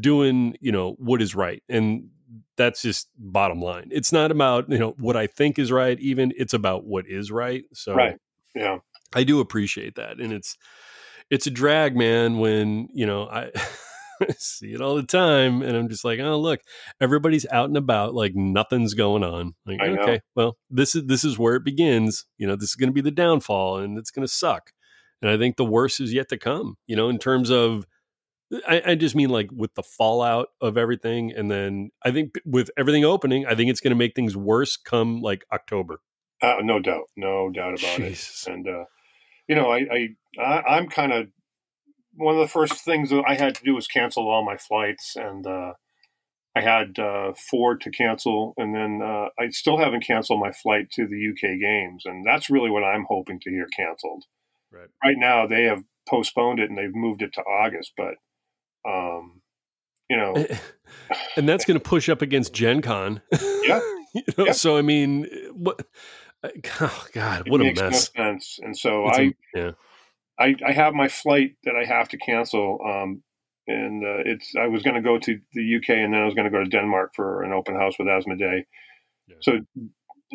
doing 0.00 0.56
you 0.60 0.72
know 0.72 0.92
what 0.98 1.20
is 1.20 1.34
right 1.34 1.62
and 1.68 2.08
that's 2.56 2.82
just 2.82 3.08
bottom 3.18 3.60
line 3.60 3.86
it's 3.90 4.12
not 4.12 4.30
about 4.30 4.68
you 4.70 4.78
know 4.78 4.94
what 4.98 5.16
i 5.16 5.26
think 5.26 5.58
is 5.58 5.70
right 5.70 6.00
even 6.00 6.32
it's 6.36 6.54
about 6.54 6.84
what 6.86 7.06
is 7.06 7.30
right 7.30 7.64
so 7.74 7.94
right, 7.94 8.16
yeah, 8.54 8.78
i 9.14 9.22
do 9.22 9.40
appreciate 9.40 9.94
that 9.96 10.18
and 10.18 10.32
it's 10.32 10.56
it's 11.30 11.46
a 11.46 11.50
drag 11.50 11.94
man 11.94 12.38
when 12.38 12.88
you 12.94 13.04
know 13.04 13.28
i 13.28 13.50
see 14.38 14.72
it 14.72 14.80
all 14.80 14.94
the 14.94 15.02
time 15.02 15.62
and 15.62 15.76
i'm 15.76 15.88
just 15.88 16.04
like 16.04 16.20
oh 16.20 16.38
look 16.38 16.60
everybody's 17.00 17.46
out 17.50 17.68
and 17.68 17.76
about 17.76 18.14
like 18.14 18.34
nothing's 18.34 18.94
going 18.94 19.22
on 19.22 19.54
like 19.66 19.80
I 19.80 19.88
know. 19.88 20.02
okay 20.02 20.20
well 20.34 20.56
this 20.70 20.94
is 20.94 21.06
this 21.06 21.24
is 21.24 21.38
where 21.38 21.56
it 21.56 21.64
begins 21.64 22.26
you 22.38 22.46
know 22.46 22.56
this 22.56 22.70
is 22.70 22.74
going 22.74 22.88
to 22.88 22.94
be 22.94 23.00
the 23.00 23.10
downfall 23.10 23.78
and 23.78 23.98
it's 23.98 24.10
going 24.10 24.26
to 24.26 24.32
suck 24.32 24.70
and 25.22 25.30
i 25.30 25.36
think 25.36 25.56
the 25.56 25.64
worst 25.64 26.00
is 26.00 26.12
yet 26.12 26.28
to 26.28 26.38
come 26.38 26.76
you 26.86 26.96
know 26.96 27.08
in 27.08 27.18
terms 27.18 27.50
of 27.50 27.86
I, 28.68 28.82
I 28.86 28.94
just 28.94 29.14
mean 29.14 29.30
like 29.30 29.50
with 29.52 29.74
the 29.74 29.82
fallout 29.82 30.48
of 30.60 30.76
everything, 30.76 31.32
and 31.32 31.50
then 31.50 31.90
I 32.04 32.10
think 32.10 32.34
with 32.44 32.70
everything 32.76 33.04
opening, 33.04 33.46
I 33.46 33.54
think 33.54 33.70
it's 33.70 33.80
going 33.80 33.90
to 33.90 33.96
make 33.96 34.14
things 34.14 34.36
worse 34.36 34.76
come 34.76 35.20
like 35.20 35.44
October. 35.52 36.00
uh, 36.42 36.56
no 36.62 36.78
doubt, 36.78 37.08
no 37.16 37.50
doubt 37.50 37.80
about 37.80 37.96
Jesus. 37.96 38.44
it. 38.46 38.52
And 38.52 38.68
uh, 38.68 38.84
you 39.48 39.54
know, 39.54 39.70
I, 39.70 40.08
I, 40.38 40.44
I 40.44 40.78
am 40.78 40.88
kind 40.88 41.12
of 41.12 41.28
one 42.16 42.34
of 42.34 42.40
the 42.40 42.48
first 42.48 42.74
things 42.74 43.10
that 43.10 43.24
I 43.26 43.34
had 43.34 43.54
to 43.56 43.64
do 43.64 43.74
was 43.74 43.86
cancel 43.86 44.28
all 44.28 44.44
my 44.44 44.56
flights, 44.56 45.16
and 45.16 45.46
uh, 45.46 45.72
I 46.56 46.60
had 46.60 46.98
uh, 46.98 47.32
four 47.50 47.76
to 47.76 47.90
cancel, 47.90 48.54
and 48.56 48.74
then 48.74 49.00
uh, 49.02 49.28
I 49.38 49.48
still 49.50 49.78
haven't 49.78 50.06
canceled 50.06 50.40
my 50.40 50.52
flight 50.52 50.90
to 50.92 51.06
the 51.06 51.30
UK 51.30 51.58
games, 51.60 52.04
and 52.06 52.24
that's 52.24 52.50
really 52.50 52.70
what 52.70 52.84
I'm 52.84 53.04
hoping 53.08 53.40
to 53.40 53.50
hear 53.50 53.66
canceled. 53.76 54.24
Right. 54.70 54.88
Right 55.04 55.16
now, 55.18 55.46
they 55.46 55.64
have 55.64 55.82
postponed 56.08 56.58
it 56.60 56.68
and 56.68 56.76
they've 56.76 56.94
moved 56.94 57.22
it 57.22 57.32
to 57.34 57.40
August, 57.42 57.92
but 57.96 58.14
um, 58.86 59.40
you 60.10 60.16
know, 60.16 60.34
and 61.36 61.48
that's 61.48 61.64
going 61.64 61.78
to 61.78 61.84
push 61.84 62.08
up 62.08 62.22
against 62.22 62.52
Gen 62.52 62.82
Con. 62.82 63.22
Yeah. 63.32 63.80
you 64.14 64.22
know, 64.36 64.46
Yeah. 64.46 64.52
So 64.52 64.76
I 64.76 64.82
mean, 64.82 65.26
what? 65.52 65.86
Oh 66.80 67.06
God, 67.12 67.46
it 67.46 67.50
what 67.50 67.60
a 67.60 67.64
makes 67.64 67.80
mess! 67.80 68.10
no 68.16 68.24
sense. 68.24 68.58
And 68.62 68.76
so 68.76 69.08
It's 69.08 69.18
a- 69.18 69.22
I, 69.22 69.34
yeah. 69.54 69.70
I, 70.38 70.54
I 70.66 70.72
have 70.72 70.94
my 70.94 71.08
flight 71.08 71.56
that 71.64 71.74
I 71.76 71.84
have 71.84 72.08
to 72.10 72.18
cancel. 72.18 72.78
Um, 72.84 73.22
and 73.66 74.04
uh, 74.04 74.22
it's 74.26 74.54
I 74.60 74.66
was 74.66 74.82
going 74.82 74.96
to 74.96 75.02
go 75.02 75.18
to 75.18 75.40
the 75.52 75.76
UK 75.76 75.90
and 75.90 76.12
then 76.12 76.20
I 76.20 76.24
was 76.24 76.34
going 76.34 76.44
to 76.44 76.50
go 76.50 76.62
to 76.62 76.68
Denmark 76.68 77.12
for 77.14 77.42
an 77.42 77.52
open 77.52 77.74
house 77.74 77.94
with 77.98 78.08
Asmodee. 78.08 78.64
Yeah. 79.26 79.36
So 79.40 79.60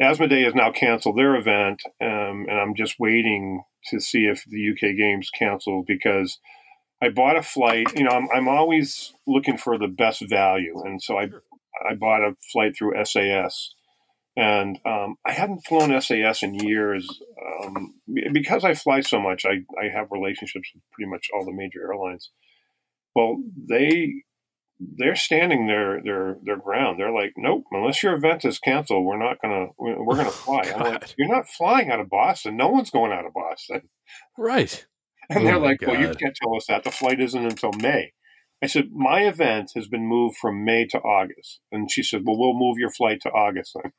Asmodee 0.02 0.46
has 0.46 0.56
now 0.56 0.72
canceled 0.72 1.18
their 1.18 1.36
event, 1.36 1.82
um, 2.02 2.46
and 2.48 2.60
I'm 2.60 2.74
just 2.74 2.96
waiting 3.00 3.64
to 3.90 4.00
see 4.00 4.26
if 4.26 4.44
the 4.48 4.72
UK 4.72 4.98
games 4.98 5.30
cancel 5.30 5.84
because 5.86 6.40
I 7.02 7.10
bought 7.10 7.38
a 7.38 7.44
flight. 7.44 7.88
You 7.96 8.04
know, 8.06 8.12
I'm, 8.12 8.28
I'm 8.34 8.48
always 8.48 9.14
looking 9.28 9.58
for 9.58 9.78
the 9.78 9.88
best 9.88 10.28
value, 10.28 10.82
and 10.84 11.02
so 11.02 11.18
I 11.18 11.28
Sure. 11.28 11.44
I 11.90 11.96
bought 11.96 12.22
a 12.22 12.36
flight 12.52 12.76
through 12.78 12.94
SAS, 13.06 13.74
and 14.40 14.80
um, 14.86 15.18
I 15.26 15.34
hadn't 15.34 15.66
flown 15.68 15.99
SAS 15.99 16.44
in 16.44 16.53
years 16.53 17.22
um, 17.61 17.95
because 18.32 18.64
I 18.64 18.74
fly 18.74 19.02
so 19.02 19.20
much. 19.20 19.44
I, 19.44 19.66
I 19.78 19.90
have 19.94 20.14
relationships 20.14 20.70
with 20.74 20.82
pretty 20.94 21.10
much 21.10 21.28
all 21.34 21.44
the 21.44 21.52
major 21.52 21.82
airlines. 21.82 22.32
Well, 23.14 23.44
they 23.70 24.24
they're 24.80 25.18
standing 25.18 25.68
their 25.68 26.02
their 26.02 26.38
their 26.41 26.56
ground. 26.56 26.98
They're 26.98 27.11
like, 27.11 27.34
nope, 27.36 27.66
unless 27.72 28.02
your 28.02 28.14
event 28.14 28.45
is 28.45 28.60
canceled, 28.60 29.06
we're 29.06 29.22
not 29.22 29.41
gonna 29.41 29.68
we're 29.78 30.16
gonna 30.16 30.32
fly. 30.32 30.61
I'm 30.74 30.94
like, 30.94 31.14
you're 31.18 31.28
not 31.28 31.49
flying 31.49 31.91
out 31.91 31.99
of 31.99 32.10
Boston. 32.10 32.56
No 32.56 32.70
one's 32.70 32.91
going 32.91 33.11
out 33.11 33.26
of 33.26 33.34
Boston. 33.34 33.90
Right. 34.38 34.86
And 35.32 35.41
Oh 35.41 35.44
they're 35.44 35.60
like, 35.60 35.80
well, 35.84 35.95
you 35.95 36.11
can't 36.16 36.36
tell 36.36 36.56
us 36.56 36.66
that. 36.70 36.84
The 36.84 36.90
flight 36.90 37.22
isn't 37.22 37.45
until 37.45 37.72
May. 37.74 38.14
I 38.64 38.66
said, 38.66 38.90
my 38.91 39.28
event 39.28 39.74
has 39.76 39.88
been 39.88 40.07
moved 40.07 40.38
from 40.38 40.66
May 40.66 40.88
to 40.88 40.98
August. 40.98 41.60
And 41.72 41.91
she 41.91 42.02
said, 42.02 42.24
well, 42.26 42.36
we'll 42.36 42.57
move 42.57 42.80
your 42.80 42.90
flight 42.90 43.22
to 43.22 43.30
August 43.30 43.76
then. 43.76 43.91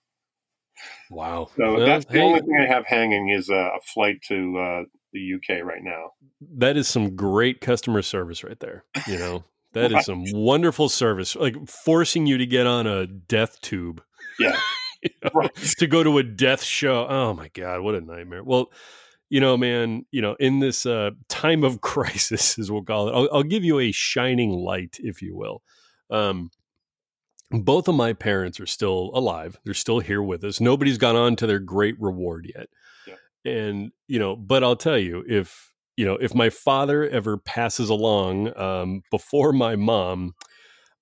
Wow. 1.11 1.48
So 1.57 1.74
Well, 1.77 1.86
that's 1.86 2.05
the 2.07 2.12
hey, 2.15 2.20
only 2.23 2.40
thing 2.40 2.57
I 2.61 2.66
have 2.73 2.86
hanging 2.86 3.28
is 3.31 3.48
a, 3.48 3.55
a 3.55 3.81
flight 3.94 4.20
to 4.28 4.59
uh, 4.59 4.82
the 5.12 5.35
UK 5.35 5.65
right 5.65 5.82
now. 5.82 6.12
that 6.59 6.77
is 6.77 6.89
some 6.89 7.16
great 7.16 7.61
customer 7.61 8.02
service 8.02 8.44
right 8.44 8.59
there. 8.61 8.85
You 9.07 9.19
know, 9.19 9.44
that 9.73 9.93
is 9.93 10.05
some 10.05 10.24
wonderful 10.32 10.89
service, 10.89 11.35
like 11.36 11.57
forcing 11.69 12.27
you 12.27 12.39
to 12.39 12.47
get 12.47 12.66
on 12.66 12.86
a 12.86 13.07
death 13.07 13.61
tube. 13.61 14.02
Yeah. 14.39 14.59
you 15.02 15.11
know, 15.24 15.31
Right. 15.35 15.55
to 15.78 15.86
go 15.86 16.02
to 16.02 16.19
a 16.19 16.23
death 16.23 16.62
show. 16.62 17.07
Oh 17.09 17.35
my 17.35 17.48
god, 17.48 17.81
what 17.81 17.94
a 17.94 18.01
nightmare. 18.01 18.44
Well, 18.44 18.70
you 19.28 19.40
know, 19.40 19.57
man, 19.57 20.05
you 20.11 20.20
know, 20.23 20.35
in 20.40 20.59
this 20.59 20.85
uh, 20.86 21.11
time 21.28 21.62
of 21.65 21.81
crisis, 21.81 22.59
as 22.59 22.70
we'll 22.70 22.82
call 22.85 23.09
it, 23.09 23.12
I'll, 23.12 23.28
I'll 23.32 23.43
give 23.43 23.65
you 23.65 23.78
a 23.78 23.93
shining 23.93 24.51
light, 24.51 24.97
if 25.01 25.23
you 25.23 25.36
will. 25.36 25.62
Um, 26.11 26.51
both 27.51 27.89
of 27.89 27.95
my 27.95 28.13
parents 28.13 28.61
are 28.61 28.67
still 28.67 29.11
alive. 29.15 29.59
They're 29.65 29.75
still 29.75 30.01
here 30.01 30.23
with 30.23 30.45
us. 30.45 30.61
Nobody's 30.61 30.99
gone 30.99 31.17
on 31.17 31.37
to 31.37 31.47
their 31.47 31.59
great 31.59 32.01
reward 32.01 32.51
yet. 32.55 32.69
Yeah. 33.07 33.53
And, 33.53 33.93
you 34.07 34.19
know, 34.19 34.37
but 34.37 34.63
I'll 34.63 34.77
tell 34.77 34.99
you, 34.99 35.25
if, 35.27 35.73
you 35.97 36.05
know, 36.05 36.15
if 36.15 36.35
my 36.35 36.51
father 36.51 37.09
ever 37.09 37.37
passes 37.37 37.91
along 37.91 38.57
um, 38.57 39.03
before 39.11 39.53
my 39.53 39.77
mom, 39.77 40.35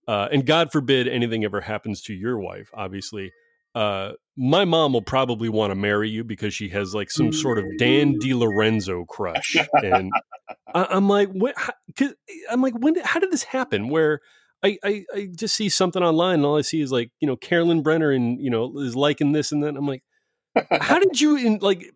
uh, 0.07 0.29
and 0.33 0.47
God 0.47 0.73
forbid 0.73 1.07
anything 1.07 1.45
ever 1.45 1.61
happens 1.61 2.01
to 2.03 2.15
your 2.15 2.39
wife, 2.39 2.71
obviously, 2.73 3.31
uh, 3.75 4.13
my 4.37 4.65
mom 4.65 4.95
will 4.95 5.03
probably 5.03 5.51
want 5.51 5.71
to 5.71 5.75
marry 5.75 6.09
you 6.09 6.25
because 6.25 6.55
she 6.55 6.71
has 6.71 6.95
like 6.95 7.11
some 7.11 7.33
sort 7.33 7.59
of 7.59 7.67
Dan 7.77 8.19
DiLorenzo 8.19 9.07
crush, 9.07 9.57
and 9.75 10.11
I, 10.75 10.87
I'm 10.91 11.09
like, 11.09 11.29
what? 11.29 11.55
How, 11.57 11.75
'cause 11.97 12.15
I'm 12.51 12.63
like, 12.63 12.75
when? 12.75 12.97
How 13.05 13.21
did 13.21 13.31
this 13.31 13.43
happen? 13.43 13.89
Where 13.89 14.21
I, 14.63 14.79
I 14.83 15.05
I 15.15 15.29
just 15.35 15.55
see 15.55 15.69
something 15.69 16.03
online, 16.03 16.37
and 16.37 16.45
all 16.45 16.59
I 16.59 16.63
see 16.63 16.81
is 16.81 16.91
like, 16.91 17.11
you 17.21 17.27
know, 17.27 17.37
Carolyn 17.37 17.83
Brenner, 17.83 18.11
and 18.11 18.41
you 18.41 18.51
know, 18.51 18.79
is 18.79 18.97
liking 18.97 19.33
this 19.33 19.53
and 19.53 19.63
that. 19.63 19.77
I'm 19.77 19.87
like, 19.87 20.03
how 20.81 20.99
did 21.01 21.21
you 21.21 21.37
in, 21.37 21.59
like 21.59 21.93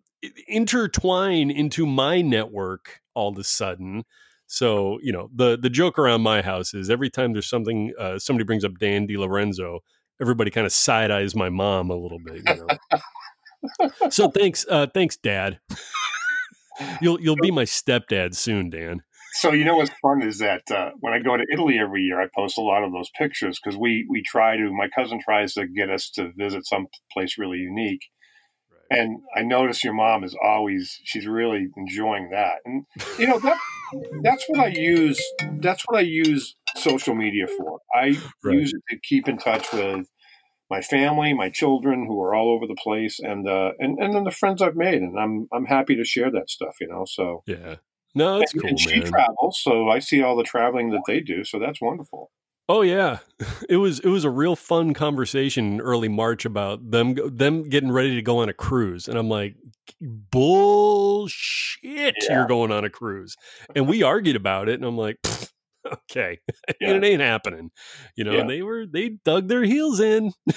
intertwine 0.46 1.50
into 1.50 1.86
my 1.86 2.20
network 2.20 3.00
all 3.14 3.30
of 3.30 3.38
a 3.38 3.44
sudden? 3.44 4.04
So 4.46 4.98
you 5.02 5.12
know, 5.12 5.28
the 5.34 5.58
the 5.58 5.70
joke 5.70 5.98
around 5.98 6.22
my 6.22 6.42
house 6.42 6.74
is 6.74 6.90
every 6.90 7.10
time 7.10 7.32
there's 7.32 7.48
something 7.48 7.92
uh, 7.98 8.18
somebody 8.18 8.44
brings 8.44 8.64
up 8.64 8.78
Dan 8.78 9.08
DiLorenzo, 9.08 9.80
everybody 10.20 10.50
kind 10.50 10.66
of 10.66 10.72
side 10.72 11.10
eyes 11.10 11.34
my 11.34 11.48
mom 11.48 11.90
a 11.90 11.96
little 11.96 12.18
bit. 12.24 12.42
You 12.46 12.66
know. 12.66 14.10
so 14.10 14.30
thanks, 14.30 14.66
uh, 14.68 14.86
thanks, 14.92 15.16
Dad. 15.16 15.58
you'll 17.00 17.20
you'll 17.20 17.36
be 17.36 17.50
my 17.50 17.64
stepdad 17.64 18.34
soon, 18.34 18.70
Dan. 18.70 19.02
So 19.34 19.52
you 19.52 19.64
know 19.64 19.76
what's 19.76 19.90
fun 20.02 20.22
is 20.22 20.38
that 20.38 20.70
uh, 20.70 20.90
when 21.00 21.14
I 21.14 21.18
go 21.18 21.36
to 21.36 21.44
Italy 21.52 21.78
every 21.78 22.02
year, 22.02 22.20
I 22.20 22.28
post 22.34 22.58
a 22.58 22.62
lot 22.62 22.84
of 22.84 22.92
those 22.92 23.10
pictures 23.18 23.58
because 23.62 23.78
we 23.78 24.06
we 24.08 24.22
try 24.22 24.56
to. 24.56 24.72
My 24.72 24.88
cousin 24.88 25.20
tries 25.24 25.54
to 25.54 25.66
get 25.66 25.90
us 25.90 26.10
to 26.10 26.32
visit 26.36 26.66
some 26.66 26.86
place 27.12 27.38
really 27.38 27.58
unique, 27.58 28.02
and 28.90 29.20
I 29.34 29.42
notice 29.42 29.82
your 29.82 29.94
mom 29.94 30.22
is 30.22 30.36
always 30.42 30.98
she's 31.04 31.26
really 31.26 31.68
enjoying 31.76 32.30
that, 32.30 32.56
and 32.66 32.84
you 33.18 33.26
know 33.26 33.40
that 33.40 33.56
that's 34.22 34.44
what 34.48 34.60
I 34.60 34.68
use. 34.68 35.20
That's 35.60 35.82
what 35.86 35.98
I 35.98 36.02
use 36.02 36.54
social 36.76 37.14
media 37.14 37.46
for. 37.46 37.80
I 37.94 38.16
Right. 38.44 38.58
use 38.58 38.72
it 38.74 38.82
to 38.90 39.00
keep 39.02 39.28
in 39.28 39.38
touch 39.38 39.72
with 39.72 40.06
my 40.68 40.82
family, 40.82 41.32
my 41.34 41.48
children 41.50 42.06
who 42.06 42.20
are 42.20 42.34
all 42.34 42.50
over 42.50 42.66
the 42.66 42.76
place, 42.82 43.18
and 43.18 43.48
uh, 43.48 43.72
and 43.78 43.98
and 43.98 44.14
then 44.14 44.24
the 44.24 44.30
friends 44.30 44.60
I've 44.60 44.76
made, 44.76 45.00
and 45.02 45.18
I'm 45.18 45.48
I'm 45.52 45.66
happy 45.66 45.96
to 45.96 46.04
share 46.04 46.30
that 46.32 46.50
stuff. 46.50 46.76
You 46.80 46.88
know, 46.88 47.04
so. 47.06 47.44
Yeah. 47.46 47.76
No, 48.14 48.38
that's 48.38 48.52
And- 48.52 48.62
cool, 48.62 48.68
and 48.70 48.80
she 48.80 49.00
man. 49.00 49.10
travels, 49.10 49.60
so 49.62 49.88
I 49.88 49.98
see 49.98 50.22
all 50.22 50.36
the 50.36 50.44
traveling 50.44 50.90
that 50.90 51.02
they 51.06 51.20
do. 51.20 51.44
So 51.44 51.58
that's 51.58 51.80
wonderful. 51.80 52.30
Oh 52.68 52.82
yeah, 52.82 53.18
it 53.68 53.78
was 53.78 53.98
it 54.00 54.08
was 54.08 54.24
a 54.24 54.30
real 54.30 54.56
fun 54.56 54.94
conversation 54.94 55.74
in 55.74 55.80
early 55.80 56.08
March 56.08 56.44
about 56.44 56.90
them 56.90 57.16
them 57.36 57.68
getting 57.68 57.90
ready 57.90 58.14
to 58.14 58.22
go 58.22 58.38
on 58.38 58.48
a 58.48 58.52
cruise, 58.52 59.08
and 59.08 59.18
I'm 59.18 59.28
like, 59.28 59.56
bullshit, 60.00 62.14
Yeah. 62.22 62.38
you're 62.38 62.46
going 62.46 62.70
on 62.72 62.84
a 62.84 62.90
cruise, 62.90 63.36
and 63.74 63.88
we 63.88 64.02
argued 64.02 64.36
about 64.36 64.68
it, 64.68 64.74
and 64.74 64.84
I'm 64.84 64.96
like, 64.96 65.16
okay, 65.86 66.38
Yeah. 66.80 66.92
it 66.94 67.04
ain't 67.04 67.20
happening, 67.20 67.70
you 68.16 68.24
know. 68.24 68.32
Yeah. 68.32 68.40
And 68.42 68.50
they 68.50 68.62
were 68.62 68.86
they 68.86 69.10
dug 69.24 69.48
their 69.48 69.64
heels 69.64 70.00
in. 70.00 70.32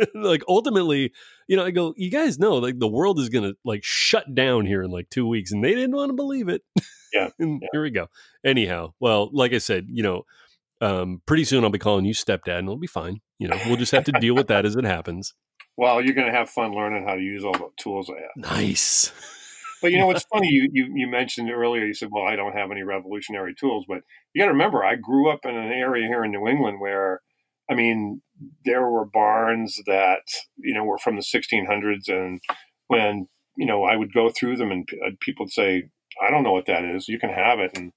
like 0.14 0.42
ultimately, 0.48 1.12
you 1.48 1.56
know, 1.56 1.64
I 1.64 1.70
go, 1.70 1.94
you 1.96 2.10
guys 2.10 2.38
know, 2.38 2.54
like 2.56 2.78
the 2.78 2.88
world 2.88 3.18
is 3.18 3.28
gonna 3.28 3.52
like 3.64 3.84
shut 3.84 4.34
down 4.34 4.66
here 4.66 4.82
in 4.82 4.90
like 4.90 5.10
two 5.10 5.26
weeks, 5.26 5.52
and 5.52 5.64
they 5.64 5.74
didn't 5.74 5.96
want 5.96 6.10
to 6.10 6.14
believe 6.14 6.48
it. 6.48 6.62
Yeah, 7.12 7.30
and 7.38 7.60
yeah. 7.62 7.68
here 7.72 7.82
we 7.82 7.90
go. 7.90 8.08
Anyhow, 8.44 8.94
well, 9.00 9.30
like 9.32 9.52
I 9.52 9.58
said, 9.58 9.86
you 9.90 10.02
know, 10.02 10.24
um, 10.80 11.22
pretty 11.26 11.44
soon 11.44 11.64
I'll 11.64 11.70
be 11.70 11.78
calling 11.78 12.04
you 12.04 12.14
stepdad, 12.14 12.58
and 12.58 12.68
it'll 12.68 12.76
be 12.76 12.86
fine. 12.86 13.20
You 13.38 13.48
know, 13.48 13.58
we'll 13.66 13.76
just 13.76 13.92
have 13.92 14.04
to 14.04 14.12
deal 14.12 14.34
with 14.34 14.48
that 14.48 14.66
as 14.66 14.76
it 14.76 14.84
happens. 14.84 15.34
Well, 15.76 16.04
you're 16.04 16.14
going 16.14 16.26
to 16.26 16.36
have 16.36 16.50
fun 16.50 16.74
learning 16.74 17.06
how 17.06 17.14
to 17.14 17.22
use 17.22 17.42
all 17.42 17.52
the 17.52 17.70
tools 17.78 18.10
I 18.10 18.20
have. 18.20 18.36
Nice. 18.36 19.12
But 19.80 19.92
you 19.92 19.98
know 19.98 20.06
what's 20.06 20.24
funny? 20.24 20.48
You, 20.48 20.68
you 20.72 20.92
you 20.94 21.06
mentioned 21.06 21.50
earlier. 21.50 21.86
You 21.86 21.94
said, 21.94 22.10
"Well, 22.12 22.26
I 22.26 22.36
don't 22.36 22.52
have 22.52 22.70
any 22.70 22.82
revolutionary 22.82 23.54
tools," 23.54 23.86
but 23.88 24.02
you 24.34 24.42
got 24.42 24.46
to 24.46 24.52
remember, 24.52 24.84
I 24.84 24.96
grew 24.96 25.30
up 25.30 25.40
in 25.44 25.56
an 25.56 25.72
area 25.72 26.06
here 26.06 26.22
in 26.22 26.32
New 26.32 26.46
England 26.46 26.80
where, 26.80 27.22
I 27.70 27.74
mean, 27.74 28.22
there 28.64 28.88
were 28.88 29.04
barns 29.04 29.80
that 29.86 30.22
you 30.56 30.74
know 30.74 30.84
were 30.84 30.98
from 30.98 31.16
the 31.16 31.22
1600s, 31.22 32.08
and 32.08 32.40
when 32.88 33.28
you 33.56 33.66
know 33.66 33.84
I 33.84 33.96
would 33.96 34.12
go 34.12 34.30
through 34.30 34.56
them, 34.56 34.70
and 34.70 34.88
uh, 35.06 35.10
people 35.20 35.44
would 35.46 35.52
say, 35.52 35.88
"I 36.22 36.30
don't 36.30 36.42
know 36.42 36.52
what 36.52 36.66
that 36.66 36.84
is. 36.84 37.08
You 37.08 37.18
can 37.18 37.30
have 37.30 37.58
it." 37.60 37.76
And 37.76 37.92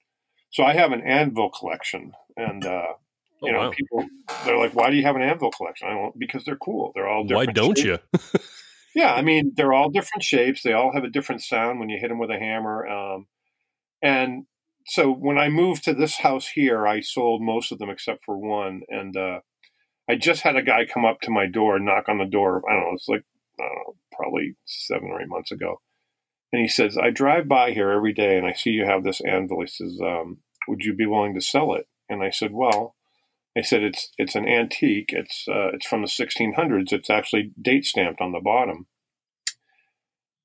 so 0.50 0.62
I 0.64 0.74
have 0.74 0.92
an 0.92 1.02
anvil 1.02 1.50
collection, 1.50 2.12
and 2.36 2.64
uh, 2.64 2.94
Oh, 3.42 3.46
you 3.46 3.52
know, 3.52 3.58
wow. 3.60 3.70
people 3.70 4.06
they're 4.44 4.56
like, 4.58 4.74
"Why 4.74 4.90
do 4.90 4.96
you 4.96 5.02
have 5.02 5.16
an 5.16 5.22
anvil 5.22 5.50
collection?" 5.50 5.88
I 5.88 5.92
don't 5.94 6.18
because 6.18 6.44
they're 6.44 6.56
cool. 6.56 6.92
They're 6.94 7.08
all 7.08 7.26
Why 7.26 7.46
don't 7.46 7.76
shapes. 7.76 8.02
you? 8.12 8.38
Yeah, 8.94 9.12
I 9.12 9.22
mean, 9.22 9.52
they're 9.56 9.72
all 9.72 9.90
different 9.90 10.22
shapes. 10.22 10.62
They 10.62 10.72
all 10.72 10.92
have 10.92 11.02
a 11.02 11.10
different 11.10 11.42
sound 11.42 11.80
when 11.80 11.88
you 11.88 11.98
hit 12.00 12.10
them 12.10 12.20
with 12.20 12.30
a 12.30 12.38
hammer. 12.38 12.86
Um, 12.86 13.26
and 14.00 14.46
so 14.86 15.10
when 15.10 15.36
I 15.36 15.48
moved 15.48 15.82
to 15.84 15.94
this 15.94 16.18
house 16.18 16.46
here, 16.46 16.86
I 16.86 17.00
sold 17.00 17.42
most 17.42 17.72
of 17.72 17.78
them 17.80 17.90
except 17.90 18.24
for 18.24 18.36
one. 18.38 18.82
And 18.88 19.16
uh, 19.16 19.40
I 20.08 20.16
just 20.16 20.42
had 20.42 20.56
a 20.56 20.62
guy 20.62 20.84
come 20.84 21.04
up 21.04 21.20
to 21.22 21.30
my 21.30 21.46
door, 21.46 21.78
knock 21.78 22.08
on 22.08 22.18
the 22.18 22.24
door. 22.24 22.62
I 22.68 22.74
don't 22.74 22.84
know, 22.84 22.94
it's 22.94 23.08
like, 23.08 23.24
know, 23.58 23.96
probably 24.12 24.56
seven 24.66 25.08
or 25.08 25.20
eight 25.20 25.28
months 25.28 25.50
ago. 25.50 25.80
And 26.52 26.62
he 26.62 26.68
says, 26.68 26.96
I 26.96 27.10
drive 27.10 27.48
by 27.48 27.72
here 27.72 27.90
every 27.90 28.12
day 28.12 28.36
and 28.36 28.46
I 28.46 28.52
see 28.52 28.70
you 28.70 28.84
have 28.84 29.02
this 29.02 29.20
anvil. 29.22 29.60
He 29.60 29.66
says, 29.66 29.98
um, 30.02 30.38
Would 30.68 30.82
you 30.82 30.94
be 30.94 31.06
willing 31.06 31.34
to 31.34 31.40
sell 31.40 31.74
it? 31.74 31.86
And 32.08 32.22
I 32.22 32.30
said, 32.30 32.52
Well, 32.52 32.94
I 33.56 33.62
said 33.62 33.82
it's 33.82 34.10
it's 34.18 34.34
an 34.34 34.48
antique. 34.48 35.10
It's 35.12 35.46
uh, 35.48 35.68
it's 35.74 35.86
from 35.86 36.02
the 36.02 36.08
1600s. 36.08 36.92
It's 36.92 37.10
actually 37.10 37.52
date 37.60 37.86
stamped 37.86 38.20
on 38.20 38.32
the 38.32 38.40
bottom. 38.40 38.86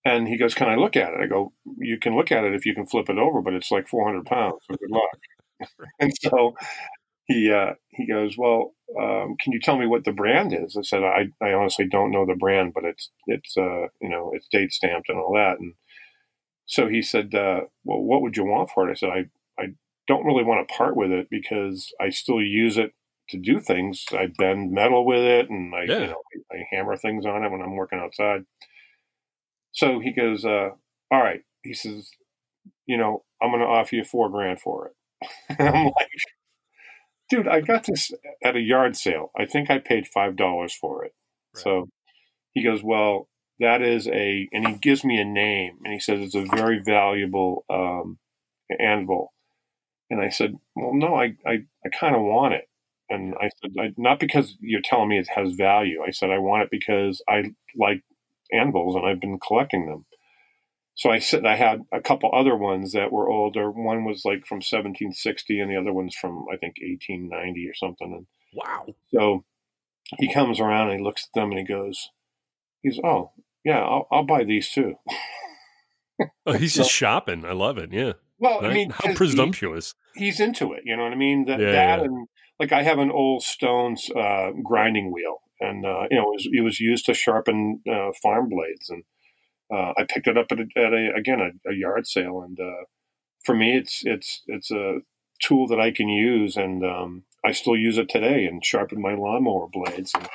And 0.05 0.27
he 0.27 0.37
goes, 0.37 0.53
"Can 0.53 0.69
I 0.69 0.75
look 0.75 0.95
at 0.95 1.13
it?" 1.13 1.19
I 1.19 1.25
go, 1.25 1.53
"You 1.77 1.97
can 1.97 2.15
look 2.15 2.31
at 2.31 2.43
it 2.43 2.53
if 2.53 2.65
you 2.65 2.73
can 2.73 2.85
flip 2.85 3.09
it 3.09 3.17
over, 3.17 3.41
but 3.41 3.53
it's 3.53 3.71
like 3.71 3.87
400 3.87 4.25
pounds. 4.25 4.61
So 4.69 4.77
good 4.77 4.91
luck." 4.91 5.69
and 5.99 6.13
so 6.21 6.55
he 7.29 7.51
uh, 7.51 7.73
he 7.89 8.07
goes, 8.07 8.37
"Well, 8.37 8.73
um, 8.99 9.37
can 9.39 9.53
you 9.53 9.59
tell 9.61 9.77
me 9.77 9.85
what 9.85 10.03
the 10.03 10.11
brand 10.11 10.51
is?" 10.53 10.75
I 10.75 10.81
said, 10.81 11.03
"I, 11.03 11.27
I 11.41 11.53
honestly 11.53 11.87
don't 11.87 12.11
know 12.11 12.25
the 12.25 12.35
brand, 12.35 12.73
but 12.73 12.83
it's 12.83 13.11
it's 13.27 13.55
uh, 13.55 13.87
you 14.01 14.09
know 14.09 14.31
it's 14.33 14.47
date 14.49 14.73
stamped 14.73 15.09
and 15.09 15.19
all 15.19 15.33
that." 15.35 15.59
And 15.59 15.75
so 16.65 16.87
he 16.87 17.01
said, 17.03 17.35
uh, 17.35 17.61
"Well, 17.85 18.01
what 18.01 18.21
would 18.23 18.35
you 18.35 18.45
want 18.45 18.71
for 18.71 18.89
it?" 18.89 18.91
I 18.91 18.95
said, 18.95 19.09
"I 19.09 19.25
I 19.61 19.67
don't 20.07 20.25
really 20.25 20.43
want 20.43 20.67
to 20.67 20.73
part 20.73 20.95
with 20.97 21.11
it 21.11 21.29
because 21.29 21.93
I 22.01 22.09
still 22.09 22.41
use 22.41 22.77
it 22.77 22.93
to 23.29 23.37
do 23.37 23.59
things. 23.59 24.05
I 24.11 24.27
bend 24.37 24.71
metal 24.71 25.05
with 25.05 25.21
it, 25.21 25.49
and 25.51 25.73
I 25.75 25.83
Yeah. 25.83 25.99
you 26.01 26.07
know 26.07 26.21
I, 26.51 26.57
I 26.57 26.67
hammer 26.71 26.97
things 26.97 27.27
on 27.27 27.43
it 27.43 27.51
when 27.51 27.61
I'm 27.61 27.75
working 27.75 27.99
outside." 27.99 28.43
So 29.71 29.99
he 29.99 30.11
goes, 30.11 30.45
uh, 30.45 30.69
"All 31.11 31.21
right," 31.21 31.41
he 31.63 31.73
says, 31.73 32.09
"You 32.87 32.97
know, 32.97 33.23
I'm 33.41 33.51
going 33.51 33.61
to 33.61 33.67
offer 33.67 33.95
you 33.95 34.03
four 34.03 34.29
grand 34.29 34.61
for 34.61 34.87
it." 34.87 34.95
and 35.59 35.69
I'm 35.75 35.85
like, 35.85 36.09
"Dude, 37.29 37.47
I 37.47 37.61
got 37.61 37.85
this 37.85 38.11
at 38.43 38.55
a 38.55 38.61
yard 38.61 38.95
sale. 38.97 39.31
I 39.37 39.45
think 39.45 39.69
I 39.69 39.79
paid 39.79 40.07
five 40.07 40.35
dollars 40.35 40.73
for 40.73 41.05
it." 41.05 41.13
Right. 41.55 41.63
So 41.63 41.89
he 42.53 42.63
goes, 42.63 42.83
"Well, 42.83 43.29
that 43.59 43.81
is 43.81 44.07
a," 44.07 44.49
and 44.51 44.67
he 44.67 44.73
gives 44.75 45.03
me 45.03 45.19
a 45.19 45.25
name, 45.25 45.79
and 45.83 45.93
he 45.93 45.99
says 45.99 46.21
it's 46.21 46.35
a 46.35 46.45
very 46.55 46.79
valuable 46.79 47.65
um, 47.69 48.19
anvil. 48.79 49.33
And 50.09 50.21
I 50.21 50.29
said, 50.29 50.55
"Well, 50.75 50.93
no, 50.93 51.15
I 51.15 51.35
I, 51.45 51.59
I 51.85 51.89
kind 51.89 52.15
of 52.15 52.21
want 52.23 52.53
it." 52.55 52.65
And 53.09 53.35
I 53.41 53.49
said, 53.61 53.71
I, 53.79 53.93
"Not 53.97 54.19
because 54.19 54.55
you're 54.59 54.81
telling 54.81 55.09
me 55.09 55.19
it 55.19 55.29
has 55.35 55.53
value." 55.53 56.01
I 56.07 56.11
said, 56.11 56.31
"I 56.31 56.39
want 56.39 56.63
it 56.63 56.69
because 56.71 57.21
I 57.29 57.51
like 57.75 58.03
anvils 58.53 58.95
and 58.95 59.05
I've 59.05 59.21
been 59.21 59.39
collecting 59.39 59.87
them." 59.87 60.05
So 60.99 61.09
I 61.09 61.19
said 61.19 61.45
I 61.45 61.55
had 61.55 61.85
a 61.93 62.01
couple 62.01 62.29
other 62.33 62.57
ones 62.57 62.91
that 62.91 63.09
were 63.11 63.29
older. 63.29 63.71
One 63.71 64.03
was 64.03 64.25
like 64.25 64.45
from 64.45 64.57
1760, 64.57 65.59
and 65.61 65.71
the 65.71 65.77
other 65.77 65.93
one's 65.93 66.13
from 66.15 66.45
I 66.51 66.57
think 66.57 66.75
1890 66.81 67.67
or 67.69 67.73
something. 67.73 68.13
And 68.13 68.27
Wow. 68.53 68.87
so 69.13 69.45
he 70.17 70.33
comes 70.33 70.59
around 70.59 70.89
and 70.89 70.99
he 70.99 71.03
looks 71.03 71.27
at 71.29 71.39
them 71.39 71.51
and 71.51 71.59
he 71.59 71.63
goes, 71.65 72.09
"He's 72.81 72.99
oh 73.03 73.31
yeah, 73.63 73.79
I'll, 73.79 74.07
I'll 74.11 74.25
buy 74.25 74.43
these 74.43 74.69
too." 74.69 74.95
Oh, 76.45 76.51
he's 76.53 76.73
just 76.75 76.91
shopping. 76.91 77.45
I 77.45 77.53
love 77.53 77.77
it. 77.77 77.93
Yeah. 77.93 78.13
Well, 78.39 78.59
I 78.59 78.67
Right? 78.67 78.73
mean, 78.73 78.89
how 78.89 78.97
'cause 78.99 79.11
he- 79.11 79.15
presumptuous. 79.15 79.95
he's 80.15 80.41
into 80.41 80.73
it. 80.73 80.83
You 80.85 80.97
know 80.97 81.03
what 81.03 81.13
I 81.13 81.15
mean? 81.15 81.45
That, 81.45 81.61
Yeah, 81.61 81.71
that 81.71 81.99
yeah. 81.99 82.03
and 82.05 82.27
like 82.59 82.73
I 82.73 82.83
have 82.83 82.99
an 82.99 83.09
old 83.11 83.41
Stone's 83.43 84.09
uh, 84.11 84.51
grinding 84.63 85.13
wheel, 85.13 85.37
and 85.61 85.85
uh, 85.85 86.07
you 86.11 86.17
know 86.17 86.23
it 86.23 86.35
was, 86.35 86.49
it 86.51 86.61
was 86.61 86.79
used 86.81 87.05
to 87.05 87.13
sharpen 87.13 87.81
uh, 87.89 88.11
farm 88.21 88.49
blades, 88.49 88.89
and 88.89 89.03
uh, 89.71 89.93
I 89.97 90.05
picked 90.07 90.27
it 90.27 90.37
up 90.37 90.47
at, 90.51 90.59
a, 90.59 90.65
at 90.75 90.93
a 90.93 91.13
again 91.15 91.39
a, 91.39 91.69
a 91.69 91.73
yard 91.73 92.07
sale, 92.07 92.41
and 92.41 92.59
uh, 92.59 92.85
for 93.43 93.55
me 93.55 93.77
it's 93.77 94.01
it's 94.05 94.41
it's 94.47 94.71
a 94.71 94.99
tool 95.41 95.67
that 95.67 95.79
I 95.79 95.91
can 95.91 96.09
use, 96.09 96.55
and 96.57 96.83
um, 96.83 97.23
I 97.45 97.51
still 97.51 97.75
use 97.75 97.97
it 97.97 98.09
today 98.09 98.45
and 98.45 98.63
sharpen 98.63 99.01
my 99.01 99.15
lawnmower 99.15 99.67
blades. 99.71 100.11
And, 100.13 100.27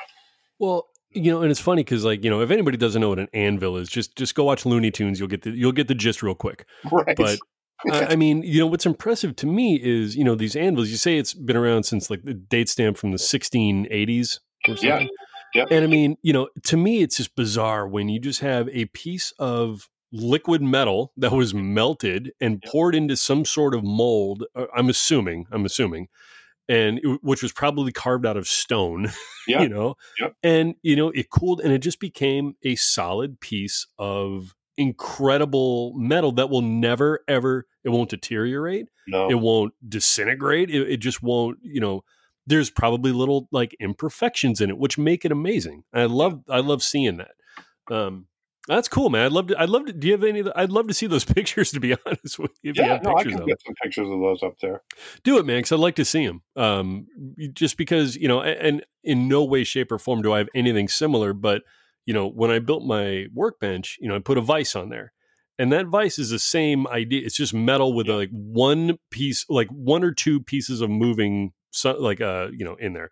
Well, 0.59 0.87
you 1.11 1.31
know, 1.31 1.41
and 1.41 1.51
it's 1.51 1.59
funny 1.59 1.83
because, 1.83 2.03
like, 2.03 2.23
you 2.23 2.29
know, 2.29 2.41
if 2.41 2.51
anybody 2.51 2.77
doesn't 2.77 3.01
know 3.01 3.09
what 3.09 3.19
an 3.19 3.29
anvil 3.33 3.77
is, 3.77 3.89
just 3.89 4.15
just 4.15 4.35
go 4.35 4.43
watch 4.43 4.65
Looney 4.65 4.91
Tunes. 4.91 5.19
You'll 5.19 5.29
get 5.29 5.43
the 5.43 5.51
you'll 5.51 5.71
get 5.71 5.87
the 5.87 5.95
gist 5.95 6.21
real 6.21 6.35
quick. 6.35 6.65
right? 6.91 7.15
But 7.15 7.39
I, 7.91 8.05
I 8.11 8.15
mean, 8.15 8.43
you 8.43 8.59
know, 8.59 8.67
what's 8.67 8.85
impressive 8.85 9.35
to 9.37 9.47
me 9.47 9.79
is, 9.81 10.15
you 10.15 10.23
know, 10.23 10.35
these 10.35 10.55
anvils. 10.55 10.89
You 10.89 10.97
say 10.97 11.17
it's 11.17 11.33
been 11.33 11.55
around 11.55 11.83
since 11.83 12.09
like 12.09 12.23
the 12.23 12.33
date 12.33 12.69
stamp 12.69 12.97
from 12.97 13.11
the 13.11 13.17
1680s 13.17 14.39
or 14.67 14.75
something. 14.75 14.89
yeah, 14.89 15.07
Yep. 15.55 15.67
And 15.71 15.83
I 15.83 15.87
mean, 15.87 16.17
you 16.21 16.33
know, 16.33 16.49
to 16.65 16.77
me, 16.77 17.01
it's 17.01 17.17
just 17.17 17.35
bizarre 17.35 17.87
when 17.87 18.09
you 18.09 18.19
just 18.19 18.41
have 18.41 18.69
a 18.69 18.85
piece 18.85 19.31
of 19.39 19.89
liquid 20.11 20.61
metal 20.61 21.11
that 21.17 21.31
was 21.31 21.53
melted 21.53 22.31
and 22.39 22.61
poured 22.61 22.93
into 22.95 23.17
some 23.17 23.43
sort 23.45 23.73
of 23.73 23.83
mold. 23.83 24.43
uh, 24.55 24.65
I'm 24.75 24.89
assuming, 24.89 25.45
I'm 25.51 25.65
assuming, 25.65 26.07
and 26.69 26.99
it- 27.03 27.19
which 27.23 27.41
was 27.41 27.51
probably 27.51 27.91
carved 27.91 28.25
out 28.25 28.37
of 28.37 28.47
stone, 28.47 29.11
Yeah. 29.47 29.61
you 29.61 29.69
know, 29.69 29.95
Yep. 30.21 30.33
and 30.43 30.75
you 30.83 30.95
know, 30.95 31.09
it 31.09 31.29
cooled 31.29 31.61
and 31.61 31.73
it 31.73 31.79
just 31.79 31.99
became 31.99 32.55
a 32.63 32.75
solid 32.75 33.39
piece 33.39 33.87
of 33.97 34.53
incredible 34.77 35.93
metal 35.95 36.31
that 36.33 36.49
will 36.49 36.61
never 36.61 37.21
ever 37.29 37.65
it 37.85 37.89
won't 37.89 38.09
deteriorate 38.09 38.87
no, 39.07 39.29
it 39.29 39.35
won't 39.35 39.73
disintegrate 39.87 40.69
it, 40.69 40.89
it 40.91 40.97
just 40.97 41.23
won't 41.23 41.57
you 41.61 41.79
know 41.79 42.03
there's 42.47 42.69
probably 42.69 43.11
little 43.11 43.47
like 43.51 43.75
imperfections 43.79 44.61
in 44.61 44.69
it 44.69 44.77
which 44.77 44.97
make 44.97 45.25
it 45.25 45.31
amazing 45.31 45.83
i 45.93 46.05
love 46.05 46.41
i 46.49 46.59
love 46.59 46.81
seeing 46.83 47.17
that 47.17 47.31
um 47.91 48.27
that's 48.67 48.87
cool 48.87 49.09
man 49.09 49.25
i'd 49.25 49.31
love 49.31 49.47
to 49.47 49.59
i'd 49.61 49.69
love 49.69 49.85
to 49.85 49.93
do 49.93 50.07
you 50.07 50.13
have 50.13 50.23
any 50.23 50.41
the, 50.41 50.57
i'd 50.59 50.71
love 50.71 50.87
to 50.87 50.93
see 50.93 51.07
those 51.07 51.25
pictures 51.35 51.71
to 51.71 51.79
be 51.79 51.95
honest 52.05 52.39
with 52.39 52.51
you 52.63 52.71
if 52.71 52.79
you 52.79 52.83
yeah, 52.83 52.93
have 52.93 53.01
no, 53.01 53.11
I 53.11 53.23
pictures 53.23 53.33
can 53.33 53.41
of 53.41 53.47
get 53.47 53.61
some 53.65 53.75
pictures 53.81 54.09
of 54.09 54.19
those 54.19 54.43
up 54.43 54.59
there. 54.61 54.81
do 55.23 55.37
it 55.37 55.45
man 55.45 55.57
because 55.57 55.71
i'd 55.71 55.79
like 55.79 55.95
to 55.95 56.05
see 56.05 56.25
them 56.25 56.41
um 56.55 57.07
just 57.53 57.77
because 57.77 58.15
you 58.15 58.27
know 58.27 58.41
and 58.41 58.85
in 59.03 59.27
no 59.27 59.43
way 59.43 59.63
shape 59.63 59.91
or 59.91 59.97
form 59.97 60.21
do 60.21 60.33
i 60.33 60.37
have 60.39 60.49
anything 60.55 60.87
similar 60.87 61.33
but 61.33 61.61
you 62.05 62.13
know 62.13 62.27
when 62.27 62.51
i 62.51 62.59
built 62.59 62.83
my 62.83 63.25
workbench 63.33 63.97
you 63.99 64.07
know 64.07 64.15
i 64.15 64.19
put 64.19 64.37
a 64.37 64.41
vise 64.41 64.75
on 64.75 64.89
there 64.89 65.11
and 65.57 65.71
that 65.71 65.87
vise 65.87 66.19
is 66.19 66.29
the 66.29 66.39
same 66.39 66.85
idea 66.87 67.25
it's 67.25 67.35
just 67.37 67.53
metal 67.53 67.93
with 67.93 68.07
Yeah. 68.07 68.15
like 68.15 68.29
one 68.31 68.97
piece 69.11 69.45
like 69.49 69.67
one 69.69 70.03
or 70.03 70.11
two 70.11 70.39
pieces 70.41 70.81
of 70.81 70.89
moving 70.89 71.51
so, 71.75 71.93
like 71.99 72.21
uh 72.21 72.47
you 72.51 72.65
know 72.65 72.75
in 72.75 72.93
there 72.93 73.09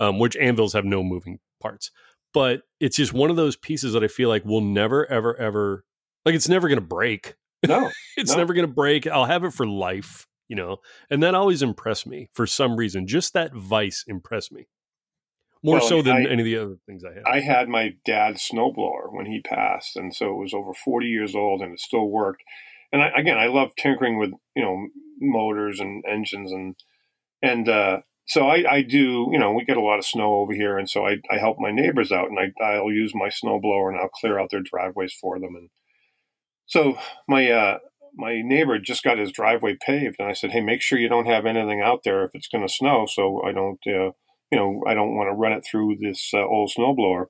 um 0.00 0.18
which 0.18 0.36
anvils 0.36 0.72
have 0.72 0.84
no 0.84 1.02
moving 1.02 1.38
parts 1.60 1.90
but 2.34 2.62
it's 2.80 2.96
just 2.96 3.12
one 3.12 3.30
of 3.30 3.36
those 3.36 3.56
pieces 3.56 3.92
that 3.92 4.02
i 4.04 4.08
feel 4.08 4.28
like 4.28 4.44
will 4.44 4.60
never 4.60 5.10
ever 5.10 5.36
ever 5.36 5.84
like 6.24 6.34
it's 6.34 6.48
never 6.48 6.68
gonna 6.68 6.80
break 6.80 7.34
No, 7.66 7.90
it's 8.16 8.32
No. 8.32 8.36
never 8.38 8.52
going 8.54 8.66
to 8.66 8.72
break. 8.72 9.06
I'll 9.06 9.24
have 9.24 9.42
it 9.42 9.52
for 9.52 9.66
life, 9.66 10.26
you 10.46 10.54
know. 10.54 10.76
And 11.10 11.22
that 11.22 11.34
always 11.34 11.62
impressed 11.62 12.06
me 12.06 12.28
for 12.34 12.46
some 12.46 12.76
reason. 12.76 13.06
Just 13.08 13.32
that 13.32 13.54
vice 13.54 14.04
impressed 14.06 14.52
me 14.52 14.68
more 15.62 15.78
Well, 15.78 15.88
so 15.88 16.02
than 16.02 16.16
I- 16.16 16.30
any 16.30 16.42
of 16.42 16.44
the 16.44 16.58
other 16.58 16.76
things 16.86 17.02
I 17.02 17.14
had. 17.14 17.22
I 17.26 17.40
had 17.40 17.68
my 17.68 17.94
dad's 18.04 18.46
snowblower 18.46 19.10
when 19.10 19.26
he 19.26 19.40
passed, 19.40 19.96
and 19.96 20.14
so 20.14 20.26
it 20.32 20.38
was 20.38 20.52
over 20.54 20.72
40 20.74 21.06
years 21.06 21.34
old, 21.34 21.62
and 21.62 21.72
it 21.72 21.80
still 21.80 22.08
worked. 22.08 22.42
And 22.92 23.02
I, 23.02 23.08
again, 23.16 23.38
I 23.38 23.46
love 23.46 23.70
tinkering 23.76 24.18
with 24.18 24.30
you 24.54 24.62
know 24.62 24.88
motors 25.18 25.80
and 25.80 26.04
engines, 26.06 26.52
and 26.52 26.76
and 27.46 27.68
uh, 27.68 28.00
so 28.26 28.48
I, 28.48 28.64
I 28.68 28.82
do. 28.82 29.28
You 29.32 29.38
know, 29.38 29.52
we 29.52 29.64
get 29.64 29.76
a 29.76 29.82
lot 29.82 29.98
of 29.98 30.06
snow 30.06 30.34
over 30.36 30.52
here, 30.52 30.78
and 30.78 30.88
so 30.88 31.06
I, 31.06 31.16
I 31.30 31.38
help 31.38 31.58
my 31.58 31.70
neighbors 31.70 32.12
out, 32.12 32.28
and 32.28 32.38
I 32.38 32.64
I'll 32.64 32.92
use 32.92 33.12
my 33.14 33.28
snowblower 33.28 33.90
and 33.90 33.98
I'll 33.98 34.08
clear 34.08 34.38
out 34.38 34.50
their 34.50 34.62
driveways 34.62 35.14
for 35.20 35.38
them. 35.38 35.54
And 35.54 35.70
so 36.66 36.98
my 37.28 37.50
uh, 37.50 37.78
my 38.14 38.42
neighbor 38.42 38.78
just 38.78 39.04
got 39.04 39.18
his 39.18 39.32
driveway 39.32 39.76
paved, 39.80 40.16
and 40.18 40.28
I 40.28 40.32
said, 40.32 40.50
hey, 40.50 40.60
make 40.60 40.82
sure 40.82 40.98
you 40.98 41.08
don't 41.08 41.26
have 41.26 41.46
anything 41.46 41.80
out 41.80 42.00
there 42.04 42.24
if 42.24 42.30
it's 42.34 42.48
going 42.48 42.66
to 42.66 42.72
snow, 42.72 43.06
so 43.06 43.42
I 43.44 43.52
don't. 43.52 43.80
Uh, 43.86 44.12
you 44.50 44.58
know, 44.58 44.82
I 44.86 44.94
don't 44.94 45.16
want 45.16 45.28
to 45.28 45.34
run 45.34 45.52
it 45.52 45.66
through 45.68 45.96
this 46.00 46.30
uh, 46.32 46.38
old 46.38 46.70
snowblower. 46.76 47.26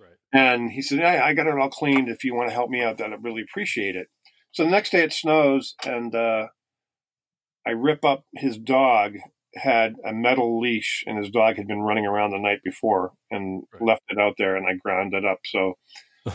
right. 0.00 0.16
And 0.32 0.72
he 0.72 0.82
said, 0.82 0.98
hey, 0.98 1.18
I 1.18 1.32
got 1.32 1.46
it 1.46 1.56
all 1.56 1.70
cleaned. 1.70 2.08
If 2.08 2.24
you 2.24 2.34
want 2.34 2.48
to 2.48 2.54
help 2.54 2.68
me 2.68 2.82
out, 2.82 2.98
then 2.98 3.12
I'd 3.12 3.22
really 3.22 3.42
appreciate 3.42 3.94
it. 3.94 4.08
So 4.50 4.64
the 4.64 4.70
next 4.70 4.90
day 4.90 5.04
it 5.04 5.12
snows, 5.12 5.76
and 5.84 6.12
uh, 6.14 6.48
I 7.66 7.70
rip 7.70 8.04
up 8.04 8.24
his 8.34 8.58
dog, 8.58 9.14
had 9.54 9.94
a 10.04 10.12
metal 10.12 10.60
leash, 10.60 11.04
and 11.06 11.18
his 11.18 11.30
dog 11.30 11.56
had 11.56 11.66
been 11.66 11.80
running 11.82 12.06
around 12.06 12.30
the 12.30 12.38
night 12.38 12.60
before 12.64 13.12
and 13.30 13.62
Right. 13.72 13.82
left 13.82 14.02
it 14.10 14.18
out 14.18 14.34
there, 14.38 14.56
and 14.56 14.66
I 14.66 14.74
ground 14.74 15.14
it 15.14 15.24
up. 15.24 15.38
So 15.44 15.74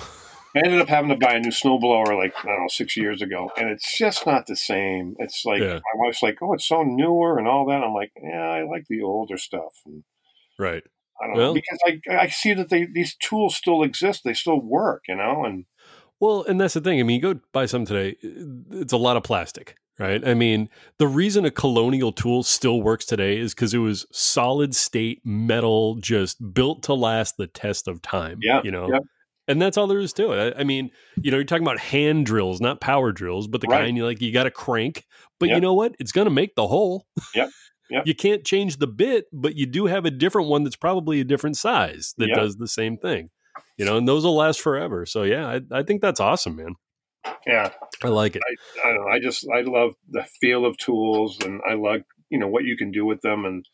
I 0.55 0.59
ended 0.63 0.81
up 0.81 0.87
having 0.87 1.09
to 1.09 1.15
buy 1.17 1.33
a 1.33 1.39
new 1.39 1.49
snowblower 1.49 2.15
like, 2.17 2.33
I 2.43 2.47
don't 2.47 2.59
know, 2.61 2.67
six 2.67 2.95
years 2.95 3.21
ago. 3.21 3.49
And 3.57 3.69
it's 3.69 3.97
just 3.97 4.25
not 4.27 4.45
the 4.45 4.55
same. 4.55 5.15
It's 5.17 5.43
like, 5.45 5.61
Yeah. 5.61 5.75
my 5.75 6.05
wife's 6.05 6.21
like, 6.21 6.37
oh, 6.43 6.53
it's 6.53 6.67
so 6.67 6.83
newer 6.83 7.37
and 7.39 7.47
all 7.47 7.65
that. 7.67 7.83
I'm 7.83 7.93
like, 7.93 8.11
yeah, 8.21 8.49
I 8.49 8.63
like 8.63 8.85
the 8.87 9.01
older 9.01 9.37
stuff. 9.37 9.73
And 9.85 10.03
right. 10.59 10.83
I 11.21 11.27
don't 11.27 11.35
Well- 11.37 11.53
know 11.55 11.61
because 11.61 11.79
I 11.85 12.23
I 12.23 12.27
see 12.27 12.53
that 12.53 12.69
they 12.69 12.85
these 12.85 13.15
tools 13.15 13.55
still 13.55 13.83
exist. 13.83 14.23
They 14.23 14.33
still 14.33 14.59
work, 14.59 15.03
you 15.07 15.15
know. 15.15 15.43
And 15.45 15.65
Well, 16.19 16.43
and 16.43 16.59
that's 16.61 16.73
the 16.75 16.81
thing. 16.81 16.99
I 16.99 17.03
mean, 17.03 17.15
you 17.15 17.33
go 17.33 17.39
buy 17.51 17.65
some 17.65 17.85
today, 17.85 18.15
it's 18.71 18.93
a 18.93 18.97
lot 18.97 19.17
of 19.17 19.23
plastic, 19.23 19.75
right? 19.99 20.25
I 20.27 20.33
mean, 20.33 20.69
the 20.97 21.07
reason 21.07 21.45
a 21.45 21.51
colonial 21.51 22.11
tool 22.11 22.43
still 22.43 22.81
works 22.81 23.05
today 23.05 23.37
is 23.37 23.53
because 23.53 23.73
it 23.73 23.79
was 23.79 24.05
solid 24.11 24.75
state 24.75 25.21
metal, 25.25 25.95
just 25.95 26.53
built 26.53 26.83
to 26.83 26.93
last 26.93 27.37
the 27.37 27.47
test 27.47 27.87
of 27.87 28.01
time. 28.01 28.39
Yeah, 28.41 28.61
You 28.63 28.71
know? 28.71 28.89
yeah. 28.89 28.99
And 29.47 29.61
that's 29.61 29.77
all 29.77 29.87
there 29.87 29.99
is 29.99 30.13
to 30.13 30.31
it. 30.31 30.55
I, 30.55 30.61
I 30.61 30.63
mean, 30.63 30.89
you 31.21 31.29
know, 31.29 31.35
you're 31.35 31.43
talking 31.43 31.65
about 31.65 31.77
hand 31.79 32.25
drills, 32.25 32.61
not 32.61 32.79
power 32.79 33.11
drills, 33.11 33.47
but 33.47 33.59
the 33.59 33.67
Right. 33.67 33.81
kind 33.83 33.97
you 33.97 34.05
like, 34.05 34.21
you 34.21 34.31
got 34.31 34.43
to 34.43 34.51
crank. 34.51 35.05
But 35.37 35.49
you 35.49 35.59
know 35.59 35.73
what? 35.73 35.95
It's 35.99 36.13
going 36.13 36.25
to 36.27 36.31
make 36.31 36.55
the 36.55 36.65
hole. 36.67 37.05
Yep, 37.35 37.49
yep. 37.89 38.07
You 38.07 38.15
can't 38.15 38.45
change 38.45 38.77
the 38.77 38.87
bit, 38.87 39.25
but 39.33 39.55
you 39.57 39.65
do 39.65 39.87
have 39.87 40.05
a 40.05 40.11
different 40.11 40.47
one 40.47 40.63
that's 40.63 40.77
probably 40.77 41.19
a 41.19 41.25
different 41.25 41.57
size 41.57 42.13
that 42.17 42.29
Yeah. 42.29 42.35
does 42.35 42.55
the 42.55 42.69
same 42.69 42.95
thing. 42.97 43.31
You 43.77 43.83
know, 43.83 43.97
and 43.97 44.07
those 44.07 44.23
will 44.23 44.35
last 44.37 44.61
forever. 44.61 45.05
So 45.05 45.23
yeah, 45.23 45.45
I, 45.45 45.79
I 45.79 45.83
think 45.83 46.01
that's 46.01 46.21
awesome, 46.21 46.55
man. 46.55 46.75
Yeah, 47.47 47.71
I 48.03 48.07
like 48.09 48.35
it. 48.35 48.41
I 48.83 48.87
don't 48.93 48.95
know. 49.05 49.07
I 49.11 49.19
just 49.19 49.47
I 49.53 49.61
love 49.61 49.93
the 50.09 50.23
feel 50.41 50.65
of 50.65 50.77
tools, 50.77 51.37
and 51.43 51.61
I 51.69 51.73
like 51.75 52.03
you 52.29 52.39
know 52.39 52.47
what 52.47 52.63
you 52.63 52.75
can 52.77 52.91
do 52.91 53.05
with 53.05 53.21
them, 53.21 53.45
and 53.45 53.67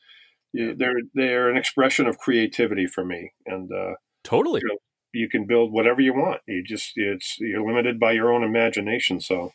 you- 0.54 0.76
they're 0.76 1.02
they're 1.14 1.50
an 1.50 1.58
expression 1.58 2.08
of 2.08 2.18
creativity 2.18 2.86
for 2.88 3.04
me. 3.06 3.32
And 3.46 3.72
uh, 3.72 3.94
Totally. 4.24 4.62
you 4.64 4.68
know, 4.70 4.78
you 5.14 5.30
can 5.30 5.46
build 5.46 5.72
whatever 5.72 6.02
you 6.02 6.14
want. 6.14 6.42
You 6.48 6.64
just 6.64 6.92
it's 6.96 7.38
you're 7.40 7.66
limited 7.66 8.00
by 8.00 8.12
your 8.14 8.32
own 8.34 8.44
imagination. 8.44 9.20
So, 9.22 9.52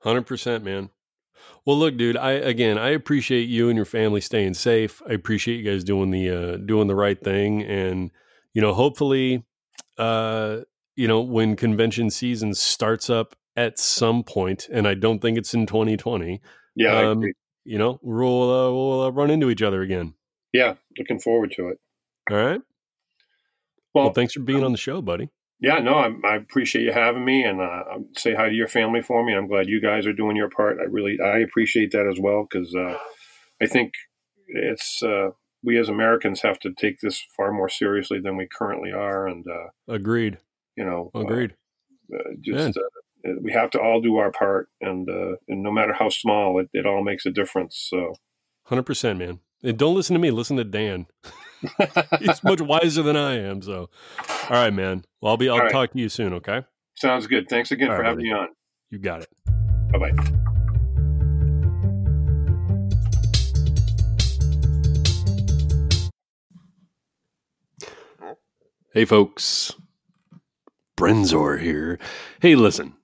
hundred 0.00 0.26
percent, 0.26 0.64
man. 0.64 0.90
Well, 1.66 1.78
look, 1.78 1.96
dude. 1.96 2.16
I 2.16 2.32
again, 2.32 2.78
I 2.78 2.90
appreciate 2.90 3.48
you 3.48 3.68
and 3.68 3.76
your 3.76 3.84
family 3.86 4.20
staying 4.20 4.54
safe. 4.54 5.00
I 5.08 5.12
appreciate 5.12 5.56
you 5.56 5.70
guys 5.70 5.84
doing 5.84 6.10
the 6.10 6.28
uh, 6.30 6.56
doing 6.58 6.86
the 6.88 6.94
right 6.94 7.20
thing, 7.22 7.62
and 7.62 8.10
you 8.52 8.62
know, 8.62 8.72
hopefully, 8.74 9.44
uh, 9.98 10.58
you 10.96 11.08
know, 11.08 11.20
when 11.20 11.56
convention 11.56 12.10
season 12.10 12.54
starts 12.54 13.10
up 13.10 13.34
at 13.56 13.78
some 13.78 14.22
point, 14.22 14.68
and 14.70 14.86
I 14.86 14.94
don't 14.94 15.20
think 15.20 15.38
it's 15.38 15.54
in 15.54 15.66
2020. 15.66 16.40
Yeah, 16.76 17.10
um, 17.10 17.24
you 17.64 17.78
know, 17.78 17.98
we'll 18.02 18.42
uh, 18.42 18.70
we'll 18.70 19.02
uh, 19.02 19.10
run 19.10 19.30
into 19.30 19.50
each 19.50 19.62
other 19.62 19.82
again. 19.82 20.14
Yeah, 20.52 20.74
looking 20.98 21.20
forward 21.20 21.52
to 21.56 21.68
it. 21.68 21.78
All 22.30 22.36
right. 22.36 22.60
Well, 23.92 24.04
well 24.04 24.12
thanks 24.12 24.34
for 24.34 24.40
being 24.40 24.60
um, 24.60 24.66
on 24.66 24.72
the 24.72 24.78
show, 24.78 25.02
buddy. 25.02 25.30
Yeah, 25.60 25.78
no, 25.78 25.94
I, 25.94 26.10
I 26.24 26.36
appreciate 26.36 26.82
you 26.82 26.92
having 26.92 27.24
me, 27.24 27.42
and 27.44 27.60
uh, 27.60 27.84
say 28.16 28.34
hi 28.34 28.48
to 28.48 28.54
your 28.54 28.68
family 28.68 29.00
for 29.00 29.24
me. 29.24 29.34
I'm 29.34 29.46
glad 29.46 29.68
you 29.68 29.80
guys 29.80 30.06
are 30.06 30.12
doing 30.12 30.36
your 30.36 30.50
part. 30.50 30.78
I 30.80 30.84
really, 30.84 31.18
I 31.24 31.38
appreciate 31.38 31.92
that 31.92 32.06
as 32.06 32.20
well 32.20 32.46
because 32.48 32.74
uh, 32.74 32.98
I 33.62 33.66
think 33.66 33.92
it's 34.48 35.02
uh, 35.02 35.30
we 35.62 35.78
as 35.78 35.88
Americans 35.88 36.42
have 36.42 36.58
to 36.60 36.72
take 36.72 37.00
this 37.00 37.24
far 37.36 37.52
more 37.52 37.68
seriously 37.68 38.20
than 38.20 38.36
we 38.36 38.46
currently 38.46 38.92
are. 38.92 39.26
And 39.26 39.46
uh, 39.46 39.68
agreed. 39.92 40.38
You 40.76 40.84
know, 40.84 41.10
uh, 41.14 41.20
agreed. 41.20 41.54
Uh, 42.12 42.34
just 42.40 42.76
uh, 42.76 42.82
we 43.40 43.52
have 43.52 43.70
to 43.70 43.80
all 43.80 44.00
do 44.00 44.16
our 44.16 44.30
part, 44.30 44.68
and 44.80 45.08
uh, 45.08 45.36
and 45.48 45.62
no 45.62 45.70
matter 45.70 45.92
how 45.92 46.08
small, 46.08 46.58
it, 46.60 46.68
it 46.72 46.86
all 46.86 47.02
makes 47.02 47.26
a 47.26 47.30
difference. 47.30 47.86
So, 47.90 48.14
hundred 48.64 48.84
percent, 48.84 49.18
man. 49.18 49.40
And 49.62 49.78
don't 49.78 49.94
listen 49.94 50.14
to 50.14 50.20
me. 50.20 50.30
Listen 50.30 50.58
to 50.58 50.64
Dan. 50.64 51.06
He's 52.20 52.44
much 52.44 52.60
wiser 52.60 53.02
than 53.02 53.16
I 53.16 53.38
am. 53.38 53.62
So, 53.62 53.88
all 54.18 54.50
right, 54.50 54.72
man. 54.72 55.04
Well, 55.20 55.30
I'll 55.30 55.36
be. 55.36 55.48
I'll 55.48 55.58
right. 55.58 55.72
talk 55.72 55.92
to 55.92 55.98
you 55.98 56.08
soon. 56.08 56.34
Okay. 56.34 56.62
Sounds 56.96 57.26
good. 57.26 57.48
Thanks 57.48 57.72
again 57.72 57.90
all 57.90 57.96
for 57.96 58.02
right, 58.02 58.08
having 58.08 58.26
buddy. 58.26 58.32
me 58.32 58.38
on. 58.38 58.48
You 58.90 58.98
got 58.98 59.22
it. 59.22 59.28
Bye 59.90 59.98
bye. 59.98 60.12
Hey, 68.92 69.04
folks. 69.04 69.74
Brenzor 70.96 71.60
here. 71.60 71.98
Hey, 72.40 72.54
listen. 72.54 72.94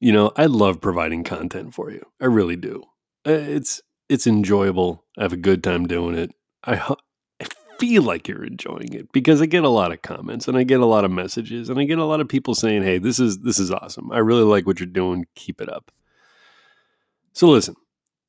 You 0.00 0.12
know, 0.12 0.32
I 0.36 0.46
love 0.46 0.80
providing 0.80 1.24
content 1.24 1.74
for 1.74 1.90
you. 1.90 2.04
I 2.20 2.26
really 2.26 2.56
do. 2.56 2.82
Uh, 3.26 3.32
it's 3.32 3.80
it's 4.08 4.26
enjoyable. 4.26 5.04
I 5.16 5.22
have 5.22 5.32
a 5.32 5.38
good 5.38 5.64
time 5.64 5.86
doing 5.86 6.14
it. 6.14 6.32
I, 6.64 6.94
I 7.40 7.46
feel 7.78 8.02
like 8.02 8.28
you're 8.28 8.44
enjoying 8.44 8.92
it 8.92 9.10
because 9.12 9.40
I 9.40 9.46
get 9.46 9.64
a 9.64 9.68
lot 9.68 9.92
of 9.92 10.02
comments 10.02 10.46
and 10.46 10.56
I 10.56 10.64
get 10.64 10.80
a 10.80 10.86
lot 10.86 11.04
of 11.04 11.10
messages 11.10 11.70
and 11.70 11.78
I 11.78 11.84
get 11.84 11.98
a 11.98 12.04
lot 12.04 12.20
of 12.20 12.28
people 12.28 12.54
saying, 12.54 12.82
"Hey, 12.82 12.98
this 12.98 13.18
is 13.18 13.38
this 13.38 13.58
is 13.58 13.70
awesome. 13.70 14.12
I 14.12 14.18
really 14.18 14.42
like 14.42 14.66
what 14.66 14.78
you're 14.78 14.86
doing. 14.86 15.26
Keep 15.34 15.60
it 15.60 15.70
up." 15.70 15.90
So 17.32 17.48
listen, 17.48 17.74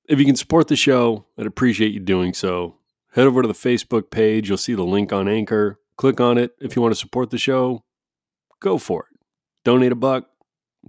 if 0.08 0.20
you 0.20 0.26
can 0.26 0.36
support 0.36 0.68
the 0.68 0.76
show, 0.76 1.26
I'd 1.38 1.46
appreciate 1.46 1.94
you 1.94 2.00
doing 2.00 2.34
so. 2.34 2.78
Head 3.14 3.28
over 3.28 3.42
to 3.42 3.48
the 3.48 3.54
Facebook 3.54 4.12
page. 4.12 4.50
You'll 4.50 4.58
see 4.58 4.76
the 4.76 4.84
link 4.84 5.14
on 5.14 5.28
Anchor. 5.28 5.80
Click 5.98 6.20
on 6.20 6.38
it 6.38 6.56
if 6.60 6.76
you 6.76 6.82
want 6.82 6.94
to 6.94 7.00
support 7.00 7.30
the 7.30 7.38
show. 7.38 7.84
Go 8.62 8.78
for 8.78 9.08
it. 9.12 9.20
Donate 9.64 9.92
a 9.92 9.96
buck. 9.96 10.26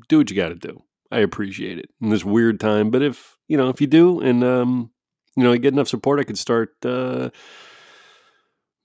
Do 0.09 0.18
what 0.18 0.30
you 0.30 0.36
got 0.36 0.48
to 0.48 0.55
do. 0.55 0.82
I 1.10 1.20
appreciate 1.20 1.78
it 1.78 1.90
in 2.01 2.10
this 2.10 2.24
weird 2.24 2.60
time. 2.60 2.90
But 2.90 3.02
if 3.02 3.36
you 3.48 3.56
know, 3.56 3.68
if 3.68 3.80
you 3.80 3.86
do, 3.86 4.20
and 4.20 4.43
um, 4.43 4.90
you 5.36 5.44
know, 5.44 5.52
I 5.52 5.56
get 5.59 5.72
enough 5.72 5.88
support, 5.88 6.20
I 6.20 6.24
could 6.24 6.38
start 6.38 6.74
uh, 6.84 7.30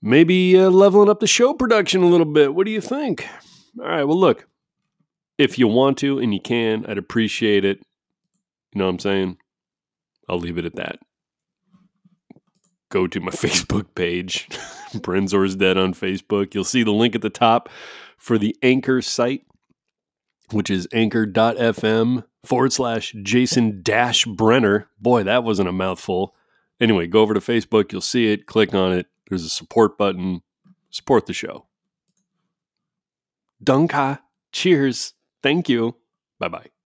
maybe 0.00 0.58
uh, 0.58 0.70
leveling 0.70 1.08
up 1.08 1.20
the 1.20 1.26
show 1.26 1.54
production 1.54 2.02
a 2.02 2.06
little 2.06 2.26
bit. 2.26 2.54
What 2.54 2.66
do 2.66 2.72
you 2.72 2.80
think? 2.80 3.26
All 3.80 3.86
right. 3.86 4.04
Well, 4.04 4.18
look, 4.18 4.46
if 5.38 5.58
you 5.58 5.66
want 5.68 5.98
to 5.98 6.18
and 6.18 6.32
you 6.32 6.40
can, 6.40 6.86
I'd 6.86 6.98
appreciate 6.98 7.64
it. 7.64 7.78
You 8.74 8.78
know 8.78 8.84
what 8.84 8.92
I'm 8.92 8.98
saying? 9.00 9.36
I'll 10.28 10.38
leave 10.38 10.58
it 10.58 10.64
at 10.64 10.76
that. 10.76 10.98
Go 12.90 13.06
to 13.06 13.20
my 13.20 13.30
Facebook 13.32 13.94
page, 13.94 14.48
Brenzor's 14.94 15.56
Dead 15.56 15.76
on 15.76 15.94
Facebook. 15.94 16.54
You'll 16.54 16.64
see 16.64 16.82
the 16.82 16.92
link 16.92 17.14
at 17.14 17.22
the 17.22 17.30
top 17.30 17.68
for 18.22 18.38
the 18.38 18.56
Anchor 18.62 19.02
site 19.02 19.44
which 20.52 20.70
is 20.70 20.88
anchor.fm 20.92 22.24
forward 22.44 22.72
slash 22.72 23.14
Jason 23.22 23.80
dash 23.82 24.24
Brenner. 24.24 24.88
Boy, 25.00 25.22
that 25.24 25.44
wasn't 25.44 25.68
a 25.68 25.72
mouthful. 25.72 26.34
Anyway, 26.80 27.06
go 27.06 27.20
over 27.20 27.34
to 27.34 27.40
Facebook. 27.40 27.92
You'll 27.92 28.00
see 28.00 28.32
it. 28.32 28.46
Click 28.46 28.74
on 28.74 28.92
it. 28.92 29.06
There's 29.28 29.44
a 29.44 29.48
support 29.48 29.96
button. 29.96 30.42
Support 30.90 31.26
the 31.26 31.32
show. 31.32 31.66
Dunka. 33.62 34.20
Cheers. 34.52 35.14
Thank 35.42 35.68
you. 35.68 35.96
Bye 36.38 36.48
bye. 36.48 36.71